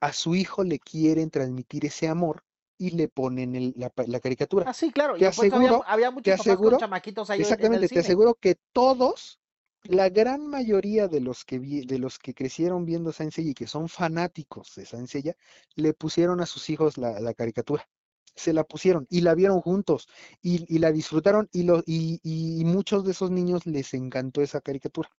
a 0.00 0.12
su 0.12 0.34
hijo 0.34 0.64
le 0.64 0.78
quieren 0.78 1.30
transmitir 1.30 1.86
ese 1.86 2.08
amor 2.08 2.42
y 2.78 2.90
le 2.90 3.08
ponen 3.08 3.56
el- 3.56 3.74
la, 3.76 3.90
caricatura. 4.20 4.66
Ah, 4.66 4.72
sí, 4.74 4.92
claro. 4.92 5.16
Te 5.16 5.26
Y 5.26 5.30
pues 5.30 5.52
había, 5.52 5.70
aseguro- 5.70 5.84
había 5.86 6.10
muchos 6.10 6.34
papás 6.34 6.46
aseguro- 6.46 6.70
con 6.70 6.78
chamaquitos 6.80 7.30
ahí 7.30 7.40
en- 7.40 7.46
en 7.46 7.50
el 7.50 7.62
Exactamente, 7.64 7.88
te 7.88 8.00
aseguro 8.00 8.34
que 8.34 8.56
todos, 8.72 9.40
la 9.84 10.08
gran 10.10 10.46
mayoría 10.46 11.08
de 11.08 11.20
los 11.20 11.44
que 11.44 11.58
de 11.60 11.98
los 11.98 12.18
que 12.18 12.34
crecieron 12.34 12.84
viendo 12.84 13.12
Saint 13.12 13.32
Seiya 13.32 13.50
y 13.52 13.54
que 13.54 13.66
son 13.66 13.88
fanáticos 13.88 14.74
de 14.76 14.86
Saint 14.86 15.08
Seiya, 15.08 15.36
le 15.76 15.94
pusieron 15.94 16.40
a 16.40 16.46
sus 16.46 16.70
hijos 16.70 16.98
la, 16.98 17.20
la 17.20 17.34
caricatura. 17.34 17.88
Se 18.36 18.52
la 18.52 18.64
pusieron 18.64 19.06
y 19.10 19.20
la 19.22 19.34
vieron 19.34 19.60
juntos 19.60 20.08
y, 20.42 20.64
y 20.74 20.78
la 20.78 20.92
disfrutaron 20.92 21.48
y, 21.52 21.64
lo, 21.64 21.82
y, 21.86 22.20
y 22.22 22.64
muchos 22.64 23.04
de 23.04 23.12
esos 23.12 23.30
niños 23.30 23.66
les 23.66 23.94
encantó 23.94 24.42
esa 24.42 24.60
caricatura. 24.60 25.10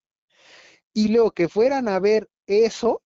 Y 0.94 1.08
luego 1.08 1.32
que 1.32 1.50
fueran 1.50 1.88
a 1.88 2.00
ver 2.00 2.30
eso 2.46 3.02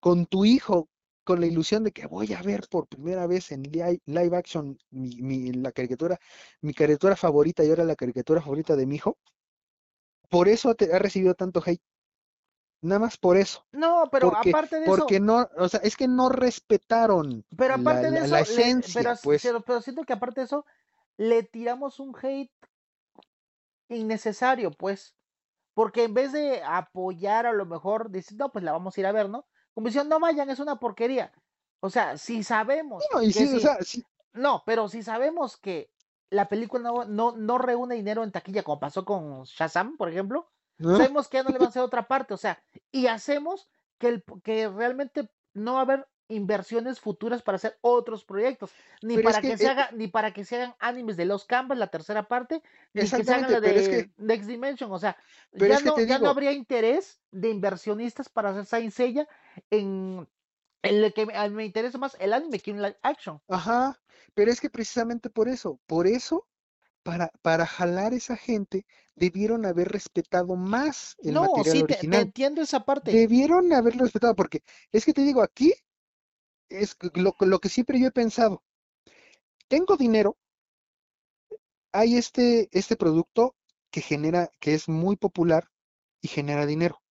con 0.00 0.26
tu 0.26 0.44
hijo, 0.44 0.88
con 1.24 1.40
la 1.40 1.46
ilusión 1.46 1.84
de 1.84 1.92
que 1.92 2.06
voy 2.06 2.32
a 2.32 2.42
ver 2.42 2.66
por 2.70 2.86
primera 2.88 3.26
vez 3.26 3.52
en 3.52 3.62
li- 3.64 4.00
live 4.06 4.36
action 4.36 4.78
mi, 4.90 5.10
mi- 5.20 5.52
la 5.52 5.72
caricatura, 5.72 6.18
mi 6.62 6.72
caricatura 6.74 7.16
favorita 7.16 7.64
y 7.64 7.68
ahora 7.70 7.84
la 7.84 7.96
caricatura 7.96 8.40
favorita 8.40 8.76
de 8.76 8.86
mi 8.86 8.96
hijo, 8.96 9.18
por 10.28 10.48
eso 10.48 10.74
te- 10.74 10.92
ha 10.94 10.98
recibido 10.98 11.34
tanto 11.34 11.62
hate. 11.64 11.82
Nada 12.80 13.00
más 13.00 13.16
por 13.16 13.36
eso. 13.36 13.64
No, 13.72 14.08
pero 14.10 14.30
porque, 14.30 14.50
aparte 14.50 14.78
de 14.80 14.86
porque 14.86 15.16
eso, 15.16 15.24
no, 15.24 15.48
o 15.56 15.68
sea, 15.68 15.80
es 15.82 15.96
que 15.96 16.06
no 16.06 16.28
respetaron 16.28 17.44
pero 17.56 17.74
la, 17.76 17.80
aparte 17.80 18.10
de 18.10 18.20
la- 18.20 18.24
eso, 18.24 18.32
la 18.34 18.40
le- 18.40 18.42
esencia, 18.42 19.02
pero, 19.02 19.16
pues. 19.22 19.42
pero, 19.42 19.60
pero 19.62 19.80
siento 19.82 20.04
que 20.04 20.12
aparte 20.12 20.40
de 20.40 20.44
eso, 20.46 20.64
le 21.16 21.42
tiramos 21.42 21.98
un 21.98 22.14
hate 22.22 22.52
innecesario, 23.88 24.70
pues. 24.70 25.14
Porque 25.74 26.04
en 26.04 26.14
vez 26.14 26.32
de 26.32 26.62
apoyar 26.64 27.46
a 27.46 27.52
lo 27.52 27.64
mejor, 27.66 28.10
decir, 28.10 28.36
no, 28.36 28.50
pues 28.50 28.64
la 28.64 28.72
vamos 28.72 28.96
a 28.96 29.00
ir 29.00 29.06
a 29.06 29.12
ver, 29.12 29.28
¿no? 29.28 29.46
Como 29.74 29.86
diciendo, 29.86 30.16
no 30.16 30.20
vayan, 30.20 30.50
es 30.50 30.58
una 30.58 30.76
porquería. 30.76 31.32
O 31.80 31.90
sea, 31.90 32.18
si 32.18 32.42
sabemos 32.42 33.04
No, 33.12 33.22
y 33.22 33.32
que 33.32 33.32
sí, 33.32 33.44
o 33.44 33.48
si- 33.48 33.60
sea, 33.60 33.78
sí, 33.82 34.04
No, 34.32 34.62
pero 34.66 34.88
si 34.88 35.02
sabemos 35.02 35.56
que 35.56 35.90
la 36.30 36.48
película 36.48 36.82
no, 36.82 37.04
no, 37.04 37.36
no 37.36 37.58
reúne 37.58 37.94
dinero 37.94 38.24
en 38.24 38.32
taquilla, 38.32 38.62
como 38.62 38.80
pasó 38.80 39.04
con 39.04 39.44
Shazam, 39.44 39.96
por 39.96 40.08
ejemplo, 40.08 40.48
sabemos 40.78 41.28
que 41.28 41.38
ya 41.38 41.42
no 41.42 41.50
le 41.50 41.58
van 41.58 41.66
a 41.66 41.70
hacer 41.70 41.82
otra 41.82 42.06
parte, 42.06 42.34
o 42.34 42.36
sea, 42.36 42.62
y 42.92 43.06
hacemos 43.06 43.68
que, 43.98 44.08
el, 44.08 44.24
que 44.42 44.68
realmente 44.68 45.28
no 45.54 45.74
va 45.74 45.78
a 45.80 45.82
haber 45.82 46.06
inversiones 46.28 47.00
futuras 47.00 47.40
para 47.42 47.56
hacer 47.56 47.78
otros 47.80 48.24
proyectos, 48.24 48.70
ni 49.00 49.16
Pero 49.16 49.30
es 49.30 49.34
para 49.34 49.42
que, 49.42 49.50
que, 49.50 49.56
se 49.56 49.64
eh, 49.64 49.68
haga, 49.68 49.90
ni 49.92 50.08
para 50.08 50.32
que 50.32 50.44
se 50.44 50.56
hagan 50.56 50.74
animes 50.78 51.16
de 51.16 51.24
los 51.24 51.46
Canvas, 51.46 51.78
la 51.78 51.86
tercera 51.86 52.28
parte, 52.28 52.62
ni 52.92 53.00
que 53.00 53.06
se 53.06 53.32
hagan 53.32 53.50
la 53.50 53.58
es 53.58 53.62
de 53.62 53.90
que, 53.90 54.10
Next 54.18 54.46
Dimension, 54.46 54.92
o 54.92 54.98
sea, 54.98 55.16
ya 55.52 55.80
no, 55.80 55.98
ya 55.98 56.18
no 56.18 56.28
habría 56.28 56.52
interés 56.52 57.18
de 57.30 57.48
inversionistas 57.48 58.28
para 58.28 58.50
hacer 58.50 58.66
Saint 58.66 58.92
Seiya 58.92 59.26
en 59.70 60.28
el 60.82 61.12
que 61.14 61.26
me, 61.26 61.64
interesa 61.64 61.98
más 61.98 62.16
el 62.20 62.32
anime 62.32 62.60
que 62.60 62.72
un 62.72 62.82
live 62.82 62.98
action. 63.02 63.40
ajá, 63.48 63.98
pero 64.34 64.50
es 64.50 64.60
que 64.60 64.70
precisamente 64.70 65.30
por 65.30 65.48
eso, 65.48 65.80
por 65.86 66.06
eso, 66.06 66.46
para, 67.02 67.30
para 67.42 67.66
jalar 67.66 68.14
esa 68.14 68.36
gente, 68.36 68.86
debieron 69.16 69.66
haber 69.66 69.88
respetado 69.90 70.56
más 70.56 71.16
el 71.24 71.34
No, 71.34 71.42
material 71.42 71.78
sí, 71.78 71.82
te, 71.84 71.94
te 71.94 71.94
original. 71.96 72.22
entiendo 72.22 72.62
esa 72.62 72.84
parte. 72.84 73.12
Debieron 73.12 73.72
haberlo 73.72 74.04
respetado, 74.04 74.34
porque 74.36 74.62
es 74.92 75.04
que 75.04 75.14
te 75.14 75.22
digo, 75.22 75.42
aquí 75.42 75.72
es 76.70 76.96
lo, 77.14 77.34
lo 77.40 77.58
que 77.60 77.68
siempre 77.68 78.00
yo 78.00 78.08
he 78.08 78.12
pensado. 78.12 78.62
Tengo 79.68 79.96
dinero, 79.96 80.36
hay 81.92 82.16
este, 82.16 82.68
este 82.72 82.96
producto 82.96 83.54
que 83.90 84.00
genera, 84.00 84.50
que 84.60 84.74
es 84.74 84.88
muy 84.88 85.16
popular 85.16 85.68
y 86.22 86.28
genera 86.28 86.66
dinero. 86.66 87.02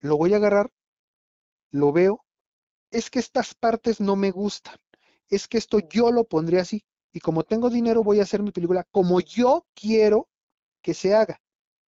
Lo 0.00 0.16
voy 0.18 0.34
a 0.34 0.36
agarrar, 0.36 0.70
lo 1.72 1.92
veo, 1.92 2.24
es 2.90 3.10
que 3.10 3.18
estas 3.18 3.54
partes 3.54 4.00
no 4.00 4.16
me 4.16 4.30
gustan. 4.30 4.76
es 5.28 5.46
que 5.48 5.58
esto 5.58 5.78
yo 5.78 6.10
lo 6.10 6.24
pondré 6.24 6.60
así. 6.60 6.84
Y 7.12 7.20
como 7.20 7.44
tengo 7.44 7.70
dinero, 7.70 8.02
voy 8.02 8.20
a 8.20 8.24
hacer 8.24 8.42
mi 8.42 8.52
película 8.52 8.84
como 8.90 9.20
yo 9.20 9.66
quiero 9.74 10.28
que 10.82 10.94
se 10.94 11.14
haga. 11.14 11.40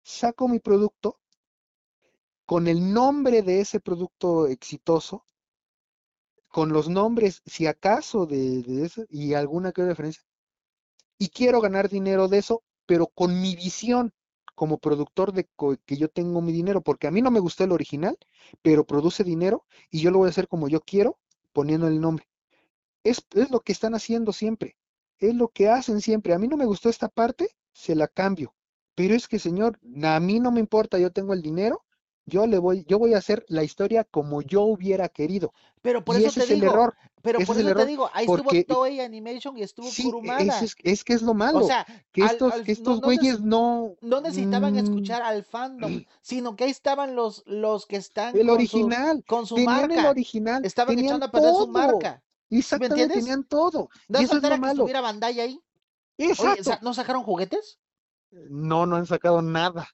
Saco 0.02 0.48
mi 0.48 0.60
producto 0.60 1.20
con 2.46 2.68
el 2.68 2.92
nombre 2.92 3.42
de 3.42 3.60
ese 3.60 3.80
producto 3.80 4.46
exitoso, 4.46 5.24
con 6.48 6.72
los 6.72 6.88
nombres, 6.88 7.42
si 7.46 7.66
acaso, 7.66 8.26
de, 8.26 8.62
de 8.62 8.84
eso 8.86 9.04
y 9.08 9.34
alguna 9.34 9.72
que 9.72 9.82
otra 9.82 9.92
referencia. 9.92 10.22
Y 11.18 11.28
quiero 11.30 11.60
ganar 11.60 11.88
dinero 11.88 12.28
de 12.28 12.38
eso, 12.38 12.62
pero 12.86 13.06
con 13.06 13.40
mi 13.40 13.56
visión 13.56 14.12
como 14.54 14.78
productor 14.78 15.32
de 15.32 15.48
que 15.86 15.96
yo 15.96 16.08
tengo 16.08 16.40
mi 16.40 16.52
dinero, 16.52 16.82
porque 16.82 17.06
a 17.06 17.10
mí 17.10 17.22
no 17.22 17.30
me 17.30 17.40
gustó 17.40 17.64
el 17.64 17.72
original, 17.72 18.16
pero 18.62 18.86
produce 18.86 19.24
dinero 19.24 19.66
y 19.90 20.00
yo 20.00 20.10
lo 20.10 20.18
voy 20.18 20.26
a 20.28 20.30
hacer 20.30 20.48
como 20.48 20.68
yo 20.68 20.80
quiero, 20.80 21.18
poniendo 21.52 21.88
el 21.88 22.00
nombre. 22.00 22.28
Es, 23.04 23.26
es 23.34 23.50
lo 23.50 23.60
que 23.60 23.72
están 23.72 23.94
haciendo 23.94 24.32
siempre, 24.32 24.76
es 25.18 25.34
lo 25.34 25.48
que 25.48 25.68
hacen 25.68 26.00
siempre. 26.00 26.34
A 26.34 26.38
mí 26.38 26.48
no 26.48 26.56
me 26.56 26.66
gustó 26.66 26.88
esta 26.88 27.08
parte, 27.08 27.50
se 27.72 27.94
la 27.94 28.08
cambio. 28.08 28.54
Pero 28.94 29.14
es 29.14 29.26
que, 29.28 29.38
señor, 29.38 29.78
a 30.02 30.20
mí 30.20 30.40
no 30.40 30.52
me 30.52 30.60
importa, 30.60 30.98
yo 30.98 31.10
tengo 31.10 31.32
el 31.32 31.42
dinero, 31.42 31.84
yo 32.26 32.46
le 32.46 32.58
voy, 32.58 32.84
yo 32.88 32.98
voy 32.98 33.14
a 33.14 33.18
hacer 33.18 33.44
la 33.48 33.64
historia 33.64 34.04
como 34.04 34.42
yo 34.42 34.62
hubiera 34.62 35.08
querido. 35.08 35.52
Pero 35.82 36.04
por 36.04 36.16
y 36.16 36.24
eso 36.24 36.28
ese 36.40 36.46
te 36.48 36.54
es 36.54 36.60
digo, 36.60 36.66
el 36.66 36.72
error. 36.72 36.96
pero 37.20 37.38
ese 37.38 37.46
por 37.46 37.56
es 37.56 37.60
el 37.62 37.66
eso 37.66 37.74
te 37.74 37.80
error, 37.82 37.88
digo, 37.90 38.10
ahí 38.14 38.26
porque- 38.26 38.58
estuvo 38.60 38.76
Toei 38.78 39.00
Animation 39.00 39.58
y 39.58 39.62
estuvo 39.62 39.88
Sí, 39.90 40.04
Kurumada. 40.04 40.40
ese 40.40 40.64
es, 40.66 40.76
es 40.84 41.04
que 41.04 41.14
es 41.14 41.22
lo 41.22 41.34
malo. 41.34 41.58
O 41.58 41.66
sea, 41.66 41.84
que 42.12 42.22
estos, 42.24 42.52
al- 42.52 42.62
que 42.64 42.72
no- 42.72 42.78
estos 42.78 43.00
no 43.00 43.06
güeyes 43.06 43.40
no. 43.40 43.94
no 44.00 44.20
necesitaban 44.20 44.74
mm, 44.74 44.78
escuchar 44.78 45.22
al 45.22 45.44
fandom, 45.44 46.04
sino 46.22 46.54
que 46.54 46.64
ahí 46.64 46.70
estaban 46.70 47.16
los, 47.16 47.42
los 47.46 47.86
que 47.86 47.96
están 47.96 48.36
El 48.36 48.46
con 48.46 48.50
original. 48.56 49.16
su, 49.18 49.24
con 49.24 49.46
su 49.46 49.54
Tenían 49.56 49.90
el 49.90 49.96
marca. 49.96 50.10
original. 50.10 50.64
Estaban 50.64 50.98
echando 50.98 51.26
a 51.26 51.30
perder 51.30 51.54
su 51.54 51.68
marca. 51.68 52.22
Exactamente, 52.50 53.02
entiendes? 53.02 53.24
tenían 53.24 53.44
todo. 53.44 53.88
No 54.08 54.20
y 54.20 54.24
eso 54.24 54.36
es 54.36 54.42
que 54.42 54.54
estuviera 54.54 55.00
Bandai 55.00 55.40
ahí. 55.40 55.60
Exacto. 56.18 56.78
¿no 56.82 56.94
sacaron 56.94 57.22
juguetes? 57.24 57.78
No, 58.30 58.86
no 58.86 58.96
han 58.96 59.06
sacado 59.06 59.42
nada. 59.42 59.88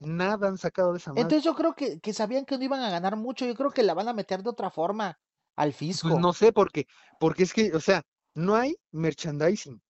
Nada 0.00 0.48
han 0.48 0.58
sacado 0.58 0.92
de 0.92 0.98
esa 0.98 1.10
madre. 1.10 1.22
Entonces 1.22 1.44
yo 1.44 1.54
creo 1.54 1.74
que, 1.74 1.98
que 2.00 2.12
sabían 2.12 2.44
que 2.44 2.56
no 2.56 2.64
iban 2.64 2.80
a 2.80 2.90
ganar 2.90 3.16
mucho. 3.16 3.44
Yo 3.44 3.54
creo 3.54 3.70
que 3.70 3.82
la 3.82 3.94
van 3.94 4.08
a 4.08 4.12
meter 4.12 4.42
de 4.42 4.50
otra 4.50 4.70
forma 4.70 5.18
al 5.56 5.72
fisco. 5.72 6.08
Pues 6.08 6.20
no 6.20 6.32
sé 6.32 6.52
por 6.52 6.70
qué. 6.70 6.86
Porque 7.18 7.42
es 7.42 7.52
que, 7.52 7.74
o 7.74 7.80
sea, 7.80 8.02
no 8.34 8.54
hay 8.54 8.76
merchandising. 8.92 9.82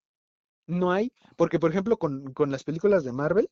No 0.67 0.93
hay. 0.93 1.13
Porque, 1.37 1.59
por 1.59 1.71
ejemplo, 1.71 1.99
con, 1.99 2.33
con 2.33 2.51
las 2.51 2.65
películas 2.65 3.05
de 3.05 3.13
Marvel, 3.13 3.51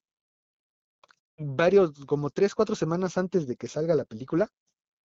varios, 1.36 2.04
como 2.06 2.30
tres, 2.30 2.54
cuatro 2.54 2.74
semanas 2.74 3.18
antes 3.18 3.46
de 3.46 3.56
que 3.56 3.68
salga 3.68 3.94
la 3.94 4.04
película, 4.04 4.50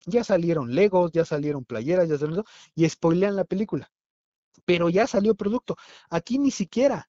ya 0.05 0.23
salieron 0.23 0.73
Legos, 0.73 1.11
ya 1.11 1.25
salieron 1.25 1.65
playeras, 1.65 2.07
ya 2.07 2.17
salieron 2.17 2.45
eso, 2.45 2.71
y 2.75 2.87
spoilean 2.87 3.35
la 3.35 3.43
película. 3.43 3.91
Pero 4.65 4.89
ya 4.89 5.07
salió 5.07 5.35
producto. 5.35 5.75
Aquí 6.09 6.37
ni 6.37 6.51
siquiera. 6.51 7.08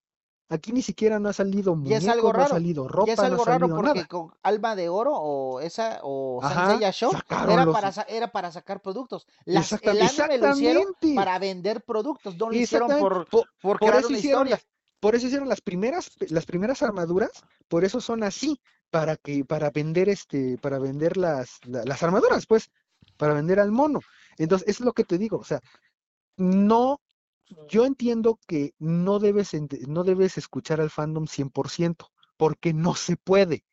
Aquí 0.53 0.73
ni 0.73 0.83
siquiera 0.83 1.21
no 1.21 1.29
ha 1.29 1.33
salido 1.33 1.75
Y 1.85 1.95
es 1.95 2.07
algo 2.09 2.25
no 2.33 2.41
ha 2.41 2.43
raro. 2.43 2.49
salido 2.51 2.85
Y 2.85 2.89
ropa, 2.89 3.13
es 3.13 3.19
no 3.19 3.25
algo 3.25 3.45
raro 3.45 3.69
porque 3.69 3.83
nada. 3.95 4.07
con 4.09 4.33
Alma 4.43 4.75
de 4.75 4.89
Oro 4.89 5.13
o 5.15 5.61
esa 5.61 6.01
o 6.03 6.43
Ajá, 6.43 6.77
Show 6.93 7.13
era 7.49 7.65
los- 7.65 7.73
para, 7.73 7.93
sa- 7.93 8.03
era 8.09 8.33
para 8.33 8.51
sacar 8.51 8.83
productos. 8.83 9.27
Las, 9.45 9.73
Exacta- 9.73 9.93
el 9.93 10.03
anime 10.03 10.39
lo 10.39 10.51
hicieron 10.57 10.83
exactamente. 10.83 11.15
para 11.15 11.39
vender 11.39 11.85
productos, 11.85 12.37
no 12.37 12.51
lo 12.51 12.57
hicieron 12.57 12.91
Exactamente. 12.91 13.31
por, 13.31 13.45
Po- 13.63 13.79
por 13.79 13.95
eso 13.95 14.09
una 14.09 14.19
hicieron 14.19 14.47
historia. 14.49 14.51
las, 14.57 14.67
por 14.99 15.15
eso 15.15 15.27
hicieron 15.29 15.49
las 15.49 15.61
primeras, 15.61 16.11
las 16.31 16.45
primeras 16.47 16.83
armaduras, 16.83 17.31
por 17.69 17.85
eso 17.85 18.01
son 18.01 18.25
así, 18.25 18.61
para 18.91 19.17
que, 19.17 19.45
para 19.45 19.71
vender 19.71 20.09
este, 20.09 20.59
para 20.59 20.81
vender 20.81 21.17
las, 21.17 21.61
la- 21.65 21.85
las 21.85 22.03
armaduras, 22.03 22.45
pues, 22.47 22.71
para 23.17 23.35
vender 23.35 23.61
al 23.61 23.71
mono. 23.71 24.01
Entonces, 24.37 24.67
es 24.69 24.81
lo 24.81 24.93
que 24.95 25.05
te 25.05 25.17
digo, 25.17 25.37
o 25.39 25.45
sea, 25.45 25.61
no, 26.37 27.01
yo 27.69 27.85
entiendo 27.85 28.39
que 28.47 28.75
no 28.79 29.19
debes, 29.19 29.51
no 29.89 30.05
debes 30.05 30.39
escuchar 30.39 30.81
al 30.81 30.91
fandom 30.91 31.27
100%, 31.27 32.11
porque 32.37 32.73
no 32.73 32.95
se 32.95 33.17
puede. 33.17 33.65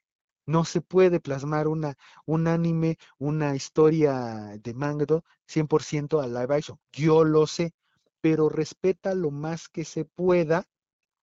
No 0.46 0.66
se 0.66 0.82
puede 0.82 1.20
plasmar 1.20 1.68
una, 1.68 1.98
un 2.26 2.48
anime, 2.48 2.98
una 3.20 3.56
historia 3.56 4.58
de 4.62 4.74
manga, 4.74 5.06
todo, 5.06 5.24
100% 5.48 6.22
a 6.22 6.28
live 6.28 6.56
action. 6.56 6.80
Yo 6.92 7.24
lo 7.24 7.48
sé, 7.48 7.74
pero 8.22 8.50
respeta 8.50 9.14
lo 9.14 9.32
más 9.32 9.70
que 9.70 9.86
se 9.86 10.06
pueda 10.06 10.66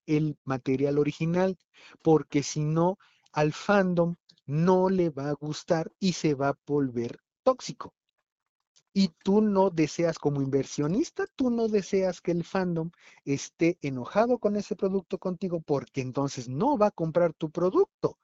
el 0.06 0.38
material 0.44 0.98
original, 0.98 1.58
porque 2.02 2.42
si 2.42 2.64
no, 2.64 2.98
al 3.32 3.52
fandom 3.52 4.16
no 4.46 4.88
le 4.88 5.10
va 5.10 5.30
a 5.30 5.34
gustar 5.34 5.90
y 5.98 6.12
se 6.12 6.34
va 6.34 6.48
a 6.50 6.58
volver 6.66 7.18
tóxico. 7.42 7.94
Y 8.94 9.08
tú 9.24 9.42
no 9.42 9.68
deseas, 9.70 10.18
como 10.18 10.40
inversionista, 10.40 11.26
tú 11.36 11.50
no 11.50 11.68
deseas 11.68 12.20
que 12.22 12.30
el 12.32 12.44
fandom 12.44 12.90
esté 13.26 13.78
enojado 13.82 14.38
con 14.38 14.56
ese 14.56 14.74
producto 14.76 15.18
contigo, 15.18 15.60
porque 15.60 16.00
entonces 16.00 16.48
no 16.48 16.78
va 16.78 16.86
a 16.86 16.90
comprar 16.92 17.34
tu 17.34 17.50
producto. 17.50 18.18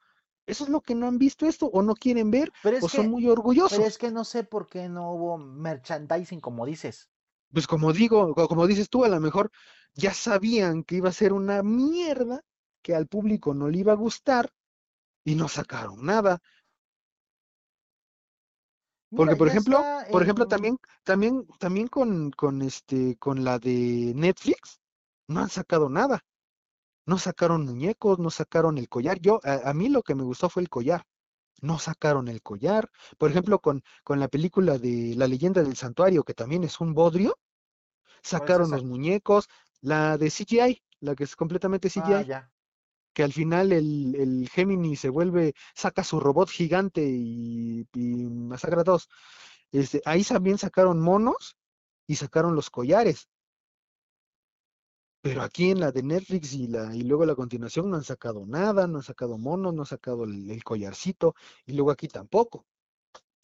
Eso 0.47 0.63
es 0.63 0.69
lo 0.71 0.81
que 0.81 0.95
no 0.95 1.07
han 1.07 1.19
visto 1.19 1.45
esto, 1.45 1.67
o 1.67 1.83
no 1.83 1.93
quieren 1.95 2.31
ver, 2.31 2.51
Pero 2.61 2.75
es 2.77 2.85
o 2.85 2.89
son 2.89 3.07
muy 3.09 3.27
orgullosos. 3.27 3.69
pero 3.69 3.85
es 3.85 3.97
que 3.99 4.11
no 4.11 4.23
sé 4.25 4.43
por 4.43 4.67
qué 4.67 4.89
no 4.89 5.11
hubo 5.13 5.37
merchandising 5.37 6.41
como 6.41 6.65
dices. 6.65 7.09
Pues 7.53 7.67
como 7.67 7.93
digo, 7.93 8.33
co- 8.35 8.47
como 8.47 8.67
dices 8.67 8.89
tú, 8.89 9.03
a 9.05 9.09
lo 9.09 9.19
mejor 9.19 9.51
ya 9.93 10.13
sabían 10.13 10.83
que 10.83 10.95
iba 10.95 11.09
a 11.09 11.11
ser 11.13 11.33
una 11.33 11.63
mierda, 11.63 12.41
que 12.81 12.95
al 12.95 13.07
público 13.07 13.53
no 13.53 13.69
le 13.69 13.79
iba 13.79 13.93
a 13.93 13.95
gustar, 13.95 14.51
y 15.25 15.35
no 15.35 15.47
sacaron 15.49 16.05
nada. 16.05 16.41
Porque, 19.13 19.35
Mira, 19.35 19.37
por 19.37 19.47
ejemplo, 19.47 19.85
por 20.09 20.21
ejemplo, 20.23 20.43
en- 20.43 20.49
también, 20.49 20.77
también, 21.03 21.47
también 21.59 21.87
con, 21.87 22.31
con 22.31 22.61
este, 22.61 23.17
con 23.17 23.43
la 23.43 23.59
de 23.59 24.13
Netflix, 24.15 24.79
no 25.27 25.41
han 25.41 25.49
sacado 25.49 25.89
nada. 25.89 26.21
No 27.05 27.17
sacaron 27.19 27.65
muñecos, 27.65 28.19
no 28.19 28.29
sacaron 28.31 28.77
el 28.77 28.89
collar. 28.89 29.19
Yo, 29.21 29.39
a, 29.43 29.69
a 29.69 29.73
mí 29.73 29.89
lo 29.89 30.03
que 30.03 30.15
me 30.15 30.23
gustó 30.23 30.49
fue 30.49 30.63
el 30.63 30.69
collar. 30.69 31.03
No 31.61 31.79
sacaron 31.79 32.27
el 32.29 32.41
collar. 32.43 32.89
Por 33.19 33.31
ejemplo, 33.31 33.59
con, 33.59 33.83
con 34.03 34.19
la 34.19 34.27
película 34.29 34.77
de 34.79 35.15
La 35.17 35.27
leyenda 35.27 35.63
del 35.63 35.77
santuario, 35.77 36.23
que 36.23 36.33
también 36.35 36.63
es 36.65 36.79
un 36.81 36.93
bodrio, 36.93 37.37
sacaron 38.23 38.71
los 38.71 38.83
muñecos. 38.83 39.47
La 39.81 40.17
de 40.17 40.29
CGI, 40.29 40.83
la 41.01 41.15
que 41.15 41.23
es 41.25 41.35
completamente 41.35 41.89
CGI, 41.89 42.13
Ah, 42.13 42.21
ya. 42.27 42.50
Que 43.13 43.23
al 43.23 43.33
final 43.33 43.71
el, 43.71 44.15
el 44.15 44.49
Gemini 44.49 44.95
se 44.95 45.09
vuelve, 45.09 45.53
saca 45.75 46.03
su 46.03 46.19
robot 46.19 46.49
gigante 46.49 47.01
y, 47.03 47.85
y 47.93 47.99
masacra 48.29 48.81
a 48.81 48.83
todos. 48.85 49.09
Este, 49.71 50.01
ahí 50.05 50.23
también 50.23 50.57
sacaron 50.57 50.99
monos 51.01 51.57
y 52.07 52.15
sacaron 52.15 52.55
los 52.55 52.69
collares. 52.69 53.27
Pero 55.23 55.41
aquí 55.41 55.71
en 55.71 55.79
la 55.79 55.91
de 55.91 56.03
Netflix 56.03 56.53
y, 56.53 56.67
la, 56.67 56.95
y 56.95 57.01
luego 57.03 57.25
la 57.25 57.35
continuación 57.35 57.89
no 57.89 57.95
han 57.97 58.03
sacado 58.03 58.45
nada, 58.45 58.87
no 58.87 58.97
han 58.97 59.03
sacado 59.03 59.37
monos, 59.37 59.73
no 59.73 59.81
han 59.83 59.85
sacado 59.87 60.23
el, 60.25 60.49
el 60.49 60.63
collarcito, 60.63 61.35
y 61.65 61.73
luego 61.73 61.91
aquí 61.91 62.07
tampoco. 62.07 62.65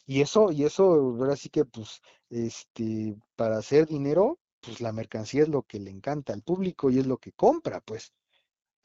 Y 0.08 0.22
eso, 0.22 0.52
y 0.52 0.64
eso, 0.66 0.86
ahora 0.94 1.36
sí 1.36 1.50
que 1.50 1.66
pues, 1.66 2.02
este, 2.30 3.16
para 3.36 3.58
hacer 3.60 3.88
dinero, 3.88 4.40
pues 4.62 4.82
la 4.82 4.94
mercancía 4.94 5.44
es 5.44 5.50
lo 5.50 5.64
que 5.64 5.80
le 5.80 5.92
encanta 5.92 6.34
al 6.34 6.44
público 6.44 6.90
y 6.92 7.00
es 7.00 7.08
lo 7.08 7.18
que 7.18 7.34
compra, 7.34 7.82
pues. 7.82 8.14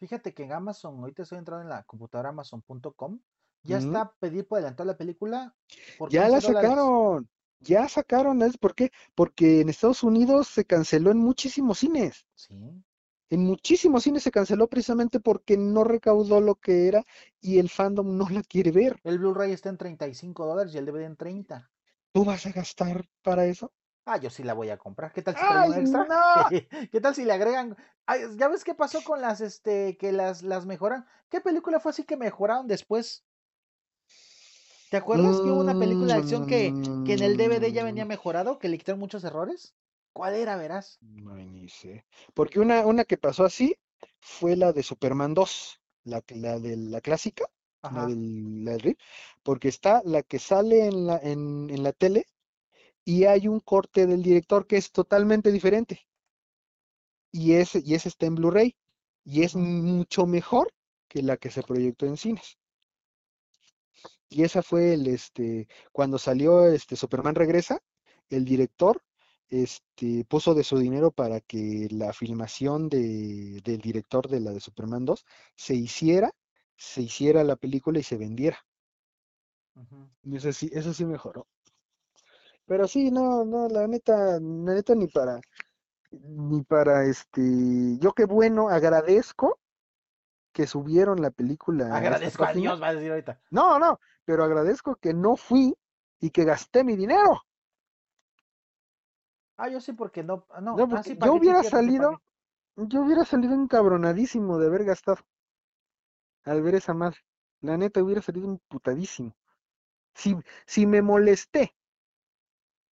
Fíjate 0.02 0.34
que 0.34 0.42
en 0.42 0.50
Amazon, 0.50 0.98
ahorita 0.98 1.22
estoy 1.22 1.38
entrando 1.38 1.62
en 1.62 1.68
la 1.68 1.84
computadora 1.84 2.30
amazon.com, 2.30 3.20
ya 3.62 3.76
Ujú. 3.76 3.86
está 3.86 4.12
pedir 4.18 4.48
por 4.48 4.58
adelantado 4.58 4.88
la 4.88 4.96
película 4.96 5.54
por 5.96 6.10
Ya 6.10 6.22
15 6.22 6.32
la 6.32 6.40
sacaron, 6.40 7.28
ya 7.60 7.88
sacaron, 7.88 8.40
¿sabes 8.40 8.58
por 8.58 8.74
qué? 8.74 8.90
Porque 9.14 9.60
en 9.60 9.68
Estados 9.68 10.02
Unidos 10.02 10.48
se 10.48 10.64
canceló 10.64 11.12
en 11.12 11.18
muchísimos 11.18 11.78
cines. 11.78 12.26
Sí. 12.34 12.82
En 13.30 13.44
muchísimos 13.44 14.02
cines 14.02 14.24
se 14.24 14.32
canceló 14.32 14.66
precisamente 14.66 15.20
porque 15.20 15.56
no 15.56 15.84
recaudó 15.84 16.40
lo 16.40 16.56
que 16.56 16.88
era 16.88 17.04
y 17.40 17.60
el 17.60 17.70
fandom 17.70 18.16
no 18.16 18.28
la 18.28 18.42
quiere 18.42 18.72
ver. 18.72 19.00
El 19.04 19.20
Blu-ray 19.20 19.52
está 19.52 19.68
en 19.68 19.78
35 19.78 20.46
dólares 20.46 20.74
y 20.74 20.78
el 20.78 20.84
DVD 20.84 21.04
en 21.04 21.16
30. 21.16 21.70
¿Tú 22.12 22.24
vas 22.24 22.44
a 22.44 22.50
gastar 22.50 23.06
para 23.22 23.46
eso? 23.46 23.70
Ah, 24.04 24.16
yo 24.18 24.30
sí 24.30 24.42
la 24.44 24.54
voy 24.54 24.70
a 24.70 24.78
comprar. 24.78 25.12
¿Qué 25.12 25.22
tal 25.22 25.36
si 25.36 25.44
trae 25.46 25.60
un 25.60 25.72
¡Ay, 25.72 25.82
extra? 25.82 26.12
no! 26.14 26.18
¿Qué 26.92 27.00
tal 27.00 27.14
si 27.14 27.24
le 27.24 27.32
agregan? 27.32 27.76
Ay, 28.06 28.22
¿ya 28.36 28.48
ves 28.48 28.64
qué 28.64 28.74
pasó 28.74 29.02
con 29.04 29.20
las, 29.20 29.40
este, 29.40 29.96
que 29.96 30.12
las, 30.12 30.42
las 30.42 30.66
mejoran? 30.66 31.06
¿Qué 31.30 31.40
película 31.40 31.80
fue 31.80 31.90
así 31.90 32.04
que 32.04 32.16
mejoraron 32.16 32.66
después? 32.68 33.24
¿Te 34.90 34.96
acuerdas 34.96 35.40
que 35.40 35.50
hubo 35.50 35.58
una 35.60 35.76
película 35.76 36.14
de 36.14 36.20
acción 36.20 36.46
que, 36.46 36.78
que 37.02 37.14
en 37.14 37.22
el 37.22 37.36
DVD 37.36 37.72
ya 37.72 37.82
venía 37.82 38.04
Mm, 38.04 38.06
mejorado, 38.06 38.60
que 38.60 38.68
le 38.68 38.78
quitaron 38.78 39.00
muchos 39.00 39.24
errores? 39.24 39.74
¿Cuál 40.12 40.34
era, 40.34 40.54
verás? 40.56 41.00
No, 41.00 41.34
ni 41.36 41.68
sé. 41.68 42.04
Porque 42.34 42.60
una, 42.60 42.86
una 42.86 43.04
que 43.04 43.18
pasó 43.18 43.44
así 43.44 43.76
fue 44.20 44.56
la 44.56 44.72
de 44.72 44.82
Superman 44.82 45.34
2, 45.34 45.80
la, 46.04 46.22
la 46.28 46.58
de 46.60 46.76
la 46.76 47.00
clásica, 47.00 47.44
la 47.88 48.06
del, 48.06 48.64
la 48.64 48.72
del 48.72 48.80
RIP, 48.80 48.98
porque 49.42 49.68
está 49.68 50.00
la 50.04 50.22
que 50.22 50.38
sale 50.38 50.86
en 50.86 51.06
la, 51.06 51.18
en, 51.18 51.68
en 51.70 51.82
la 51.82 51.92
tele 51.92 52.26
y 53.04 53.24
hay 53.24 53.48
un 53.48 53.60
corte 53.60 54.06
del 54.06 54.22
director 54.22 54.66
que 54.66 54.76
es 54.76 54.92
totalmente 54.92 55.50
diferente. 55.52 56.06
Y 57.32 57.54
ese, 57.54 57.82
y 57.84 57.94
ese 57.94 58.08
está 58.08 58.26
en 58.26 58.34
Blu-ray 58.36 58.76
y 59.24 59.42
es 59.42 59.54
mucho 59.56 60.26
mejor 60.26 60.72
que 61.08 61.22
la 61.22 61.36
que 61.36 61.50
se 61.50 61.62
proyectó 61.62 62.06
en 62.06 62.16
cines. 62.16 62.58
Y 64.28 64.44
esa 64.44 64.62
fue 64.62 64.94
el, 64.94 65.06
este, 65.08 65.68
cuando 65.92 66.18
salió 66.18 66.66
este 66.66 66.96
Superman 66.96 67.34
Regresa, 67.34 67.80
el 68.30 68.44
director 68.44 69.02
este, 69.48 70.24
puso 70.24 70.54
de 70.54 70.64
su 70.64 70.78
dinero 70.78 71.10
para 71.10 71.40
que 71.40 71.88
la 71.90 72.12
filmación 72.14 72.88
de, 72.88 73.60
del 73.62 73.80
director 73.80 74.28
de 74.28 74.40
la 74.40 74.52
de 74.52 74.60
Superman 74.60 75.04
2 75.04 75.24
se 75.54 75.74
hiciera, 75.74 76.32
se 76.76 77.02
hiciera 77.02 77.44
la 77.44 77.56
película 77.56 77.98
y 77.98 78.02
se 78.02 78.16
vendiera. 78.16 78.64
Y 80.22 80.36
eso 80.36 80.52
sí, 80.52 80.70
eso 80.72 80.94
sí 80.94 81.04
mejoró. 81.04 81.46
Pero 82.72 82.88
sí, 82.88 83.10
no, 83.10 83.44
no, 83.44 83.68
la 83.68 83.86
neta, 83.86 84.40
la 84.40 84.72
neta 84.72 84.94
ni 84.94 85.06
para, 85.06 85.38
ni 86.10 86.62
para 86.62 87.04
este, 87.04 87.98
yo 87.98 88.14
qué 88.14 88.24
bueno, 88.24 88.70
agradezco 88.70 89.58
que 90.54 90.66
subieron 90.66 91.20
la 91.20 91.30
película. 91.30 91.94
Agradezco 91.94 92.46
a. 92.46 92.54
Dios, 92.54 92.80
va 92.80 92.88
a 92.88 92.94
decir 92.94 93.10
ahorita. 93.10 93.38
No, 93.50 93.78
no, 93.78 94.00
pero 94.24 94.42
agradezco 94.44 94.96
que 94.96 95.12
no 95.12 95.36
fui 95.36 95.76
y 96.18 96.30
que 96.30 96.44
gasté 96.44 96.82
mi 96.82 96.96
dinero. 96.96 97.42
Ah, 99.58 99.68
yo 99.68 99.78
sí, 99.78 99.92
porque 99.92 100.22
no. 100.22 100.46
ah, 100.48 100.62
No, 100.62 100.74
No, 100.74 100.88
ah, 100.96 101.02
sí 101.02 101.14
yo 101.20 101.34
hubiera 101.34 101.62
salido, 101.62 102.22
yo 102.76 103.02
hubiera 103.02 103.26
salido 103.26 103.52
encabronadísimo 103.52 104.56
de 104.56 104.68
haber 104.68 104.84
gastado 104.84 105.18
al 106.44 106.62
ver 106.62 106.76
esa 106.76 106.94
madre. 106.94 107.18
La 107.60 107.76
neta 107.76 108.02
hubiera 108.02 108.22
salido 108.22 108.48
emputadísimo. 108.48 109.34
Si, 110.14 110.34
si 110.64 110.86
me 110.86 111.02
molesté, 111.02 111.74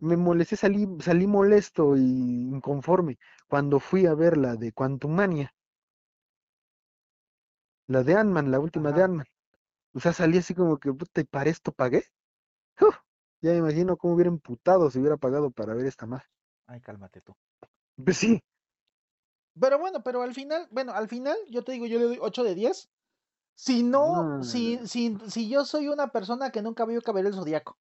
me 0.01 0.17
molesté, 0.17 0.57
salí, 0.57 0.87
salí 1.01 1.27
molesto 1.27 1.97
y 1.97 2.01
inconforme 2.01 3.19
cuando 3.49 3.81
fui 3.81 4.07
a 4.07 4.15
ver 4.15 4.37
la 4.37 4.57
de 4.57 4.73
Quantumania. 4.73 5.55
La 7.89 8.03
de 8.03 8.15
Ant-Man, 8.15 8.51
la 8.51 8.59
última 8.59 8.91
de. 8.91 9.03
Ant-Man. 9.03 9.27
O 9.95 10.01
sea, 10.01 10.13
salí 10.13 10.39
así 10.39 10.55
como 10.55 10.79
que, 10.79 10.93
puta, 10.93 11.21
¿y 11.21 11.25
para 11.25 11.51
esto 11.51 11.73
pagué? 11.73 12.05
Uf, 12.81 12.97
ya 13.43 13.53
me 13.53 13.59
imagino 13.59 13.97
cómo 13.97 14.15
hubiera 14.15 14.31
emputado 14.31 14.91
si 14.91 14.99
hubiera 14.99 15.17
pagado 15.19 15.51
para 15.51 15.75
ver 15.75 15.87
esta 15.87 16.07
madre. 16.07 16.27
Ay, 16.67 16.81
cálmate 16.81 17.21
tú. 17.21 17.35
Pues 18.05 18.17
sí, 18.17 18.41
Pero 19.61 19.79
bueno, 19.79 20.03
pero 20.03 20.23
al 20.23 20.35
final, 20.35 20.67
bueno, 20.73 20.93
al 20.93 21.09
final, 21.09 21.37
yo 21.49 21.63
te 21.65 21.73
digo, 21.73 21.87
yo 21.87 21.99
le 21.99 22.05
doy 22.07 22.19
8 22.21 22.43
de 22.45 22.55
10. 22.55 22.91
Si 23.55 23.83
no, 23.83 24.31
No, 24.39 24.43
si, 24.43 24.81
si, 24.87 25.17
si 25.29 25.49
yo 25.51 25.65
soy 25.65 25.89
una 25.89 26.09
persona 26.13 26.51
que 26.51 26.63
nunca 26.63 26.87
vio 26.87 27.03
Caballero 27.03 27.31
del 27.31 27.39
Zodíaco. 27.41 27.79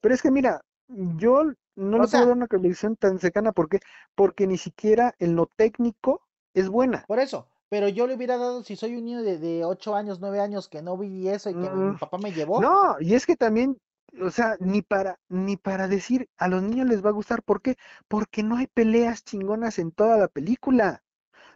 Pero 0.00 0.14
es 0.14 0.22
que 0.22 0.30
mira, 0.30 0.60
yo 0.88 1.44
no 1.76 1.98
O 2.02 2.04
le 2.04 2.08
sea- 2.10 2.26
puedo 2.26 2.26
dar 2.28 2.36
una 2.36 2.48
calificación 2.48 2.96
tan 2.96 3.18
cercana, 3.18 3.52
¿por 3.52 3.68
qué? 3.68 3.80
Porque 4.14 4.46
ni 4.46 4.58
siquiera 4.58 5.14
en 5.18 5.36
lo 5.36 5.46
técnico 5.46 6.22
es 6.54 6.68
buena. 6.68 7.08
Por 7.08 7.18
eso. 7.18 7.48
Pero 7.68 7.88
yo 7.88 8.06
le 8.06 8.14
hubiera 8.14 8.36
dado, 8.36 8.62
si 8.62 8.76
soy 8.76 8.94
un 8.94 9.04
niño 9.06 9.22
de, 9.24 9.38
de 9.38 9.64
8 9.64 9.96
años, 9.96 10.20
9 10.20 10.38
años 10.40 10.68
que 10.68 10.82
no 10.82 10.96
vi 10.96 11.28
eso 11.28 11.50
y 11.50 11.56
que 11.56 11.68
mi, 11.70 11.82
mi 11.84 11.90
Mm, 11.90 11.96
papá 11.96 12.16
me 12.18 12.32
llevó. 12.32 12.64
No, 12.64 12.96
y 13.00 13.14
es 13.14 13.26
que 13.26 13.36
también, 13.36 13.78
o 14.22 14.30
sea, 14.30 14.56
ni 14.60 14.82
para, 14.82 15.18
ni 15.28 15.56
para 15.56 15.88
decir 15.88 16.28
a 16.38 16.48
los 16.48 16.62
niños 16.62 16.88
les 16.88 17.04
va 17.04 17.10
a 17.10 17.12
gustar, 17.12 17.42
¿por 17.42 17.62
qué? 17.62 17.76
Porque 18.08 18.42
no 18.42 18.56
hay 18.56 18.66
peleas 18.68 19.24
chingonas 19.24 19.78
en 19.78 19.92
toda 19.92 20.18
la 20.18 20.28
película. 20.28 21.02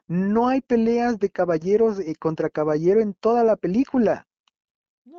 No 0.08 0.48
hay 0.48 0.62
peleas 0.62 1.18
de 1.20 1.30
caballeros 1.30 2.00
eh, 2.00 2.16
contra 2.16 2.50
caballero 2.50 3.00
en 3.02 3.14
toda 3.14 3.44
la 3.44 3.56
película. 3.56 4.28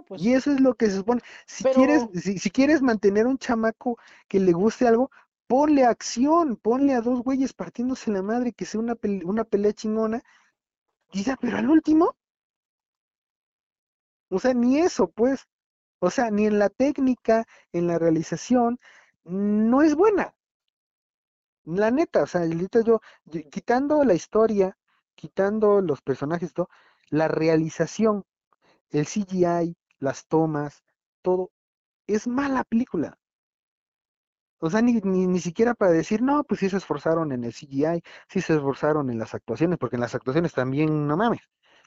No, 0.02 0.06
pues. 0.06 0.22
Y 0.24 0.34
eso 0.34 0.52
es 0.52 0.60
lo 0.62 0.76
que 0.76 0.88
se 0.90 0.98
supone. 0.98 1.22
Si 1.46 1.66
quieres, 1.66 2.08
si, 2.14 2.38
si 2.40 2.50
quieres 2.52 2.82
mantener 2.82 3.28
un 3.28 3.38
chamaco 3.38 3.98
que 4.28 4.40
le 4.40 4.52
guste 4.54 4.88
algo, 4.88 5.12
ponle 5.48 5.86
acción, 5.86 6.56
ponle 6.58 6.94
a 6.94 7.02
dos 7.02 7.22
güeyes 7.22 7.54
partiéndose 7.54 8.12
la 8.12 8.22
madre, 8.22 8.54
que 8.54 8.66
sea 8.66 8.80
una, 8.82 8.96
pele- 8.96 9.24
una 9.26 9.44
pelea 9.44 9.74
chingona. 9.74 10.22
Y 11.14 11.24
ya, 11.24 11.38
pero 11.38 11.58
al 11.58 11.70
último, 11.70 12.16
o 14.32 14.40
sea, 14.40 14.54
ni 14.56 14.80
eso, 14.80 15.12
pues. 15.12 15.48
O 16.00 16.12
sea, 16.12 16.32
ni 16.32 16.46
en 16.48 16.60
la 16.60 16.70
técnica, 16.70 17.46
en 17.74 17.88
la 17.88 18.00
realización, 18.00 18.80
no 19.26 19.82
es 19.84 19.96
buena. 19.96 20.36
La 21.76 21.90
neta, 21.92 22.22
o 22.24 22.28
sea, 22.28 22.42
ahorita 22.42 22.82
yo, 22.82 23.02
yo- 23.26 23.42
quitando 23.50 24.04
la 24.04 24.14
historia, 24.14 24.78
quitando 25.16 25.82
los 25.82 26.02
personajes, 26.02 26.54
todo, 26.54 26.70
la 27.10 27.28
realización, 27.28 28.26
el 28.92 29.08
CGI, 29.08 29.76
las 30.02 30.28
tomas, 30.28 30.84
todo, 31.24 31.52
es 32.08 32.28
mala 32.28 32.64
película. 32.66 33.18
O 34.60 34.70
sea, 34.70 34.82
ni, 34.82 34.94
ni, 35.02 35.28
ni 35.28 35.40
siquiera 35.40 35.74
para 35.74 35.92
decir, 35.92 36.22
no, 36.22 36.44
pues 36.44 36.60
sí 36.60 36.70
se 36.70 36.78
esforzaron 36.78 37.32
en 37.32 37.44
el 37.44 37.54
CGI, 37.54 38.04
sí 38.30 38.42
se 38.42 38.54
esforzaron 38.56 39.10
en 39.10 39.18
las 39.20 39.34
actuaciones, 39.34 39.80
porque 39.80 39.96
en 39.96 40.02
las 40.02 40.16
actuaciones 40.16 40.54
también, 40.54 41.08
no 41.08 41.18
mames. 41.18 41.42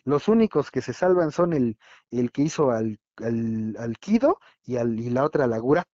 Los 0.04 0.28
únicos 0.28 0.70
que 0.70 0.82
se 0.82 0.92
salvan 0.92 1.30
son 1.30 1.52
el, 1.52 1.78
el 2.10 2.32
que 2.32 2.42
hizo 2.42 2.70
al, 2.72 2.98
al, 3.18 3.76
al 3.78 3.98
Kido 3.98 4.38
y, 4.64 4.76
al, 4.76 4.98
y 5.00 5.10
la 5.10 5.24
otra, 5.24 5.46
la 5.46 5.58
Gura. 5.58 5.84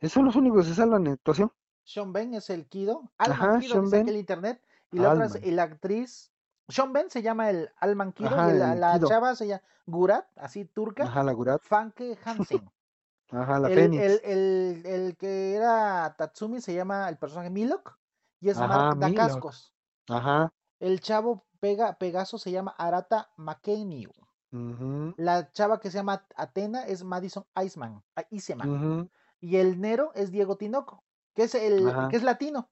Esos 0.00 0.12
son 0.14 0.24
los 0.26 0.36
únicos 0.36 0.64
que 0.64 0.70
se 0.70 0.74
salvan 0.76 1.06
en 1.06 1.12
actuación. 1.14 1.52
Sean 1.84 2.12
Ben 2.12 2.34
es 2.34 2.50
el 2.50 2.66
Kido. 2.66 3.12
Alman 3.18 3.38
Ajá, 3.40 3.60
Kido 3.60 3.74
Sean 3.74 3.90
Ben. 3.90 4.08
el 4.08 4.16
internet. 4.16 4.62
Y 4.92 4.98
la 4.98 5.12
otra 5.12 5.26
es 5.26 5.52
la 5.52 5.62
actriz. 5.62 6.32
Sean 6.68 6.92
Ben 6.92 7.10
se 7.10 7.22
llama 7.22 7.50
el 7.50 7.70
Alman 7.78 8.12
Kido 8.12 8.30
Ajá, 8.30 8.52
y 8.54 8.58
la, 8.58 9.00
chava 9.00 9.34
se 9.36 9.46
llama 9.46 9.62
Gurat, 9.86 10.26
así 10.36 10.64
turca. 10.64 11.04
Ajá, 11.04 11.22
la 11.22 11.32
Gurat. 11.32 11.60
Funke 11.62 12.18
Hansen. 12.24 12.70
Ajá, 13.30 13.58
la 13.58 13.68
el, 13.68 13.74
Fénix. 13.74 14.02
el, 14.02 14.20
el, 14.24 14.86
el 14.86 15.16
que 15.16 15.54
era 15.54 16.14
Tatsumi 16.16 16.60
se 16.60 16.74
llama 16.74 17.08
el 17.08 17.18
personaje 17.18 17.50
Milok 17.50 17.98
y 18.40 18.50
es 18.50 18.58
Ajá, 18.58 18.94
Milok. 18.94 18.98
Dacascos. 19.16 19.74
Ajá. 20.08 20.52
El 20.78 21.00
chavo 21.00 21.44
pega, 21.60 21.98
Pegaso 21.98 22.38
se 22.38 22.50
llama 22.52 22.74
Arata 22.78 23.30
McKenny. 23.36 24.06
ujú, 24.52 25.14
La 25.16 25.50
chava 25.52 25.80
que 25.80 25.90
se 25.90 25.98
llama 25.98 26.26
Atena 26.36 26.84
es 26.86 27.02
Madison 27.02 27.44
Iceman, 27.64 28.02
Iceman. 28.30 29.10
Y 29.40 29.56
el 29.56 29.80
Nero 29.80 30.12
es 30.14 30.30
Diego 30.30 30.56
Tinoco, 30.56 31.02
que 31.34 31.44
es 31.44 31.54
el 31.54 31.88
Ajá. 31.88 32.08
que 32.08 32.16
es 32.16 32.22
latino. 32.22 32.70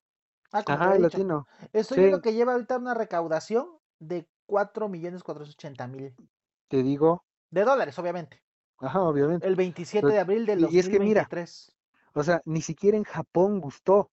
Ah, 0.52 0.62
Ajá, 0.66 0.94
el 0.94 1.02
latino. 1.02 1.46
Estoy 1.72 1.96
Sí. 1.96 2.00
viendo 2.02 2.20
que 2.22 2.32
lleva 2.32 2.52
ahorita 2.52 2.76
una 2.78 2.94
recaudación 2.94 3.68
de 4.08 4.26
4 4.46 4.88
millones 4.88 5.22
480 5.22 5.86
mil 5.88 6.14
Te 6.68 6.82
digo. 6.82 7.24
de 7.50 7.64
dólares, 7.64 7.98
obviamente. 7.98 8.42
Ajá, 8.78 9.00
obviamente. 9.02 9.46
El 9.46 9.56
27 9.56 10.02
Pero- 10.02 10.14
de 10.14 10.20
abril 10.20 10.46
del 10.46 10.60
y 10.72 10.78
es 10.78 10.88
que 10.88 10.98
mira, 10.98 11.22
2023. 11.22 11.72
O 12.14 12.22
sea, 12.22 12.42
ni 12.44 12.60
siquiera 12.60 12.96
en 12.96 13.04
Japón 13.04 13.60
gustó. 13.60 14.10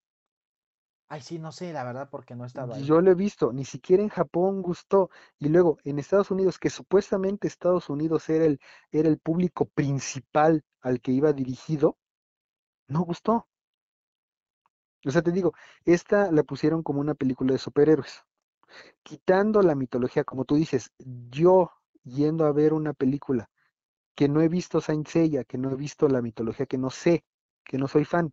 Ay, 1.07 1.21
sí, 1.21 1.39
no 1.39 1.51
sé, 1.51 1.73
la 1.73 1.83
verdad, 1.83 2.09
porque 2.09 2.35
no 2.35 2.45
he 2.45 2.47
estado 2.47 2.73
ahí. 2.73 2.85
Yo 2.85 3.01
lo 3.01 3.11
he 3.11 3.15
visto, 3.15 3.51
ni 3.51 3.65
siquiera 3.65 4.01
en 4.01 4.07
Japón 4.09 4.61
gustó. 4.61 5.09
Y 5.39 5.49
luego 5.49 5.77
en 5.83 5.99
Estados 5.99 6.31
Unidos, 6.31 6.57
que 6.57 6.69
supuestamente 6.69 7.47
Estados 7.47 7.89
Unidos 7.89 8.29
era 8.29 8.45
el, 8.45 8.59
era 8.91 9.09
el 9.09 9.19
público 9.19 9.65
principal 9.65 10.63
al 10.79 11.01
que 11.01 11.11
iba 11.11 11.33
dirigido, 11.33 11.97
no 12.87 13.01
gustó. 13.01 13.47
O 15.05 15.11
sea, 15.11 15.21
te 15.21 15.31
digo, 15.31 15.53
esta 15.83 16.31
la 16.31 16.43
pusieron 16.43 16.81
como 16.83 17.01
una 17.01 17.13
película 17.15 17.51
de 17.53 17.59
superhéroes. 17.59 18.23
Quitando 19.03 19.61
la 19.61 19.75
mitología, 19.75 20.23
como 20.23 20.45
tú 20.45 20.55
dices, 20.55 20.91
yo 21.29 21.71
yendo 22.03 22.45
a 22.45 22.51
ver 22.51 22.73
una 22.73 22.93
película 22.93 23.49
que 24.15 24.27
no 24.27 24.41
he 24.41 24.47
visto 24.47 24.81
Saint 24.81 25.07
Seiya, 25.07 25.43
que 25.43 25.57
no 25.57 25.71
he 25.71 25.75
visto 25.75 26.07
la 26.07 26.21
mitología, 26.21 26.65
que 26.65 26.77
no 26.77 26.89
sé, 26.89 27.23
que 27.63 27.77
no 27.77 27.87
soy 27.87 28.05
fan, 28.05 28.31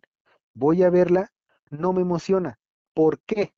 voy 0.53 0.83
a 0.83 0.89
verla, 0.89 1.31
no 1.69 1.93
me 1.93 2.01
emociona. 2.01 2.59
¿Por 2.93 3.19
qué? 3.21 3.53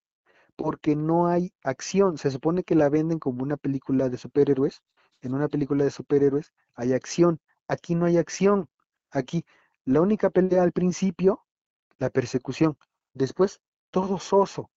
Porque 0.56 0.96
no 0.96 1.28
hay 1.28 1.54
acción. 1.64 2.18
Se 2.18 2.32
supone 2.32 2.64
que 2.64 2.76
la 2.76 2.90
venden 2.90 3.20
como 3.20 3.44
una 3.44 3.58
película 3.58 4.10
de 4.10 4.18
superhéroes. 4.18 4.82
En 5.22 5.34
una 5.34 5.48
película 5.48 5.84
de 5.84 5.92
superhéroes 5.92 6.54
hay 6.76 6.94
acción. 6.94 7.40
Aquí 7.68 7.96
no 7.96 8.06
hay 8.06 8.18
acción. 8.18 8.70
Aquí 9.12 9.46
la 9.86 10.02
única 10.02 10.30
pelea 10.30 10.64
al 10.64 10.72
principio, 10.72 11.44
la 11.98 12.10
persecución. 12.10 12.78
Después, 13.14 13.62
todo 13.90 14.20
soso. 14.20 14.70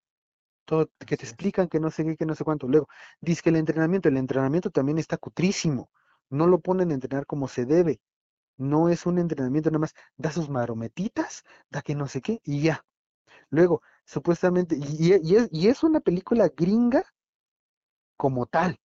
Todo, 0.64 0.90
que 1.06 1.16
te 1.16 1.24
explican 1.24 1.68
que 1.68 1.80
no 1.80 1.90
sé 1.90 2.04
qué, 2.04 2.16
que 2.16 2.26
no 2.26 2.34
sé 2.34 2.44
cuánto. 2.44 2.66
Luego, 2.68 2.88
dice 3.20 3.42
que 3.42 3.50
el 3.50 3.56
entrenamiento, 3.56 4.08
el 4.08 4.16
entrenamiento 4.16 4.70
también 4.70 4.98
está 4.98 5.16
cutrísimo. 5.18 5.90
No 6.30 6.46
lo 6.46 6.60
ponen 6.60 6.90
a 6.90 6.94
entrenar 6.94 7.26
como 7.26 7.48
se 7.48 7.66
debe. 7.66 8.00
No 8.58 8.88
es 8.88 9.06
un 9.06 9.18
entrenamiento 9.18 9.70
nada 9.70 9.80
más. 9.80 9.94
Da 10.16 10.30
sus 10.32 10.48
marometitas, 10.50 11.44
da 11.70 11.82
que 11.82 11.94
no 11.94 12.08
sé 12.08 12.22
qué, 12.22 12.40
y 12.44 12.62
ya. 12.62 12.84
Luego, 13.50 13.82
supuestamente, 14.04 14.76
y 14.78 15.12
es, 15.14 15.48
y 15.52 15.68
es 15.68 15.82
una 15.84 16.00
película 16.00 16.50
gringa 16.56 17.04
como 18.16 18.46
tal, 18.46 18.80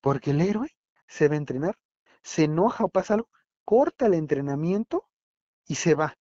porque 0.00 0.30
el 0.32 0.40
héroe 0.40 0.76
se 1.08 1.28
va 1.28 1.34
a 1.34 1.38
entrenar, 1.38 1.78
se 2.22 2.44
enoja 2.44 2.84
o 2.84 2.88
pasa 2.88 3.14
algo, 3.14 3.28
corta 3.64 4.06
el 4.06 4.14
entrenamiento 4.14 5.08
y 5.66 5.76
se 5.76 5.94
va. 5.94 6.16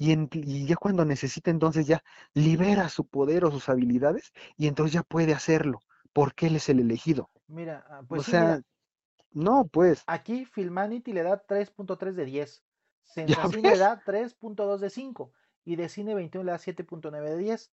Y, 0.00 0.12
en- 0.12 0.28
y 0.32 0.66
ya 0.66 0.76
cuando 0.76 1.04
necesita, 1.06 1.50
entonces 1.52 1.86
ya 1.86 2.02
libera 2.34 2.88
su 2.88 3.06
poder 3.06 3.44
o 3.46 3.52
sus 3.52 3.68
habilidades 3.70 4.32
y 4.58 4.66
entonces 4.68 4.94
ya 4.94 5.04
puede 5.04 5.34
hacerlo, 5.34 5.80
porque 6.14 6.48
él 6.48 6.56
es 6.56 6.68
el 6.70 6.80
elegido. 6.80 7.30
Mira, 7.48 7.84
ah, 7.90 8.02
pues 8.08 8.22
o 8.22 8.24
sí, 8.24 8.34
sea, 8.34 8.34
mira, 8.34 8.62
no, 9.32 9.68
pues, 9.72 10.06
aquí 10.06 10.44
Filmanity 10.44 11.12
le 11.12 11.22
da 11.22 11.38
3.3 11.46 12.16
de 12.16 12.24
10. 12.24 12.64
ya 13.26 13.36
Sensacine 13.42 13.68
le 13.68 13.76
da 13.76 14.02
3.2 14.04 14.80
de 14.80 14.90
5. 14.90 15.32
Y 15.64 15.76
de 15.76 15.88
Cine 15.88 16.14
21 16.14 16.46
le 16.46 16.52
da 16.52 16.58
7.9 16.58 17.30
de 17.30 17.38
10. 17.38 17.72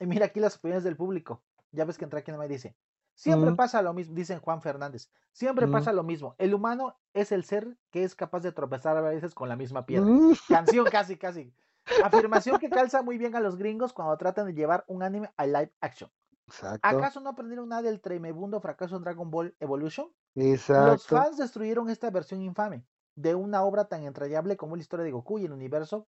Y 0.00 0.06
mira 0.06 0.26
aquí 0.26 0.40
las 0.40 0.56
opiniones 0.56 0.84
del 0.84 0.96
público. 0.96 1.42
Ya 1.72 1.84
ves 1.84 1.98
que 1.98 2.04
entra 2.04 2.20
aquí 2.20 2.32
me 2.32 2.48
dice. 2.48 2.76
Siempre 3.14 3.52
Mm, 3.52 3.56
pasa 3.56 3.82
lo 3.82 3.94
mismo, 3.94 4.14
dicen 4.14 4.40
Juan 4.40 4.60
Fernández. 4.62 5.10
Siempre 5.32 5.68
mm, 5.68 5.68
pasa 5.68 5.92
lo 5.92 6.02
mismo. 6.02 6.34
El 6.38 6.54
humano 6.54 6.98
es 7.14 7.32
el 7.32 7.44
ser 7.44 7.78
que 7.90 8.04
es 8.04 8.14
capaz 8.14 8.40
de 8.40 8.52
tropezar 8.52 8.96
a 8.96 9.00
veces 9.00 9.34
con 9.34 9.48
la 9.48 9.56
misma 9.56 9.86
piedra. 9.86 10.18
mm, 10.18 10.34
Canción 10.48 10.88
casi, 10.88 11.16
casi. 11.16 11.54
Afirmación 12.02 12.58
que 12.58 12.70
calza 12.70 13.02
muy 13.02 13.18
bien 13.18 13.34
a 13.36 13.40
los 13.40 13.56
gringos 13.56 13.92
cuando 13.92 14.16
tratan 14.16 14.46
de 14.46 14.54
llevar 14.54 14.84
un 14.88 15.02
anime 15.02 15.30
a 15.36 15.46
live 15.46 15.72
action. 15.80 16.10
Exacto. 16.46 16.88
¿Acaso 16.88 17.20
no 17.20 17.30
aprendieron 17.30 17.68
nada 17.68 17.82
del 17.82 18.00
tremebundo 18.00 18.60
fracaso 18.60 18.96
en 18.96 19.02
Dragon 19.02 19.30
Ball 19.30 19.54
Evolution? 19.60 20.08
Los 20.34 21.06
fans 21.06 21.36
destruyeron 21.38 21.88
esta 21.88 22.10
versión 22.10 22.42
infame 22.42 22.84
de 23.14 23.34
una 23.34 23.64
obra 23.64 23.86
tan 23.86 24.04
entrañable 24.04 24.56
como 24.56 24.76
la 24.76 24.82
historia 24.82 25.04
de 25.04 25.12
Goku 25.12 25.38
y 25.38 25.44
el 25.46 25.52
universo 25.52 26.06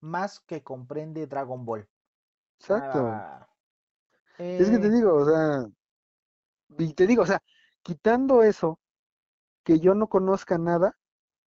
más 0.00 0.40
que 0.40 0.62
comprende 0.62 1.26
Dragon 1.26 1.64
Ball. 1.64 1.88
Exacto. 2.58 2.98
Ah, 3.00 3.46
Es 4.36 4.70
que 4.70 4.78
te 4.78 4.86
eh, 4.86 4.90
digo, 4.90 5.14
o 5.14 5.24
sea, 5.24 5.66
y 6.78 6.92
te 6.94 7.06
digo, 7.06 7.22
o 7.22 7.26
sea, 7.26 7.40
quitando 7.82 8.42
eso, 8.42 8.78
que 9.64 9.80
yo 9.80 9.94
no 9.94 10.08
conozca 10.08 10.58
nada, 10.58 10.96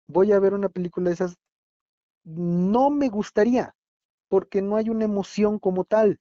voy 0.08 0.32
a 0.32 0.40
ver 0.40 0.54
una 0.54 0.70
película 0.70 1.10
de 1.10 1.16
esas, 1.16 1.38
no 2.24 2.90
me 2.90 3.10
gustaría, 3.10 3.76
porque 4.30 4.62
no 4.62 4.78
hay 4.78 4.90
una 4.90 5.06
emoción 5.06 5.60
como 5.60 5.86
tal. 5.86 6.20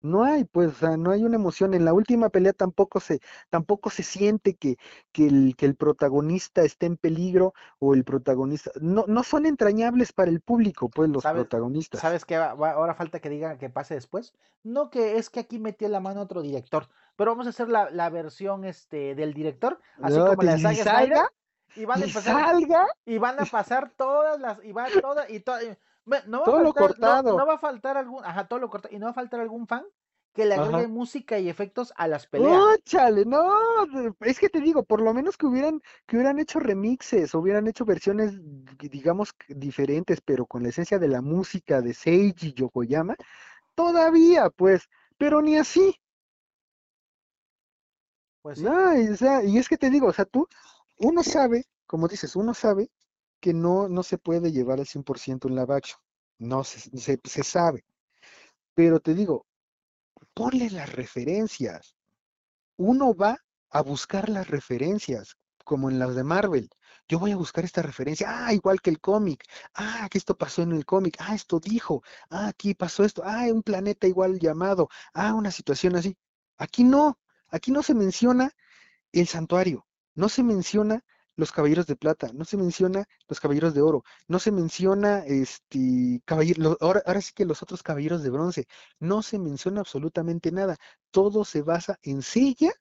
No 0.00 0.22
hay, 0.22 0.44
pues, 0.44 0.68
o 0.68 0.74
sea, 0.74 0.96
no 0.96 1.10
hay 1.10 1.24
una 1.24 1.34
emoción. 1.36 1.74
En 1.74 1.84
la 1.84 1.92
última 1.92 2.28
pelea 2.30 2.52
tampoco 2.52 3.00
se, 3.00 3.18
tampoco 3.50 3.90
se 3.90 4.04
siente 4.04 4.54
que, 4.54 4.76
que 5.12 5.26
el, 5.26 5.56
que 5.56 5.66
el 5.66 5.74
protagonista 5.74 6.62
esté 6.62 6.86
en 6.86 6.96
peligro 6.96 7.52
o 7.80 7.94
el 7.94 8.04
protagonista. 8.04 8.70
No, 8.80 9.04
no 9.08 9.24
son 9.24 9.44
entrañables 9.44 10.12
para 10.12 10.30
el 10.30 10.40
público, 10.40 10.88
pues, 10.88 11.10
los 11.10 11.24
¿sabes, 11.24 11.42
protagonistas. 11.48 12.00
¿Sabes 12.00 12.24
qué? 12.24 12.36
Ahora 12.36 12.94
falta 12.94 13.20
que 13.20 13.28
diga 13.28 13.58
que 13.58 13.70
pase 13.70 13.94
después. 13.94 14.34
No 14.62 14.88
que 14.90 15.16
es 15.16 15.30
que 15.30 15.40
aquí 15.40 15.58
metió 15.58 15.88
la 15.88 16.00
mano 16.00 16.20
otro 16.20 16.42
director, 16.42 16.88
pero 17.16 17.32
vamos 17.32 17.46
a 17.46 17.50
hacer 17.50 17.68
la, 17.68 17.90
la 17.90 18.08
versión 18.08 18.64
este, 18.64 19.16
del 19.16 19.34
director, 19.34 19.80
así 20.00 20.18
No, 20.18 20.26
como 20.26 20.42
la 20.42 20.56
de 20.56 21.28
y 21.74 21.84
van 21.84 22.02
a 22.02 22.04
y 22.04 22.10
empezar 22.10 22.38
salga 22.40 22.86
y 23.04 23.18
van 23.18 23.38
a 23.40 23.50
pasar 23.50 23.90
todas 23.96 24.40
las 24.40 24.64
y 24.64 24.72
va 24.72 24.92
toda 24.92 25.28
y 25.30 25.40
to- 25.40 25.56
ve, 26.06 26.18
no 26.26 26.40
va 26.42 26.48
todo 26.48 26.50
a 26.50 26.52
lo 26.60 26.74
faltar 26.74 26.98
no, 26.98 27.20
cortado. 27.20 27.34
no 27.38 27.46
va 27.46 27.54
a 27.54 27.58
faltar 27.58 27.96
algún 27.96 28.24
ajá 28.24 28.48
todo 28.48 28.58
lo 28.60 28.70
cortado 28.70 28.94
y 28.94 28.98
no 28.98 29.06
va 29.06 29.10
a 29.12 29.14
faltar 29.14 29.40
algún 29.40 29.66
fan 29.66 29.84
que 30.34 30.46
le 30.46 30.54
agregue 30.54 30.86
Ajá. 30.86 30.88
música 30.88 31.38
y 31.38 31.48
efectos 31.48 31.92
a 31.96 32.08
las 32.08 32.26
peleas 32.26 32.64
¡Oh, 32.64 32.76
chale! 32.84 33.24
No, 33.26 33.42
es 34.20 34.38
que 34.38 34.48
te 34.48 34.60
digo, 34.60 34.82
por 34.84 35.00
lo 35.02 35.12
menos 35.12 35.36
que 35.36 35.46
hubieran, 35.46 35.80
que 36.06 36.16
hubieran 36.16 36.38
hecho 36.38 36.60
remixes, 36.60 37.34
hubieran 37.34 37.66
hecho 37.66 37.84
versiones, 37.84 38.32
di- 38.78 38.88
digamos, 38.88 39.34
diferentes, 39.48 40.20
pero 40.20 40.46
con 40.46 40.62
la 40.62 40.68
esencia 40.70 40.98
de 40.98 41.08
la 41.08 41.20
música 41.22 41.80
de 41.82 41.94
Seiji 41.94 42.52
Yokoyama, 42.54 43.16
todavía, 43.76 44.50
pues, 44.50 44.88
pero 45.18 45.42
ni 45.42 45.56
así. 45.58 45.96
pues 48.42 48.58
sí 48.60 48.66
No, 48.66 48.98
y, 49.00 49.08
o 49.08 49.16
sea, 49.16 49.42
y 49.44 49.58
es 49.58 49.68
que 49.68 49.76
te 49.78 49.90
digo, 49.90 50.08
o 50.08 50.12
sea, 50.12 50.24
tú, 50.24 50.48
uno 50.98 51.22
sabe, 51.22 51.64
como 51.86 52.08
dices, 52.08 52.36
uno 52.36 52.54
sabe 52.54 52.90
que 53.40 53.54
no, 53.54 53.88
no 53.88 54.02
se 54.02 54.18
puede 54.18 54.52
llevar 54.52 54.80
al 54.80 54.86
100% 54.86 55.48
en 55.48 55.56
live 55.56 55.74
action. 55.74 56.00
No 56.38 56.64
se, 56.64 56.80
se, 56.98 57.20
se 57.24 57.42
sabe. 57.42 57.84
Pero 58.74 59.00
te 59.00 59.14
digo, 59.14 59.46
ponle 60.34 60.70
las 60.70 60.92
referencias. 60.92 61.96
Uno 62.78 63.14
va 63.14 63.38
a 63.70 63.82
buscar 63.82 64.28
las 64.28 64.48
referencias, 64.48 65.36
como 65.64 65.90
en 65.90 65.98
las 65.98 66.14
de 66.14 66.24
Marvel. 66.24 66.70
Yo 67.08 67.18
voy 67.18 67.32
a 67.32 67.36
buscar 67.36 67.64
esta 67.64 67.82
referencia. 67.82 68.28
Ah, 68.30 68.52
igual 68.54 68.80
que 68.80 68.90
el 68.90 69.00
cómic. 69.00 69.44
Ah, 69.74 70.08
que 70.10 70.18
esto 70.18 70.36
pasó 70.36 70.62
en 70.62 70.72
el 70.72 70.86
cómic. 70.86 71.16
Ah, 71.20 71.34
esto 71.34 71.60
dijo. 71.60 72.02
Ah, 72.30 72.48
aquí 72.48 72.74
pasó 72.74 73.04
esto. 73.04 73.22
Ah, 73.24 73.46
un 73.52 73.62
planeta 73.62 74.06
igual 74.06 74.38
llamado. 74.38 74.88
Ah, 75.14 75.34
una 75.34 75.50
situación 75.50 75.96
así. 75.96 76.16
Aquí 76.58 76.84
no. 76.84 77.18
Aquí 77.48 77.70
no 77.72 77.82
se 77.82 77.94
menciona 77.94 78.52
el 79.12 79.28
santuario. 79.28 79.87
No 80.18 80.28
se 80.28 80.42
menciona 80.42 81.04
los 81.36 81.52
caballeros 81.52 81.86
de 81.86 81.94
plata, 81.94 82.32
no 82.34 82.44
se 82.44 82.56
menciona 82.56 83.04
los 83.28 83.38
caballeros 83.38 83.72
de 83.72 83.82
oro, 83.82 84.02
no 84.26 84.40
se 84.40 84.50
menciona 84.50 85.24
este 85.24 86.20
caballero, 86.24 86.76
ahora, 86.80 87.20
sí 87.20 87.32
que 87.32 87.44
los 87.44 87.62
otros 87.62 87.84
caballeros 87.84 88.24
de 88.24 88.30
bronce, 88.30 88.66
no 88.98 89.22
se 89.22 89.38
menciona 89.38 89.80
absolutamente 89.82 90.50
nada. 90.50 90.76
Todo 91.12 91.44
se 91.44 91.62
basa 91.62 92.00
en 92.02 92.22
Sella 92.22 92.72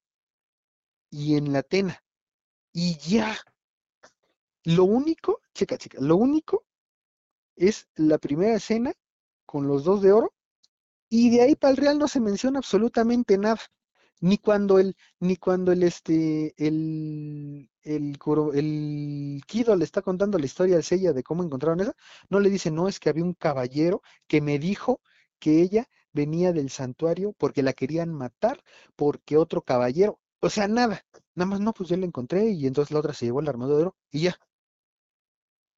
y 1.11 1.35
en 1.37 1.53
la 1.53 1.59
Atena. 1.59 2.01
Y 2.73 2.97
ya. 2.97 3.37
Lo 4.63 4.85
único, 4.85 5.41
checa, 5.53 5.77
checa, 5.77 5.99
lo 6.01 6.15
único 6.17 6.65
es 7.55 7.87
la 7.95 8.17
primera 8.17 8.55
escena 8.55 8.93
con 9.45 9.67
los 9.67 9.83
dos 9.83 10.01
de 10.01 10.11
oro 10.11 10.33
y 11.09 11.29
de 11.31 11.41
ahí 11.43 11.55
para 11.55 11.71
el 11.71 11.77
real 11.77 11.99
no 11.99 12.07
se 12.07 12.19
menciona 12.19 12.59
absolutamente 12.59 13.37
nada. 13.37 13.61
Ni 14.21 14.37
cuando 14.37 14.79
el, 14.79 14.95
ni 15.19 15.37
cuando 15.37 15.71
el 15.71 15.83
este, 15.83 16.53
el, 16.57 17.69
el, 17.83 19.41
Kido 19.47 19.75
le 19.75 19.83
está 19.83 20.01
contando 20.01 20.37
la 20.39 20.45
historia 20.45 20.75
al 20.75 20.83
Seiya 20.83 21.13
de 21.13 21.23
cómo 21.23 21.43
encontraron 21.43 21.79
esa, 21.81 21.95
no 22.29 22.39
le 22.39 22.49
dice, 22.49 22.71
no, 22.71 22.87
es 22.87 22.99
que 22.99 23.09
había 23.09 23.23
un 23.23 23.33
caballero 23.33 24.01
que 24.27 24.41
me 24.41 24.59
dijo 24.59 25.01
que 25.39 25.61
ella 25.61 25.87
venía 26.13 26.51
del 26.53 26.69
santuario 26.69 27.33
porque 27.37 27.63
la 27.63 27.73
querían 27.73 28.11
matar, 28.13 28.63
porque 28.95 29.37
otro 29.37 29.61
caballero, 29.61 30.19
o 30.39 30.49
sea, 30.49 30.67
nada, 30.67 31.05
nada 31.35 31.49
más 31.49 31.59
no, 31.59 31.73
pues 31.73 31.89
yo 31.89 31.97
la 31.97 32.05
encontré 32.05 32.49
y 32.51 32.67
entonces 32.67 32.91
la 32.91 32.99
otra 32.99 33.13
se 33.13 33.25
llevó 33.25 33.41
el 33.41 33.49
armadura 33.49 33.77
de 33.77 33.83
oro 33.83 33.95
y 34.11 34.21
ya. 34.21 34.39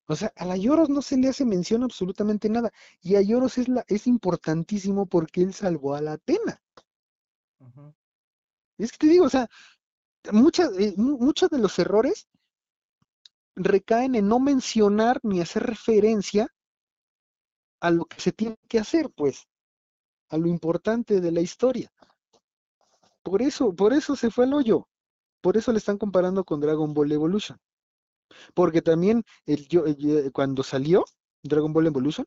O 0.08 0.16
sea, 0.16 0.34
a 0.36 0.44
la 0.46 0.58
Lloros 0.58 0.90
no 0.90 1.02
se 1.02 1.18
le 1.18 1.30
hace 1.30 1.46
mención 1.46 1.84
absolutamente 1.84 2.50
nada. 2.50 2.72
Y 3.00 3.16
a 3.16 3.22
Lloros 3.22 3.58
es, 3.60 3.68
la, 3.70 3.86
es 3.88 4.08
importantísimo 4.08 5.06
porque 5.06 5.42
él 5.44 5.54
salvó 5.54 5.94
a 5.94 6.02
la 6.02 6.14
Atena. 6.14 6.62
Ujú. 7.60 7.94
Es 8.80 8.92
que 8.92 8.98
te 8.98 9.08
digo, 9.08 9.26
o 9.26 9.30
sea, 9.30 9.48
muchas, 10.32 10.72
eh, 10.80 10.94
mu- 10.98 11.20
muchos 11.20 11.50
de 11.52 11.60
los 11.60 11.80
errores 11.80 12.28
recaen 13.58 14.16
en 14.16 14.28
no 14.28 14.40
mencionar 14.40 15.20
ni 15.22 15.40
hacer 15.40 15.62
referencia 15.62 16.48
a 17.82 17.92
lo 17.92 18.06
que 18.06 18.22
se 18.22 18.32
tiene 18.32 18.56
que 18.70 18.80
hacer, 18.80 19.10
pues, 19.10 19.46
a 20.30 20.38
lo 20.38 20.48
importante 20.48 21.22
de 21.22 21.32
la 21.32 21.42
historia. 21.42 21.92
Por 23.24 23.42
eso, 23.42 23.74
por 23.76 23.94
eso 23.94 24.16
se 24.16 24.30
fue 24.30 24.46
al 24.46 24.54
hoyo. 24.54 24.88
Por 25.42 25.58
eso 25.58 25.72
le 25.74 25.80
están 25.80 25.98
comparando 25.98 26.44
con 26.46 26.62
Dragon 26.62 26.94
Ball 26.94 27.12
Evolution. 27.12 27.58
Porque 28.54 28.82
también 28.82 29.24
el, 29.46 29.68
yo, 29.68 29.86
eh, 29.88 30.32
cuando 30.34 30.64
salió 30.64 31.06
Dragon 31.44 31.74
Ball 31.74 31.88
Evolution, 31.88 32.26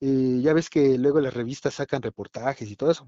eh, 0.00 0.40
ya 0.42 0.52
ves 0.54 0.70
que 0.70 0.98
luego 0.98 1.20
las 1.20 1.34
revistas 1.34 1.74
sacan 1.74 2.02
reportajes 2.02 2.70
y 2.70 2.76
todo 2.76 2.90
eso. 2.92 3.06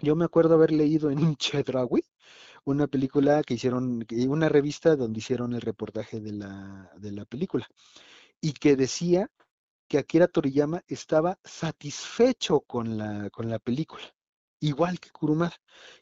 Yo 0.00 0.16
me 0.16 0.24
acuerdo 0.24 0.54
haber 0.54 0.72
leído 0.72 1.10
en 1.10 1.18
un 1.18 1.36
Chedraui 1.38 2.02
una 2.64 2.88
película 2.88 3.42
que 3.44 3.54
hicieron, 3.54 4.04
una 4.28 4.48
revista 4.48 4.96
donde 4.96 5.20
hicieron 5.20 5.54
el 5.54 5.60
reportaje 5.60 6.20
de 6.20 6.32
la, 6.32 6.90
de 6.96 7.12
la 7.12 7.24
película 7.24 7.68
y 8.40 8.52
que 8.52 8.76
decía 8.76 9.30
que 9.88 9.98
Akira 9.98 10.26
Toriyama 10.26 10.82
estaba 10.88 11.38
satisfecho 11.44 12.60
con 12.60 12.98
la, 12.98 13.30
con 13.30 13.48
la 13.48 13.60
película, 13.60 14.04
igual 14.60 14.98
que 14.98 15.10
Kurumada, 15.10 15.54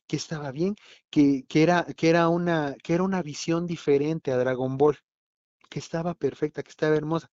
que 0.06 0.16
estaba 0.16 0.52
bien, 0.52 0.74
que, 1.10 1.44
que 1.48 1.62
era, 1.62 1.84
que 1.84 2.08
era 2.08 2.28
una, 2.28 2.74
que 2.82 2.94
era 2.94 3.02
una 3.02 3.22
visión 3.22 3.66
diferente 3.66 4.32
a 4.32 4.38
Dragon 4.38 4.78
Ball, 4.78 4.98
que 5.68 5.78
estaba 5.78 6.14
perfecta, 6.14 6.62
que 6.62 6.70
estaba 6.70 6.96
hermosa. 6.96 7.30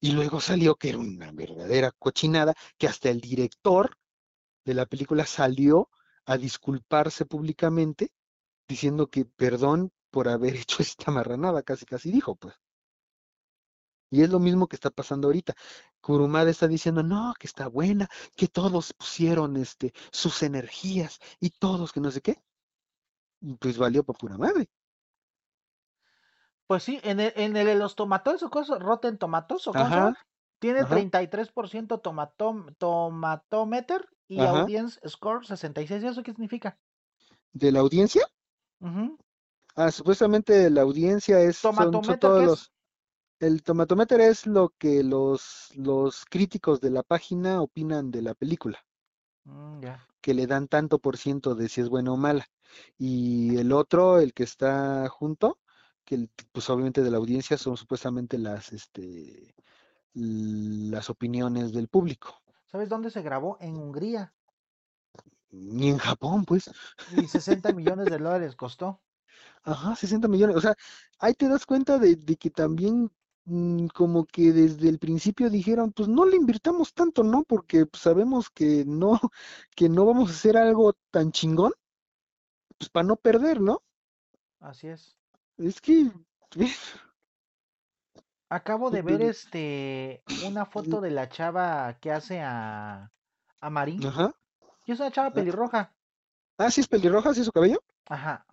Y 0.00 0.12
luego 0.12 0.40
salió 0.40 0.74
que 0.74 0.90
era 0.90 0.98
una 0.98 1.32
verdadera 1.32 1.92
cochinada, 1.92 2.54
que 2.78 2.88
hasta 2.88 3.10
el 3.10 3.20
director 3.20 3.96
de 4.64 4.74
la 4.74 4.86
película 4.86 5.26
salió 5.26 5.90
a 6.26 6.36
disculparse 6.38 7.26
públicamente 7.26 8.12
diciendo 8.68 9.08
que 9.08 9.24
perdón 9.24 9.92
por 10.10 10.28
haber 10.28 10.56
hecho 10.56 10.82
esta 10.82 11.10
marranada, 11.10 11.62
casi 11.62 11.84
casi 11.86 12.10
dijo, 12.10 12.36
pues. 12.36 12.54
Y 14.10 14.22
es 14.22 14.30
lo 14.30 14.38
mismo 14.38 14.68
que 14.68 14.76
está 14.76 14.90
pasando 14.90 15.26
ahorita. 15.26 15.54
Kurumada 16.00 16.48
está 16.48 16.68
diciendo, 16.68 17.02
no, 17.02 17.34
que 17.38 17.48
está 17.48 17.66
buena, 17.66 18.08
que 18.36 18.46
todos 18.46 18.92
pusieron 18.92 19.56
este, 19.56 19.92
sus 20.12 20.42
energías 20.44 21.18
y 21.40 21.50
todos 21.50 21.92
que 21.92 22.00
no 22.00 22.12
sé 22.12 22.20
qué. 22.20 22.40
Pues 23.58 23.76
valió 23.76 24.04
para 24.04 24.18
pura 24.18 24.38
madre. 24.38 24.68
pues 26.66 26.82
sí 26.82 27.00
en 27.02 27.20
el, 27.20 27.32
en 27.36 27.56
el 27.56 27.66
de 27.66 27.74
los 27.74 27.96
tomatos 27.96 28.42
o 28.42 28.50
cosas 28.50 28.78
Rotten 28.78 29.18
Tomatoes 29.18 29.66
o 29.66 29.76
Ajá, 29.76 30.14
tiene 30.64 30.80
ajá, 30.80 30.96
33% 30.96 32.00
tomatom, 32.00 32.74
tomatometer 32.78 34.08
y 34.28 34.40
ajá. 34.40 34.60
audience 34.60 34.98
score 35.06 35.44
66 35.44 36.02
¿eso 36.02 36.22
qué 36.22 36.32
significa? 36.32 36.78
¿De 37.52 37.70
la 37.70 37.80
audiencia? 37.80 38.26
Ah, 39.76 39.90
supuestamente 39.90 40.70
la 40.70 40.80
audiencia 40.80 41.38
es, 41.40 41.58
son, 41.58 41.74
son 41.74 41.92
Tomatometer 41.92 42.18
todos 42.18 42.44
los, 42.44 42.72
el 43.40 43.62
tomatometer 43.62 44.22
es 44.22 44.46
lo 44.46 44.70
que 44.78 45.04
los, 45.04 45.70
los 45.76 46.24
críticos 46.24 46.80
de 46.80 46.92
la 46.92 47.02
página 47.02 47.60
opinan 47.60 48.10
de 48.10 48.22
la 48.22 48.32
película. 48.32 48.78
Mm, 49.44 49.80
que 50.22 50.32
le 50.32 50.46
dan 50.46 50.66
tanto 50.68 50.98
por 50.98 51.18
ciento 51.18 51.54
de 51.54 51.68
si 51.68 51.82
es 51.82 51.90
buena 51.90 52.10
o 52.12 52.16
mala. 52.16 52.46
Y 52.96 53.58
el 53.58 53.70
otro, 53.70 54.18
el 54.18 54.32
que 54.32 54.44
está 54.44 55.06
junto, 55.10 55.58
que 56.06 56.26
pues 56.52 56.70
obviamente 56.70 57.02
de 57.02 57.10
la 57.10 57.18
audiencia 57.18 57.58
son 57.58 57.76
supuestamente 57.76 58.38
las, 58.38 58.72
este, 58.72 59.53
las 60.14 61.10
opiniones 61.10 61.72
del 61.72 61.88
público. 61.88 62.40
¿Sabes 62.66 62.88
dónde 62.88 63.10
se 63.10 63.22
grabó? 63.22 63.56
En 63.60 63.76
Hungría. 63.76 64.32
Ni 65.50 65.90
en 65.90 65.98
Japón, 65.98 66.44
pues. 66.44 66.70
Y 67.10 67.26
60 67.28 67.72
millones 67.74 68.06
de 68.06 68.18
dólares 68.18 68.56
costó. 68.56 69.00
Ajá, 69.62 69.94
60 69.96 70.28
millones. 70.28 70.56
O 70.56 70.60
sea, 70.60 70.74
ahí 71.18 71.34
te 71.34 71.48
das 71.48 71.66
cuenta 71.66 71.98
de, 71.98 72.16
de 72.16 72.36
que 72.36 72.50
también 72.50 73.10
mm, 73.44 73.86
como 73.88 74.26
que 74.26 74.52
desde 74.52 74.88
el 74.88 74.98
principio 74.98 75.50
dijeron, 75.50 75.92
pues 75.92 76.08
no 76.08 76.24
le 76.24 76.36
invirtamos 76.36 76.92
tanto, 76.94 77.22
¿no? 77.22 77.44
Porque 77.44 77.86
pues, 77.86 78.02
sabemos 78.02 78.50
que 78.50 78.84
no, 78.86 79.20
que 79.76 79.88
no 79.88 80.04
vamos 80.04 80.30
a 80.30 80.32
hacer 80.32 80.56
algo 80.56 80.94
tan 81.10 81.32
chingón, 81.32 81.72
pues 82.78 82.90
para 82.90 83.06
no 83.06 83.16
perder, 83.16 83.60
¿no? 83.60 83.82
Así 84.60 84.88
es. 84.88 85.16
Es 85.58 85.80
que, 85.80 86.10
Acabo 88.54 88.90
de 88.90 89.02
ver 89.02 89.20
este 89.22 90.22
una 90.46 90.64
foto 90.64 91.00
de 91.00 91.10
la 91.10 91.28
chava 91.28 91.94
que 92.00 92.12
hace 92.12 92.40
a, 92.40 93.10
a 93.60 93.70
Marín. 93.70 94.04
ajá. 94.06 94.32
Y 94.86 94.92
es 94.92 95.00
una 95.00 95.10
chava 95.10 95.28
Ah. 95.28 95.32
pelirroja. 95.32 95.92
Ah, 96.58 96.70
sí 96.70 96.80
es 96.80 96.86
pelirroja, 96.88 97.34
sí 97.34 97.40
es 97.40 97.46
su 97.46 97.52
cabello. 97.52 97.82
Ajá. 98.08 98.46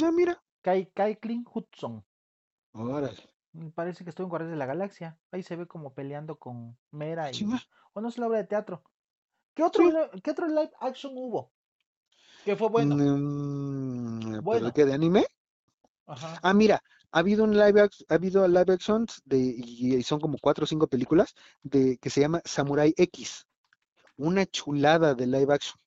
Ah, 0.00 0.10
mira. 0.12 0.40
Kai, 0.62 0.86
Kaitlyn 0.94 1.44
Hudson. 1.52 2.04
Órale. 2.72 3.18
Mm, 3.52 3.70
Parece 3.70 4.04
que 4.04 4.10
estuvo 4.10 4.26
en 4.26 4.30
Guardianes 4.30 4.52
de 4.52 4.58
la 4.58 4.66
Galaxia. 4.66 5.18
Ahí 5.32 5.42
se 5.42 5.56
ve 5.56 5.66
como 5.66 5.92
peleando 5.92 6.36
con 6.36 6.76
Mera 6.92 7.28
y. 7.30 7.32
Chinga. 7.34 7.60
O 7.94 8.00
no 8.00 8.08
es 8.08 8.18
la 8.18 8.28
obra 8.28 8.38
de 8.38 8.44
teatro. 8.44 8.84
¿Qué 9.54 9.64
otro, 9.64 9.84
Sí. 9.90 10.20
¿Qué 10.22 10.30
otro 10.30 10.46
live 10.46 10.70
action 10.80 11.12
hubo? 11.16 11.50
Que 12.44 12.54
fue 12.54 12.68
bueno. 12.68 12.94
Mm, 12.96 14.20
¿pero 14.30 14.42
Bueno. 14.42 14.72
qué 14.72 14.84
de 14.84 14.94
anime? 14.94 15.26
Ajá. 16.06 16.38
Ah, 16.42 16.54
mira, 16.54 16.80
ha 17.12 17.18
habido 17.20 17.44
un 17.44 17.56
live 17.56 17.82
ha 17.82 18.14
habido 18.14 18.46
live 18.48 18.72
actions 18.72 19.22
de 19.24 19.38
y, 19.38 20.02
son 20.02 20.20
como 20.20 20.38
cuatro 20.38 20.64
o 20.64 20.66
cinco 20.66 20.86
películas 20.88 21.34
de 21.62 21.98
que 21.98 22.10
se 22.10 22.20
llama 22.20 22.42
Samurai 22.44 22.94
X. 22.96 23.46
Una 24.16 24.46
chulada 24.46 25.14
de 25.14 25.26
live 25.26 25.54
action. 25.54 25.78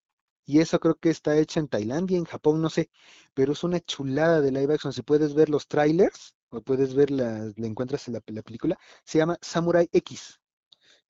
Y 0.46 0.60
eso 0.60 0.80
creo 0.80 0.96
que 0.96 1.10
está 1.10 1.38
hecha 1.38 1.60
en 1.60 1.68
Tailandia, 1.68 2.18
en 2.18 2.26
Japón, 2.26 2.62
no 2.62 2.70
sé, 2.70 2.90
pero 3.34 3.54
es 3.54 3.64
una 3.64 3.80
chulada 3.80 4.42
de 4.42 4.52
live 4.52 4.76
action. 4.76 4.94
Si 4.94 5.02
puedes 5.02 5.34
ver 5.34 5.50
los 5.50 5.68
trailers 5.68 6.36
o 6.50 6.62
puedes 6.62 6.94
ver 6.96 7.12
la, 7.12 7.52
la 7.56 7.68
encuentras 7.68 8.08
en 8.08 8.16
la, 8.16 8.22
la 8.28 8.44
película, 8.44 8.78
se 9.04 9.18
llama 9.20 9.38
Samurai 9.42 9.90
X. 9.92 10.40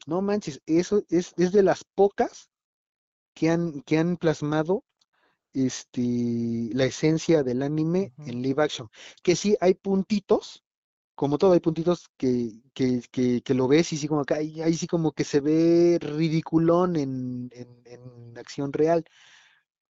No 0.08 0.22
manches, 0.22 0.62
eso 0.66 1.04
es, 1.10 1.34
es 1.38 1.52
de 1.52 1.64
las 1.64 1.84
pocas 1.84 2.50
que 3.34 3.50
han, 3.50 3.82
que 3.82 3.98
han 3.98 4.18
plasmado 4.18 4.85
este, 5.56 6.70
la 6.74 6.86
esencia 6.86 7.44
del 7.44 7.64
anime 7.64 8.14
en 8.26 8.42
live 8.42 8.64
action. 8.64 8.90
Que 9.24 9.36
sí 9.36 9.56
hay 9.62 9.76
puntitos, 9.76 10.64
como 11.16 11.38
todo, 11.38 11.54
hay 11.54 11.60
puntitos 11.62 12.10
que, 12.18 12.52
que, 12.74 13.02
que, 13.12 13.42
que 13.42 13.54
lo 13.56 13.68
ves 13.68 13.94
y 13.94 13.98
sí 13.98 14.08
como 14.08 14.26
que 14.26 14.36
ahí, 14.36 14.62
ahí 14.62 14.76
sí 14.76 14.88
como 14.88 15.14
que 15.14 15.24
se 15.26 15.42
ve 15.42 15.98
ridiculón 16.02 16.96
en, 16.98 17.50
en, 17.54 17.82
en 17.86 18.38
acción 18.38 18.74
real. 18.74 19.06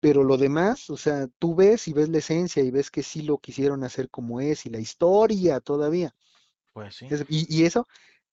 Pero 0.00 0.24
lo 0.24 0.36
demás, 0.36 0.90
o 0.90 0.96
sea, 0.96 1.28
tú 1.38 1.54
ves 1.54 1.88
y 1.88 1.92
ves 1.92 2.08
la 2.08 2.18
esencia 2.18 2.62
y 2.62 2.70
ves 2.70 2.90
que 2.90 3.02
sí 3.02 3.22
lo 3.22 3.38
quisieron 3.38 3.84
hacer 3.84 4.10
como 4.10 4.40
es 4.40 4.66
y 4.66 4.70
la 4.70 4.80
historia 4.80 5.60
todavía. 5.60 6.14
Pues 6.72 6.96
sí. 6.96 7.06
Es- 7.08 7.24
y, 7.28 7.46
y 7.54 7.64
eso 7.66 7.86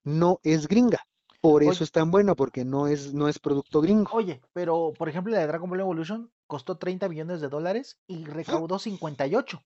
no 0.04 0.40
es 0.44 0.68
gringa. 0.68 1.06
Por 1.42 1.64
Oye. 1.64 1.72
eso 1.72 1.84
es 1.84 1.92
tan 1.92 2.12
bueno, 2.12 2.36
porque 2.38 2.64
no 2.64 2.88
es, 2.88 3.14
no 3.14 3.28
es 3.28 3.40
producto 3.40 3.82
gringo. 3.82 4.12
Oye, 4.12 4.42
pero 4.54 4.94
por 4.98 5.08
ejemplo 5.10 5.32
la 5.34 5.40
de 5.40 5.48
Dragon 5.48 5.70
Ball 5.70 5.80
Evolution 5.80 6.32
costó 6.48 6.78
30 6.78 7.08
millones 7.10 7.40
de 7.42 7.48
dólares 7.50 7.98
y 8.08 8.26
recaudó 8.26 8.78
58. 8.78 9.64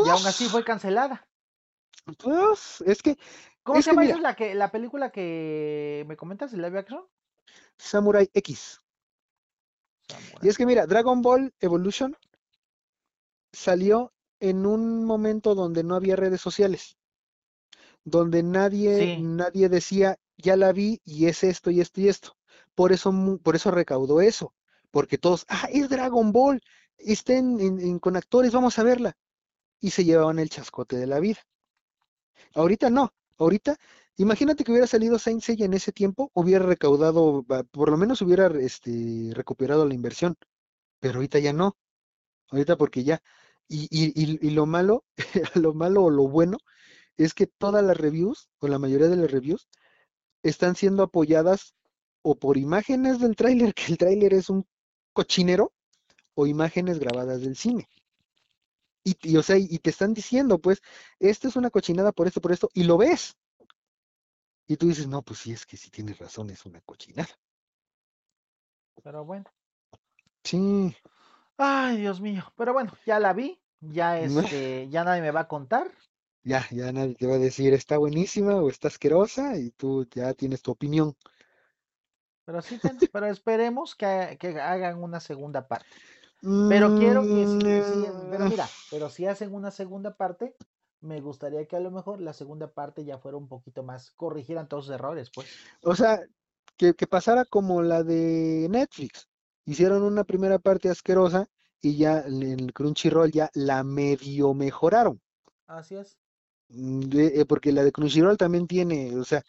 Y 0.00 0.08
aún 0.08 0.26
así 0.26 0.48
Pues, 0.48 0.48
fue 0.48 0.64
cancelada. 0.64 1.28
pues, 2.18 2.82
es 2.86 3.02
que 3.02 3.16
¿Cómo 3.62 3.78
Es 3.78 3.84
se 3.84 3.90
llama 3.90 4.02
mira. 4.02 4.18
La, 4.20 4.34
que, 4.34 4.54
la 4.54 4.70
película 4.72 5.10
que 5.10 6.04
me 6.08 6.16
comentas, 6.16 6.52
el 6.52 6.62
live 6.62 6.78
action? 6.78 7.04
Samurai 7.78 8.28
X. 8.34 8.78
Y 10.42 10.48
es 10.48 10.58
que 10.58 10.66
mira, 10.66 10.86
Dragon 10.86 11.22
Ball 11.22 11.54
Evolution 11.60 12.16
salió 13.52 14.12
en 14.40 14.64
un 14.66 15.04
momento 15.04 15.54
donde 15.54 15.84
no 15.84 15.94
había 15.96 16.16
redes 16.16 16.40
sociales, 16.40 16.97
donde 18.10 18.42
nadie, 18.42 19.06
Sí. 19.06 19.14
nadie 19.16 19.68
decía, 19.68 20.18
ya 20.36 20.56
la 20.56 20.72
vi 20.72 21.00
y 21.04 21.26
es 21.26 21.44
esto 21.44 21.70
y 21.70 21.80
esto 21.80 22.00
y 22.00 22.08
esto. 22.08 22.36
Por 22.74 22.92
eso, 22.92 23.12
por 23.42 23.56
eso 23.56 23.70
recaudó 23.70 24.20
eso, 24.20 24.54
porque 24.90 25.18
todos, 25.18 25.44
ah, 25.48 25.68
es 25.72 25.88
Dragon 25.88 26.32
Ball, 26.32 26.60
está 26.98 27.34
en- 27.34 27.98
con 28.00 28.16
actores, 28.16 28.52
vamos 28.52 28.78
a 28.78 28.84
verla. 28.84 29.16
Y 29.80 29.90
se 29.90 30.04
llevaban 30.04 30.38
el 30.40 30.50
chascote 30.50 30.96
de 30.96 31.06
la 31.08 31.20
vida. 31.20 31.40
Ahorita 32.54 32.90
no, 32.90 33.12
ahorita, 33.38 33.76
imagínate 34.16 34.64
que 34.64 34.70
hubiera 34.72 34.86
salido 34.86 35.18
Saint 35.18 35.42
Seiya 35.42 35.66
en 35.66 35.74
ese 35.74 35.92
tiempo, 35.92 36.30
hubiera 36.34 36.64
recaudado, 36.64 37.44
por 37.70 37.90
lo 37.90 37.96
menos 37.96 38.22
hubiera 38.22 38.46
este, 38.60 39.30
recuperado 39.34 39.86
la 39.86 39.94
inversión, 39.94 40.36
pero 41.00 41.16
ahorita 41.16 41.38
ya 41.40 41.52
no, 41.52 41.76
ahorita 42.50 42.76
porque 42.76 43.04
ya, 43.04 43.22
y, 43.68 43.84
y, 43.90 44.12
y, 44.16 44.38
y 44.48 44.50
lo 44.52 44.66
malo, 44.66 45.04
lo 45.56 45.74
malo 45.74 46.04
o 46.04 46.10
lo 46.10 46.28
bueno, 46.28 46.58
es 47.18 47.34
que 47.34 47.46
todas 47.46 47.84
las 47.84 47.96
reviews, 47.96 48.48
o 48.60 48.68
la 48.68 48.78
mayoría 48.78 49.08
de 49.08 49.16
las 49.16 49.30
reviews, 49.30 49.68
están 50.42 50.76
siendo 50.76 51.02
apoyadas 51.02 51.74
o 52.22 52.36
por 52.36 52.56
imágenes 52.56 53.20
del 53.20 53.36
tráiler, 53.36 53.74
que 53.74 53.92
el 53.92 53.98
tráiler 53.98 54.34
es 54.34 54.48
un 54.48 54.66
cochinero, 55.12 55.72
o 56.34 56.46
imágenes 56.46 56.98
grabadas 56.98 57.40
del 57.40 57.56
cine. 57.56 57.88
Y, 59.04 59.16
y, 59.22 59.36
o 59.36 59.42
sea, 59.42 59.56
y 59.58 59.78
te 59.78 59.90
están 59.90 60.14
diciendo, 60.14 60.58
pues, 60.58 60.80
esto 61.18 61.48
es 61.48 61.56
una 61.56 61.70
cochinada 61.70 62.12
por 62.12 62.26
esto, 62.26 62.40
por 62.40 62.52
esto, 62.52 62.70
y 62.72 62.84
lo 62.84 62.96
ves. 62.96 63.36
Y 64.68 64.76
tú 64.76 64.86
dices, 64.86 65.08
no, 65.08 65.22
pues 65.22 65.40
sí, 65.40 65.52
es 65.52 65.66
que 65.66 65.76
sí 65.76 65.90
tienes 65.90 66.18
razón, 66.18 66.50
es 66.50 66.64
una 66.64 66.80
cochinada. 66.82 67.28
Pero 69.02 69.24
bueno. 69.24 69.46
Sí, 70.44 70.94
Ay, 71.58 71.96
Dios 71.96 72.20
mío. 72.20 72.44
Pero 72.56 72.72
bueno, 72.72 72.92
ya 73.04 73.18
la 73.18 73.32
vi. 73.32 73.60
Ya 73.80 74.18
este, 74.20 74.88
ya 74.88 75.04
nadie 75.04 75.20
me 75.20 75.32
va 75.32 75.40
a 75.40 75.48
contar. 75.48 75.90
Ya, 76.44 76.66
ya 76.70 76.92
nadie 76.92 77.14
te 77.14 77.26
va 77.26 77.34
a 77.36 77.38
decir 77.38 77.72
está 77.74 77.98
buenísima 77.98 78.56
o 78.56 78.68
está 78.70 78.88
asquerosa 78.88 79.56
y 79.58 79.70
tú 79.70 80.06
ya 80.10 80.34
tienes 80.34 80.62
tu 80.62 80.72
opinión. 80.72 81.16
Pero 82.44 82.62
sí, 82.62 82.80
pero 83.12 83.26
esperemos 83.26 83.94
que, 83.94 84.36
que 84.40 84.58
hagan 84.60 85.02
una 85.02 85.20
segunda 85.20 85.68
parte. 85.68 85.96
Pero 86.66 86.94
quiero 86.94 87.28
que 87.30 87.46
sí, 87.46 87.82
sí, 87.82 88.06
pero 88.30 88.46
Mm, 88.46 88.48
mira, 88.48 88.76
pero 88.90 89.10
si 89.10 89.26
hacen 89.26 89.54
una 89.54 89.70
segunda 89.72 90.16
parte, 90.16 90.56
me 91.00 91.20
gustaría 91.20 91.66
que 91.68 91.76
a 91.76 91.80
lo 91.80 91.90
mejor 91.92 92.20
la 92.20 92.32
segunda 92.34 92.72
parte 92.72 93.04
ya 93.04 93.18
fuera 93.18 93.38
un 93.38 93.48
poquito 93.48 93.82
más, 93.84 94.12
corrigieran 94.12 94.68
todos 94.68 94.86
sus 94.86 94.94
errores, 94.94 95.30
pues. 95.30 95.62
O 95.82 95.94
sea, 95.96 96.20
que, 96.76 96.94
que 96.94 97.06
pasara 97.08 97.44
como 97.44 97.82
la 97.82 98.02
de 98.04 98.68
Netflix. 98.70 99.28
Hicieron 99.64 100.02
una 100.02 100.24
primera 100.24 100.58
parte 100.60 100.88
asquerosa 100.88 101.48
y 101.80 101.96
ya 101.96 102.20
en 102.20 102.42
el 102.42 102.72
Crunchyroll 102.72 103.32
ya 103.32 103.50
la 103.54 103.82
medio 103.84 104.54
mejoraron. 104.54 105.20
Así 105.66 105.94
es. 105.96 106.18
Mm, 106.70 107.00
de- 107.08 107.40
eh, 107.40 107.44
porque 107.46 107.72
la 107.72 107.84
de 107.84 107.92
Crunchyroll 107.92 108.36
también 108.36 108.66
tiene, 108.66 109.16
o 109.16 109.24
sea, 109.24 109.42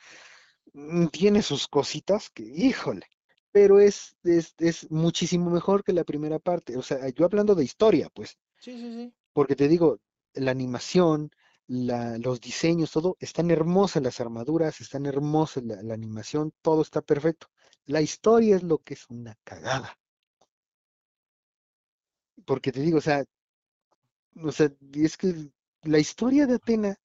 mm, 0.73 1.07
tiene 1.07 1.41
sus 1.43 1.67
cositas 1.67 2.29
que, 2.31 2.43
híjole, 2.43 3.07
pero 3.51 3.79
es, 3.79 4.17
es, 4.23 4.55
es 4.59 4.91
muchísimo 4.91 5.49
mejor 5.51 5.83
que 5.83 5.93
la 5.93 6.03
primera 6.05 6.39
parte. 6.39 6.77
O 6.77 6.83
sea, 6.83 7.09
yo 7.09 7.25
hablando 7.25 7.55
de 7.55 7.63
historia, 7.65 8.09
pues, 8.13 8.37
Sí, 8.59 8.71
sí, 8.77 8.93
sí. 8.93 9.13
porque 9.33 9.55
te 9.55 9.67
digo, 9.67 9.99
la 10.33 10.51
animación, 10.51 11.31
la, 11.67 12.17
los 12.19 12.41
diseños, 12.41 12.91
todo, 12.91 13.17
están 13.19 13.51
hermosas 13.51 14.03
las 14.03 14.19
armaduras, 14.19 14.81
están 14.81 15.05
hermosas 15.05 15.63
la, 15.63 15.81
la 15.83 15.93
animación, 15.95 16.53
todo 16.61 16.81
está 16.83 17.01
perfecto. 17.01 17.47
La 17.85 18.01
historia 18.01 18.55
es 18.57 18.63
lo 18.63 18.79
que 18.79 18.93
es 18.95 19.05
una 19.09 19.35
cagada. 19.43 19.97
Porque 22.47 22.71
te 22.73 22.81
digo, 22.81 22.97
o 22.97 23.01
sea, 23.01 23.23
o 24.43 24.51
sea, 24.51 24.71
es 24.93 25.17
que 25.17 25.33
la 25.83 25.99
historia 25.99 26.47
de 26.47 26.55
Atena 26.55 26.95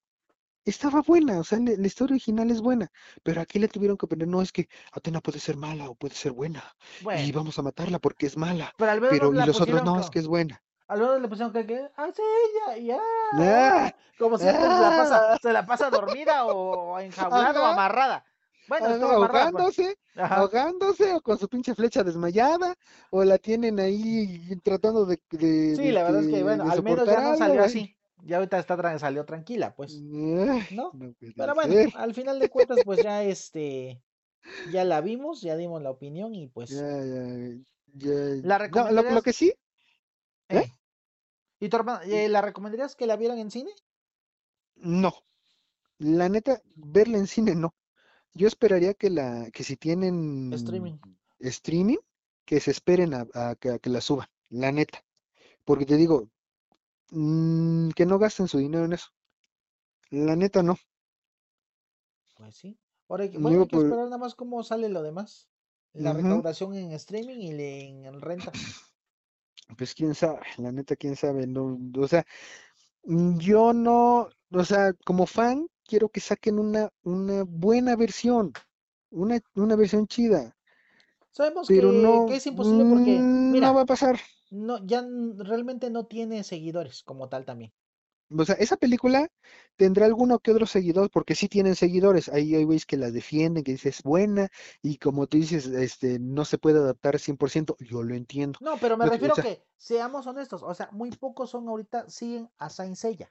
estaba 0.65 1.03
buena, 1.03 1.39
o 1.41 1.45
sea, 1.45 1.59
la, 1.59 1.73
la 1.77 1.87
historia 1.87 2.15
original 2.15 2.51
es 2.51 2.61
buena, 2.61 2.91
pero 3.23 3.41
aquí 3.41 3.59
le 3.59 3.69
tuvieron 3.69 3.97
que 3.97 4.07
poner, 4.07 4.29
no, 4.29 4.43
es 4.43 4.53
que 4.53 4.69
Atena 4.93 5.21
puede 5.21 5.39
ser 5.39 5.57
mala 5.57 5.89
o 5.91 5.95
puede 5.95 6.15
ser 6.15 6.33
buena, 6.33 6.63
y 7.17 7.33
vamos 7.33 7.59
a 7.59 7.63
matarla 7.63 7.99
porque 7.99 8.27
es 8.27 8.37
mala, 8.37 8.73
pero 8.77 8.91
al 8.91 9.01
pero 9.01 9.33
no 9.33 9.43
y 9.43 9.47
los 9.47 9.61
otros 9.61 9.85
no, 9.85 10.01
es 10.01 10.11
que 10.11 10.19
es 10.21 10.27
buena. 10.27 10.63
al 10.89 11.01
menos 11.01 11.21
le 11.21 11.29
pusieron 11.29 11.53
que, 11.53 11.67
que 11.67 11.89
ah, 11.97 12.09
sí, 12.15 12.23
ella, 12.77 12.77
ya, 12.79 13.01
¡Ah! 13.33 13.95
como 14.19 14.39
siempre 14.39 14.63
se 14.63 14.69
la 14.69 14.97
pasa, 14.97 15.33
¡Ah! 15.33 15.39
se 15.41 15.53
la 15.53 15.67
pasa 15.67 15.91
dormida 15.91 16.45
o 16.47 16.99
enjaulada 17.01 17.63
o 17.63 17.67
amarrada. 17.67 18.25
Bueno, 18.67 18.87
Ajá, 18.87 18.95
estuvo 18.95 19.11
amarrada, 19.11 19.45
ahogándose, 19.45 19.99
Ajá. 20.17 20.37
ahogándose 20.37 21.15
o 21.15 21.21
con 21.21 21.39
su 21.39 21.49
pinche 21.49 21.75
flecha 21.75 22.03
desmayada, 22.03 22.75
o 23.11 23.23
la 23.25 23.39
tienen 23.39 23.79
ahí 23.79 24.57
tratando 24.63 25.05
de, 25.05 25.21
de, 25.31 25.77
Sí, 25.77 25.83
de, 25.83 25.93
la 25.93 26.03
verdad 26.05 26.23
es 26.23 26.29
que 26.29 26.43
bueno, 26.43 26.71
al 26.71 26.83
menos 26.83 27.07
ya 27.07 27.21
no 27.21 27.37
salió 27.37 27.61
ay, 27.61 27.67
así. 27.67 27.97
Ya 28.27 28.37
ahorita 28.39 28.59
está 28.59 28.99
salió 28.99 29.25
tranquila, 29.25 29.75
pues. 29.77 30.05
¿No? 30.69 30.99
Pero 31.37 31.55
bueno, 31.55 31.75
ser. 31.75 31.91
al 31.93 32.15
final 32.15 32.39
de 32.39 32.49
cuentas, 32.51 32.83
pues 32.83 33.01
ya 33.03 33.23
este, 33.23 34.03
ya 34.65 34.85
la 34.85 35.01
vimos, 35.01 35.43
ya 35.43 35.57
dimos 35.57 35.83
la 35.83 35.91
opinión 35.91 36.35
y 36.35 36.49
pues, 36.49 36.71
Ya, 36.71 37.05
ya, 37.05 37.23
ya. 37.95 38.13
¿La 38.43 38.59
No, 38.69 38.91
lo, 38.91 39.07
lo 39.13 39.23
recomendarías? 39.23 39.23
que 39.23 39.33
sí, 39.33 39.53
¿eh? 40.49 40.63
eh. 40.63 40.73
¿Y 41.61 41.69
tu 41.69 41.77
hermana, 41.77 42.05
eh, 42.05 42.29
la 42.29 42.43
recomendarías 42.43 42.95
que 42.97 43.07
la 43.07 43.17
vieran 43.17 43.39
en 43.39 43.51
cine? 43.51 43.73
no. 44.77 45.13
La 45.99 46.29
neta, 46.29 46.63
verla 46.77 47.19
en 47.19 47.27
cine 47.29 47.55
no. 47.57 47.75
Yo 48.35 48.49
esperaría 48.49 48.95
que 48.95 49.11
la, 49.11 49.51
que 49.53 49.65
si 49.65 49.77
tienen 49.77 50.15
Streaming. 50.53 50.99
streaming, 51.41 51.99
que 52.47 52.61
se 52.61 52.73
esperen 52.73 53.15
a, 53.15 53.27
a 53.35 53.57
que 53.57 53.91
la 53.91 54.01
suban, 54.03 54.29
la 54.51 54.73
neta. 54.73 55.05
Porque 55.65 55.87
te 55.87 55.97
digo, 55.97 56.31
mm, 57.15 57.91
que 57.91 58.07
no 58.07 58.19
gasten 58.19 58.49
su 58.49 58.59
dinero 58.59 58.85
en 58.85 58.93
eso. 58.95 59.09
La 60.11 60.37
neta 60.37 60.63
no. 60.63 60.77
Pues 62.37 62.57
sí. 62.57 62.79
Ahora 63.09 63.25
hay 63.25 63.31
que, 63.31 63.39
bueno, 63.39 63.63
hay 63.63 63.69
que 63.69 63.77
esperar 63.77 64.05
nada 64.05 64.19
más 64.19 64.35
cómo 64.35 64.63
sale 64.63 64.89
lo 64.89 65.03
demás. 65.03 65.49
La 65.93 66.13
recaudación 66.13 66.75
en 66.75 66.93
streaming 66.93 67.39
y 67.39 67.51
en 68.07 68.21
renta. 68.21 68.51
Pues 69.79 69.95
quién 69.95 70.15
sabe, 70.15 70.41
la 70.59 70.73
neta, 70.73 70.97
quién 70.97 71.17
sabe. 71.17 71.47
No, 71.47 71.79
o 71.97 72.09
sea, 72.09 72.25
mm, 73.05 73.39
yo 73.39 73.73
no, 73.73 74.29
o 74.51 74.65
sea, 74.65 74.93
como 75.05 75.27
fan, 75.27 75.69
quiero 75.85 76.09
que 76.09 76.21
saquen 76.21 76.59
una, 76.59 76.91
una 77.03 77.45
buena 77.45 77.97
versión, 77.97 78.53
una, 79.11 79.41
una 79.55 79.77
versión 79.77 80.07
chida, 80.07 80.54
Sabemos 81.35 81.73
pero 81.75 82.27
que, 82.27 82.37
es 82.37 82.47
imposible 82.47 82.85
porque, 82.87 83.19
mm, 83.21 83.59
no 83.59 83.75
va 83.75 83.81
mira, 83.81 83.81
a 83.83 83.87
pasar. 83.87 84.21
no, 84.51 84.85
ya 84.87 85.05
realmente 85.37 85.91
no 85.91 86.07
tiene 86.07 86.45
seguidores 86.45 87.03
como 87.03 87.29
tal 87.29 87.45
también. 87.45 87.73
O 88.37 88.45
sea, 88.45 88.55
esa 88.57 88.77
película 88.77 89.29
tendrá 89.77 90.07
alguno 90.07 90.39
que 90.39 90.53
otro 90.53 90.67
seguidor, 90.67 91.11
porque 91.11 91.35
sí 91.35 91.49
tienen 91.49 91.77
seguidores. 91.77 92.29
Ahí 92.29 92.55
hay 92.55 92.65
güeyes 92.65 92.87
que 92.87 92.97
la 92.97 93.11
defienden, 93.11 93.65
que 93.65 93.73
dices 93.73 93.97
es 93.99 94.03
buena, 94.03 94.49
y 94.83 94.99
como 94.99 95.27
tú 95.27 95.37
dices, 95.37 95.67
este, 95.67 96.19
no 96.19 96.45
se 96.45 96.59
puede 96.59 96.79
adaptar 96.79 97.19
100%, 97.19 97.77
yo 97.81 98.03
lo 98.03 98.15
entiendo. 98.15 98.61
No, 98.61 98.79
pero 98.79 98.97
me 98.97 99.05
o 99.05 99.11
refiero 99.11 99.35
sea, 99.35 99.45
que, 99.45 99.63
seamos 99.77 100.27
honestos, 100.27 100.63
o 100.63 100.75
sea, 100.75 100.89
muy 100.93 101.11
pocos 101.11 101.51
son 101.51 101.69
ahorita, 101.69 102.09
siguen 102.09 102.49
a 102.59 102.71
Saint 102.71 102.97
Seiya. 102.97 103.31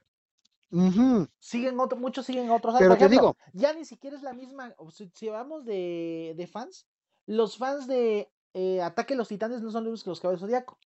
Siguen 1.38 1.78
otro, 1.80 1.98
muchos 1.98 2.26
siguen 2.26 2.48
a 2.50 2.54
otros. 2.54 2.74
Pero 2.78 2.96
te 2.96 3.06
ejemplo, 3.06 3.08
digo, 3.08 3.36
ya 3.52 3.72
ni 3.72 3.84
siquiera 3.84 4.16
es 4.16 4.22
la 4.22 4.32
misma. 4.32 4.74
Si, 4.90 5.10
si 5.14 5.28
hablamos 5.28 5.64
de, 5.64 6.34
de 6.36 6.46
fans, 6.46 6.86
los 7.26 7.58
fans 7.58 7.86
de 7.86 8.30
eh, 8.54 8.82
Ataque 8.82 9.14
de 9.14 9.18
los 9.18 9.28
Titanes 9.28 9.62
no 9.62 9.70
son 9.70 9.84
los 9.84 9.92
mismos 9.92 10.04
que 10.04 10.10
los 10.10 10.20
Caballeros 10.20 10.42
Zodíaco. 10.42 10.78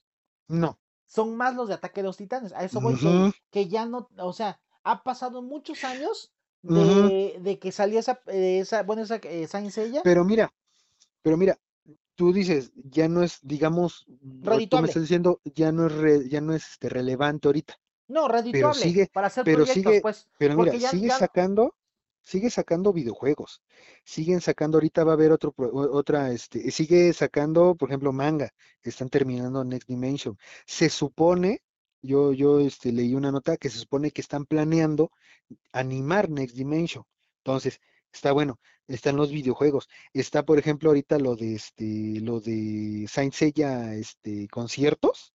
no. 0.49 0.79
Son 1.07 1.37
más 1.37 1.55
los 1.57 1.69
de 1.69 1.75
Ataque 1.75 2.01
de 2.03 2.07
los 2.09 2.17
Titanes. 2.17 2.53
A 2.53 2.65
eso 2.65 2.81
voy, 2.81 2.97
que, 2.97 3.19
ujú, 3.19 3.33
que 3.51 3.69
ya 3.69 3.87
no. 3.87 4.09
O 4.19 4.33
sea, 4.33 4.61
ha 4.85 5.03
pasado 5.03 5.43
muchos 5.43 5.85
años 5.85 6.33
de, 6.63 7.39
de 7.41 7.59
que 7.59 7.73
salió 7.73 7.99
esa, 8.01 8.21
eh, 8.27 8.61
esa 8.61 8.83
bueno, 8.83 9.03
esa 9.03 9.17
eh, 9.17 9.47
Seiya 9.71 10.07
Pero 10.07 10.25
mira, 10.25 10.53
pero 11.23 11.37
mira, 11.37 11.59
tú 12.17 12.33
dices, 12.33 12.73
ya 12.77 13.09
no 13.09 13.23
es, 13.23 13.41
digamos, 13.43 14.07
tú 14.71 14.79
me 14.79 14.87
estás 14.87 15.03
diciendo, 15.03 15.41
ya 15.45 15.73
no 15.73 15.87
es, 15.87 15.93
re- 15.95 16.29
ya 16.29 16.41
no 16.41 16.55
es 16.55 16.67
este, 16.73 16.89
relevante 16.89 17.49
ahorita, 17.49 17.77
No, 18.09 18.27
pero 18.51 18.73
redituable. 18.73 18.75
sigue, 18.75 19.11
Para 19.13 19.29
hacer 19.29 19.45
pero 19.45 19.49
proyectos, 19.49 19.99
sigue, 19.99 20.01
pues. 20.01 20.29
pero 20.39 20.57
mira, 20.57 20.73
ya, 20.79 20.91
sigue 20.91 21.11
ya. 21.11 21.19
sacando, 21.21 21.75
sigue 22.27 22.51
sacando 22.51 22.93
videojuegos, 22.93 23.63
siguen 24.05 24.41
sacando, 24.41 24.79
ahorita 24.79 25.05
va 25.05 25.13
a 25.13 25.15
haber 25.15 25.31
otro, 25.33 25.55
otra, 25.57 26.33
este, 26.33 26.71
sigue 26.73 27.13
sacando, 27.13 27.77
por 27.77 27.89
ejemplo, 27.89 28.13
manga, 28.13 28.51
están 28.83 29.09
terminando 29.09 29.65
Next 29.65 29.89
Dimension. 29.89 30.37
Se 30.67 30.89
supone, 30.89 31.63
yo, 32.03 32.33
yo, 32.33 32.59
este, 32.61 32.93
leí 32.93 33.15
una 33.15 33.31
nota 33.31 33.57
que 33.57 33.71
se 33.71 33.79
supone 33.79 34.11
que 34.11 34.23
están 34.23 34.45
planeando 34.45 35.13
animar 35.73 36.29
Next 36.29 36.57
Dimension. 36.57 37.05
Entonces, 37.45 37.81
está 38.13 38.33
bueno, 38.33 38.59
están 38.89 39.17
los 39.17 39.31
videojuegos. 39.31 39.89
Está, 40.13 40.45
por 40.45 40.59
ejemplo, 40.59 40.91
ahorita 40.91 41.19
lo 41.19 41.37
de 41.37 41.55
este, 41.55 42.21
lo 42.23 42.41
de 42.41 43.07
Saint 43.09 43.35
Seiya, 43.35 43.95
este, 43.95 44.49
conciertos, 44.49 45.33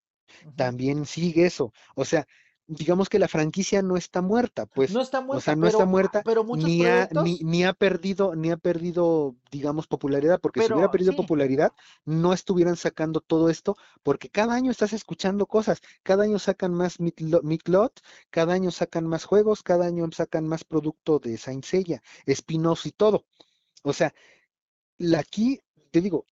también 0.58 1.06
sigue 1.06 1.46
eso. 1.46 1.72
O 1.96 2.04
sea, 2.06 2.28
digamos 2.68 3.10
que 3.10 3.20
la 3.20 3.28
franquicia 3.28 3.82
no 3.82 3.98
está 3.98 4.22
muerta, 4.22 4.66
pues. 4.66 4.92
No 4.94 5.02
está 5.02 5.22
O 5.30 5.40
muerta, 5.40 5.42
sea, 5.42 5.56
no 5.56 5.68
está 5.68 5.86
pero, 5.86 5.90
ah, 5.96 5.96
muerta, 5.96 6.24
pero 6.24 6.44
muchos 6.44 6.76
ni 6.76 6.86
ha, 6.86 7.08
ni, 7.12 7.40
proyectos. 7.40 7.42
ni 7.42 7.64
ha 7.64 7.74
perdido, 7.74 8.36
ni 8.36 8.52
ha 8.52 8.58
perdido, 8.58 9.36
digamos, 9.52 9.88
popularidad, 9.88 10.40
porque 10.42 10.62
si 10.62 10.74
hubiera 10.74 10.90
perdido 10.90 11.14
sí, 11.14 11.16
popularidad, 11.16 11.72
no 12.06 12.34
estuvieran 12.34 12.76
sacando 12.76 13.22
todo 13.22 13.50
esto, 13.50 13.78
porque 14.04 14.30
cada 14.30 14.54
año 14.56 14.72
estás 14.72 14.92
escuchando 14.94 15.46
cosas, 15.48 15.82
cada 16.04 16.24
año 16.26 16.40
sacan 16.40 16.74
más 16.74 17.00
Midlot, 17.00 18.02
cada 18.30 18.54
año 18.54 18.72
sacan 18.72 19.08
más 19.08 19.24
juegos, 19.26 19.64
cada 19.64 19.86
año 19.86 20.10
sacan 20.12 20.48
más 20.48 20.64
producto 20.66 21.20
de 21.20 21.38
Saint 21.38 21.64
Seiya, 21.64 22.02
spin-offs 22.26 22.86
y 22.86 22.92
todo. 22.92 23.26
O 23.84 23.94
sea, 23.94 24.14
la- 24.98 25.20
aquí, 25.20 25.60
te 25.92 26.02
digo, 26.02 26.26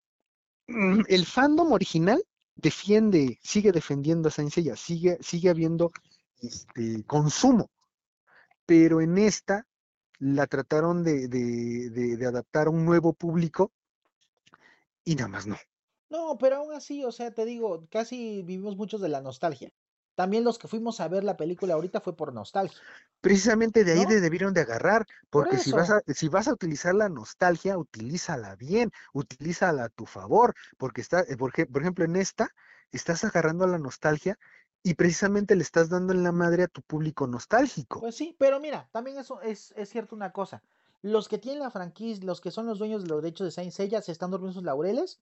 mm, 0.67 1.01
el 1.09 1.25
fandom 1.25 1.71
original 1.73 2.23
defiende, 2.55 3.39
sigue 3.43 3.71
defendiendo 3.71 4.29
a 4.29 4.31
Saint 4.31 4.51
Seiya, 4.51 4.75
sigue, 4.75 5.17
sigue 5.21 5.49
habiendo 5.49 5.91
este 6.41 7.03
consumo, 7.05 7.69
pero 8.65 9.01
en 9.01 9.17
esta 9.17 9.67
la 10.19 10.47
trataron 10.47 11.03
de, 11.03 11.27
de, 11.29 11.89
de, 11.91 12.17
de 12.17 12.27
adaptar 12.27 12.67
a 12.67 12.71
un 12.71 12.85
nuevo 12.85 13.13
público 13.13 13.71
y 15.05 15.15
nada 15.15 15.27
más 15.29 15.47
no. 15.47 15.57
No, 16.09 16.37
pero 16.37 16.57
aún 16.57 16.73
así, 16.73 17.03
o 17.03 17.11
sea, 17.11 17.31
te 17.33 17.45
digo, 17.45 17.87
casi 17.89 18.41
vivimos 18.43 18.75
muchos 18.77 19.01
de 19.01 19.09
la 19.09 19.21
nostalgia. 19.21 19.69
También 20.15 20.43
los 20.43 20.57
que 20.59 20.67
fuimos 20.67 20.99
a 20.99 21.07
ver 21.07 21.23
la 21.23 21.37
película 21.37 21.73
ahorita 21.75 22.01
fue 22.01 22.15
por 22.15 22.33
nostalgia, 22.33 22.83
Precisamente 23.21 23.83
de 23.83 23.91
ahí 23.93 24.05
¿no? 24.05 24.05
de- 24.05 24.21
debieron 24.21 24.53
de 24.53 24.61
agarrar, 24.61 25.05
Por 25.35 25.47
porque 25.47 25.57
si 25.57 25.73
vas 25.73 25.89
a, 25.89 26.01
si 26.07 26.29
vas 26.29 26.47
a 26.47 26.53
utilizar 26.53 26.95
la 26.95 27.09
nostalgia, 27.09 27.77
utilízala 27.77 28.55
bien, 28.55 28.91
utilízala 29.13 29.85
a 29.85 29.89
tu 29.89 30.05
favor, 30.05 30.53
porque 30.77 31.01
está, 31.01 31.21
eh, 31.21 31.35
por, 31.37 31.51
ej- 31.53 31.69
por 31.71 31.81
ejemplo, 31.81 32.05
en 32.05 32.15
esta, 32.15 32.49
estás 32.91 33.23
agarrando 33.25 33.65
a 33.65 33.67
la 33.67 33.77
nostalgia 33.77 34.37
y 34.83 34.93
precisamente 34.93 35.55
le 35.55 35.63
estás 35.63 35.89
dando 35.89 36.13
en 36.13 36.23
la 36.23 36.31
madre 36.31 36.63
a 36.63 36.67
tu 36.67 36.81
público 36.81 37.27
nostálgico. 37.27 37.99
pues 37.99 38.15
sí, 38.15 38.35
pero 38.39 38.59
mira, 38.59 38.87
también 38.91 39.17
eso 39.17 39.41
es, 39.41 39.73
es 39.75 39.89
cierto 39.89 40.15
una 40.15 40.31
cosa. 40.31 40.61
Los 41.01 41.27
que 41.27 41.37
tienen 41.37 41.59
la 41.59 41.71
franquicia, 41.71 42.25
los 42.25 42.41
que 42.41 42.51
son 42.51 42.65
los 42.65 42.79
dueños 42.79 43.03
de 43.03 43.09
los 43.09 43.21
derechos 43.21 43.45
de 43.45 43.51
Saint 43.51 43.71
Seiya, 43.71 44.01
se 44.01 44.11
están 44.11 44.31
durmiendo 44.31 44.53
sus 44.53 44.63
laureles 44.63 45.19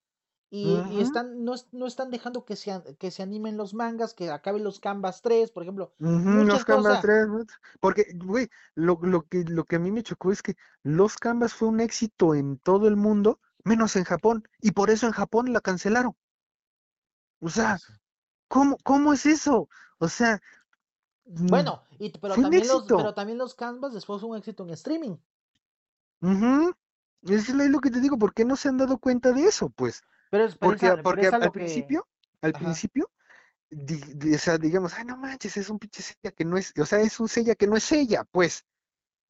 y, 0.49 1.01
están, 1.01 1.43
no, 1.43 1.55
no 1.73 1.87
están 1.87 2.09
dejando 2.09 2.45
que 2.45 2.55
se, 2.55 2.81
que 2.97 3.11
se 3.11 3.21
animen 3.21 3.57
los 3.57 3.73
mangas, 3.73 4.13
que 4.13 4.31
acaben 4.31 4.63
los 4.63 4.79
Canvas 4.79 5.21
3, 5.21 5.51
por 5.51 5.63
ejemplo. 5.63 5.93
Muchas 5.99 6.47
los 6.47 6.65
Canvas 6.65 6.85
cosas. 6.85 7.01
3, 7.01 7.27
¿no? 7.27 7.45
porque, 7.81 8.05
güey, 8.15 8.49
lo, 8.73 8.97
lo 9.01 9.23
que, 9.23 9.43
lo 9.43 9.65
que 9.65 9.75
a 9.75 9.79
mí 9.79 9.91
me 9.91 10.03
chocó 10.03 10.31
es 10.31 10.41
que 10.41 10.55
los 10.83 11.17
Canvas 11.17 11.53
fue 11.53 11.67
un 11.67 11.81
éxito 11.81 12.33
en 12.33 12.57
todo 12.59 12.87
el 12.87 12.95
mundo, 12.95 13.41
menos 13.65 13.97
en 13.97 14.05
Japón, 14.05 14.47
y 14.61 14.71
por 14.71 14.89
eso 14.89 15.05
en 15.05 15.11
Japón 15.11 15.51
la 15.51 15.59
cancelaron. 15.59 16.15
O 17.39 17.49
sea, 17.49 17.77
Pues. 17.77 17.99
¿Cómo, 18.47 18.77
cómo 18.83 19.13
es 19.13 19.25
eso? 19.25 19.69
O 19.99 20.07
sea, 20.09 20.41
mm, 21.25 21.65
Bueno, 21.65 21.83
y, 21.99 22.09
pero 22.19 22.39
también 22.39 22.69
los, 22.69 22.93
pero 22.93 23.13
también 23.13 23.37
los 23.37 23.53
Canvas 23.55 23.93
después 23.93 24.21
fue 24.21 24.29
un 24.29 24.37
éxito 24.37 24.63
en 24.63 24.69
streaming. 24.71 25.17
Es 27.23 27.49
lo 27.49 27.63
es 27.63 27.69
lo 27.69 27.79
que 27.79 27.91
te 27.91 27.99
digo, 27.99 28.17
¿por 28.17 28.33
qué 28.33 28.45
no 28.45 28.55
se 28.55 28.69
han 28.69 28.77
dado 28.77 28.97
cuenta 28.97 29.31
de 29.31 29.43
eso? 29.45 29.69
Pues, 29.69 30.03
Pero 30.29 30.45
es, 30.45 30.55
porque, 30.59 30.93
pero 30.95 31.03
porque 31.03 31.27
al 31.27 31.51
que, 31.51 31.51
principio, 31.51 32.07
al 32.41 32.53
ajá. 32.53 32.73
principio, 32.73 33.11
di- 33.69 34.01
di- 34.15 34.35
o 34.35 34.39
sea, 34.39 34.57
digamos, 34.59 34.93
ay, 34.95 35.05
no 35.05 35.17
manches, 35.17 35.57
es 35.57 35.69
un 35.69 35.79
pinche 35.79 36.03
sella 36.03 36.31
que 36.33 36.45
no 36.45 36.57
es, 36.57 36.73
o 36.79 36.85
sea, 36.87 37.01
es 37.01 37.19
un 37.19 37.29
sella 37.29 37.55
que 37.55 37.67
no 37.67 37.77
es 37.77 37.91
ella, 37.93 38.25
pues, 38.31 38.65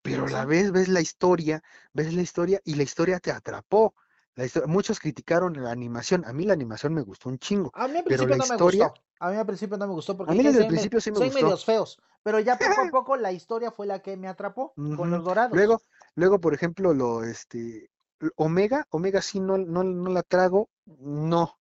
pero 0.03 0.27
a 0.27 0.31
la 0.31 0.45
vez 0.45 0.71
ves 0.71 0.89
la 0.89 1.01
historia, 1.01 1.63
ves 1.93 2.13
la 2.13 2.21
historia 2.23 2.61
y 2.65 2.75
la 2.75 2.83
historia 2.83 3.19
te 3.21 3.31
atrapó. 3.31 3.95
La 4.37 4.67
muchos 4.67 4.99
criticaron 4.99 5.61
la 5.61 5.71
animación, 5.71 6.23
a 6.23 6.31
mí 6.31 6.45
la 6.45 6.53
animación 6.53 6.93
me 6.93 7.01
gustó 7.01 7.27
un 7.27 7.39
chingo, 7.39 7.71
A 7.73 7.87
mí 7.87 7.97
al 7.97 8.03
pero 8.05 8.25
principio 8.25 8.29
la 8.29 8.37
no 8.37 8.47
me 8.47 8.53
historia, 8.53 8.87
gustó. 8.87 9.01
A 9.19 9.31
mí 9.31 9.35
al 9.35 9.45
principio 9.45 9.77
no 9.77 9.87
me 9.87 9.93
gustó 9.93 10.13
a 10.13 10.31
mí 10.31 10.37
desde 10.43 10.49
el 10.49 10.53
"Soy 10.55 10.63
me- 10.65 10.67
principio 10.69 11.01
sí 11.01 11.11
me 11.11 11.17
soy 11.17 11.27
gustó. 11.27 11.43
medios 11.45 11.65
feos. 11.65 11.97
Pero 12.23 12.39
ya 12.39 12.57
poco 12.57 12.81
a 12.81 12.91
poco 12.91 13.17
la 13.17 13.31
historia 13.31 13.71
fue 13.71 13.87
la 13.87 13.99
que 14.01 14.15
me 14.15 14.27
atrapó 14.27 14.73
con 14.95 15.09
los 15.09 15.23
dorados. 15.23 15.53
Luego, 15.55 15.81
luego, 16.15 16.39
por 16.39 16.53
ejemplo, 16.53 16.93
lo, 16.93 17.23
este, 17.23 17.89
Omega, 18.35 18.85
Omega 18.91 19.21
sí 19.21 19.39
no, 19.39 19.57
no, 19.57 19.83
no 19.83 20.09
la 20.11 20.23
trago, 20.23 20.69
no. 20.85 21.57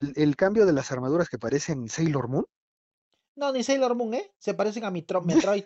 El, 0.00 0.12
el 0.16 0.36
cambio 0.36 0.66
de 0.66 0.72
las 0.74 0.92
armaduras 0.92 1.28
que 1.30 1.38
parecen 1.38 1.88
Sailor 1.88 2.28
Moon, 2.28 2.46
No, 3.36 3.52
ni 3.52 3.62
Sailor 3.64 3.94
Moon, 3.94 4.14
¿eh? 4.14 4.32
Se 4.38 4.54
parecen 4.54 4.84
a 4.84 4.90
Metroid, 5.20 5.64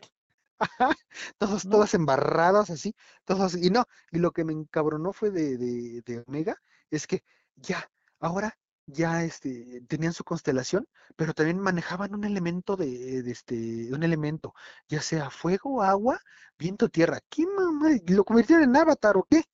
todos, 1.39 1.65
¿no? 1.65 1.69
todas 1.69 1.95
embarradas 1.95 2.71
así, 2.71 2.95
todos, 3.25 3.55
y 3.57 3.71
no, 3.71 3.85
y 4.11 4.19
lo 4.19 4.33
que 4.33 4.45
me 4.45 4.53
encabronó 4.53 5.13
fue 5.13 5.31
de, 5.31 5.57
de, 5.59 6.03
de 6.05 6.25
Omega, 6.27 6.57
es 6.91 7.07
que 7.07 7.25
ya, 7.57 7.91
ahora 8.21 8.59
ya 8.87 9.23
este, 9.25 9.83
tenían 9.89 10.13
su 10.15 10.25
constelación, 10.25 10.87
pero 11.17 11.35
también 11.35 11.59
manejaban 11.61 12.15
un 12.15 12.25
elemento 12.25 12.77
de, 12.77 13.23
de 13.23 13.31
este, 13.31 13.93
un 13.93 14.03
elemento, 14.03 14.55
ya 14.89 15.03
sea 15.03 15.31
fuego, 15.31 15.83
agua, 15.83 16.21
viento, 16.59 16.89
tierra. 16.89 17.21
¿Qué 17.29 17.47
mamá? 17.47 17.91
¿Lo 18.09 18.25
convirtieron 18.25 18.65
en 18.65 18.77
Avatar 18.77 19.17
o 19.19 19.27
qué? 19.29 19.45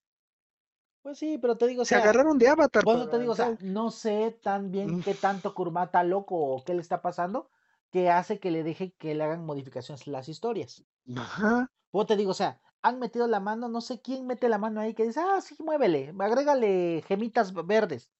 Pues 1.03 1.19
sí, 1.19 1.39
pero 1.39 1.57
te 1.57 1.67
digo, 1.67 1.83
o 1.83 1.85
Se 1.85 1.95
sea, 1.95 1.99
agarraron 1.99 2.37
de 2.39 2.49
Avatar 2.49 2.85
no 3.61 3.91
sé 3.91 4.39
tan 4.43 4.71
bien 4.71 4.89
Mm, 4.89 5.01
qué 5.01 5.15
tanto 5.15 5.55
Kurumada 5.55 5.87
está 5.87 6.03
loco 6.05 6.37
o 6.37 6.65
qué 6.65 6.75
le 6.75 6.81
está 6.81 7.03
pasando 7.03 7.51
que 7.95 8.11
hace 8.11 8.41
que 8.43 8.51
le 8.55 8.63
deje 8.69 8.87
que 9.01 9.15
le 9.17 9.25
hagan 9.25 9.47
modificaciones 9.47 10.07
las 10.15 10.29
historias. 10.35 10.73
Ajá. 11.17 11.69
Pues 11.91 12.07
te 12.07 12.17
digo, 12.17 12.33
o 12.33 12.35
sea, 12.35 12.61
han 12.83 12.99
metido 12.99 13.27
la 13.29 13.41
mano, 13.41 13.69
no 13.69 13.81
sé 13.81 14.01
quién 14.03 14.27
mete 14.27 14.49
la 14.49 14.59
mano 14.59 14.81
ahí 14.81 14.95
que 14.95 15.05
dice, 15.05 15.21
ah, 15.21 15.41
sí, 15.41 15.55
muévele, 15.61 16.13
agrégale 16.19 17.03
gemitas 17.07 17.53
verdes. 17.55 18.11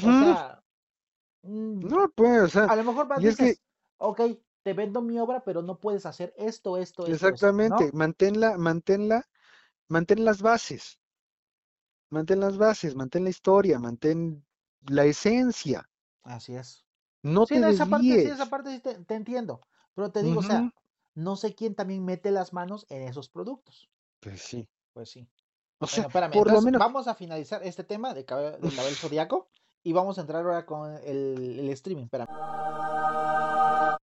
O 0.00 0.12
ujú. 0.12 0.14
sea, 0.14 0.62
mm, 1.42 1.90
No, 1.90 2.08
pues, 2.16 2.42
o 2.42 2.48
sea, 2.48 2.72
a 2.72 2.76
lo 2.76 2.84
mejor 2.84 3.08
vas, 3.08 3.22
y 3.22 3.28
es 3.28 3.36
que 3.36 3.48
dices, 3.48 3.62
ok, 3.98 4.20
te 4.64 4.74
vendo 4.74 5.02
mi 5.02 5.18
obra, 5.20 5.44
pero 5.44 5.62
no 5.62 5.80
puedes 5.80 6.06
hacer 6.06 6.34
esto, 6.38 6.78
esto, 6.78 7.08
esto, 7.08 7.32
esto, 7.34 7.54
exactamente, 7.54 7.68
¿no? 7.68 7.96
manténla, 8.00 8.50
manténla, 8.58 9.18
mantén 9.88 10.24
las 10.24 10.42
bases, 10.42 10.98
mantén 12.14 12.40
las 12.44 12.56
bases, 12.62 12.96
mantén 13.00 13.24
la 13.26 13.34
historia, 13.36 13.78
mantén 13.86 14.18
la 14.98 15.04
esencia, 15.14 15.80
Así 16.22 16.54
es. 16.56 16.83
No 17.24 17.44
Sí, 17.46 17.60
te 17.60 17.68
esa 17.68 17.86
parte, 17.86 18.06
sí, 18.06 18.30
esa 18.30 18.46
parte 18.46 18.70
sí 18.70 18.80
te, 18.80 18.94
te 18.94 19.14
entiendo. 19.14 19.60
Pero 19.94 20.10
te 20.12 20.22
digo, 20.22 20.40
o 20.40 20.42
sea, 20.42 20.72
no 21.14 21.36
sé 21.36 21.54
quién 21.54 21.74
también 21.74 22.04
mete 22.04 22.30
las 22.30 22.52
manos 22.52 22.86
en 22.88 23.02
esos 23.02 23.28
productos. 23.28 23.88
Pues 24.20 24.40
sí. 24.42 24.68
Pues 24.92 25.10
sí. 25.10 25.26
O 25.78 25.86
sea, 25.86 26.04
Bueno, 26.04 26.08
espérame, 26.08 26.32
por 26.32 26.52
lo 26.52 26.62
menos. 26.62 26.78
vamos 26.78 27.08
a 27.08 27.14
finalizar 27.14 27.62
este 27.64 27.84
tema 27.84 28.14
de 28.14 28.24
cabello 28.24 28.58
zodiaco 28.94 29.48
y 29.82 29.92
vamos 29.92 30.18
a 30.18 30.20
entrar 30.22 30.44
ahora 30.44 30.64
con 30.66 30.92
el, 31.04 31.58
el 31.60 31.68
streaming. 31.70 32.04
Espérame. 32.04 32.28